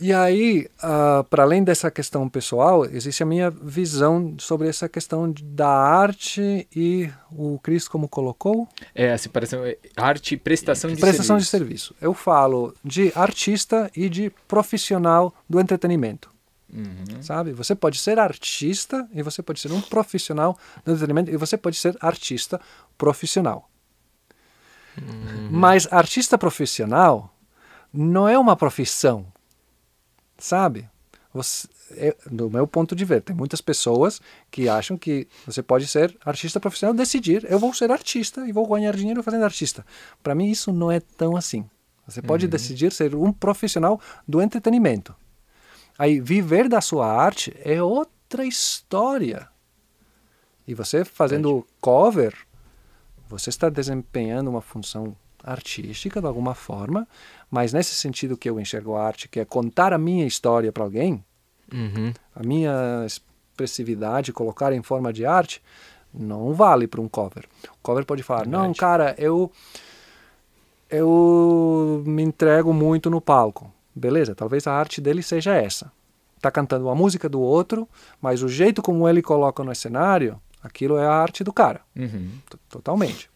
E 0.00 0.10
aí, 0.10 0.66
ah, 0.82 1.22
para 1.28 1.42
além 1.42 1.62
dessa 1.62 1.90
questão 1.90 2.26
pessoal, 2.26 2.86
existe 2.86 3.22
a 3.22 3.26
minha 3.26 3.50
visão 3.50 4.34
sobre 4.38 4.66
essa 4.66 4.88
questão 4.88 5.30
de- 5.30 5.42
da 5.44 5.68
arte 5.68 6.66
e 6.74 7.10
o 7.30 7.58
Cris 7.62 7.86
como 7.86 8.08
colocou 8.08 8.66
É, 8.94 9.12
a 9.12 9.18
separação 9.18 9.62
é 9.66 9.76
arte 9.94 10.32
e 10.32 10.38
prestação 10.38 10.88
de 10.90 10.96
prestação 10.98 11.36
de 11.36 11.44
serviço. 11.44 11.88
serviço. 11.88 11.94
Eu 12.00 12.14
falo 12.14 12.74
de 12.82 13.12
artista 13.14 13.90
e 13.94 14.08
de 14.08 14.32
profissional 14.48 15.34
do 15.46 15.60
entretenimento. 15.60 16.31
Uhum. 16.72 17.22
Sabe? 17.22 17.52
Você 17.52 17.74
pode 17.74 17.98
ser 17.98 18.18
artista 18.18 19.06
e 19.12 19.22
você 19.22 19.42
pode 19.42 19.60
ser 19.60 19.70
um 19.72 19.80
profissional 19.80 20.58
do 20.84 20.92
entretenimento 20.92 21.30
e 21.30 21.36
você 21.36 21.56
pode 21.56 21.76
ser 21.76 21.96
artista 22.00 22.60
profissional. 22.96 23.68
Mas 25.50 25.90
artista 25.90 26.36
profissional 26.38 27.34
não 27.92 28.28
é 28.28 28.38
uma 28.38 28.56
profissão, 28.56 29.26
sabe? 30.38 30.88
Você, 31.34 31.66
é, 31.92 32.14
do 32.30 32.50
meu 32.50 32.66
ponto 32.66 32.94
de 32.94 33.04
ver, 33.04 33.22
tem 33.22 33.34
muitas 33.34 33.60
pessoas 33.60 34.20
que 34.50 34.68
acham 34.68 34.96
que 34.96 35.26
você 35.46 35.62
pode 35.62 35.86
ser 35.86 36.16
artista 36.24 36.60
profissional, 36.60 36.94
decidir, 36.94 37.46
eu 37.50 37.58
vou 37.58 37.72
ser 37.72 37.90
artista 37.90 38.46
e 38.46 38.52
vou 38.52 38.66
ganhar 38.66 38.94
dinheiro 38.94 39.22
fazendo 39.22 39.44
artista. 39.44 39.84
Para 40.22 40.34
mim 40.34 40.50
isso 40.50 40.72
não 40.72 40.90
é 40.90 41.00
tão 41.00 41.36
assim. 41.36 41.68
Você 42.06 42.20
pode 42.20 42.48
decidir 42.48 42.92
ser 42.92 43.14
um 43.14 43.32
profissional 43.32 44.00
do 44.26 44.42
entretenimento. 44.42 45.14
Aí, 45.98 46.20
viver 46.20 46.68
da 46.68 46.80
sua 46.80 47.06
arte 47.06 47.54
é 47.64 47.82
outra 47.82 48.44
história. 48.44 49.48
E 50.66 50.74
você 50.74 51.04
fazendo 51.04 51.66
cover, 51.80 52.34
você 53.28 53.50
está 53.50 53.68
desempenhando 53.68 54.48
uma 54.48 54.60
função 54.60 55.14
artística 55.44 56.20
de 56.20 56.26
alguma 56.26 56.54
forma, 56.54 57.06
mas 57.50 57.72
nesse 57.72 57.94
sentido 57.94 58.36
que 58.36 58.48
eu 58.48 58.60
enxergo 58.60 58.94
a 58.94 59.04
arte, 59.04 59.28
que 59.28 59.40
é 59.40 59.44
contar 59.44 59.92
a 59.92 59.98
minha 59.98 60.26
história 60.26 60.70
para 60.72 60.84
alguém, 60.84 61.22
Uhum. 61.72 62.12
a 62.34 62.42
minha 62.42 63.04
expressividade, 63.06 64.32
colocar 64.32 64.72
em 64.72 64.82
forma 64.82 65.12
de 65.12 65.24
arte, 65.26 65.62
não 66.14 66.52
vale 66.52 66.86
para 66.86 67.00
um 67.00 67.08
cover. 67.08 67.44
O 67.68 67.76
cover 67.82 68.04
pode 68.04 68.22
falar, 68.22 68.44
Verdade. 68.44 68.66
não, 68.66 68.74
cara, 68.74 69.14
eu 69.18 69.50
eu 70.90 72.02
me 72.06 72.22
entrego 72.22 72.72
muito 72.72 73.08
no 73.08 73.20
palco. 73.20 73.72
Beleza, 73.94 74.34
talvez 74.34 74.66
a 74.66 74.72
arte 74.72 75.00
dele 75.00 75.22
seja 75.22 75.54
essa. 75.54 75.92
Tá 76.40 76.50
cantando 76.50 76.88
a 76.88 76.94
música 76.94 77.28
do 77.28 77.40
outro, 77.40 77.88
mas 78.20 78.42
o 78.42 78.48
jeito 78.48 78.82
como 78.82 79.08
ele 79.08 79.22
coloca 79.22 79.62
no 79.62 79.74
cenário, 79.74 80.40
aquilo 80.62 80.96
é 80.96 81.06
a 81.06 81.12
arte 81.12 81.44
do 81.44 81.52
cara, 81.52 81.80
Uhum. 81.96 82.30
totalmente. 82.68 83.30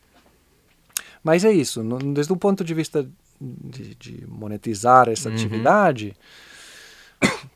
Mas 1.22 1.44
é 1.44 1.52
isso, 1.52 1.82
no- 1.82 1.98
desde 1.98 2.32
o 2.32 2.36
ponto 2.36 2.64
de 2.64 2.72
vista 2.74 3.08
de, 3.40 3.94
de 3.96 4.24
monetizar 4.26 5.08
essa 5.08 5.28
Uhum. 5.28 5.34
atividade, 5.34 6.16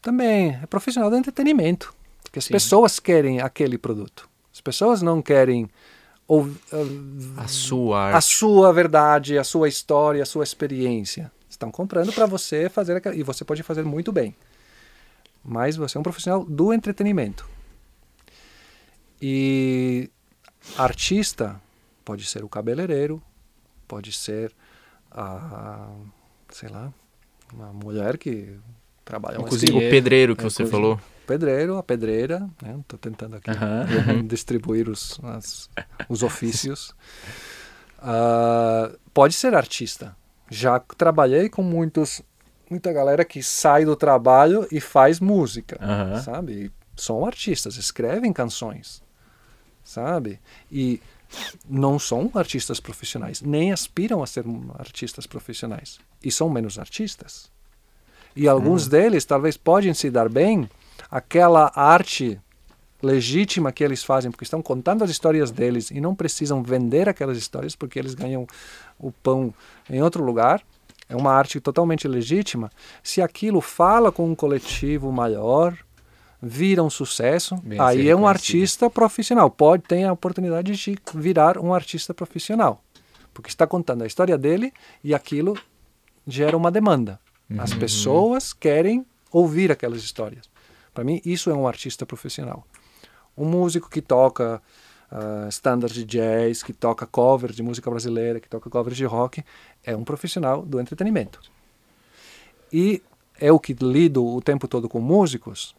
também 0.00 0.58
é 0.62 0.66
profissional 0.66 1.10
do 1.10 1.16
entretenimento. 1.16 1.92
Porque 2.22 2.38
as 2.38 2.44
Sim. 2.44 2.52
pessoas 2.52 2.98
querem 3.00 3.40
aquele 3.40 3.76
produto. 3.76 4.28
As 4.52 4.60
pessoas 4.60 5.02
não 5.02 5.20
querem 5.20 5.68
ouv- 6.28 6.56
A 7.36 7.48
sua 7.48 7.98
a 7.98 8.14
arte. 8.16 8.24
sua 8.24 8.72
verdade, 8.72 9.36
a 9.38 9.42
sua 9.44 9.68
história, 9.68 10.22
a 10.22 10.26
sua 10.26 10.44
experiência. 10.44 11.30
Estão 11.60 11.70
comprando 11.70 12.10
para 12.14 12.24
você 12.24 12.70
fazer 12.70 12.96
aquela- 12.96 13.14
e 13.14 13.22
você 13.22 13.44
pode 13.44 13.62
fazer 13.62 13.84
muito 13.84 14.10
bem. 14.10 14.34
Mas 15.44 15.76
você 15.76 15.98
é 15.98 16.00
um 16.00 16.02
profissional 16.02 16.42
do 16.42 16.72
entretenimento. 16.72 17.46
E 19.20 20.10
artista 20.78 21.60
pode 22.02 22.24
ser 22.24 22.42
o 22.42 22.48
cabeleireiro, 22.48 23.22
pode 23.86 24.10
ser 24.10 24.50
a 25.10 25.90
sei 26.50 26.70
lá, 26.70 26.90
uma 27.52 27.74
mulher 27.74 28.16
que 28.16 28.58
trabalha 29.04 29.38
Um 29.38 29.44
cozinheiro. 29.44 29.86
O 29.86 29.90
pedreiro 29.90 30.34
que 30.36 30.40
É, 30.46 30.48
você 30.48 30.64
falou. 30.64 30.98
pedreiro, 31.26 31.76
a 31.76 31.82
pedreira, 31.82 32.40
né? 32.62 32.78
Estou 32.80 32.98
tentando 32.98 33.36
aqui 33.36 33.50
distribuir 34.26 34.88
os, 34.88 35.20
as- 35.24 35.68
os 36.08 36.22
ofícios. 36.22 36.94
Ah, 37.98 38.90
pode 39.12 39.34
ser 39.34 39.54
artista. 39.54 40.16
Já 40.50 40.80
trabalhei 40.80 41.48
com 41.48 41.62
muitos, 41.62 42.20
muita 42.68 42.92
galera 42.92 43.24
que 43.24 43.42
sai 43.42 43.84
do 43.84 43.94
trabalho 43.94 44.66
e 44.70 44.80
faz 44.80 45.20
música, 45.20 45.78
Aham. 45.80 46.20
sabe? 46.20 46.52
E 46.52 46.70
são 47.00 47.24
artistas, 47.24 47.76
escrevem 47.76 48.32
canções, 48.32 49.02
sabe? 49.84 50.40
E 50.70 51.00
não 51.68 51.98
são 51.98 52.30
artistas 52.34 52.80
profissionais, 52.80 53.40
nem 53.40 53.72
aspiram 53.72 54.22
a 54.22 54.26
ser 54.26 54.44
artistas 54.78 55.26
profissionais. 55.26 55.98
E 56.22 56.30
são 56.30 56.50
menos 56.50 56.78
artistas. 56.78 57.50
E 58.34 58.48
alguns 58.48 58.86
deles 58.88 59.24
talvez 59.24 59.56
podem 59.56 59.94
se 59.94 60.10
dar 60.10 60.28
bem 60.28 60.68
aquela 61.10 61.72
arte 61.74 62.40
legítima 63.02 63.72
que 63.72 63.82
eles 63.82 64.04
fazem, 64.04 64.30
porque 64.30 64.44
estão 64.44 64.62
contando 64.62 65.02
as 65.02 65.10
histórias 65.10 65.50
deles 65.50 65.90
e 65.90 66.00
não 66.00 66.14
precisam 66.14 66.62
vender 66.62 67.08
aquelas 67.08 67.38
histórias 67.38 67.74
porque 67.74 67.98
eles 67.98 68.14
ganham 68.14 68.46
o 68.98 69.10
pão 69.10 69.54
em 69.88 70.02
outro 70.02 70.24
lugar. 70.24 70.62
É 71.08 71.16
uma 71.16 71.32
arte 71.32 71.60
totalmente 71.60 72.06
legítima. 72.06 72.70
Se 73.02 73.20
aquilo 73.20 73.60
fala 73.60 74.12
com 74.12 74.30
um 74.30 74.34
coletivo 74.34 75.10
maior, 75.10 75.76
vira 76.40 76.82
um 76.82 76.90
sucesso, 76.90 77.56
Bem 77.56 77.80
aí 77.80 78.08
é 78.08 78.14
um 78.14 78.26
artista 78.26 78.88
profissional. 78.88 79.50
Pode 79.50 79.82
ter 79.82 80.04
a 80.04 80.12
oportunidade 80.12 80.72
de 80.72 80.98
virar 81.14 81.58
um 81.58 81.74
artista 81.74 82.14
profissional, 82.14 82.80
porque 83.34 83.48
está 83.48 83.66
contando 83.66 84.02
a 84.02 84.06
história 84.06 84.38
dele 84.38 84.72
e 85.02 85.12
aquilo 85.12 85.58
gera 86.26 86.56
uma 86.56 86.70
demanda. 86.70 87.18
As 87.58 87.74
pessoas 87.74 88.52
querem 88.52 89.04
ouvir 89.32 89.72
aquelas 89.72 90.02
histórias. 90.04 90.48
Para 90.94 91.02
mim, 91.02 91.20
isso 91.24 91.50
é 91.50 91.54
um 91.54 91.66
artista 91.66 92.06
profissional. 92.06 92.64
Um 93.40 93.46
músico 93.46 93.88
que 93.88 94.02
toca 94.02 94.60
uh, 95.10 95.48
standards 95.48 95.94
de 95.96 96.04
jazz, 96.04 96.62
que 96.62 96.72
toca 96.72 97.06
covers 97.06 97.56
de 97.56 97.62
música 97.62 97.90
brasileira, 97.90 98.38
que 98.40 98.48
toca 98.48 98.68
covers 98.68 98.96
de 98.96 99.04
rock, 99.04 99.42
é 99.84 99.96
um 99.96 100.04
profissional 100.04 100.62
do 100.62 100.78
entretenimento. 100.80 101.40
E 102.72 103.02
eu 103.40 103.58
que 103.58 103.72
lido 103.72 104.24
o 104.26 104.42
tempo 104.42 104.68
todo 104.68 104.88
com 104.88 105.00
músicos, 105.00 105.74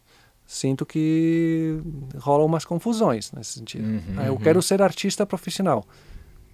sinto 0.46 0.84
que 0.84 1.80
rolam 2.18 2.46
umas 2.46 2.64
confusões 2.64 3.30
nesse 3.32 3.52
sentido. 3.52 3.84
Uhum, 3.86 4.16
Ah, 4.18 4.26
eu 4.26 4.36
quero 4.38 4.60
ser 4.60 4.82
artista 4.82 5.24
profissional. 5.24 5.86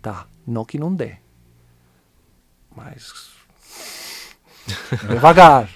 Tá, 0.02 0.26
não 0.46 0.64
que 0.64 0.78
não 0.78 0.94
dê. 0.94 1.16
Mas 2.76 3.30
devagar, 5.08 5.68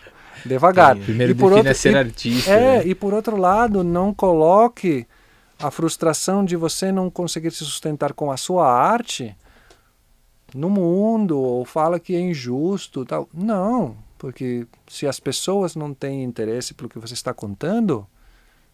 devagar. 0.44 0.96
Primeiro 0.96 1.32
E 1.32 1.34
por 1.34 1.50
define 1.50 1.68
outro- 1.68 1.74
ser 1.74 1.92
e- 1.92 1.96
artista. 1.96 2.50
é, 2.50 2.78
né? 2.78 2.86
e 2.86 2.94
por 2.94 3.14
outro 3.14 3.36
lado, 3.36 3.82
não 3.82 4.12
coloque 4.14 5.06
a 5.62 5.70
frustração 5.70 6.44
de 6.44 6.56
você 6.56 6.90
não 6.90 7.10
conseguir 7.10 7.50
se 7.50 7.64
sustentar 7.64 8.12
com 8.12 8.30
a 8.30 8.36
sua 8.36 8.70
arte 8.70 9.36
no 10.54 10.68
mundo, 10.68 11.38
ou 11.38 11.64
fala 11.64 11.98
que 11.98 12.14
é 12.14 12.20
injusto, 12.20 13.04
tal. 13.04 13.28
Não, 13.32 13.96
porque 14.18 14.66
se 14.86 15.06
as 15.06 15.18
pessoas 15.18 15.74
não 15.74 15.94
têm 15.94 16.22
interesse 16.22 16.74
pelo 16.74 16.88
que 16.88 16.98
você 16.98 17.14
está 17.14 17.32
contando, 17.32 18.06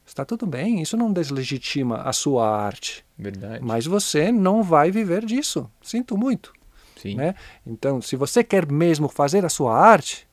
está 0.04 0.24
tudo 0.24 0.46
bem, 0.46 0.82
isso 0.82 0.96
não 0.96 1.12
deslegitima 1.12 2.02
a 2.02 2.12
sua 2.12 2.48
arte. 2.48 3.04
Verdade. 3.16 3.64
Mas 3.64 3.86
você 3.86 4.32
não 4.32 4.62
vai 4.62 4.90
viver 4.90 5.24
disso. 5.24 5.70
Sinto 5.82 6.16
muito. 6.16 6.52
Sim. 6.96 7.14
Né? 7.14 7.34
Então, 7.66 8.02
se 8.02 8.16
você 8.16 8.42
quer 8.42 8.70
mesmo 8.70 9.08
fazer 9.08 9.44
a 9.44 9.48
sua 9.48 9.76
arte, 9.78 10.26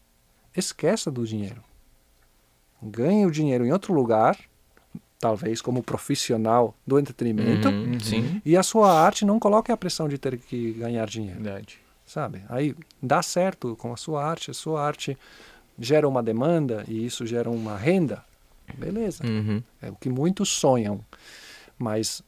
esqueça 0.56 1.12
do 1.12 1.26
dinheiro. 1.26 1.64
Ganhe 2.82 3.26
o 3.26 3.32
dinheiro 3.32 3.66
em 3.66 3.72
outro 3.72 3.94
lugar, 3.94 4.38
talvez 5.20 5.62
como 5.62 5.82
profissional 5.82 6.76
do 6.86 7.00
entretenimento, 7.00 7.70
Uhum, 7.70 8.00
Sim. 8.00 8.42
e 8.46 8.56
a 8.58 8.64
sua 8.64 8.92
arte 8.92 9.26
não 9.26 9.40
coloque 9.40 9.72
a 9.72 9.78
pressão 9.78 10.08
de 10.08 10.18
ter 10.18 10.38
que 10.38 10.74
ganhar 10.74 11.08
dinheiro, 11.08 11.42
Verdade. 11.42 11.80
sabe? 12.06 12.44
Aí 12.50 12.76
dá 13.02 13.22
certo 13.22 13.76
com 13.78 13.94
a 13.94 13.98
sua 13.98 14.24
arte, 14.24 14.52
a 14.52 14.54
sua 14.54 14.86
arte 14.86 15.18
gera 15.80 16.08
uma 16.08 16.22
demanda 16.22 16.84
e 16.88 17.06
isso 17.06 17.26
gera 17.26 17.50
uma 17.50 17.76
renda. 17.78 18.24
Beleza. 18.78 19.24
Uhum. 19.26 19.62
É 19.82 19.90
o 19.90 19.96
que 19.96 20.10
muitos 20.10 20.50
sonham. 20.50 21.00
Mas 21.78 22.22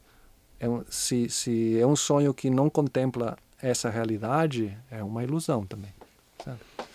é 0.60 0.68
um- 0.68 0.84
se, 0.88 1.28
se 1.28 1.78
é 1.80 1.86
um 1.86 1.96
sonho 1.96 2.32
que 2.34 2.48
não 2.50 2.68
contempla 2.70 3.36
essa 3.60 3.90
realidade, 3.90 4.76
é 4.90 5.02
uma 5.02 5.22
ilusão 5.24 5.64
também. 5.66 5.92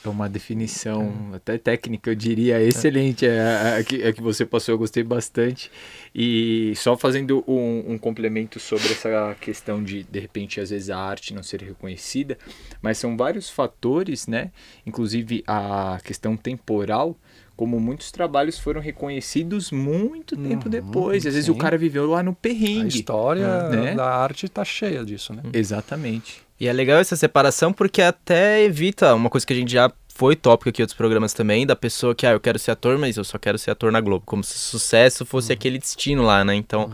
É 0.06 0.10
uma 0.10 0.28
definição 0.28 1.32
até 1.34 1.58
técnica, 1.58 2.10
eu 2.12 2.16
diria, 2.16 2.62
excelente. 2.62 3.26
É, 3.26 3.40
a- 3.40 3.78
a 3.78 3.84
que, 3.86 4.04
a 4.04 4.12
que 4.12 4.22
você 4.22 4.46
passou, 4.46 4.74
eu 4.74 4.78
gostei 4.78 5.02
bastante. 5.02 5.72
E 6.14 6.74
só 6.76 6.98
fazendo 6.98 7.42
um, 7.48 7.94
um 7.94 7.98
complemento 7.98 8.60
sobre 8.60 8.92
essa 8.92 9.34
questão 9.40 9.82
de, 9.82 10.04
de 10.04 10.20
repente, 10.20 10.60
às 10.60 10.72
vezes 10.72 10.90
a 10.90 10.98
arte 10.98 11.34
não 11.34 11.42
ser 11.42 11.62
reconhecida, 11.64 12.38
mas 12.82 12.98
são 12.98 13.16
vários 13.16 13.50
fatores, 13.50 14.28
né? 14.28 14.52
Inclusive 14.86 15.42
a 15.48 15.98
questão 16.04 16.36
temporal, 16.36 17.18
como 17.56 17.80
muitos 17.80 18.12
trabalhos 18.12 18.58
foram 18.58 18.82
reconhecidos 18.82 19.72
muito 19.72 20.36
tempo 20.36 20.66
Uhum, 20.66 20.72
depois. 20.72 21.26
Às 21.26 21.34
vezes 21.36 21.50
o 21.50 21.54
sim. 21.54 21.60
cara 21.60 21.78
viveu 21.78 22.10
lá 22.10 22.24
no 22.24 22.32
A 22.32 22.36
perrengue. 22.36 22.88
história 23.00 23.70
né? 23.70 23.96
da 23.96 24.06
arte 24.10 24.46
está 24.48 24.66
cheia 24.66 25.04
disso, 25.06 25.34
né? 25.34 25.44
Exatamente. 25.54 26.42
E 26.60 26.68
é 26.68 26.74
legal 26.74 27.00
essa 27.00 27.16
separação 27.16 27.72
porque 27.74 28.02
até 28.02 28.64
evita 28.64 29.14
uma 29.14 29.30
coisa 29.30 29.46
que 29.46 29.54
a 29.54 29.56
gente 29.56 29.72
já 29.72 29.92
foi 30.16 30.36
tópico 30.36 30.70
aqui 30.70 30.82
em 30.82 30.84
outros 30.84 30.96
programas 30.98 31.34
também, 31.34 31.66
da 31.66 31.76
pessoa 31.76 32.14
que, 32.14 32.26
ah, 32.26 32.32
eu 32.32 32.40
quero 32.40 32.60
ser 32.60 32.72
ator, 32.72 32.98
mas 32.98 33.18
eu 33.18 33.24
só 33.24 33.38
quero 33.40 33.58
ser 33.58 33.72
ator 33.72 33.92
na 33.92 34.00
Globo. 34.00 34.24
Como 34.26 34.44
se 34.44 34.58
sucesso 34.58 35.26
fosse 35.26 35.52
aquele 35.52 35.80
destino 35.80 36.22
lá, 36.24 36.46
né? 36.46 36.54
Então, 36.56 36.92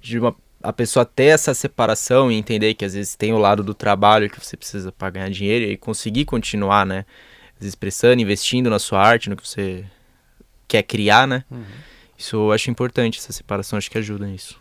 de 0.00 0.18
uma, 0.18 0.34
a 0.62 0.72
pessoa 0.72 1.04
ter 1.04 1.26
essa 1.26 1.54
separação 1.54 2.30
e 2.30 2.34
entender 2.36 2.74
que 2.74 2.84
às 2.84 2.94
vezes 2.94 3.14
tem 3.14 3.32
o 3.32 3.38
lado 3.38 3.62
do 3.62 3.72
trabalho 3.72 4.28
que 4.28 4.44
você 4.44 4.56
precisa 4.56 4.90
para 4.90 5.10
ganhar 5.10 5.30
dinheiro 5.30 5.64
e 5.64 5.76
conseguir 5.76 6.24
continuar, 6.24 6.84
né? 6.84 7.04
Às 7.54 7.60
vezes 7.60 7.70
expressando, 7.72 8.20
investindo 8.20 8.68
na 8.68 8.78
sua 8.80 9.00
arte, 9.00 9.30
no 9.30 9.36
que 9.36 9.46
você 9.48 9.84
quer 10.66 10.82
criar, 10.82 11.26
né? 11.26 11.44
Isso 12.16 12.36
eu 12.36 12.52
acho 12.52 12.70
importante, 12.70 13.18
essa 13.18 13.32
separação, 13.32 13.76
acho 13.76 13.90
que 13.90 13.98
ajuda 13.98 14.26
nisso. 14.26 14.58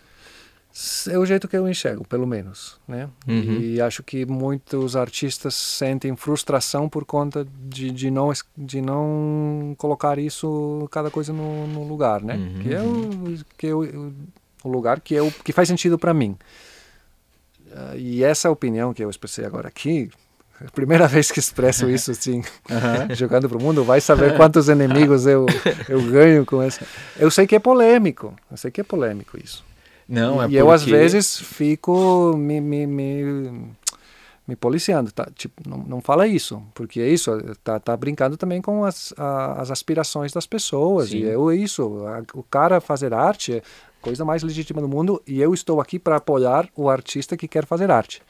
É 1.10 1.18
o 1.18 1.26
jeito 1.26 1.48
que 1.48 1.56
eu 1.56 1.70
enxergo, 1.70 2.06
pelo 2.06 2.28
menos, 2.28 2.78
né? 2.86 3.08
Uhum. 3.26 3.62
E 3.62 3.80
acho 3.80 4.04
que 4.04 4.26
muitos 4.26 4.98
artistas 4.98 5.56
sentem 5.56 6.14
frustração 6.18 6.90
por 6.90 7.06
conta 7.06 7.48
de, 7.64 7.90
de, 7.92 8.12
não, 8.12 8.30
de 8.58 8.82
não 8.82 9.74
colocar 9.78 10.20
isso, 10.20 10.86
cada 10.92 11.10
coisa 11.10 11.32
no, 11.32 11.66
no 11.66 11.88
lugar, 11.88 12.22
né? 12.22 12.36
Uhum. 12.36 12.60
Que 12.62 12.74
é 12.74 12.82
o, 12.82 13.46
que 13.58 13.68
é 13.68 13.74
o, 13.74 14.70
lugar 14.70 15.00
que, 15.00 15.16
é 15.16 15.22
o, 15.22 15.32
que 15.32 15.54
faz 15.54 15.70
sentido 15.70 15.98
para 15.98 16.14
mim. 16.14 16.38
Ah, 17.72 17.96
E 17.96 18.22
essa 18.22 18.52
opinião 18.52 18.94
que 18.94 19.02
eu 19.02 19.10
expressei 19.10 19.46
agora 19.46 19.70
aqui, 19.70 20.10
é 20.12 20.25
primeira 20.74 21.08
vez 21.08 21.32
que 21.32 21.40
expresso 21.40 21.90
isso 21.90 22.12
assim, 22.12 22.42
jogando 23.16 23.48
pro 23.50 23.62
mundo, 23.62 23.84
vai 23.84 24.00
saber 24.02 24.36
quantos 24.36 24.68
inimigos 24.70 25.26
eu, 25.26 25.46
eu 25.90 26.02
ganho 26.04 26.46
com 26.46 26.62
essa. 26.62 26.86
Eu 27.18 27.30
sei 27.30 27.46
que 27.48 27.56
é 27.56 27.60
polêmico, 27.60 28.34
eu 28.50 28.58
sei 28.58 28.72
que 28.72 28.82
é 28.82 28.84
polêmico 28.84 29.38
isso. 29.42 29.64
Não, 30.08 30.42
é 30.44 30.48
e 30.50 30.56
eu, 30.56 30.72
às 30.72 30.82
porque- 30.84 30.96
vezes, 30.96 31.40
fico 31.40 32.36
me, 32.38 32.62
me, 32.62 32.86
me, 32.86 33.52
me 34.48 34.56
policiando. 34.56 35.12
Tá? 35.12 35.28
Tipo, 35.36 35.68
não, 35.68 35.78
não 35.80 36.02
fala 36.02 36.28
isso, 36.28 36.62
porque 36.76 37.00
é 37.02 37.08
isso. 37.10 37.32
Tá, 37.64 37.80
tá 37.80 37.98
brincando 37.98 38.38
também 38.38 38.62
com 38.62 38.86
as, 38.86 39.14
a- 39.18 39.60
as 39.60 39.72
aspirações 39.72 40.32
das 40.32 40.46
pessoas. 40.46 41.10
Sim. 41.10 41.18
E 41.24 41.26
é 41.30 41.56
isso. 41.56 42.06
a- 42.06 42.22
o 42.38 42.44
cara 42.44 42.80
fazer 42.80 43.14
arte, 43.16 43.64
coisa 44.00 44.24
mais 44.24 44.44
legítima 44.44 44.80
do 44.80 44.88
mundo 44.88 45.20
e 45.26 45.42
eu 45.42 45.52
estou 45.56 45.82
aqui 45.82 45.98
para 45.98 46.18
apoiar 46.18 46.70
o 46.76 46.88
artista 46.88 47.36
que 47.36 47.48
quer 47.48 47.66
fazer 47.66 47.90
arte. 47.90 48.22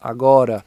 Agora, 0.00 0.64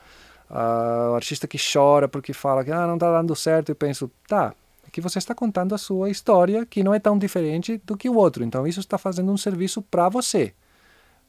o 0.49 1.15
artista 1.15 1.47
que 1.47 1.57
chora 1.57 2.07
porque 2.07 2.33
fala 2.33 2.63
que 2.63 2.71
ah, 2.71 2.87
não 2.87 2.95
está 2.95 3.11
dando 3.11 3.35
certo, 3.35 3.69
eu 3.69 3.75
penso, 3.75 4.11
tá, 4.27 4.53
é 4.87 4.89
que 4.91 5.01
você 5.01 5.17
está 5.17 5.33
contando 5.33 5.73
a 5.73 5.77
sua 5.77 6.09
história 6.09 6.65
que 6.65 6.83
não 6.83 6.93
é 6.93 6.99
tão 6.99 7.17
diferente 7.17 7.81
do 7.85 7.97
que 7.97 8.09
o 8.09 8.15
outro. 8.15 8.43
Então 8.43 8.67
isso 8.67 8.79
está 8.79 8.97
fazendo 8.97 9.31
um 9.31 9.37
serviço 9.37 9.81
para 9.81 10.09
você. 10.09 10.53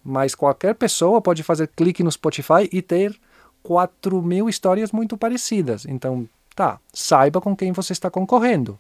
Mas 0.04 0.34
qualquer 0.34 0.74
pessoa 0.74 1.20
pode 1.20 1.42
fazer 1.42 1.68
clique 1.68 2.02
no 2.02 2.12
Spotify 2.12 2.68
e 2.70 2.80
ter 2.80 3.18
4 3.62 4.22
mil 4.22 4.48
histórias 4.48 4.92
muito 4.92 5.16
parecidas. 5.16 5.84
Então, 5.84 6.28
tá, 6.54 6.78
saiba 6.92 7.40
com 7.40 7.56
quem 7.56 7.72
você 7.72 7.92
está 7.92 8.08
concorrendo. 8.08 8.78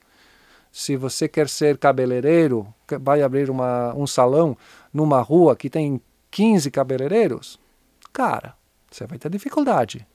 Se 0.70 0.96
você 0.96 1.26
quer 1.26 1.48
ser 1.48 1.78
cabeleireiro, 1.78 2.72
vai 3.00 3.22
abrir 3.22 3.50
uma, 3.50 3.92
um 3.94 4.06
salão 4.06 4.56
numa 4.92 5.20
rua 5.20 5.56
que 5.56 5.68
tem 5.68 6.00
15 6.30 6.70
cabeleireiros, 6.70 7.58
cara, 8.12 8.54
você 8.90 9.06
vai 9.06 9.18
ter 9.18 9.30
dificuldade. 9.30 10.06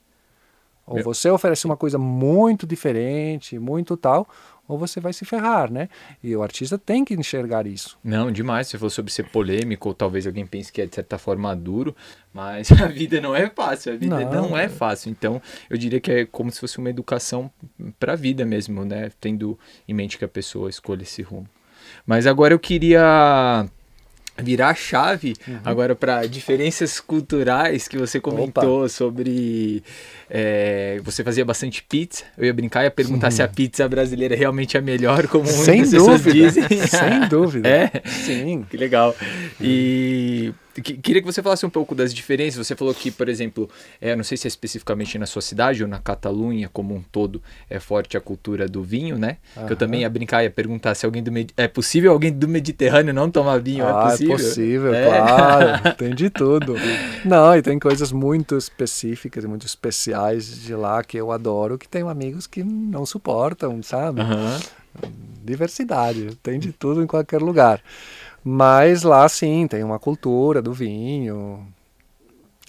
Ou 0.85 0.99
é. 0.99 1.03
você 1.03 1.29
oferece 1.29 1.65
uma 1.65 1.77
coisa 1.77 1.97
muito 1.97 2.65
diferente, 2.65 3.57
muito 3.59 3.95
tal, 3.95 4.27
ou 4.67 4.77
você 4.77 4.99
vai 4.99 5.11
se 5.11 5.25
ferrar, 5.25 5.71
né? 5.71 5.89
E 6.23 6.35
o 6.35 6.41
artista 6.41 6.77
tem 6.77 7.03
que 7.03 7.13
enxergar 7.13 7.67
isso. 7.67 7.97
Não, 8.03 8.31
demais. 8.31 8.67
Se 8.67 8.77
for 8.77 8.89
sobre 8.89 9.11
ser 9.11 9.29
polêmico, 9.29 9.89
ou 9.89 9.93
talvez 9.93 10.25
alguém 10.25 10.45
pense 10.45 10.71
que 10.71 10.81
é 10.81 10.85
de 10.85 10.95
certa 10.95 11.17
forma 11.17 11.53
duro, 11.55 11.95
mas 12.33 12.71
a 12.81 12.87
vida 12.87 13.19
não 13.19 13.35
é 13.35 13.49
fácil, 13.49 13.93
a 13.93 13.95
vida 13.95 14.19
não, 14.25 14.49
não 14.49 14.57
é 14.57 14.69
fácil. 14.69 15.11
Então, 15.11 15.41
eu 15.69 15.77
diria 15.77 15.99
que 15.99 16.11
é 16.11 16.25
como 16.25 16.49
se 16.51 16.59
fosse 16.59 16.77
uma 16.77 16.89
educação 16.89 17.51
para 17.99 18.13
a 18.13 18.15
vida 18.15 18.45
mesmo, 18.45 18.85
né? 18.85 19.11
Tendo 19.19 19.59
em 19.87 19.93
mente 19.93 20.17
que 20.17 20.25
a 20.25 20.29
pessoa 20.29 20.69
escolhe 20.69 21.03
esse 21.03 21.21
rumo. 21.21 21.47
Mas 22.05 22.25
agora 22.25 22.53
eu 22.53 22.59
queria 22.59 23.65
virar 24.41 24.69
a 24.69 24.75
chave 24.75 25.33
uhum. 25.47 25.59
agora 25.63 25.95
para 25.95 26.25
diferenças 26.25 26.99
culturais 26.99 27.87
que 27.87 27.97
você 27.97 28.19
comentou 28.19 28.79
Opa. 28.79 28.89
sobre 28.89 29.83
é, 30.29 30.99
você 31.03 31.23
fazia 31.23 31.45
bastante 31.45 31.83
pizza 31.83 32.23
eu 32.37 32.45
ia 32.45 32.53
brincar 32.53 32.81
e 32.81 32.85
ia 32.85 32.91
perguntar 32.91 33.27
uhum. 33.27 33.31
se 33.31 33.43
a 33.43 33.47
pizza 33.47 33.87
brasileira 33.87 34.35
realmente 34.35 34.77
é 34.77 34.81
melhor 34.81 35.27
como 35.27 35.45
sem 35.45 35.83
dúvida 35.83 36.31
dizem. 36.31 36.63
sem 36.87 37.27
dúvida 37.29 37.67
é 37.67 37.91
sim 38.05 38.65
que 38.69 38.77
legal 38.77 39.15
e 39.59 40.53
Queria 40.81 41.21
que 41.21 41.25
você 41.25 41.41
falasse 41.41 41.65
um 41.65 41.69
pouco 41.69 41.93
das 41.93 42.13
diferenças. 42.13 42.65
Você 42.65 42.75
falou 42.75 42.93
que, 42.93 43.11
por 43.11 43.29
exemplo, 43.29 43.69
é, 43.99 44.15
não 44.15 44.23
sei 44.23 44.37
se 44.37 44.47
é 44.47 44.49
especificamente 44.49 45.17
na 45.17 45.25
sua 45.25 45.41
cidade 45.41 45.83
ou 45.83 45.89
na 45.89 45.99
Catalunha 45.99 46.69
como 46.71 46.95
um 46.95 47.01
todo 47.01 47.41
é 47.69 47.79
forte 47.79 48.17
a 48.17 48.21
cultura 48.21 48.67
do 48.67 48.83
vinho, 48.83 49.17
né? 49.17 49.37
Uhum. 49.55 49.65
Que 49.67 49.73
eu 49.73 49.77
também 49.77 50.01
ia 50.01 50.09
brincar, 50.09 50.43
ia 50.43 50.49
perguntar 50.49 50.95
se 50.95 51.05
alguém 51.05 51.23
do 51.23 51.31
Med... 51.31 51.53
é 51.57 51.67
possível 51.67 52.11
alguém 52.11 52.31
do 52.31 52.47
Mediterrâneo 52.47 53.13
não 53.13 53.29
tomar 53.29 53.59
vinho? 53.59 53.83
É 53.83 53.91
ah, 53.91 54.07
é 54.07 54.11
possível? 54.11 54.35
É 54.35 54.37
possível, 54.37 54.93
é. 54.93 55.05
claro. 55.05 55.95
tem 55.97 56.15
de 56.15 56.29
tudo. 56.29 56.75
Não, 57.25 57.55
e 57.55 57.61
tem 57.61 57.79
coisas 57.79 58.11
muito 58.11 58.57
específicas 58.57 59.43
e 59.43 59.47
muito 59.47 59.65
especiais 59.65 60.61
de 60.61 60.75
lá 60.75 61.03
que 61.03 61.17
eu 61.17 61.31
adoro, 61.31 61.77
que 61.77 61.87
tenho 61.87 62.09
amigos 62.09 62.47
que 62.47 62.63
não 62.63 63.05
suportam, 63.05 63.81
sabe? 63.83 64.21
Uhum. 64.21 64.59
Diversidade, 65.43 66.37
tem 66.43 66.59
de 66.59 66.71
tudo 66.71 67.01
em 67.01 67.07
qualquer 67.07 67.41
lugar. 67.41 67.81
Mas 68.43 69.03
lá 69.03 69.27
sim, 69.29 69.67
tem 69.67 69.83
uma 69.83 69.99
cultura 69.99 70.61
do 70.61 70.73
vinho. 70.73 71.67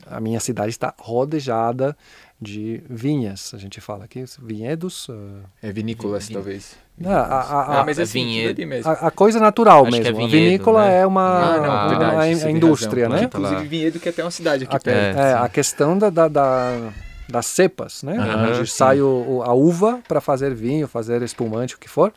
A 0.06 0.20
minha 0.20 0.40
cidade 0.40 0.70
está 0.70 0.92
rodejada 0.98 1.96
de 2.42 2.82
vinhas. 2.90 3.54
A 3.54 3.58
gente 3.58 3.80
fala 3.80 4.04
aqui, 4.04 4.24
vinhedos. 4.40 5.08
Uh... 5.08 5.42
É 5.62 5.72
vinícolas, 5.72 6.26
Vin... 6.26 6.34
talvez. 6.34 6.76
Não, 6.98 7.10
a, 7.10 7.16
a, 7.16 7.80
ah, 7.80 7.84
mas 7.84 7.98
é 7.98 8.02
assim, 8.02 8.24
vinhedo. 8.24 8.66
mesmo. 8.66 8.90
A, 8.90 8.94
a, 8.94 9.10
coisa 9.10 9.40
natural 9.40 9.86
Acho 9.86 9.96
é 9.96 9.98
mesmo. 9.98 10.08
É 10.08 10.12
vinhedo, 10.12 10.36
a 10.36 10.38
vinícola 10.38 10.84
né? 10.84 11.00
é 11.00 11.06
uma, 11.06 11.22
ah, 11.22 11.56
não, 11.56 11.88
verdade, 11.88 12.34
uma, 12.34 12.50
indústria, 12.50 13.08
razão, 13.08 13.20
né? 13.20 13.26
Inclusive 13.26 13.68
vinhedo 13.68 14.00
que 14.00 14.08
é 14.08 14.12
até 14.12 14.22
uma 14.22 14.30
cidade 14.30 14.64
aqui 14.64 14.78
perto. 14.80 15.18
É, 15.18 15.34
a 15.34 15.48
questão 15.48 15.96
da, 15.96 16.10
da, 16.10 16.28
da, 16.28 16.92
das 17.28 17.46
cepas, 17.46 18.02
né? 18.02 18.12
Uhum, 18.12 18.48
Onde 18.48 18.68
sim. 18.68 18.76
sai 18.76 19.00
o, 19.00 19.42
a 19.44 19.54
uva 19.54 20.00
para 20.06 20.20
fazer 20.20 20.54
vinho, 20.54 20.86
fazer 20.86 21.22
espumante, 21.22 21.76
o 21.76 21.78
que 21.78 21.88
for. 21.88 22.12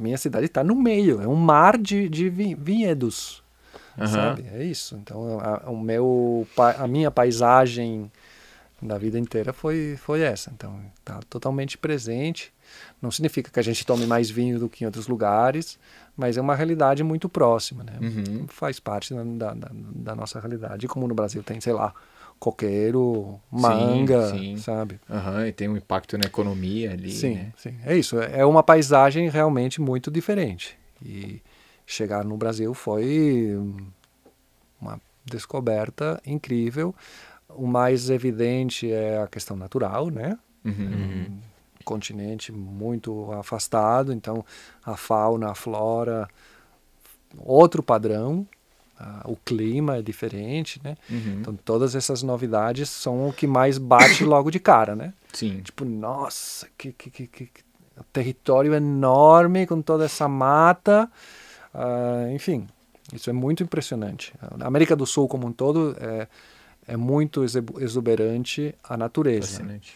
Minha 0.00 0.16
cidade 0.16 0.46
está 0.46 0.64
no 0.64 0.74
meio, 0.74 1.20
é 1.20 1.28
um 1.28 1.36
mar 1.36 1.76
de, 1.76 2.08
de 2.08 2.28
vinhedos, 2.28 3.42
uhum. 3.98 4.06
sabe? 4.06 4.44
É 4.52 4.64
isso. 4.64 4.96
Então, 4.96 5.38
a, 5.40 5.70
o 5.70 5.78
meu, 5.78 6.46
a 6.78 6.86
minha 6.86 7.10
paisagem 7.10 8.10
da 8.80 8.96
vida 8.96 9.18
inteira 9.18 9.52
foi, 9.52 9.96
foi 9.98 10.22
essa. 10.22 10.50
Então, 10.50 10.80
está 10.98 11.20
totalmente 11.28 11.76
presente. 11.76 12.52
Não 13.02 13.10
significa 13.10 13.50
que 13.50 13.60
a 13.60 13.62
gente 13.62 13.84
tome 13.84 14.06
mais 14.06 14.30
vinho 14.30 14.58
do 14.58 14.68
que 14.68 14.84
em 14.84 14.86
outros 14.86 15.06
lugares, 15.06 15.78
mas 16.16 16.36
é 16.36 16.40
uma 16.40 16.54
realidade 16.54 17.02
muito 17.04 17.28
próxima, 17.28 17.84
né? 17.84 17.98
Uhum. 18.00 18.46
Faz 18.48 18.80
parte 18.80 19.12
da, 19.12 19.52
da, 19.52 19.70
da 19.72 20.14
nossa 20.14 20.40
realidade. 20.40 20.88
Como 20.88 21.06
no 21.06 21.14
Brasil 21.14 21.42
tem, 21.42 21.60
sei 21.60 21.72
lá, 21.72 21.92
coqueiro, 22.40 23.38
manga, 23.50 24.30
sim, 24.30 24.38
sim. 24.38 24.56
sabe? 24.56 24.98
Uhum, 25.08 25.46
e 25.46 25.52
tem 25.52 25.68
um 25.68 25.76
impacto 25.76 26.16
na 26.16 26.24
economia 26.24 26.92
ali. 26.92 27.12
Sim, 27.12 27.34
né? 27.34 27.52
sim. 27.54 27.74
É 27.84 27.94
isso. 27.94 28.18
É 28.18 28.44
uma 28.46 28.62
paisagem 28.62 29.28
realmente 29.28 29.78
muito 29.78 30.10
diferente. 30.10 30.76
E 31.04 31.42
chegar 31.86 32.24
no 32.24 32.38
Brasil 32.38 32.72
foi 32.72 33.54
uma 34.80 34.98
descoberta 35.22 36.20
incrível. 36.26 36.94
O 37.50 37.66
mais 37.66 38.08
evidente 38.08 38.90
é 38.90 39.18
a 39.18 39.26
questão 39.26 39.54
natural, 39.54 40.08
né? 40.08 40.38
Uhum. 40.64 40.72
Um 40.72 41.84
continente 41.84 42.50
muito 42.50 43.30
afastado, 43.32 44.14
então 44.14 44.42
a 44.82 44.96
fauna, 44.96 45.50
a 45.50 45.54
flora, 45.54 46.26
outro 47.38 47.82
padrão, 47.82 48.46
o 49.24 49.36
clima 49.36 49.96
é 49.96 50.02
diferente, 50.02 50.80
né? 50.82 50.96
Uhum. 51.08 51.38
Então 51.40 51.56
todas 51.56 51.94
essas 51.94 52.22
novidades 52.22 52.88
são 52.88 53.28
o 53.28 53.32
que 53.32 53.46
mais 53.46 53.78
bate 53.78 54.24
logo 54.24 54.50
de 54.50 54.58
cara, 54.58 54.94
né? 54.94 55.12
Sim. 55.32 55.60
Tipo, 55.60 55.84
nossa, 55.84 56.68
que, 56.76 56.92
que, 56.92 57.10
que, 57.10 57.26
que 57.26 57.50
território 58.12 58.74
enorme 58.74 59.66
com 59.66 59.80
toda 59.80 60.04
essa 60.04 60.28
mata, 60.28 61.10
uh, 61.74 62.30
enfim, 62.32 62.66
isso 63.12 63.30
é 63.30 63.32
muito 63.32 63.62
impressionante. 63.62 64.32
A 64.60 64.66
América 64.66 64.96
do 64.96 65.06
Sul 65.06 65.28
como 65.28 65.46
um 65.46 65.52
todo 65.52 65.96
é, 66.00 66.28
é 66.86 66.96
muito 66.96 67.44
exuberante 67.44 68.74
a 68.82 68.96
natureza. 68.96 69.58
Fascinante. 69.58 69.94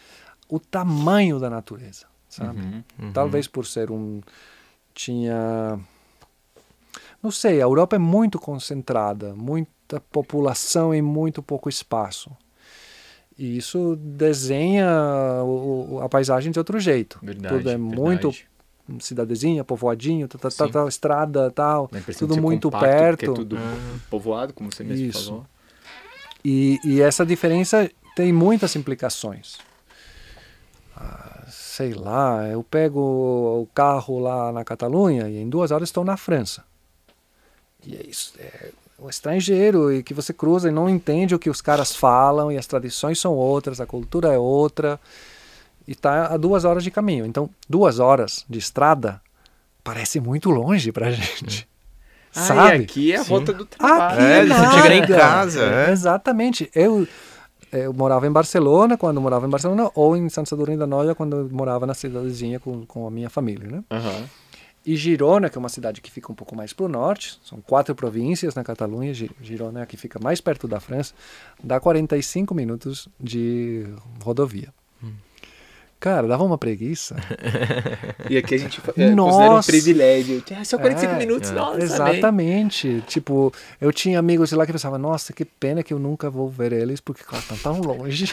O 0.49 0.59
tamanho 0.59 1.39
da 1.39 1.49
natureza, 1.49 2.07
sabe? 2.29 2.61
Uhum, 2.61 2.85
uhum. 2.99 3.13
Talvez 3.13 3.47
por 3.47 3.67
ser 3.67 3.91
um 3.91 4.21
tinha 4.93 5.79
não 7.25 7.31
sei, 7.31 7.55
a 7.55 7.65
Europa 7.65 7.97
é 7.97 7.99
muito 7.99 8.39
concentrada, 8.39 9.35
muita 9.35 9.99
população 10.13 10.95
em 10.95 11.01
muito 11.01 11.43
pouco 11.43 11.71
espaço. 11.71 12.31
E 13.39 13.57
isso 13.57 13.97
desenha 13.97 14.87
o, 15.43 16.01
a 16.03 16.09
paisagem 16.09 16.53
de 16.53 16.59
outro 16.59 16.79
jeito. 16.79 17.19
Verdade, 17.23 17.57
tudo 17.57 17.71
é 17.71 17.79
verdade. 17.79 18.01
muito 18.01 18.31
cidadezinha, 19.01 19.65
povoadinho, 19.65 20.29
tal, 20.29 20.51
tal, 20.51 20.71
tal, 20.71 20.89
estrada, 20.89 21.51
tal, 21.51 21.91
tudo 22.19 22.41
muito 22.41 22.71
perto. 22.71 23.33
É 23.33 23.35
tudo 23.35 23.57
ah. 23.57 23.99
povoado, 24.11 24.53
como 24.53 24.71
você 24.71 24.85
mesmo 24.85 25.07
isso. 25.07 25.29
falou. 25.31 25.47
E, 26.45 26.79
e 26.85 27.01
essa 27.01 27.25
diferença 27.25 27.91
tem 28.15 28.35
muitas 28.35 28.77
implicações. 28.77 29.57
Ah, 30.95 31.47
sei 31.49 31.95
lá, 31.95 32.47
eu 32.49 32.63
pego 32.63 33.01
o 33.01 33.69
carro 33.75 34.19
lá 34.19 34.53
na 34.53 34.63
Catalunha 34.63 35.27
e 35.27 35.39
em 35.39 35.49
duas 35.49 35.71
horas 35.71 35.89
estou 35.89 36.05
na 36.05 36.19
França. 36.19 36.63
E 37.87 37.97
é 37.97 38.07
isso. 38.07 38.33
É 38.39 38.71
um 38.99 39.09
estrangeiro 39.09 39.93
e 39.93 40.03
que 40.03 40.15
você 40.15 40.33
cruza 40.33 40.69
e 40.69 40.73
não 40.73 40.89
entende 40.89 41.35
o 41.35 41.39
que 41.39 41.51
os 41.51 41.61
caras 41.61 41.95
falam 41.95 42.51
e 42.51 42.57
as 42.57 42.67
tradições 42.67 43.19
são 43.19 43.35
outras, 43.35 43.81
a 43.81 43.87
cultura 43.87 44.33
é 44.33 44.39
outra 44.39 44.99
e 45.87 45.93
está 45.93 46.33
a 46.33 46.37
duas 46.37 46.65
horas 46.65 46.83
de 46.83 46.91
caminho. 46.91 47.27
Então, 47.27 47.51
duas 47.69 47.99
horas 47.99 48.45
de 48.49 48.59
estrada 48.59 49.21
parece 49.83 50.21
muito 50.21 50.51
longe 50.51 50.91
para 50.93 51.09
a 51.09 51.11
gente. 51.11 51.69
Ah, 52.35 52.41
sabe? 52.41 52.79
E 52.79 52.83
aqui 52.83 53.13
é 53.13 53.17
a 53.17 53.23
Sim. 53.23 53.29
volta 53.31 53.53
do 53.53 53.65
trabalho. 53.65 54.21
Aqui 54.21 54.23
é, 54.23 54.47
você 54.47 54.83
chega 54.83 54.95
em 54.95 55.07
casa. 55.07 55.65
É. 55.65 55.91
Exatamente. 55.93 56.71
Eu, 56.75 57.07
eu 57.71 57.93
morava 57.93 58.27
em 58.27 58.33
Barcelona, 58.33 58.97
quando 58.97 59.21
morava 59.21 59.47
em 59.47 59.51
Barcelona, 59.51 59.91
ou 59.95 60.17
em 60.17 60.29
Santa 60.29 60.51
Sadurní 60.51 60.77
da 60.77 60.87
Noia, 60.87 61.15
quando 61.15 61.37
eu 61.37 61.49
morava 61.51 61.87
na 61.87 61.95
cidadezinha 61.95 62.59
com, 62.59 62.85
com 62.87 63.07
a 63.07 63.11
minha 63.11 63.31
família, 63.31 63.69
né? 63.69 63.85
Uhum. 63.93 64.25
E 64.87 64.97
Girona, 64.97 65.49
que 65.49 65.57
é 65.57 65.61
uma 65.61 65.71
cidade 65.71 66.01
que 66.03 66.11
fica 66.11 66.31
um 66.31 66.35
pouco 66.35 66.55
mais 66.55 66.73
para 66.73 66.85
o 66.85 66.89
norte, 66.89 67.39
são 67.43 67.59
quatro 67.61 67.95
províncias 67.95 68.55
na 68.55 68.63
Catalunha, 68.63 69.15
Girona 69.41 69.81
é 69.81 69.83
a 69.83 69.87
que 69.87 69.97
fica 69.97 70.19
mais 70.19 70.41
perto 70.43 70.69
da 70.69 70.79
França, 70.79 71.15
dá 71.63 71.81
45 71.81 72.55
minutos 72.55 73.09
de 73.19 73.87
rodovia. 74.23 74.69
Hum. 75.03 75.13
Cara, 75.99 76.29
dava 76.29 76.45
uma 76.45 76.59
preguiça. 76.59 77.17
e 78.29 78.37
aqui 78.37 78.57
a 78.57 78.59
gente 78.59 78.79
é, 78.95 79.09
nossa, 79.09 79.71
um 79.71 79.73
privilégio. 79.73 80.45
É 80.51 80.63
só 80.63 80.77
45 80.77 81.15
é, 81.15 81.19
minutos, 81.19 81.51
é, 81.51 81.55
nossa. 81.55 81.79
Exatamente. 81.83 83.03
Tipo, 83.07 83.51
eu 83.81 83.91
tinha 83.91 84.19
amigos 84.19 84.51
de 84.51 84.55
lá 84.55 84.67
que 84.67 84.73
pensavam, 84.73 84.99
nossa, 84.99 85.33
que 85.33 85.47
pena 85.47 85.83
que 85.83 85.95
eu 85.95 85.99
nunca 85.99 86.29
vou 86.29 86.47
ver 86.47 86.75
eles, 86.75 87.01
porque 87.01 87.23
estão 87.23 87.57
tão 87.57 87.81
longe. 87.81 88.27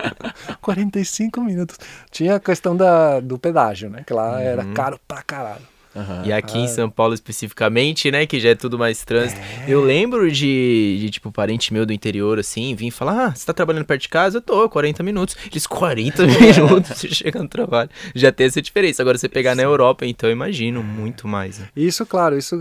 45 0.60 1.40
minutos. 1.40 1.78
Tinha 2.10 2.34
a 2.34 2.40
questão 2.40 2.76
da, 2.76 3.18
do 3.18 3.38
pedágio, 3.38 3.88
né? 3.88 4.04
Que 4.06 4.12
lá 4.12 4.32
uhum. 4.32 4.38
era 4.38 4.64
caro 4.74 5.00
pra 5.08 5.22
caralho. 5.22 5.75
Aham. 5.96 6.22
E 6.26 6.32
aqui 6.32 6.58
em 6.58 6.68
São 6.68 6.90
Paulo 6.90 7.14
especificamente, 7.14 8.10
né, 8.10 8.26
que 8.26 8.38
já 8.38 8.50
é 8.50 8.54
tudo 8.54 8.78
mais 8.78 9.02
trânsito. 9.02 9.40
Eu 9.66 9.82
lembro 9.82 10.30
de, 10.30 10.98
de, 11.00 11.10
tipo, 11.10 11.32
parente 11.32 11.72
meu 11.72 11.86
do 11.86 11.92
interior, 11.92 12.38
assim, 12.38 12.74
vir 12.74 12.90
falar, 12.90 13.28
ah, 13.28 13.34
você 13.34 13.46
tá 13.46 13.54
trabalhando 13.54 13.86
perto 13.86 14.02
de 14.02 14.08
casa? 14.08 14.38
Eu 14.38 14.42
tô, 14.42 14.68
40 14.68 15.02
minutos. 15.02 15.36
Eles, 15.50 15.66
40 15.66 16.26
minutos, 16.28 16.98
você 16.98 17.08
chega 17.08 17.42
no 17.42 17.48
trabalho. 17.48 17.88
Já 18.14 18.30
tem 18.30 18.46
essa 18.46 18.60
diferença. 18.60 19.02
Agora, 19.02 19.16
você 19.16 19.28
pegar 19.28 19.54
na 19.54 19.62
Europa, 19.62 20.04
então, 20.04 20.28
eu 20.28 20.32
imagino 20.34 20.82
muito 20.82 21.26
mais. 21.26 21.58
Né? 21.58 21.68
Isso, 21.74 22.04
claro, 22.04 22.36
isso 22.36 22.58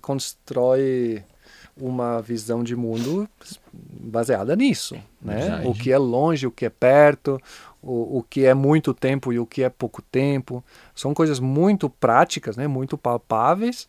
constrói 0.00 1.22
uma 1.80 2.20
visão 2.20 2.62
de 2.62 2.74
mundo 2.74 3.28
baseada 3.72 4.56
nisso, 4.56 4.96
né? 5.22 5.40
Verdade. 5.40 5.66
O 5.66 5.74
que 5.74 5.92
é 5.92 5.98
longe, 5.98 6.46
o 6.46 6.50
que 6.50 6.66
é 6.66 6.70
perto, 6.70 7.40
o, 7.82 8.18
o 8.18 8.22
que 8.22 8.44
é 8.44 8.54
muito 8.54 8.92
tempo 8.92 9.32
e 9.32 9.38
o 9.38 9.46
que 9.46 9.62
é 9.62 9.68
pouco 9.68 10.02
tempo. 10.02 10.62
São 10.94 11.14
coisas 11.14 11.40
muito 11.40 11.88
práticas, 11.88 12.56
né? 12.56 12.66
Muito 12.66 12.96
palpáveis 12.98 13.88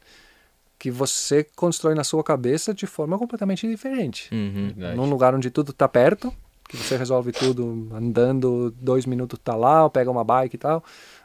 que 0.79 0.89
você 0.89 1.45
constrói 1.57 1.93
na 1.93 2.05
sua 2.05 2.23
cabeça 2.23 2.73
de 2.73 2.87
forma 2.87 3.19
completamente 3.19 3.67
diferente. 3.67 4.33
Uhum. 4.33 4.73
Num 4.95 5.09
lugar 5.09 5.35
onde 5.35 5.51
tudo 5.51 5.71
está 5.71 5.89
perto, 5.89 6.33
que 6.69 6.77
você 6.77 6.95
resolve 6.95 7.33
tudo 7.33 7.89
andando, 7.93 8.73
dois 8.79 9.05
minutos 9.05 9.37
tá 9.43 9.55
lá, 9.55 9.89
pega 9.89 10.09
uma 10.09 10.23
bike 10.23 10.55
e 10.55 10.59
tal. 10.59 10.81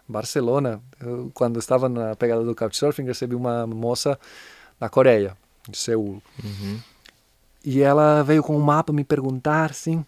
Barcelona, 0.08 0.82
eu, 1.00 1.30
quando 1.32 1.60
estava 1.60 1.88
na 1.88 2.16
pegada 2.16 2.42
do 2.42 2.54
Couchsurfing, 2.54 3.04
recebi 3.04 3.36
uma 3.36 3.64
moça 3.64 4.18
da 4.80 4.88
Coreia, 4.88 5.36
de 5.68 5.78
Seul. 5.78 6.20
Uhum. 6.42 6.80
E 7.64 7.80
ela 7.80 8.22
veio 8.22 8.42
com 8.42 8.56
um 8.56 8.60
mapa 8.60 8.92
me 8.92 9.04
perguntar 9.04 9.70
assim, 9.70 10.04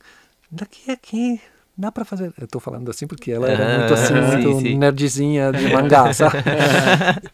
daqui 0.51 0.91
a 0.91 0.95
aqui 0.95 1.41
dá 1.77 1.93
para 1.93 2.05
fazer. 2.05 2.33
Eu 2.41 2.47
tô 2.49 2.61
falando 2.61 2.91
assim 2.91 3.07
porque 3.07 3.31
ela 3.33 3.49
era 3.49 3.65
Ah, 3.65 3.69
muito 3.69 3.93
assim, 3.95 4.21
sim, 4.23 4.53
muito 4.53 4.61
sim. 4.61 4.79
nerdzinha 4.79 5.53
de 5.53 5.69
mangá, 5.69 6.13
sabe? 6.13 6.37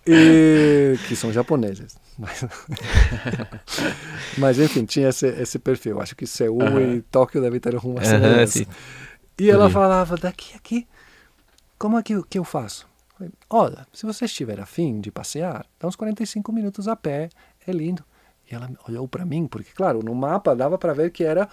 e, 0.06 0.98
que 1.02 1.14
são 1.16 1.32
japoneses. 1.32 1.98
Mas, 2.18 2.44
mas 4.36 4.58
enfim, 4.58 4.84
tinha 4.84 5.08
esse, 5.08 5.26
esse 5.28 5.58
perfil. 5.58 6.00
Acho 6.00 6.16
que 6.16 6.26
Seul 6.26 6.80
Aham. 6.80 6.80
e 6.80 7.02
Tóquio 7.02 7.40
devem 7.40 7.60
ter 7.60 7.74
uma 7.76 8.00
Aham, 8.00 8.04
semelhança. 8.04 8.64
sim. 8.64 8.66
E 9.38 9.50
ela 9.50 9.70
falava, 9.70 10.16
daqui 10.16 10.52
a 10.54 10.56
aqui, 10.56 10.86
como 11.78 11.98
é 11.98 12.02
que, 12.02 12.14
eu- 12.14 12.24
que 12.24 12.38
eu 12.38 12.44
faço? 12.44 12.86
Eu 13.12 13.16
falei, 13.18 13.32
Olha, 13.50 13.86
se 13.92 14.06
você 14.06 14.24
estiver 14.24 14.60
afim 14.60 15.00
de 15.00 15.10
passear, 15.10 15.66
dá 15.80 15.88
uns 15.88 15.96
45 15.96 16.52
minutos 16.52 16.88
a 16.88 16.96
pé, 16.96 17.28
é 17.66 17.72
lindo. 17.72 18.04
E 18.50 18.54
ela 18.54 18.70
olhou 18.88 19.06
para 19.08 19.24
mim, 19.24 19.46
porque, 19.46 19.70
claro, 19.72 20.00
no 20.02 20.14
mapa 20.14 20.54
dava 20.54 20.76
para 20.78 20.92
ver 20.92 21.10
que 21.10 21.24
era 21.24 21.48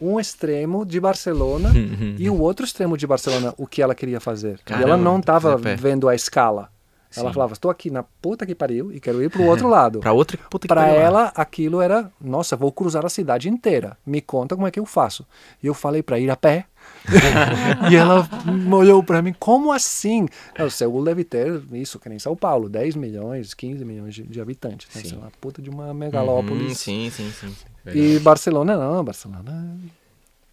um 0.00 0.18
extremo 0.20 0.84
de 0.84 1.00
Barcelona 1.00 1.70
e 2.18 2.28
o 2.28 2.40
outro 2.40 2.64
extremo 2.64 2.96
de 2.96 3.06
Barcelona, 3.06 3.54
o 3.56 3.66
que 3.66 3.80
ela 3.82 3.94
queria 3.94 4.20
fazer. 4.20 4.60
e 4.68 4.72
ela 4.72 4.82
Caramba, 4.82 4.96
não 5.04 5.18
estava 5.18 5.58
pé. 5.58 5.76
vendo 5.76 6.08
a 6.08 6.14
escala. 6.14 6.68
Ela 7.16 7.28
Sim. 7.28 7.34
falava, 7.34 7.52
estou 7.52 7.70
aqui 7.70 7.90
na 7.90 8.02
puta 8.02 8.44
que 8.44 8.56
pariu 8.56 8.90
e 8.92 8.98
quero 8.98 9.22
ir 9.22 9.30
para 9.30 9.40
o 9.40 9.46
outro 9.46 9.68
lado. 9.68 10.00
Pra 10.00 10.12
outra 10.12 10.36
puta 10.50 10.62
que 10.66 10.68
Para 10.68 10.80
pariu 10.82 10.96
lá. 10.96 11.00
ela, 11.00 11.32
aquilo 11.36 11.80
era, 11.80 12.10
nossa, 12.20 12.56
vou 12.56 12.72
cruzar 12.72 13.06
a 13.06 13.08
cidade 13.08 13.48
inteira. 13.48 13.96
Me 14.04 14.20
conta 14.20 14.56
como 14.56 14.66
é 14.66 14.70
que 14.72 14.80
eu 14.80 14.84
faço. 14.84 15.24
E 15.62 15.66
eu 15.68 15.74
falei 15.74 16.02
para 16.02 16.18
ir 16.18 16.28
a 16.28 16.34
pé. 16.36 16.64
e 17.90 17.96
ela 17.96 18.26
olhou 18.72 19.02
para 19.02 19.20
mim, 19.20 19.34
como 19.38 19.72
assim? 19.72 20.26
O 20.58 20.70
Seul 20.70 21.04
deve 21.04 21.24
ter 21.24 21.62
isso, 21.72 21.98
que 21.98 22.08
nem 22.08 22.18
São 22.18 22.34
Paulo, 22.34 22.68
10 22.68 22.96
milhões, 22.96 23.52
15 23.54 23.84
milhões 23.84 24.14
de, 24.14 24.22
de 24.22 24.40
habitantes. 24.40 24.88
Deve 24.92 25.06
Sim. 25.08 25.14
ser 25.14 25.20
uma 25.20 25.30
puta 25.40 25.60
de 25.60 25.68
uma 25.70 25.88
Uhum, 25.88 25.94
megalópolis. 25.94 26.78
sim, 26.78 27.10
sim, 27.10 27.30
sim. 27.30 27.54
E 27.94 28.18
Barcelona 28.20 28.76
não, 28.76 29.04
Barcelona 29.04 29.78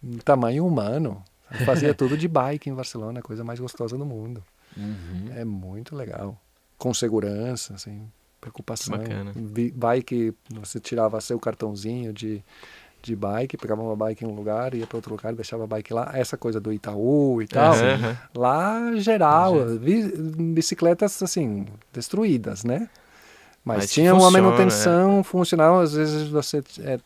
é 0.04 0.22
tamanho 0.24 0.66
humano. 0.66 1.22
Eu 1.58 1.64
fazia 1.66 1.94
tudo 1.94 2.16
de 2.16 2.28
bike 2.28 2.68
em 2.70 2.74
Barcelona, 2.74 3.20
a 3.20 3.22
coisa 3.22 3.44
mais 3.44 3.58
gostosa 3.60 3.96
do 3.96 4.04
mundo. 4.04 4.42
Uhum. 4.76 5.30
É 5.34 5.44
muito 5.44 5.94
legal. 5.94 6.38
Com 6.78 6.92
segurança, 6.92 7.74
assim, 7.74 8.02
preocupação. 8.40 8.98
Bacana. 8.98 9.32
Bike, 9.74 10.34
você 10.50 10.80
tirava 10.80 11.20
seu 11.20 11.38
cartãozinho 11.38 12.12
de, 12.12 12.42
de 13.02 13.16
bike, 13.16 13.56
pegava 13.56 13.82
uma 13.82 13.96
bike 13.96 14.24
em 14.24 14.28
um 14.28 14.34
lugar, 14.34 14.74
ia 14.74 14.86
para 14.86 14.96
outro 14.96 15.12
lugar, 15.12 15.34
deixava 15.34 15.64
a 15.64 15.66
bike 15.66 15.92
lá. 15.92 16.10
Essa 16.14 16.36
coisa 16.36 16.60
do 16.60 16.72
Itaú 16.72 17.42
e 17.42 17.46
tal. 17.46 17.74
Aham, 17.74 17.94
aham. 17.94 18.16
Lá, 18.34 18.96
geral, 18.96 19.54
bicicletas, 20.54 21.22
assim, 21.22 21.66
destruídas, 21.92 22.64
né? 22.64 22.88
Mas, 23.64 23.78
Mas 23.78 23.92
tinha 23.92 24.12
uma 24.12 24.24
funciona, 24.24 24.42
manutenção 24.42 25.24
funcional. 25.24 25.80
Às 25.80 25.94
vezes 25.94 26.28
você 26.28 26.62
é, 26.80 26.98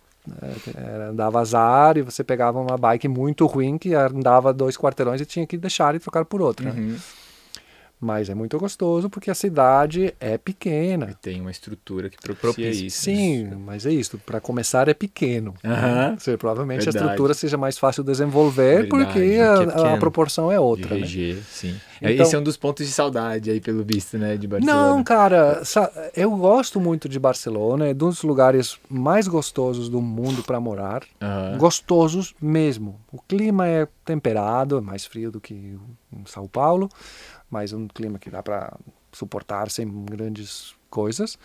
é, 0.75 1.13
dava 1.13 1.41
azar 1.41 1.97
e 1.99 2.03
você 2.03 2.25
pegava 2.25 2.61
uma 2.61 2.77
bike 2.77 3.09
muito 3.09 3.47
ruim 3.47 3.79
que 3.79 3.95
andava 3.95 4.53
dois 4.53 4.77
quarteirões 4.77 5.21
e 5.21 5.27
tinha 5.27 5.47
que 5.47 5.57
deixar 5.57 5.95
e 5.95 5.99
trocar 5.99 6.25
por 6.25 6.41
outra. 6.41 6.73
né? 6.73 6.99
Mas 7.99 8.29
é 8.29 8.35
muito 8.35 8.59
gostoso 8.59 9.09
porque 9.09 9.31
a 9.31 9.35
cidade 9.35 10.15
é 10.21 10.37
pequena. 10.37 11.17
Tem 11.23 11.41
uma 11.41 11.51
estrutura 11.51 12.11
que 12.11 12.19
propicia 12.19 12.69
isso. 12.71 13.01
Sim, 13.01 13.47
mas 13.65 13.87
é 13.87 13.91
isso. 13.91 14.19
Para 14.19 14.39
começar, 14.39 14.87
é 14.87 14.93
pequeno. 14.93 15.55
Aham. 15.65 16.15
Você, 16.19 16.37
provavelmente 16.37 16.85
Verdade. 16.85 16.99
a 16.99 17.01
estrutura 17.07 17.33
seja 17.33 17.57
mais 17.57 17.79
fácil 17.79 18.05
de 18.05 18.11
desenvolver 18.13 18.83
Verdade, 18.83 18.89
porque 19.05 19.19
é 19.21 19.43
a, 19.43 19.95
a 19.95 19.97
proporção 19.97 20.53
é 20.53 20.57
De 20.57 20.61
outra. 20.61 20.95
né? 20.95 21.01
VG, 21.07 21.39
sim. 21.51 21.75
Então- 22.03 22.27
Esse 22.27 22.37
é 22.37 22.39
um 22.39 22.43
dos 22.43 22.59
pontos 22.59 22.87
de 22.87 22.93
saudade 22.93 23.51
aí, 23.51 23.61
pelo 23.63 23.83
visto, 23.83 24.19
né, 24.19 24.37
de 24.37 24.47
Barcelona. 24.47 24.89
Não, 24.91 25.03
cara, 25.03 25.63
eu 26.15 26.31
gosto 26.37 26.79
muito 26.79 27.09
de 27.09 27.19
Barcelona, 27.19 27.89
é 27.89 27.93
um 27.93 27.95
dos 27.95 28.23
lugares 28.23 28.79
mais 28.91 29.27
gostosos 29.27 29.89
do 29.89 30.03
mundo 30.03 30.43
para 30.43 30.61
morar. 30.61 31.03
Aham. 31.23 31.57
Gostosos 31.57 32.35
mesmo. 32.41 33.01
O 33.11 33.19
clima 33.23 33.67
é 33.67 33.89
temperado, 34.05 34.77
é 34.77 34.81
mais 34.83 35.07
frio 35.07 35.31
do 35.31 35.41
que 35.41 35.55
em 35.55 36.25
São 36.27 36.47
Paulo, 36.47 36.91
mas 37.51 37.73
um 37.73 37.87
clima 37.89 38.19
que 38.19 38.31
dá 38.31 38.43
para 38.43 38.77
suportar 39.13 39.71
sem 39.71 39.89
grandes 40.05 40.75
coisas. 40.91 41.39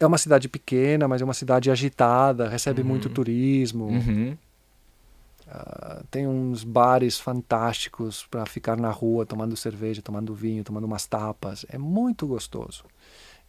É 0.00 0.06
uma 0.06 0.18
cidade 0.18 0.48
pequena, 0.48 1.08
mas 1.08 1.20
é 1.20 1.24
uma 1.24 1.34
cidade 1.34 1.70
agitada, 1.70 2.48
recebe 2.48 2.84
muito 2.84 3.08
turismo. 3.08 3.86
Uhum. 3.86 4.36
Ah, 5.50 6.02
tem 6.10 6.26
uns 6.26 6.62
bares 6.62 7.18
fantásticos 7.18 8.26
para 8.30 8.44
ficar 8.46 8.76
na 8.76 8.90
rua 8.90 9.24
tomando 9.24 9.56
cerveja, 9.56 10.02
tomando 10.02 10.34
vinho, 10.34 10.62
tomando 10.62 10.84
umas 10.84 11.06
tapas. 11.06 11.64
É 11.68 11.78
muito 11.78 12.26
gostoso. 12.26 12.84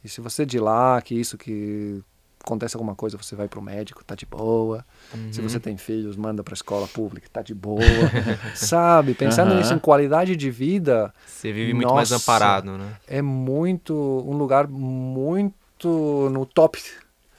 E 0.04 0.08
se 0.08 0.22
você 0.22 0.46
de 0.46 0.60
lá, 0.60 1.02
que 1.02 1.14
isso 1.14 1.38
que 1.38 2.02
acontece 2.50 2.76
alguma 2.76 2.96
coisa, 2.96 3.16
você 3.18 3.36
vai 3.36 3.48
pro 3.48 3.62
médico, 3.62 4.04
tá 4.04 4.16
de 4.16 4.26
boa. 4.26 4.84
Se 5.32 5.42
você 5.42 5.60
tem 5.60 5.78
filhos, 5.78 6.16
manda 6.18 6.44
para 6.44 6.54
escola 6.56 6.88
pública, 6.88 7.28
tá 7.32 7.42
de 7.44 7.54
boa. 7.54 8.12
Sabe? 8.56 9.14
Pensando 9.14 9.52
Aham. 9.52 9.58
nisso 9.58 9.74
em 9.76 9.80
qualidade 9.80 10.36
de 10.36 10.50
vida, 10.50 11.14
Você 11.26 11.54
vive 11.54 11.74
muito 11.74 11.94
mais 11.94 12.10
Nossa. 12.10 12.24
amparado, 12.24 12.78
né? 12.78 12.96
é 13.08 13.22
muito 13.22 13.94
um 13.94 14.36
lugar 14.36 14.68
muito 14.68 16.30
no 16.32 16.46
top 16.46 16.82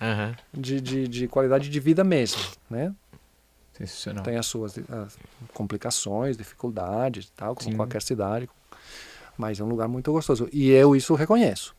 Aham. 0.01 0.35
de, 0.55 0.81
de, 0.81 1.09
de 1.09 1.29
qualidade 1.29 1.69
de 1.69 1.81
vida 1.81 2.05
mesmo, 2.05 2.41
né? 2.71 2.95
Sensacional. 3.73 4.25
tem 4.25 4.37
as 4.37 4.47
suas 4.47 4.79
as 4.79 5.19
complicações, 5.55 6.37
dificuldades 6.37 7.27
e 7.27 7.33
tal, 7.33 7.55
como 7.55 7.71
Sim. 7.71 7.77
qualquer 7.77 8.03
cidade. 8.03 8.49
Mas 9.37 9.59
é 9.59 9.65
um 9.65 9.69
lugar 9.69 9.89
muito 9.89 10.13
gostoso. 10.13 10.49
E 10.53 10.71
eu 10.71 10.95
isso 10.95 11.15
reconheço. 11.15 11.75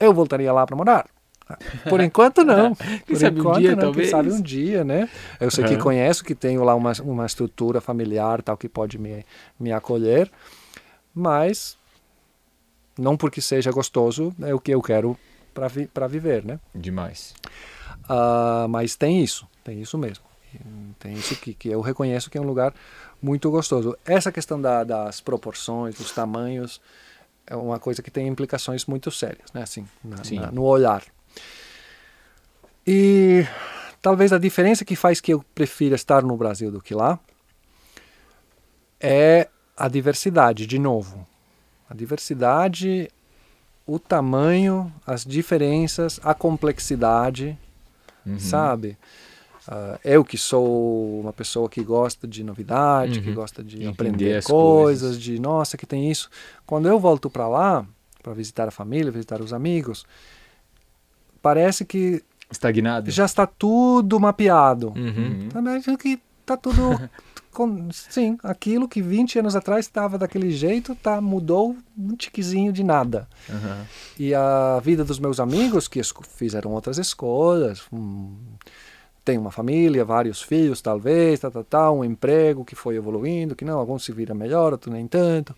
Eu 0.00 0.12
voltaria 0.12 0.52
lá 0.52 0.66
para 0.66 0.76
morar? 0.76 1.06
Por 1.88 2.00
enquanto 2.00 2.44
não. 2.44 2.74
Por 2.74 3.18
sabe 3.18 3.38
um 3.40 3.42
enquanto 3.42 3.60
dia, 3.60 3.76
não. 3.76 3.82
talvez? 3.82 4.10
Quem 4.10 4.18
sabe 4.18 4.32
um 4.32 4.40
dia, 4.42 4.84
né? 4.84 5.08
Eu 5.40 5.50
sei 5.50 5.64
que 5.64 5.74
Aham. 5.74 5.82
conheço, 5.82 6.24
que 6.24 6.34
tenho 6.34 6.64
lá 6.64 6.74
uma, 6.74 6.92
uma 7.02 7.26
estrutura 7.26 7.80
familiar 7.80 8.42
tal 8.42 8.56
que 8.56 8.68
pode 8.68 8.98
me, 8.98 9.24
me 9.58 9.72
acolher, 9.72 10.30
mas 11.14 11.76
não 12.98 13.16
porque 13.16 13.40
seja 13.40 13.70
gostoso 13.70 14.34
é 14.42 14.54
o 14.54 14.60
que 14.60 14.72
eu 14.72 14.82
quero 14.82 15.16
para 15.54 15.68
vi, 15.68 15.86
pra 15.86 16.06
viver, 16.06 16.44
né? 16.44 16.58
Demais. 16.74 17.34
Ah, 18.08 18.66
mas 18.68 18.96
tem 18.96 19.22
isso, 19.22 19.46
tem 19.64 19.80
isso 19.80 19.96
mesmo. 19.98 20.24
Tem 20.98 21.12
isso 21.14 21.36
que, 21.36 21.52
que 21.52 21.68
eu 21.68 21.80
reconheço 21.82 22.30
que 22.30 22.38
é 22.38 22.40
um 22.40 22.44
lugar 22.46 22.72
muito 23.20 23.50
gostoso. 23.50 23.96
Essa 24.06 24.32
questão 24.32 24.60
da, 24.60 24.82
das 24.84 25.20
proporções, 25.20 25.96
dos 25.96 26.12
tamanhos, 26.12 26.80
é 27.46 27.54
uma 27.54 27.78
coisa 27.78 28.02
que 28.02 28.10
tem 28.10 28.26
implicações 28.26 28.86
muito 28.86 29.10
sérias, 29.10 29.52
né? 29.52 29.62
Assim, 29.62 29.86
na- 30.02 30.22
na- 30.40 30.50
no 30.52 30.62
olhar. 30.62 31.02
E 32.86 33.46
talvez 34.00 34.32
a 34.32 34.38
diferença 34.38 34.84
que 34.84 34.94
faz 34.96 35.20
que 35.20 35.32
eu 35.32 35.44
prefira 35.54 35.94
estar 35.96 36.22
no 36.22 36.36
Brasil 36.36 36.70
do 36.70 36.80
que 36.80 36.94
lá 36.94 37.18
é 39.00 39.48
a 39.76 39.88
diversidade, 39.88 40.66
de 40.66 40.78
novo. 40.78 41.26
A 41.88 41.94
diversidade, 41.94 43.08
o 43.86 43.98
tamanho, 43.98 44.92
as 45.06 45.24
diferenças, 45.24 46.18
a 46.22 46.34
complexidade, 46.34 47.58
Uhum. 48.24 48.38
sabe? 48.38 48.98
Ah, 49.68 49.98
eu 50.04 50.24
que 50.24 50.38
sou 50.38 51.20
uma 51.20 51.32
pessoa 51.32 51.68
que 51.68 51.82
gosta 51.82 52.26
de 52.26 52.42
novidade, 52.42 53.20
que 53.20 53.28
Uhum. 53.28 53.34
gosta 53.34 53.62
de 53.62 53.76
Entender 53.78 53.90
aprender 53.90 54.36
as 54.36 54.46
coisas, 54.46 55.02
coisas. 55.02 55.20
de 55.22 55.38
nossa, 55.40 55.76
que 55.76 55.86
tem 55.86 56.10
isso. 56.10 56.30
Quando 56.64 56.88
eu 56.88 56.98
volto 56.98 57.28
para 57.28 57.46
lá, 57.48 57.84
para 58.22 58.32
visitar 58.32 58.66
a 58.66 58.70
família, 58.72 59.10
visitar 59.12 59.40
os 59.40 59.52
amigos, 59.52 60.04
parece 61.46 61.84
que 61.84 62.24
Estagnado? 62.50 63.08
já 63.08 63.24
está 63.24 63.46
tudo 63.46 64.18
mapeado. 64.18 64.92
Uhum. 64.96 65.48
Também 65.48 65.76
acho 65.76 65.96
que 65.96 66.20
tá 66.44 66.56
tudo 66.56 66.98
com, 67.54 67.88
sim, 67.92 68.36
aquilo 68.42 68.88
que 68.88 69.00
20 69.00 69.38
anos 69.38 69.54
atrás 69.54 69.86
estava 69.86 70.18
daquele 70.18 70.50
jeito, 70.50 70.96
tá 70.96 71.20
mudou 71.20 71.76
um 71.96 72.16
tiquezinho 72.16 72.72
de 72.72 72.82
nada. 72.82 73.28
Uhum. 73.48 73.84
E 74.18 74.34
a 74.34 74.80
vida 74.82 75.04
dos 75.04 75.20
meus 75.20 75.38
amigos 75.38 75.86
que 75.86 76.00
fizeram 76.36 76.72
outras 76.72 76.98
escolhas, 76.98 77.84
um, 77.92 78.34
tem 79.24 79.38
uma 79.38 79.52
família, 79.52 80.04
vários 80.04 80.42
filhos 80.42 80.82
talvez, 80.82 81.38
tá, 81.38 81.48
tá, 81.48 81.62
tá, 81.62 81.92
um 81.92 82.04
emprego 82.04 82.64
que 82.64 82.74
foi 82.74 82.96
evoluindo, 82.96 83.54
que 83.54 83.64
não, 83.64 83.78
alguns 83.78 84.04
se 84.04 84.10
viram 84.10 84.34
melhor, 84.34 84.72
outros 84.72 84.92
nem 84.92 85.06
tanto. 85.06 85.54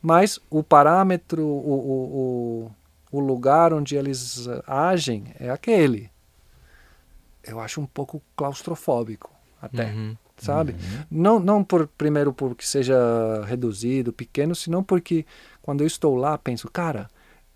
Mas 0.00 0.40
o 0.48 0.62
parâmetro, 0.62 1.42
o, 1.42 1.46
o, 1.46 2.64
o 2.64 2.70
lugar 3.20 3.72
onde 3.72 3.96
eles 3.96 4.46
agem 4.66 5.34
é 5.38 5.50
aquele. 5.50 6.10
Eu 7.42 7.60
acho 7.60 7.80
um 7.80 7.86
pouco 7.86 8.22
claustrofóbico 8.34 9.30
até. 9.60 9.86
Uhum 9.86 10.16
sabe? 10.36 10.72
Uhum. 10.72 11.04
Não, 11.10 11.40
não 11.40 11.64
por 11.64 11.86
primeiro 11.86 12.32
porque 12.32 12.64
seja 12.64 12.96
reduzido, 13.46 14.12
pequeno, 14.12 14.54
senão 14.54 14.82
porque 14.82 15.24
quando 15.62 15.80
eu 15.80 15.86
estou 15.86 16.14
lá 16.16 16.36
penso, 16.36 16.70
cara, 16.70 17.08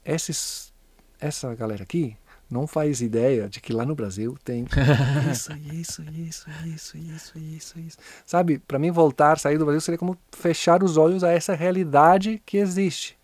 esses, 0.05 0.73
essa 1.21 1.55
galera 1.55 1.83
aqui 1.83 2.17
não 2.51 2.67
faz 2.67 3.01
ideia 3.01 3.49
de 3.49 3.61
que 3.61 3.73
lá 3.73 3.87
no 3.87 3.95
Brasil 3.95 4.37
tem 4.45 4.67
isso, 5.31 5.53
isso, 5.73 6.03
isso, 6.03 6.51
isso, 6.67 6.99
isso, 6.99 7.39
isso, 7.39 7.79
isso. 7.79 7.99
Sabe? 8.27 8.59
Para 8.59 8.79
mim 8.79 8.91
voltar, 8.91 9.39
sair 9.39 9.57
do 9.57 9.65
Brasil 9.65 9.81
seria 9.81 9.99
como 9.99 10.19
fechar 10.33 10.83
os 10.83 10.97
olhos 10.97 11.23
a 11.23 11.31
essa 11.31 11.55
realidade 11.55 12.43
que 12.45 12.57
existe. 12.57 13.17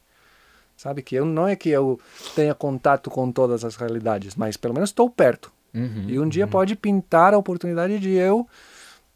Sabe 0.77 1.03
que 1.03 1.15
eu 1.15 1.25
não 1.25 1.49
é 1.49 1.57
que 1.57 1.71
eu 1.71 1.99
tenha 2.35 2.55
contato 2.55 3.11
com 3.11 3.33
todas 3.33 3.65
as 3.65 3.77
realidades, 3.77 4.35
mas 4.35 4.57
pelo 4.57 4.75
menos 4.75 4.91
estou 4.91 5.09
perto. 5.09 5.51
Uhum, 5.75 6.05
e 6.09 6.19
um 6.19 6.29
dia 6.29 6.45
uhum. 6.45 6.51
pode 6.51 6.77
pintar 6.77 7.35
a 7.35 7.39
oportunidade 7.39 7.99
de 7.99 8.11
eu 8.11 8.47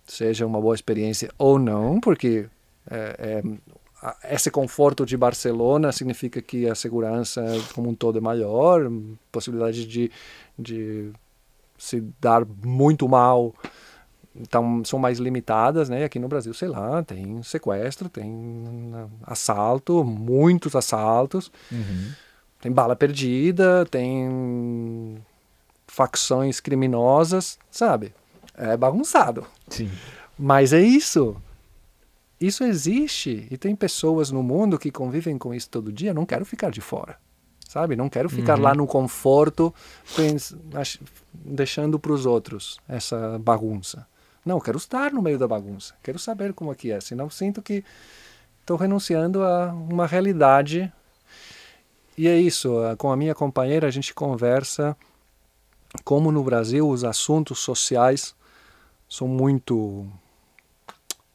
seja 0.07 0.45
uma 0.45 0.61
boa 0.61 0.75
experiência 0.75 1.31
ou 1.39 1.59
não, 1.59 2.01
porque 2.01 2.47
é, 2.91 3.43
é, 3.43 4.35
esse 4.35 4.51
conforto 4.51 5.07
de 5.07 5.17
Barcelona 5.17 5.93
significa 5.93 6.43
que 6.43 6.69
a 6.69 6.75
segurança 6.75 7.45
como 7.75 7.89
um 7.89 7.95
todo 7.95 8.19
é 8.19 8.21
maior, 8.21 8.91
possibilidade 9.31 9.87
de, 9.87 10.11
de 10.59 11.11
se 11.79 12.03
dar 12.21 12.45
muito 12.65 13.09
mal 13.09 13.55
então 14.35 14.85
são 14.85 14.99
mais 14.99 15.19
limitadas, 15.19 15.89
né? 15.89 16.05
Aqui 16.05 16.19
no 16.19 16.29
Brasil, 16.29 16.55
sei 16.55 16.69
lá, 16.69 17.03
tem 17.03 17.43
sequestro, 17.43 18.09
tem 18.09 18.93
assalto, 19.25 20.05
muitos 20.05 20.75
assaltos, 20.77 21.51
uhum. 21.71 22.13
tem 22.61 22.71
bala 22.73 22.95
perdida, 22.95 23.87
tem 23.91 25.19
facções 25.87 26.61
criminosas, 26.61 27.59
sabe? 27.71 28.13
é 28.61 28.77
bagunçado. 28.77 29.47
Sim. 29.69 29.91
Mas 30.39 30.73
é 30.73 30.81
isso. 30.81 31.37
Isso 32.39 32.63
existe 32.65 33.47
e 33.51 33.57
tem 33.57 33.75
pessoas 33.75 34.31
no 34.31 34.43
mundo 34.43 34.79
que 34.79 34.91
convivem 34.91 35.37
com 35.39 35.53
isso 35.55 35.69
todo 35.69 35.93
dia. 35.93 36.15
Não 36.15 36.27
quero 36.27 36.45
ficar 36.45 36.71
de 36.71 36.81
fora, 36.81 37.17
sabe? 37.69 37.97
Não 37.97 38.09
quero 38.09 38.29
ficar 38.29 38.57
uhum. 38.57 38.65
lá 38.65 38.75
no 38.75 38.87
conforto, 38.87 39.75
deixando 41.35 41.99
para 41.99 42.13
os 42.13 42.25
outros 42.25 42.79
essa 42.89 43.39
bagunça. 43.39 44.07
Não, 44.45 44.59
quero 44.61 44.79
estar 44.79 45.13
no 45.13 45.23
meio 45.23 45.39
da 45.39 45.47
bagunça. 45.47 45.95
Quero 46.03 46.19
saber 46.19 46.53
como 46.53 46.73
é 46.73 46.75
que 46.75 46.91
é. 46.91 47.01
Senão 47.01 47.29
sinto 47.29 47.61
que 47.61 47.85
estou 48.61 48.77
renunciando 48.77 49.43
a 49.43 49.73
uma 49.73 50.07
realidade. 50.07 50.93
E 52.17 52.27
é 52.27 52.39
isso. 52.39 52.75
Com 52.99 53.11
a 53.11 53.17
minha 53.17 53.35
companheira 53.35 53.87
a 53.87 53.91
gente 53.91 54.15
conversa 54.15 54.97
como 56.05 56.31
no 56.31 56.43
Brasil 56.43 56.89
os 56.89 57.05
assuntos 57.05 57.59
sociais 57.59 58.35
são 59.09 59.27
muito 59.27 60.07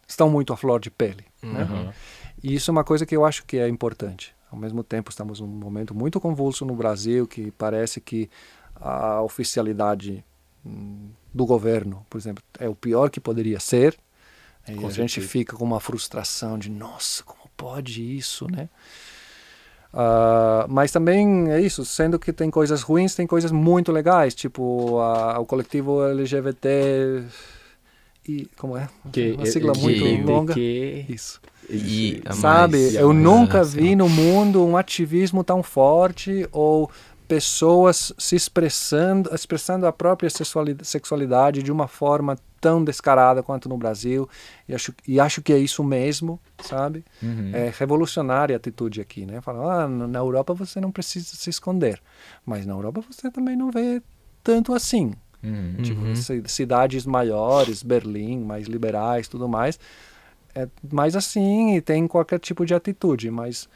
estão 0.07 0.29
muito 0.29 0.53
à 0.53 0.57
flor 0.57 0.79
de 0.79 0.89
pele, 0.89 1.25
né? 1.41 1.63
uhum. 1.63 1.83
né? 1.85 1.93
E 2.43 2.53
isso 2.53 2.69
é 2.69 2.73
uma 2.73 2.83
coisa 2.83 3.05
que 3.05 3.15
eu 3.15 3.25
acho 3.25 3.43
que 3.45 3.57
é 3.57 3.67
importante. 3.67 4.35
Ao 4.51 4.57
mesmo 4.57 4.83
tempo, 4.83 5.09
estamos 5.09 5.39
num 5.39 5.47
momento 5.47 5.95
muito 5.95 6.21
convulso 6.21 6.63
no 6.63 6.75
Brasil, 6.75 7.27
que 7.27 7.51
parece 7.51 7.99
que 7.99 8.29
a 8.75 9.21
oficialidade 9.21 10.23
do 11.33 11.45
governo, 11.45 12.05
por 12.09 12.17
exemplo, 12.17 12.43
é 12.59 12.67
o 12.67 12.75
pior 12.75 13.09
que 13.09 13.19
poderia 13.19 13.59
ser. 13.59 13.97
E 14.67 14.73
com 14.73 14.87
a 14.87 14.89
gente 14.89 15.21
fica 15.21 15.55
com 15.55 15.63
uma 15.63 15.79
frustração 15.79 16.57
de, 16.57 16.71
nossa, 16.71 17.23
como 17.23 17.41
pode 17.55 18.01
isso, 18.17 18.49
né? 18.49 18.67
Uh, 19.93 20.67
mas 20.67 20.91
também 20.91 21.51
é 21.51 21.61
isso, 21.61 21.85
sendo 21.85 22.19
que 22.19 22.33
tem 22.33 22.49
coisas 22.49 22.81
ruins, 22.81 23.15
tem 23.15 23.25
coisas 23.25 23.51
muito 23.51 23.91
legais, 23.91 24.33
tipo 24.33 24.99
a, 24.99 25.39
o 25.39 25.45
coletivo 25.45 26.03
LGBT 26.03 27.23
e 28.27 28.47
como 28.57 28.75
é? 28.75 28.89
Que, 29.11 29.33
uma 29.33 29.45
sigla 29.45 29.73
que, 29.73 29.81
muito 29.81 30.03
que, 30.03 30.23
longa. 30.23 30.53
Que, 30.53 31.05
Isso. 31.07 31.39
E, 31.69 32.21
Sabe, 32.33 32.77
mais, 32.77 32.95
eu 32.95 33.13
nunca 33.13 33.63
vi 33.63 33.95
no 33.95 34.09
mundo 34.09 34.65
um 34.65 34.75
ativismo 34.75 35.43
tão 35.43 35.63
forte 35.63 36.47
ou 36.51 36.89
pessoas 37.27 38.13
se 38.17 38.35
expressando, 38.35 39.33
expressando 39.33 39.85
a 39.85 39.91
própria 39.91 40.29
sexualidade 40.81 41.63
de 41.63 41.71
uma 41.71 41.87
forma 41.87 42.37
tão 42.61 42.83
descarada 42.83 43.43
quanto 43.43 43.67
no 43.67 43.77
Brasil. 43.77 44.29
E 44.67 44.73
acho, 44.73 44.93
e 45.07 45.19
acho 45.19 45.41
que 45.41 45.53
é 45.53 45.57
isso 45.57 45.83
mesmo, 45.83 46.39
sabe? 46.59 47.03
Uhum. 47.21 47.51
É 47.53 47.73
revolucionária 47.77 48.55
a 48.55 48.57
atitude 48.57 49.01
aqui, 49.01 49.25
né? 49.25 49.41
Falam, 49.41 49.69
ah, 49.69 49.87
na 49.87 50.19
Europa 50.19 50.53
você 50.53 50.79
não 50.79 50.91
precisa 50.91 51.35
se 51.35 51.49
esconder, 51.49 52.01
mas 52.45 52.65
na 52.65 52.73
Europa 52.73 53.01
você 53.09 53.29
também 53.29 53.55
não 53.55 53.71
vê 53.71 54.01
tanto 54.43 54.73
assim, 54.73 55.13
Uhum. 55.43 55.83
Tipo, 55.83 56.01
uhum. 56.01 56.15
cidades 56.47 57.05
maiores, 57.05 57.83
Berlim, 57.83 58.39
mais 58.39 58.65
liberais, 58.67 59.27
tudo 59.27 59.47
mais. 59.47 59.79
É 60.55 60.67
mais 60.91 61.15
assim 61.15 61.75
e 61.75 61.81
tem 61.81 62.07
qualquer 62.07 62.39
tipo 62.39 62.65
de 62.65 62.73
atitude, 62.73 63.29
mas 63.29 63.69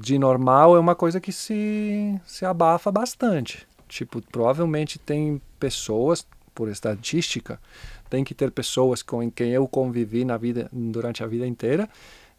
de 0.00 0.18
normal 0.18 0.76
é 0.76 0.80
uma 0.80 0.94
coisa 0.94 1.20
que 1.20 1.30
se, 1.30 2.18
se 2.26 2.44
abafa 2.46 2.90
bastante. 2.90 3.66
Tipo, 3.86 4.22
provavelmente 4.22 4.98
tem 4.98 5.40
pessoas, 5.58 6.26
por 6.54 6.68
estatística, 6.68 7.60
tem 8.08 8.24
que 8.24 8.34
ter 8.34 8.50
pessoas 8.50 9.02
com 9.02 9.30
quem 9.30 9.50
eu 9.50 9.68
convivi 9.68 10.24
na 10.24 10.38
vida 10.38 10.68
durante 10.72 11.22
a 11.22 11.26
vida 11.26 11.46
inteira 11.46 11.88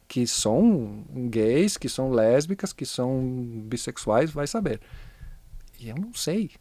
que 0.07 0.27
são 0.27 1.05
gays, 1.29 1.77
que 1.77 1.88
são 1.88 2.11
lésbicas, 2.11 2.73
que 2.73 2.85
são 2.85 3.21
bissexuais, 3.63 4.29
vai 4.29 4.45
saber. 4.45 4.81
E 5.79 5.88
eu 5.88 5.95
não 5.95 6.13
sei. 6.13 6.51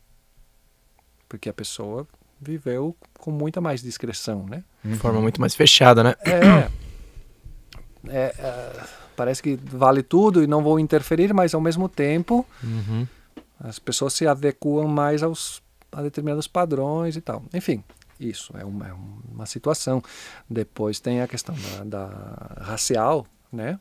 Porque 1.29 1.49
a 1.49 1.53
pessoa 1.53 2.07
viveu 2.41 2.97
com 3.19 3.33
muita 3.33 3.61
mais 3.61 3.83
discrição, 3.83 4.47
né? 4.47 4.63
De 4.85 4.95
forma 4.97 5.21
muito 5.21 5.41
mais 5.41 5.57
fechada, 5.57 6.05
né? 6.05 6.15
É, 6.25 6.71
é, 8.09 8.35
é, 8.39 8.87
parece 9.21 9.43
que 9.43 9.55
vale 9.55 10.03
tudo 10.03 10.43
e 10.43 10.47
não 10.47 10.63
vou 10.63 10.81
interferir, 10.81 11.35
mas 11.35 11.53
ao 11.53 11.61
mesmo 11.61 11.91
tempo 11.91 12.47
uhum. 12.65 13.07
as 13.63 13.79
pessoas 13.79 14.15
se 14.15 14.27
adequam 14.27 14.87
mais 14.87 15.23
aos, 15.23 15.63
a 15.93 16.01
determinados 16.01 16.49
padrões 16.49 17.17
e 17.17 17.21
tal. 17.21 17.43
Enfim, 17.53 17.85
isso 18.19 18.55
é 18.57 18.65
uma, 18.65 18.89
é 18.89 18.95
uma 19.31 19.45
situação. 19.45 20.03
Depois 20.49 21.01
tem 21.01 21.21
a 21.21 21.29
questão 21.29 21.55
da, 21.55 21.85
da 21.85 22.63
racial, 22.63 23.27
né? 23.53 23.79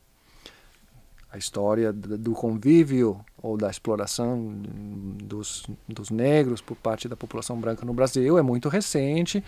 a 1.32 1.38
história 1.38 1.90
do 1.90 2.32
convívio 2.32 3.24
ou 3.40 3.56
da 3.56 3.70
exploração 3.70 4.52
dos, 5.22 5.64
dos 5.88 6.10
negros 6.10 6.60
por 6.60 6.76
parte 6.76 7.08
da 7.08 7.16
população 7.16 7.58
branca 7.58 7.86
no 7.86 7.94
Brasil 7.94 8.36
é 8.36 8.42
muito 8.42 8.68
recente 8.68 9.42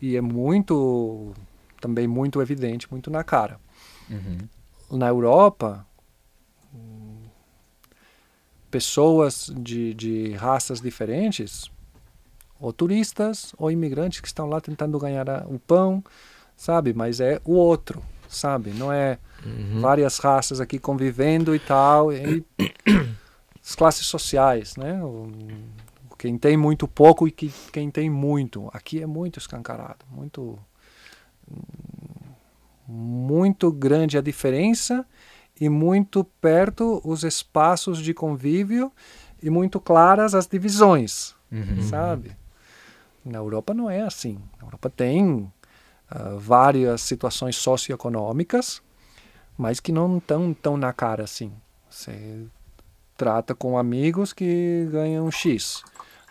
e 0.00 0.16
é 0.16 0.22
muito 0.22 1.34
também 1.82 2.06
muito 2.06 2.40
evidente, 2.40 2.90
muito 2.90 3.10
na 3.10 3.22
cara. 3.22 3.60
Uhum. 4.08 4.38
Na 4.90 5.08
Europa, 5.08 5.86
pessoas 8.70 9.52
de, 9.56 9.94
de 9.94 10.32
raças 10.32 10.80
diferentes, 10.80 11.70
ou 12.60 12.72
turistas 12.72 13.54
ou 13.56 13.70
imigrantes 13.70 14.20
que 14.20 14.26
estão 14.26 14.48
lá 14.48 14.60
tentando 14.60 14.98
ganhar 14.98 15.26
o 15.46 15.58
pão, 15.58 16.02
sabe? 16.56 16.92
Mas 16.92 17.20
é 17.20 17.40
o 17.44 17.52
outro, 17.52 18.02
sabe? 18.28 18.70
Não 18.70 18.92
é 18.92 19.18
uhum. 19.44 19.80
várias 19.80 20.18
raças 20.18 20.60
aqui 20.60 20.78
convivendo 20.78 21.54
e 21.54 21.58
tal, 21.58 22.12
e 22.12 22.44
as 23.62 23.74
classes 23.74 24.06
sociais, 24.06 24.76
né? 24.76 25.02
O, 25.02 25.30
quem 26.18 26.36
tem 26.36 26.56
muito 26.56 26.88
pouco 26.88 27.28
e 27.28 27.30
que, 27.30 27.52
quem 27.72 27.90
tem 27.90 28.10
muito. 28.10 28.68
Aqui 28.72 29.00
é 29.00 29.06
muito 29.06 29.38
escancarado, 29.38 30.04
muito 30.10 30.58
muito 32.88 33.70
grande 33.70 34.16
a 34.16 34.22
diferença 34.22 35.06
e 35.60 35.68
muito 35.68 36.24
perto 36.40 37.00
os 37.04 37.22
espaços 37.22 37.98
de 37.98 38.14
convívio 38.14 38.90
e 39.42 39.50
muito 39.50 39.78
claras 39.78 40.34
as 40.34 40.46
divisões, 40.46 41.34
uhum. 41.52 41.82
sabe? 41.82 42.36
Na 43.24 43.38
Europa 43.38 43.74
não 43.74 43.90
é 43.90 44.00
assim. 44.00 44.38
Na 44.58 44.66
Europa 44.66 44.88
tem 44.88 45.30
uh, 45.30 46.38
várias 46.38 47.02
situações 47.02 47.56
socioeconômicas 47.56 48.80
mas 49.58 49.80
que 49.80 49.90
não 49.90 50.18
estão 50.18 50.54
tão 50.54 50.76
na 50.76 50.92
cara 50.92 51.24
assim. 51.24 51.52
Você 51.90 52.46
trata 53.16 53.56
com 53.56 53.76
amigos 53.76 54.32
que 54.32 54.88
ganham 54.92 55.28
X. 55.32 55.82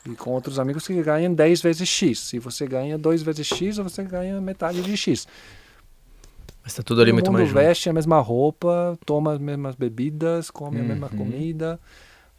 E 0.05 0.15
com 0.15 0.29
outros 0.29 0.57
amigos 0.57 0.88
que 0.88 1.03
ganham 1.03 1.34
10 1.34 1.61
vezes 1.61 1.89
X. 1.89 2.19
Se 2.19 2.39
você 2.39 2.65
ganha 2.65 2.97
2 2.97 3.21
vezes 3.21 3.45
X, 3.45 3.75
você 3.75 4.01
ganha 4.03 4.39
metade 4.39 4.81
de 4.81 4.95
X. 4.95 5.27
Mas 6.68 6.73
tá 6.73 6.84
tudo 6.84 6.99
ali 6.99 7.11
Todo 7.11 7.14
muito 7.15 7.27
mundo 7.27 7.38
mais 7.38 7.48
junto. 7.48 7.60
veste 7.60 7.89
a 7.89 7.94
mesma 7.94 8.19
roupa, 8.19 8.99
toma 9.06 9.31
as 9.31 9.39
mesmas 9.39 9.73
bebidas, 9.73 10.52
come 10.52 10.81
a 10.81 10.84
mesma 10.84 11.07
Uhum. 11.10 11.18
comida. 11.18 11.80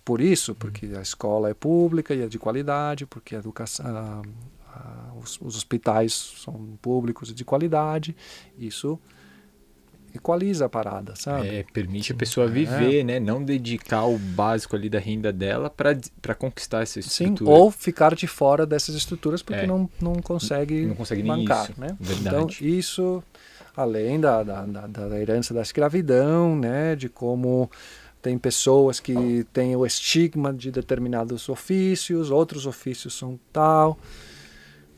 Por 0.05 0.21
isso, 0.21 0.55
porque 0.55 0.85
a 0.95 1.01
escola 1.01 1.49
é 1.49 1.55
pública 1.55 2.15
e 2.15 2.21
é 2.21 2.29
de 2.29 2.39
qualidade, 2.39 3.07
porque 3.07 3.35
a 3.35 3.39
educação, 3.39 3.87
a- 3.87 4.23
a- 4.75 5.13
os, 5.19 5.41
os 5.41 5.57
hospitais 5.57 6.13
são 6.13 6.77
públicos 6.83 7.31
e 7.31 7.35
de 7.35 7.43
qualidade. 7.43 8.15
Isso 8.59 9.01
equaliza 10.15 10.67
a 10.67 10.69
parada, 10.69 11.15
sabe? 11.17 11.47
É, 11.49 11.65
permite 11.73 12.13
a 12.13 12.15
pessoa 12.15 12.47
viver, 12.47 13.05
né? 13.05 13.19
Não 13.21 13.43
dedicar 13.43 14.05
o 14.05 14.19
básico 14.19 14.75
ali 14.77 14.89
da 14.91 14.99
renda 14.99 15.33
dela 15.33 15.71
para 15.71 16.35
conquistar 16.35 16.83
essa 16.83 17.01
Sim, 17.01 17.25
estrutura. 17.33 17.51
ou 17.51 17.71
ficar 17.71 18.15
de 18.15 18.27
fora 18.27 18.67
dessas 18.67 18.95
estruturas 18.95 19.43
porque 19.43 19.65
É. 19.65 19.67
não, 19.67 19.89
não 20.01 20.15
consegue 20.17 20.85
Não 20.87 20.95
consegue 20.95 21.23
bancar, 21.23 21.71
isso, 21.71 21.81
né? 21.81 21.97
verdade. 22.01 22.27
Então, 22.29 22.47
isso, 22.61 23.23
além 23.79 24.19
da, 24.19 24.43
da, 24.43 24.65
da, 24.65 25.21
herança 25.21 25.55
da 25.55 25.63
escravidão, 25.63 26.57
né? 26.57 26.97
De 26.97 27.09
como 27.09 27.71
tem 28.21 28.37
pessoas 28.37 28.99
que 28.99 29.47
têm 29.53 29.77
o 29.77 29.87
estigma 29.87 30.53
de 30.53 30.73
determinados 30.73 31.49
ofícios, 31.49 32.29
outros 32.29 32.67
ofícios 32.67 33.15
são 33.15 33.39
tal. 33.53 33.97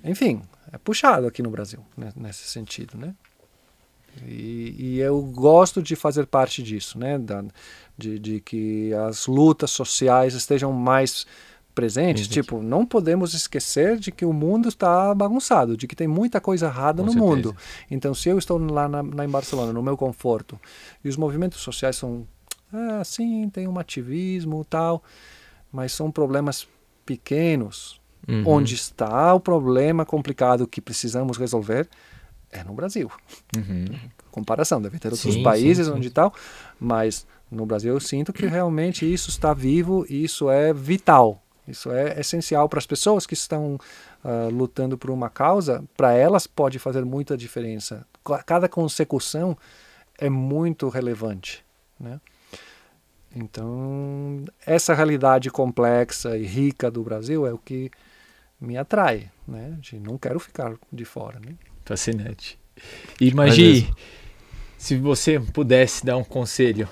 Enfim, 0.02 0.40
é 0.72 0.78
puxado 0.78 1.26
aqui 1.26 1.42
no 1.42 1.50
Brasil, 1.50 1.84
né, 1.94 2.10
nesse 2.16 2.48
sentido, 2.48 2.96
né? 2.96 3.14
E, 4.26 4.74
e 4.78 4.98
eu 4.98 5.20
gosto 5.20 5.82
de 5.82 5.94
fazer 5.94 6.26
parte 6.26 6.62
disso, 6.62 6.98
né? 6.98 7.18
Da, 7.18 7.44
de, 7.98 8.18
de 8.18 8.40
que 8.40 8.94
as 8.94 9.26
lutas 9.26 9.70
sociais 9.70 10.32
estejam 10.32 10.72
mais 10.72 11.26
presentes. 11.74 12.26
Presente. 12.26 12.42
Tipo, 12.42 12.62
não 12.62 12.84
podemos 12.84 13.34
esquecer 13.34 13.98
de 13.98 14.10
que 14.10 14.24
o 14.24 14.32
mundo 14.32 14.68
está 14.68 15.14
bagunçado, 15.14 15.76
de 15.76 15.86
que 15.86 15.96
tem 15.96 16.08
muita 16.08 16.40
coisa 16.40 16.66
errada 16.66 17.02
Com 17.02 17.06
no 17.06 17.12
certeza. 17.12 17.34
mundo. 17.34 17.56
Então, 17.90 18.14
se 18.14 18.28
eu 18.28 18.38
estou 18.38 18.58
lá, 18.58 18.88
na, 18.88 19.02
lá 19.02 19.24
em 19.24 19.28
Barcelona, 19.28 19.72
no 19.72 19.82
meu 19.82 19.96
conforto, 19.96 20.58
e 21.04 21.08
os 21.08 21.16
movimentos 21.16 21.60
sociais 21.60 21.96
são 21.96 22.26
ah, 22.72 23.02
sim, 23.04 23.48
tem 23.48 23.66
um 23.66 23.78
ativismo 23.78 24.64
tal, 24.64 25.02
mas 25.72 25.92
são 25.92 26.10
problemas 26.10 26.68
pequenos. 27.04 28.00
Uhum. 28.28 28.44
Onde 28.46 28.74
está 28.74 29.32
o 29.34 29.40
problema 29.40 30.04
complicado 30.04 30.66
que 30.66 30.80
precisamos 30.80 31.38
resolver 31.38 31.88
é 32.50 32.62
no 32.62 32.74
Brasil. 32.74 33.10
Uhum. 33.56 33.86
Comparação, 34.30 34.80
deve 34.80 34.98
ter 34.98 35.08
outros 35.08 35.34
Sim, 35.34 35.42
países 35.42 35.86
sim, 35.86 35.92
sim. 35.92 35.98
onde 35.98 36.10
tal, 36.10 36.32
mas 36.78 37.26
no 37.50 37.64
Brasil 37.66 37.94
eu 37.94 38.00
sinto 38.00 38.32
que 38.32 38.46
realmente 38.46 39.10
isso 39.10 39.30
está 39.30 39.54
vivo 39.54 40.04
e 40.08 40.22
isso 40.22 40.50
é 40.50 40.72
vital. 40.72 41.42
Isso 41.68 41.90
é 41.90 42.18
essencial 42.18 42.68
para 42.68 42.78
as 42.78 42.86
pessoas 42.86 43.26
que 43.26 43.34
estão 43.34 43.78
ah, 44.24 44.48
lutando 44.50 44.98
por 44.98 45.10
uma 45.10 45.28
causa, 45.30 45.84
para 45.96 46.12
elas 46.12 46.46
pode 46.46 46.78
fazer 46.78 47.04
muita 47.04 47.36
diferença. 47.36 48.06
Ca- 48.24 48.42
Cada 48.42 48.68
consecução 48.68 49.56
é 50.18 50.28
muito 50.28 50.88
relevante, 50.88 51.64
né? 51.98 52.20
Então, 53.34 54.44
essa 54.66 54.92
realidade 54.92 55.50
complexa 55.50 56.36
e 56.36 56.44
rica 56.44 56.90
do 56.90 57.02
Brasil 57.02 57.46
é 57.46 57.52
o 57.52 57.58
que 57.58 57.90
me 58.60 58.76
atrai, 58.76 59.30
né? 59.46 59.76
De 59.80 60.00
não 60.00 60.18
quero 60.18 60.40
ficar 60.40 60.74
de 60.92 61.04
fora, 61.04 61.38
né? 61.38 61.54
Fascinante. 61.84 62.58
E 63.20 63.32
Magi, 63.32 63.62
Beleza. 63.82 63.94
se 64.76 64.96
você 64.96 65.38
pudesse 65.38 66.04
dar 66.04 66.16
um 66.16 66.24
conselho 66.24 66.88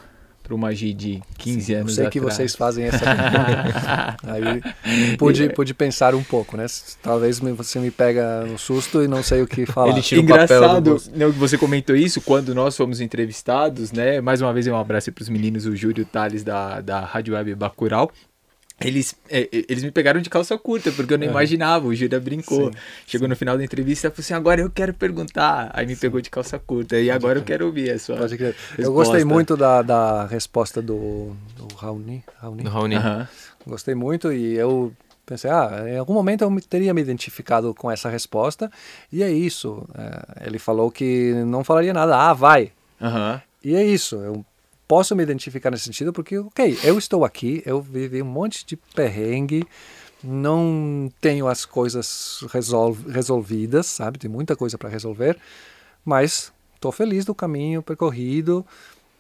para 0.49 0.55
o 0.55 0.59
Magi 0.59 0.95
de 0.95 1.23
15 1.37 1.73
Eu 1.73 1.81
anos 1.81 1.95
sei 1.95 2.07
atrás. 2.07 2.13
que 2.13 2.21
vocês 2.21 2.57
fazem 2.57 2.87
essa. 2.87 3.05
Aí 4.25 5.17
pude, 5.19 5.51
pude 5.51 5.75
pensar 5.75 6.15
um 6.15 6.23
pouco, 6.23 6.57
né? 6.57 6.65
Talvez 7.03 7.39
você 7.39 7.79
me 7.79 7.91
pega 7.91 8.47
no 8.47 8.59
susto 8.59 9.03
e 9.03 9.09
não 9.09 9.23
sei 9.23 9.43
o 9.43 9.47
que 9.47 9.67
falar. 9.67 9.93
Ele 9.93 10.01
tira 10.01 10.23
o 10.23 10.27
papel 10.27 10.45
Engraçado, 10.45 11.03
né, 11.15 11.27
que 11.27 11.39
você 11.39 11.59
comentou 11.59 11.95
isso 11.95 12.23
quando 12.23 12.55
nós 12.55 12.75
fomos 12.75 13.03
entrevistados, 13.03 13.93
né? 13.93 14.23
Mais 14.23 14.41
uma 14.41 14.53
vez 14.53 14.67
um 14.67 14.77
abraço 14.77 15.13
para 15.13 15.23
os 15.23 15.29
meninos, 15.29 15.67
o 15.67 15.77
Júlio 15.77 16.01
e 16.01 16.03
o 16.03 16.07
Thales 16.07 16.43
da, 16.43 16.81
da 16.81 17.01
Rádio 17.01 17.35
Web 17.35 17.55
Bacurau. 17.55 18.11
Eles, 18.81 19.17
é, 19.29 19.41
é, 19.41 19.49
eles 19.69 19.83
me 19.83 19.91
pegaram 19.91 20.21
de 20.21 20.31
calça 20.31 20.57
curta, 20.57 20.93
porque 20.93 21.13
eu 21.13 21.19
não 21.19 21.25
Aham. 21.27 21.33
imaginava, 21.33 21.87
o 21.89 21.95
Júlio 21.95 22.21
brincou. 22.21 22.67
Sim, 22.73 22.79
Chegou 23.09 23.27
no 23.27 23.35
final 23.35 23.59
da 23.59 23.65
entrevista 23.65 24.07
e 24.07 24.11
falou 24.11 24.21
assim, 24.21 24.35
agora 24.35 24.61
eu 24.61 24.71
quero 24.71 24.95
perguntar. 24.95 25.71
Aí 25.75 25.85
me 25.85 25.97
pegou 25.97 26.21
de 26.21 26.31
calça 26.31 26.59
curta, 26.61 26.99
e 27.01 27.11
agora 27.11 27.41
eu 27.41 27.43
quero 27.45 27.67
ouvir 27.67 27.91
a 27.91 27.99
sua 27.99 28.17
Pode 28.17 28.37
crer. 28.37 28.55
Eu 28.79 28.93
gostei 28.93 29.25
muito 29.25 29.57
da, 29.57 29.83
da 29.83 30.27
resposta 30.27 30.81
do, 30.81 31.33
do 31.57 31.75
Raoni. 31.75 32.23
Raoni? 32.41 32.63
Do 32.63 32.71
Raoni. 32.71 32.95
Aham. 32.95 33.29
Gostei 33.67 33.95
muito 33.97 34.33
e 34.33 34.55
eu 34.55 34.93
pensei, 35.27 35.51
ah, 35.51 35.85
em 35.89 35.99
algum 35.99 36.15
momento 36.15 36.43
eu 36.43 36.51
me- 36.51 36.61
teria 36.63 36.95
me 36.95 37.01
identificado 37.03 37.75
com 37.75 37.91
essa 37.91 38.09
resposta. 38.09 38.71
E 39.13 39.25
é 39.25 39.31
isso. 39.31 39.85
É, 39.99 40.47
ele 40.47 40.59
falou 40.61 40.89
que 40.91 41.35
não 41.47 41.65
falaria 41.65 41.93
nada. 41.93 42.17
Ah, 42.17 42.33
vai. 42.33 42.71
Aham. 43.03 43.43
E 43.65 43.75
é 43.75 43.85
isso. 43.85 44.15
Eu 44.17 44.45
posso 44.89 45.15
me 45.15 45.23
identificar 45.23 45.71
nesse 45.71 45.85
sentido 45.85 46.13
porque, 46.13 46.39
ok, 46.39 46.79
eu 46.83 46.99
estou 46.99 47.25
aqui, 47.25 47.63
eu 47.67 47.81
vivi 47.81 48.23
um 48.23 48.27
monte 48.27 48.65
de 48.67 48.75
perrengue, 48.77 49.65
não 50.25 51.13
tenho 51.21 51.47
as 51.47 51.65
coisas 51.65 52.41
resol 52.51 52.93
resolvidas, 53.09 53.87
sabe? 53.87 54.19
Tem 54.19 54.31
muita 54.31 54.57
coisa 54.57 54.79
para 54.79 54.89
resolver, 54.89 55.39
mas 56.05 56.51
estou 56.75 56.91
feliz 56.91 57.25
do 57.27 57.35
caminho 57.35 57.83
percorrido, 57.83 58.67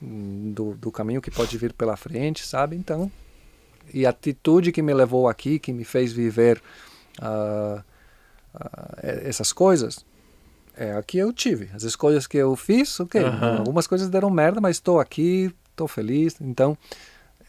hum, 0.03 0.53
do, 0.55 0.75
do 0.75 0.91
caminho 0.91 1.21
que 1.21 1.31
pode 1.31 1.57
vir 1.59 1.73
pela 1.75 1.97
frente, 1.97 2.47
sabe? 2.47 2.75
Então, 2.75 3.13
e 3.93 4.07
a 4.07 4.11
atitude 4.11 4.73
que 4.73 4.83
me 4.83 4.95
levou 4.95 5.29
aqui, 5.29 5.59
que 5.59 5.73
me 5.73 5.85
fez 5.85 6.13
viver 6.13 6.61
ah, 7.21 7.83
e- 9.03 9.29
essas 9.29 9.53
coisas, 9.53 10.05
é 10.79 10.93
a 10.93 11.03
que 11.03 11.19
eu 11.19 11.33
tive. 11.33 11.69
As 11.75 11.83
escolhas 11.83 12.27
que 12.27 12.37
eu 12.37 12.55
fiz, 12.55 12.99
ok. 13.01 13.23
Aham. 13.23 13.59
Algumas 13.59 13.87
coisas 13.87 14.09
deram 14.09 14.31
merda, 14.31 14.61
mas 14.61 14.77
estou 14.77 15.01
aqui, 15.01 15.53
estou 15.71 15.89
feliz. 15.89 16.37
Então, 16.41 16.79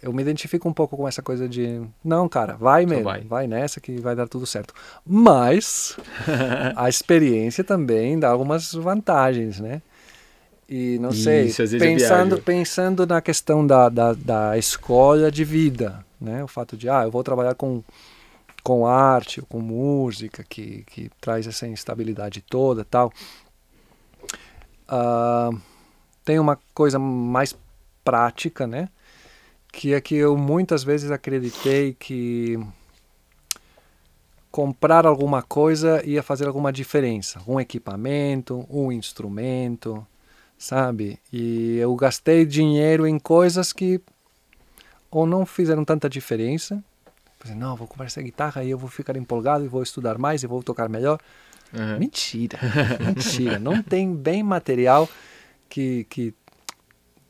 eu 0.02 0.12
me 0.14 0.22
identifico 0.22 0.68
um 0.68 0.74
pouco 0.74 0.98
com 0.98 1.08
essa 1.08 1.22
coisa 1.22 1.48
de, 1.48 1.82
não, 2.04 2.28
cara, 2.28 2.56
vai 2.56 2.86
mesmo, 2.86 3.04
vai. 3.04 3.22
vai. 3.22 3.48
nessa 3.48 3.80
que 3.80 4.00
vai 4.00 4.16
dar 4.16 4.28
tudo 4.28 4.46
certo. 4.46 4.74
Mas 5.06 5.98
a 6.76 6.90
experiência 6.90 7.64
também 7.64 8.18
dá 8.18 8.30
algumas 8.30 8.74
vantagens, 8.74 9.60
né? 9.60 9.82
E 10.68 11.00
não 11.00 11.12
sei, 11.12 11.46
Isso, 11.46 11.64
é 11.64 11.80
pensando, 11.80 12.38
pensando 12.40 13.08
na 13.08 13.22
questão 13.22 13.66
da, 13.66 13.90
da, 13.90 14.14
da 14.14 14.58
escolha 14.58 15.32
de 15.32 15.44
vida, 15.44 16.06
né? 16.22 16.44
O 16.44 16.48
fato 16.48 16.78
de, 16.78 16.88
ah, 16.88 17.04
eu 17.04 17.12
vou 17.12 17.24
trabalhar 17.24 17.56
com 17.56 17.84
com 18.70 18.86
arte, 18.86 19.40
ou 19.40 19.48
com 19.48 19.60
música, 19.60 20.46
que, 20.48 20.84
que 20.84 21.10
traz 21.20 21.48
essa 21.48 21.68
instabilidade 21.68 22.40
toda 22.40 22.86
tal. 22.86 23.12
Ah, 24.88 25.50
tem 26.24 26.38
uma 26.38 26.56
coisa 26.72 27.00
mais 27.00 27.58
prática, 28.04 28.68
né? 28.68 28.88
Que 29.72 29.96
é 29.96 30.00
que 30.00 30.14
eu 30.14 30.38
muitas 30.38 30.84
vezes 30.84 31.10
acreditei 31.10 31.96
que 31.96 32.60
comprar 34.52 35.08
alguma 35.08 35.42
coisa 35.42 36.06
ia 36.06 36.22
fazer 36.22 36.46
alguma 36.46 36.72
diferença. 36.72 37.42
Um 37.48 37.60
equipamento, 37.60 38.68
um 38.70 38.92
instrumento, 38.92 40.06
sabe? 40.60 41.20
E 41.34 41.78
eu 41.78 41.96
gastei 41.96 42.46
dinheiro 42.46 43.08
em 43.08 43.18
coisas 43.18 43.74
que 43.74 44.00
ou 45.10 45.26
não 45.26 45.44
fizeram 45.44 45.84
tanta 45.84 46.08
diferença. 46.08 46.84
Pensei, 47.40 47.56
não, 47.56 47.76
vou 47.76 47.88
comprar 47.88 48.06
essa 48.06 48.22
guitarra 48.22 48.64
e 48.64 48.70
eu 48.70 48.78
vou 48.78 48.90
ficar 48.90 49.16
empolgado 49.16 49.64
e 49.64 49.68
vou 49.68 49.82
estudar 49.82 50.18
mais 50.18 50.44
e 50.44 50.48
vou 50.48 50.62
tocar 50.62 50.90
melhor. 50.90 51.18
Aham. 51.74 51.98
Mentira, 51.98 52.60
mentira. 53.00 53.58
Não 53.58 53.82
tem 53.82 54.14
bem 54.14 54.44
material 54.44 55.08
que, 55.70 56.06
que... 56.10 56.34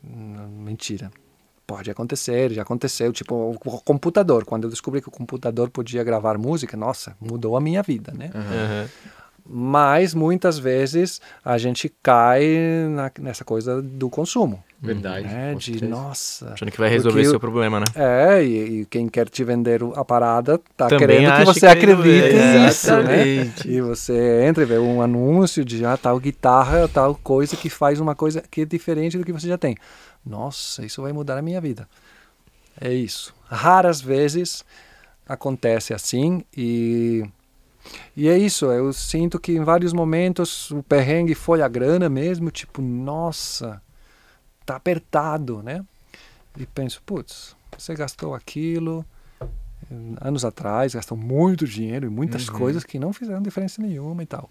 Mentira. 0.02 1.10
Pode 1.66 1.88
acontecer, 1.90 2.52
já 2.52 2.62
aconteceu. 2.62 3.12
Tipo, 3.12 3.34
o 3.34 3.50
o 3.52 3.80
computador. 3.82 4.44
Quando 4.44 4.64
eu 4.64 4.70
descobri 4.70 5.00
que 5.00 5.08
o 5.08 5.12
computador 5.12 5.70
podia 5.70 6.02
gravar 6.02 6.36
música, 6.36 6.76
nossa, 6.76 7.16
mudou 7.20 7.56
a 7.56 7.60
minha 7.60 7.82
vida, 7.82 8.12
né? 8.12 8.30
Aham. 8.34 8.88
Mas 9.52 10.14
muitas 10.14 10.60
vezes 10.60 11.20
a 11.44 11.58
gente 11.58 11.92
cai 12.00 12.46
na- 12.88 13.10
nessa 13.18 13.44
coisa 13.44 13.82
do 13.82 14.08
consumo. 14.08 14.62
Verdade. 14.80 15.26
Né? 15.26 15.54
De, 15.56 15.64
certeza. 15.72 15.88
nossa. 15.90 16.52
Achando 16.52 16.70
que 16.70 16.78
vai 16.78 16.88
resolver 16.88 17.16
Porque 17.18 17.28
seu 17.30 17.36
o- 17.36 17.40
problema, 17.40 17.80
né? 17.80 17.86
É, 17.96 18.44
e, 18.44 18.82
e 18.82 18.86
quem 18.86 19.08
quer 19.08 19.28
te 19.28 19.42
vender 19.42 19.82
o- 19.82 19.92
a 19.96 20.04
parada 20.04 20.56
tá 20.76 20.86
Também 20.86 20.98
querendo 21.08 21.36
que 21.36 21.44
você 21.44 21.66
acredite 21.66 22.00
resolver. 22.00 22.58
nisso, 22.60 22.92
né? 23.02 23.26
Exatamente. 23.28 23.68
E 23.68 23.80
você 23.80 24.42
entra 24.44 24.62
e 24.62 24.66
vê 24.66 24.78
um 24.78 25.02
anúncio 25.02 25.64
de 25.64 25.84
ah, 25.84 25.96
tal 25.96 26.18
guitarra, 26.20 26.86
tal 26.86 27.16
coisa 27.16 27.56
que 27.56 27.68
faz 27.68 27.98
uma 27.98 28.14
coisa 28.14 28.42
que 28.48 28.60
é 28.60 28.64
diferente 28.64 29.18
do 29.18 29.24
que 29.24 29.32
você 29.32 29.48
já 29.48 29.58
tem. 29.58 29.76
Nossa, 30.24 30.86
isso 30.86 31.02
vai 31.02 31.12
mudar 31.12 31.36
a 31.36 31.42
minha 31.42 31.60
vida. 31.60 31.88
É 32.80 32.92
isso. 32.92 33.34
Raras 33.48 34.00
vezes 34.00 34.64
acontece 35.28 35.92
assim 35.92 36.44
e 36.56 37.24
e 38.16 38.28
é 38.28 38.36
isso, 38.38 38.66
eu 38.66 38.92
sinto 38.92 39.38
que 39.38 39.52
em 39.52 39.64
vários 39.64 39.92
momentos 39.92 40.70
o 40.70 40.82
perrengue 40.82 41.34
foi 41.34 41.62
a 41.62 41.68
grana 41.68 42.08
mesmo, 42.08 42.50
tipo, 42.50 42.80
nossa, 42.82 43.80
tá 44.66 44.76
apertado, 44.76 45.62
né? 45.62 45.84
E 46.56 46.66
penso, 46.66 47.02
putz, 47.04 47.56
você 47.76 47.94
gastou 47.94 48.34
aquilo, 48.34 49.04
anos 50.20 50.44
atrás, 50.44 50.94
gastam 50.94 51.16
muito 51.16 51.66
dinheiro 51.66 52.06
em 52.06 52.10
muitas 52.10 52.48
Uhum. 52.48 52.54
coisas 52.54 52.84
que 52.84 52.98
não 52.98 53.12
fizeram 53.12 53.42
diferença 53.42 53.80
nenhuma 53.80 54.22
e 54.22 54.26
tal. 54.26 54.48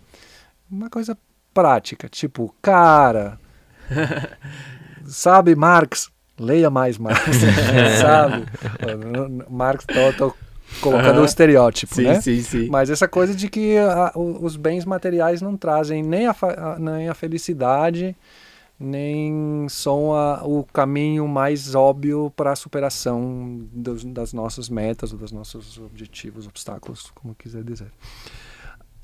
Uma 0.70 0.90
coisa 0.90 1.18
prática, 1.54 2.08
tipo, 2.10 2.54
cara, 2.62 3.40
sabe 5.06 5.56
Marx? 5.56 6.10
Leia 6.38 6.70
mais 6.70 6.98
Marx, 6.98 7.38
sabe? 8.00 8.46
Marx, 9.50 9.86
tô, 9.86 10.14
tô 10.14 10.36
colocando 10.82 11.22
o 11.22 11.26
estereótipo, 11.26 11.96
sim, 11.96 12.04
né? 12.04 12.22
sim, 12.22 12.42
sim. 12.42 12.68
Mas 12.70 12.90
essa 12.90 13.08
coisa 13.08 13.34
de 13.36 13.50
que 13.50 13.78
a- 13.78 14.12
os 14.16 14.56
bens 14.56 14.86
materiais 14.86 15.42
não 15.42 15.56
trazem 15.58 16.02
nem 16.04 16.28
a, 16.28 16.36
a- 16.42 16.80
nem 16.80 17.10
a 17.10 17.14
felicidade, 17.14 18.16
nem 18.80 19.68
são 19.70 20.14
a- 20.14 20.42
o 20.46 20.64
caminho 20.64 21.28
mais 21.28 21.76
óbvio 21.76 22.32
para 22.36 22.52
a 22.52 22.56
superação 22.56 23.68
dos- 23.74 24.06
das 24.06 24.32
nossas 24.32 24.70
metas, 24.70 25.12
ou 25.12 25.20
dos 25.20 25.32
nossos 25.32 25.78
objetivos, 25.78 26.48
obstáculos, 26.48 27.12
como 27.14 27.36
quiser 27.36 27.64
dizer. 27.64 27.92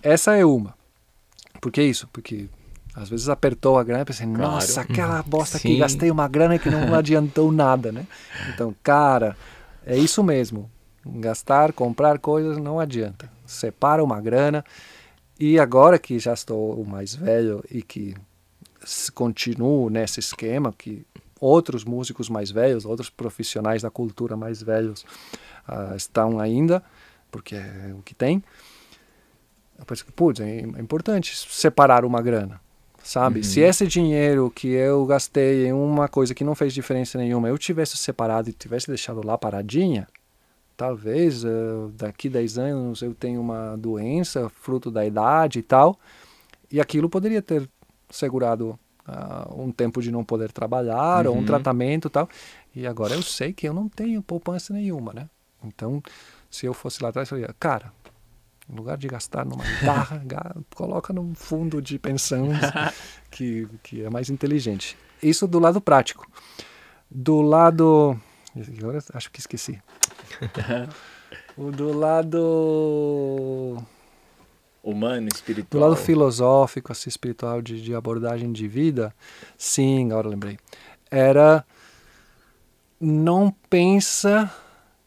Essa 0.02 0.36
é 0.36 0.46
uma. 0.46 0.74
Por 1.60 1.72
que 1.72 1.82
isso? 1.82 2.08
Porque 2.14 2.48
às 2.94 3.10
vezes 3.10 3.28
apertou 3.28 3.78
a 3.78 3.84
grana 3.84 4.04
e 4.04 4.06
pensei, 4.06 4.26
Claro. 4.28 4.52
nossa, 4.54 4.82
aquela 4.82 5.22
bosta 5.24 5.60
que 5.60 5.76
gastei 5.78 6.10
uma 6.10 6.28
grana 6.28 6.58
que 6.58 6.70
não 6.70 6.94
adiantou 6.96 7.52
nada, 7.52 7.92
né? 7.92 8.06
Então, 8.54 8.74
cara, 8.82 9.36
é 9.86 9.98
isso 9.98 10.24
mesmo. 10.24 10.70
Gastar, 11.06 11.72
comprar 11.72 12.20
coisas 12.20 12.58
não 12.58 12.80
adianta. 12.80 13.32
Separa 13.46 14.04
uma 14.04 14.20
grana. 14.20 14.66
E 15.40 15.60
agora 15.60 16.00
que 16.00 16.18
já 16.18 16.34
estou 16.34 16.84
mais 16.86 17.14
velho 17.14 17.64
e 17.70 17.82
que 17.82 18.16
continuo 19.14 19.90
nesse 19.90 20.20
esquema, 20.20 20.74
que 20.76 21.06
outros 21.40 21.84
músicos 21.84 22.30
mais 22.30 22.50
velhos, 22.52 22.86
outros 22.86 23.10
profissionais 23.10 23.82
da 23.82 23.90
cultura 23.90 24.38
mais 24.38 24.62
velhos 24.62 25.06
ah, 25.68 25.94
estão 25.96 26.40
ainda, 26.40 26.82
porque 27.30 27.56
é 27.56 27.94
o 27.98 28.02
que 28.02 28.16
tem. 28.16 28.44
Eu 29.78 29.86
penso 29.86 30.06
que, 30.06 30.12
putz, 30.12 30.40
é 30.40 30.60
é 30.60 30.82
importante 30.82 31.36
separar 31.36 32.06
uma 32.06 32.22
grana, 32.22 32.62
sabe? 33.04 33.44
Se 33.44 33.60
esse 33.60 33.86
dinheiro 33.86 34.50
que 34.56 34.70
eu 34.70 35.06
gastei 35.06 35.68
em 35.68 35.74
uma 35.74 36.08
coisa 36.08 36.34
que 36.34 36.46
não 36.46 36.56
fez 36.56 36.74
diferença 36.74 37.18
nenhuma, 37.18 37.50
eu 37.50 37.58
tivesse 37.58 37.98
separado 37.98 38.50
e 38.50 38.54
tivesse 38.54 38.88
deixado 38.88 39.26
lá 39.26 39.38
paradinha, 39.38 40.08
talvez 40.76 41.44
eh, 41.46 41.50
daqui 41.94 42.30
10 42.30 42.58
anos 42.58 43.02
eu 43.02 43.14
tenha 43.14 43.40
uma 43.40 43.76
doença, 43.78 44.50
fruto 44.50 44.90
da 44.92 45.06
idade 45.06 45.60
e 45.60 45.64
tal, 45.64 45.98
e 46.72 46.80
aquilo 46.82 47.10
poderia 47.10 47.42
ter 47.42 47.70
segurado 48.10 48.78
ah, 49.08 49.48
um 49.56 49.72
tempo 49.72 50.02
de 50.02 50.12
não 50.12 50.24
poder 50.24 50.52
trabalhar, 50.52 51.28
ou 51.28 51.36
um 51.36 51.40
Uhum. 51.40 51.46
tratamento 51.46 52.08
e 52.08 52.12
tal, 52.12 52.28
e 52.76 52.86
agora 52.88 53.14
eu 53.16 53.22
sei 53.22 53.54
que 53.54 53.68
eu 53.68 53.74
não 53.74 53.88
tenho 53.88 54.22
poupança 54.22 54.74
nenhuma, 54.74 55.14
né? 55.14 55.30
Então, 55.64 56.02
se 56.50 56.66
eu 56.66 56.74
fosse 56.74 57.02
lá 57.02 57.10
atrás, 57.10 57.30
eu 57.32 57.38
faria, 57.38 57.56
cara, 57.60 57.92
em 58.70 58.76
lugar 58.76 58.98
de 58.98 59.08
gastar 59.08 59.46
numa 59.46 59.64
guitarra, 59.64 60.24
coloca 60.76 61.14
num 61.14 61.34
fundo 61.36 61.82
de 61.82 61.98
pensão 62.00 62.50
que, 63.32 63.68
que 63.84 64.04
é 64.04 64.10
mais 64.10 64.30
inteligente. 64.30 64.98
Isso 65.22 65.48
do 65.48 65.60
lado 65.60 65.80
prático. 65.80 66.28
Do 67.10 67.42
lado. 67.42 68.20
Agora 68.80 69.04
acho 69.14 69.32
que 69.32 69.40
esqueci. 69.40 69.82
o 71.58 71.72
do 71.72 71.92
lado. 71.98 73.78
Humano, 74.84 75.28
Do 75.28 75.36
espiritual. 75.36 75.84
lado 75.90 75.96
filosófico, 75.96 76.92
assim, 76.92 77.10
espiritual, 77.10 77.60
de, 77.62 77.82
de 77.82 77.96
abordagem 77.96 78.52
de 78.54 78.68
vida, 78.68 79.14
sim, 79.58 80.12
agora 80.12 80.30
lembrei. 80.30 80.60
Era. 81.10 81.66
Não 83.00 83.52
pensa 83.70 84.50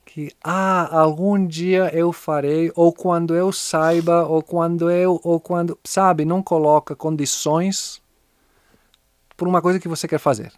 que, 0.05 0.33
ah, 0.43 0.99
algum 1.01 1.47
dia 1.47 1.91
eu 1.95 2.13
farei, 2.13 2.73
ou 2.75 2.93
quando 2.93 3.35
eu 3.37 3.53
saiba, 3.53 4.27
ou 4.27 4.43
quando 4.43 4.91
eu, 4.91 5.21
ou 5.23 5.39
quando. 5.41 5.79
Sabe, 5.85 6.25
não 6.25 6.43
coloca 6.43 6.97
condições 6.97 8.03
por 9.37 9.47
uma 9.47 9.63
coisa 9.63 9.79
que 9.79 9.87
você 9.89 10.09
quer 10.09 10.19
fazer. 10.19 10.53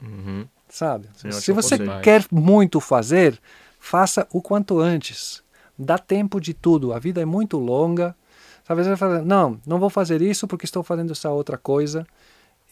Uhum. 0.00 0.46
Sabe? 0.76 1.08
Sim, 1.16 1.32
Se 1.32 1.52
você 1.52 1.78
quer 2.02 2.26
muito 2.30 2.80
fazer, 2.82 3.40
faça 3.80 4.28
o 4.30 4.42
quanto 4.42 4.78
antes. 4.78 5.42
Dá 5.78 5.96
tempo 5.96 6.38
de 6.38 6.52
tudo. 6.52 6.92
A 6.92 6.98
vida 6.98 7.18
é 7.18 7.24
muito 7.24 7.56
longa. 7.56 8.14
Sabe, 8.62 8.82
você 8.82 8.90
vai 8.90 8.96
falar, 8.98 9.22
não, 9.22 9.58
não 9.66 9.78
vou 9.78 9.88
fazer 9.88 10.20
isso 10.20 10.46
porque 10.46 10.66
estou 10.66 10.82
fazendo 10.82 11.12
essa 11.12 11.30
outra 11.30 11.56
coisa. 11.56 12.06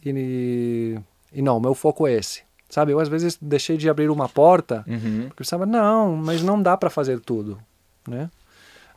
E, 0.04 1.00
e 1.32 1.40
não, 1.40 1.58
meu 1.58 1.74
foco 1.74 2.06
é 2.06 2.12
esse. 2.12 2.42
Sabe, 2.68 2.92
eu 2.92 3.00
às 3.00 3.08
vezes 3.08 3.38
deixei 3.40 3.78
de 3.78 3.88
abrir 3.88 4.10
uma 4.10 4.28
porta 4.28 4.84
Uhum. 4.86 5.28
porque 5.28 5.32
eu 5.32 5.46
pensava, 5.46 5.64
não, 5.64 6.14
mas 6.14 6.42
não 6.42 6.60
dá 6.60 6.76
para 6.76 6.90
fazer 6.90 7.20
tudo, 7.20 7.58
né? 8.06 8.30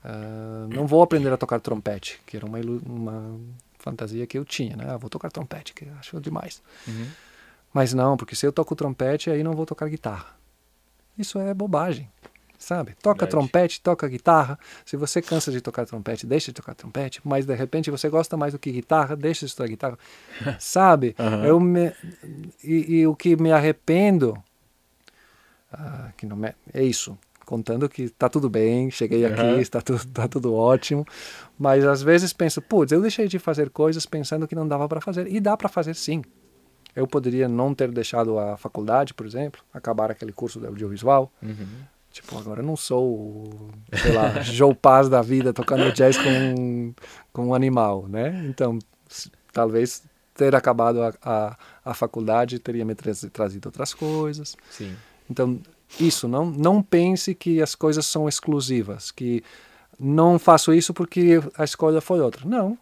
Ah, 0.04 0.68
não 0.70 0.86
vou 0.86 1.02
aprender 1.02 1.32
a 1.32 1.38
tocar 1.38 1.62
trompete, 1.62 2.20
que 2.26 2.36
era 2.36 2.46
uma, 2.46 2.60
uma 2.86 3.40
fantasia 3.80 4.28
que 4.28 4.38
eu 4.38 4.44
tinha, 4.44 4.76
né? 4.76 4.86
Ah, 4.90 4.98
vou 4.98 5.10
tocar 5.10 5.32
trompete, 5.32 5.74
que 5.74 5.88
acho 5.98 6.20
demais. 6.20 6.62
Uhum. 6.86 7.08
Mas 7.78 7.94
não, 7.94 8.18
porque 8.18 8.36
se 8.36 8.44
eu 8.44 8.52
toco 8.52 8.76
trompete, 8.76 9.30
aí 9.30 9.44
não 9.44 9.54
vou 9.54 9.64
tocar 9.64 9.88
guitarra. 9.88 10.36
Isso 11.16 11.38
é 11.38 11.54
bobagem, 11.54 12.10
sabe? 12.58 12.96
Toca 13.04 13.20
Verdade. 13.20 13.30
trompete, 13.30 13.82
toca 13.82 14.08
guitarra. 14.08 14.58
Se 14.84 14.98
você 14.98 15.22
cansa 15.22 15.52
de 15.52 15.62
tocar 15.62 15.86
trompete, 15.86 16.26
deixa 16.26 16.48
de 16.48 16.56
tocar 16.56 16.74
trompete. 16.74 17.22
Mas 17.24 17.46
de 17.46 17.54
repente 17.54 17.92
você 17.92 18.10
gosta 18.10 18.36
mais 18.36 18.54
do 18.54 18.58
que 18.58 18.72
guitarra, 18.72 19.16
deixa 19.16 19.46
de 19.46 19.56
tocar 19.56 19.70
guitarra. 19.70 20.00
sabe? 20.58 21.16
Aham. 21.20 21.46
Eu 21.46 21.60
me, 21.60 21.94
e, 22.64 22.96
e 22.96 23.06
o 23.06 23.16
que 23.16 23.36
me 23.36 23.52
arrependo, 23.52 24.44
ah, 25.72 26.10
que 26.18 26.26
não 26.26 26.36
me, 26.36 26.56
é 26.74 26.82
isso. 26.82 27.16
Contando 27.46 27.88
que 27.88 28.10
tá 28.10 28.28
tudo 28.28 28.50
bem, 28.50 28.90
cheguei 28.90 29.24
Aham. 29.24 29.36
aqui, 29.36 29.62
está 29.62 29.82
tudo, 29.84 30.04
tá 30.08 30.28
tudo 30.28 30.52
ótimo. 30.52 31.06
Mas 31.60 31.86
às 31.86 32.02
vezes 32.02 32.34
penso, 32.34 32.60
putz, 32.60 32.92
eu 32.92 33.02
deixei 33.02 33.28
de 33.28 33.38
fazer 33.38 33.70
coisas 33.70 34.04
pensando 34.04 34.48
que 34.48 34.56
não 34.56 34.68
dava 34.68 34.90
para 34.90 35.00
fazer. 35.00 35.32
E 35.32 35.40
dá 35.40 35.56
para 35.56 35.70
fazer 35.70 35.94
sim. 35.94 36.24
Eu 36.98 37.08
poderia 37.08 37.48
não 37.48 37.74
ter 37.74 37.92
deixado 37.92 38.40
a 38.40 38.58
faculdade, 38.58 39.14
por 39.14 39.26
exemplo, 39.26 39.62
acabar 39.74 40.10
aquele 40.10 40.32
curso 40.34 40.60
de 40.60 40.66
audiovisual. 40.66 41.32
Uhum. 41.44 41.68
Tipo, 42.12 42.38
agora 42.40 42.62
eu 42.62 42.66
não 42.66 42.76
sou, 42.76 43.70
sei 43.94 44.12
lá, 44.14 44.42
Joe 44.42 44.74
Paz 44.74 45.08
da 45.08 45.22
vida 45.22 45.54
tocando 45.54 45.92
jazz 45.94 46.18
com, 46.18 46.94
com 47.32 47.48
um 47.50 47.54
animal, 47.54 48.08
né? 48.08 48.44
Então, 48.50 48.80
talvez 49.54 50.04
ter 50.34 50.56
acabado 50.56 51.04
a, 51.04 51.14
a, 51.24 51.58
a 51.86 51.94
faculdade 51.94 52.58
teria 52.60 52.84
me 52.86 52.96
trazi- 52.96 53.30
trazido 53.30 53.68
outras 53.68 53.94
coisas. 53.94 54.56
Sim. 54.72 54.96
Então, 55.30 55.60
isso, 56.00 56.28
não, 56.28 56.46
não 56.46 56.82
pense 56.82 57.36
que 57.36 57.62
as 57.62 57.76
coisas 57.76 58.06
são 58.06 58.28
exclusivas, 58.28 59.12
que 59.12 59.44
não 60.00 60.40
faço 60.40 60.74
isso 60.74 60.94
porque 60.94 61.40
a 61.58 61.64
escolha 61.64 62.02
foi 62.02 62.20
outra. 62.22 62.44
Não, 62.46 62.78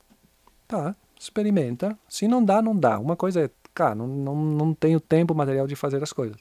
tá, 0.67 0.95
experimenta. 1.19 1.97
Se 2.07 2.27
não 2.27 2.43
dá, 2.43 2.61
não 2.61 2.75
dá. 2.75 2.97
Uma 2.99 3.15
coisa 3.15 3.41
é, 3.45 3.49
cara, 3.75 3.93
não, 3.93 4.07
não, 4.07 4.35
não 4.35 4.73
tenho 4.73 4.99
tempo 4.99 5.35
material 5.35 5.67
de 5.67 5.75
fazer 5.75 6.01
as 6.01 6.13
coisas. 6.13 6.37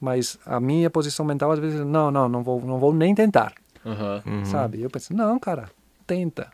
Mas 0.00 0.38
a 0.44 0.58
minha 0.58 0.90
posição 0.90 1.24
mental 1.24 1.52
às 1.52 1.60
vezes, 1.60 1.80
não, 1.86 2.10
não, 2.10 2.28
não 2.28 2.42
vou, 2.42 2.60
não 2.60 2.78
vou 2.78 2.92
nem 2.92 3.14
tentar. 3.14 3.54
Uhum. 3.84 4.44
sabe? 4.44 4.82
Eu 4.82 4.90
penso, 4.90 5.14
não, 5.14 5.38
cara, 5.38 5.70
tenta, 6.06 6.52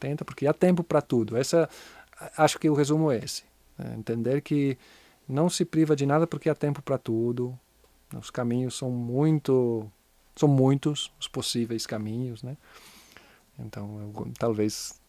tenta, 0.00 0.24
porque 0.24 0.46
há 0.46 0.52
tempo 0.52 0.82
para 0.82 1.00
tudo. 1.00 1.36
Essa, 1.36 1.68
acho 2.36 2.58
que 2.58 2.68
o 2.68 2.74
resumo 2.74 3.10
é 3.12 3.18
esse. 3.18 3.44
É 3.78 3.94
entender 3.94 4.40
que 4.40 4.76
não 5.28 5.48
se 5.48 5.64
priva 5.64 5.94
de 5.94 6.06
nada 6.06 6.26
porque 6.26 6.48
há 6.48 6.54
tempo 6.54 6.82
para 6.82 6.98
tudo. 6.98 7.58
Os 8.18 8.30
caminhos 8.30 8.76
são 8.76 8.90
muito, 8.90 9.90
são 10.34 10.48
muitos 10.48 11.12
os 11.20 11.28
possíveis 11.28 11.86
caminhos, 11.86 12.42
né? 12.42 12.56
Então, 13.58 14.12
eu, 14.14 14.32
talvez 14.38 15.00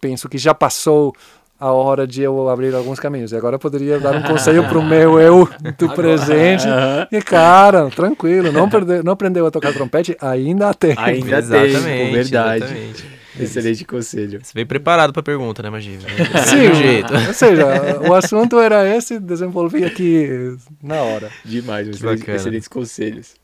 penso 0.00 0.28
que 0.28 0.38
já 0.38 0.54
passou 0.54 1.14
a 1.62 1.72
hora 1.72 2.08
de 2.08 2.20
eu 2.20 2.48
abrir 2.48 2.74
alguns 2.74 2.98
caminhos. 2.98 3.30
E 3.30 3.36
agora 3.36 3.54
eu 3.54 3.58
poderia 3.60 4.00
dar 4.00 4.16
um 4.16 4.22
conselho 4.22 4.68
para 4.68 4.78
o 4.78 4.82
meu 4.82 5.20
eu 5.20 5.48
do 5.78 5.88
presente. 5.90 6.66
E 7.12 7.22
cara, 7.22 7.88
tranquilo, 7.88 8.50
não, 8.50 8.68
perde, 8.68 9.00
não 9.04 9.12
aprendeu 9.12 9.46
a 9.46 9.50
tocar 9.50 9.72
trompete, 9.72 10.16
ainda 10.20 10.70
há 10.70 10.74
tempo. 10.74 11.00
Ainda 11.00 11.38
Exatamente, 11.38 11.82
tem, 11.84 12.12
verdade. 12.12 12.64
exatamente. 12.64 13.04
Excelente 13.38 13.84
conselho. 13.84 14.40
Você 14.42 14.52
veio 14.54 14.66
preparado 14.66 15.12
pra 15.12 15.22
pergunta, 15.22 15.62
né, 15.62 15.70
Magia? 15.70 15.98
Sim, 16.44 16.74
jeito. 16.74 17.14
ou 17.14 17.32
seja, 17.32 17.64
o 18.08 18.12
assunto 18.12 18.58
era 18.58 18.84
esse, 18.94 19.20
desenvolvi 19.20 19.84
aqui 19.84 20.56
na 20.82 20.96
hora. 20.96 21.30
Demais, 21.44 21.88
excelentes 21.88 22.68
conselhos. 22.68 23.36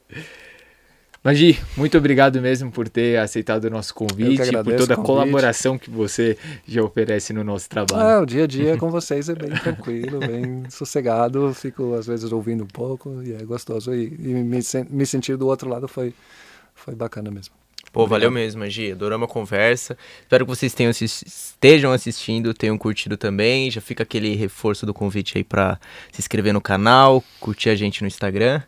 Magi, 1.23 1.59
muito 1.77 1.99
obrigado 1.99 2.41
mesmo 2.41 2.71
por 2.71 2.89
ter 2.89 3.19
aceitado 3.19 3.65
o 3.65 3.71
nosso 3.71 3.93
convite, 3.93 4.37
por 4.37 4.43
agradeço 4.43 4.79
toda 4.79 4.95
a 4.95 4.97
colaboração 4.97 5.77
que 5.77 5.91
você 5.91 6.39
já 6.67 6.83
oferece 6.83 7.33
no 7.33 7.43
nosso 7.43 7.69
trabalho. 7.69 8.09
Ah, 8.09 8.21
o 8.21 8.27
dia 8.27 8.45
a 8.45 8.47
dia 8.47 8.77
com 8.77 8.89
vocês 8.91 9.29
é 9.29 9.35
bem 9.35 9.51
tranquilo, 9.51 10.21
bem 10.21 10.65
sossegado, 10.71 11.53
fico 11.53 11.95
às 11.95 12.07
vezes 12.07 12.31
ouvindo 12.31 12.63
um 12.63 12.69
pouco 12.69 13.21
e 13.25 13.33
é 13.33 13.45
gostoso. 13.45 13.93
E, 13.93 14.05
e 14.07 14.35
me, 14.35 14.61
me 14.91 15.07
sentir 15.07 15.37
do 15.37 15.49
outro 15.49 15.69
lado 15.69 15.89
foi, 15.89 16.15
foi 16.73 16.95
bacana 16.95 17.31
mesmo. 17.31 17.55
Pô, 17.93 18.07
valeu 18.07 18.31
mesmo, 18.31 18.61
Magia. 18.61 18.93
Adoramos 18.93 19.29
a 19.29 19.33
conversa. 19.33 19.97
Espero 20.21 20.45
que 20.45 20.51
vocês 20.51 20.75
tenham 20.75 20.91
estejam 20.91 21.91
assistindo, 21.91 22.53
tenham 22.53 22.77
curtido 22.77 23.17
também. 23.17 23.71
Já 23.71 23.81
fica 23.81 24.03
aquele 24.03 24.35
reforço 24.35 24.85
do 24.85 24.93
convite 24.93 25.39
aí 25.39 25.45
pra 25.45 25.81
se 26.13 26.21
inscrever 26.21 26.53
no 26.53 26.61
canal, 26.61 27.25
curtir 27.41 27.71
a 27.71 27.75
gente 27.75 28.03
no 28.03 28.07
Instagram. 28.07 28.63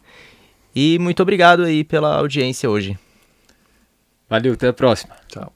E 0.75 0.99
muito 0.99 1.23
obrigado 1.23 1.65
aí 1.65 1.83
pela 1.85 2.17
audiência 2.17 2.71
hoje. 2.71 2.99
Valeu, 4.29 4.55
até 4.55 4.69
a 4.69 4.73
próxima. 4.73 5.17
Tchau. 5.29 5.53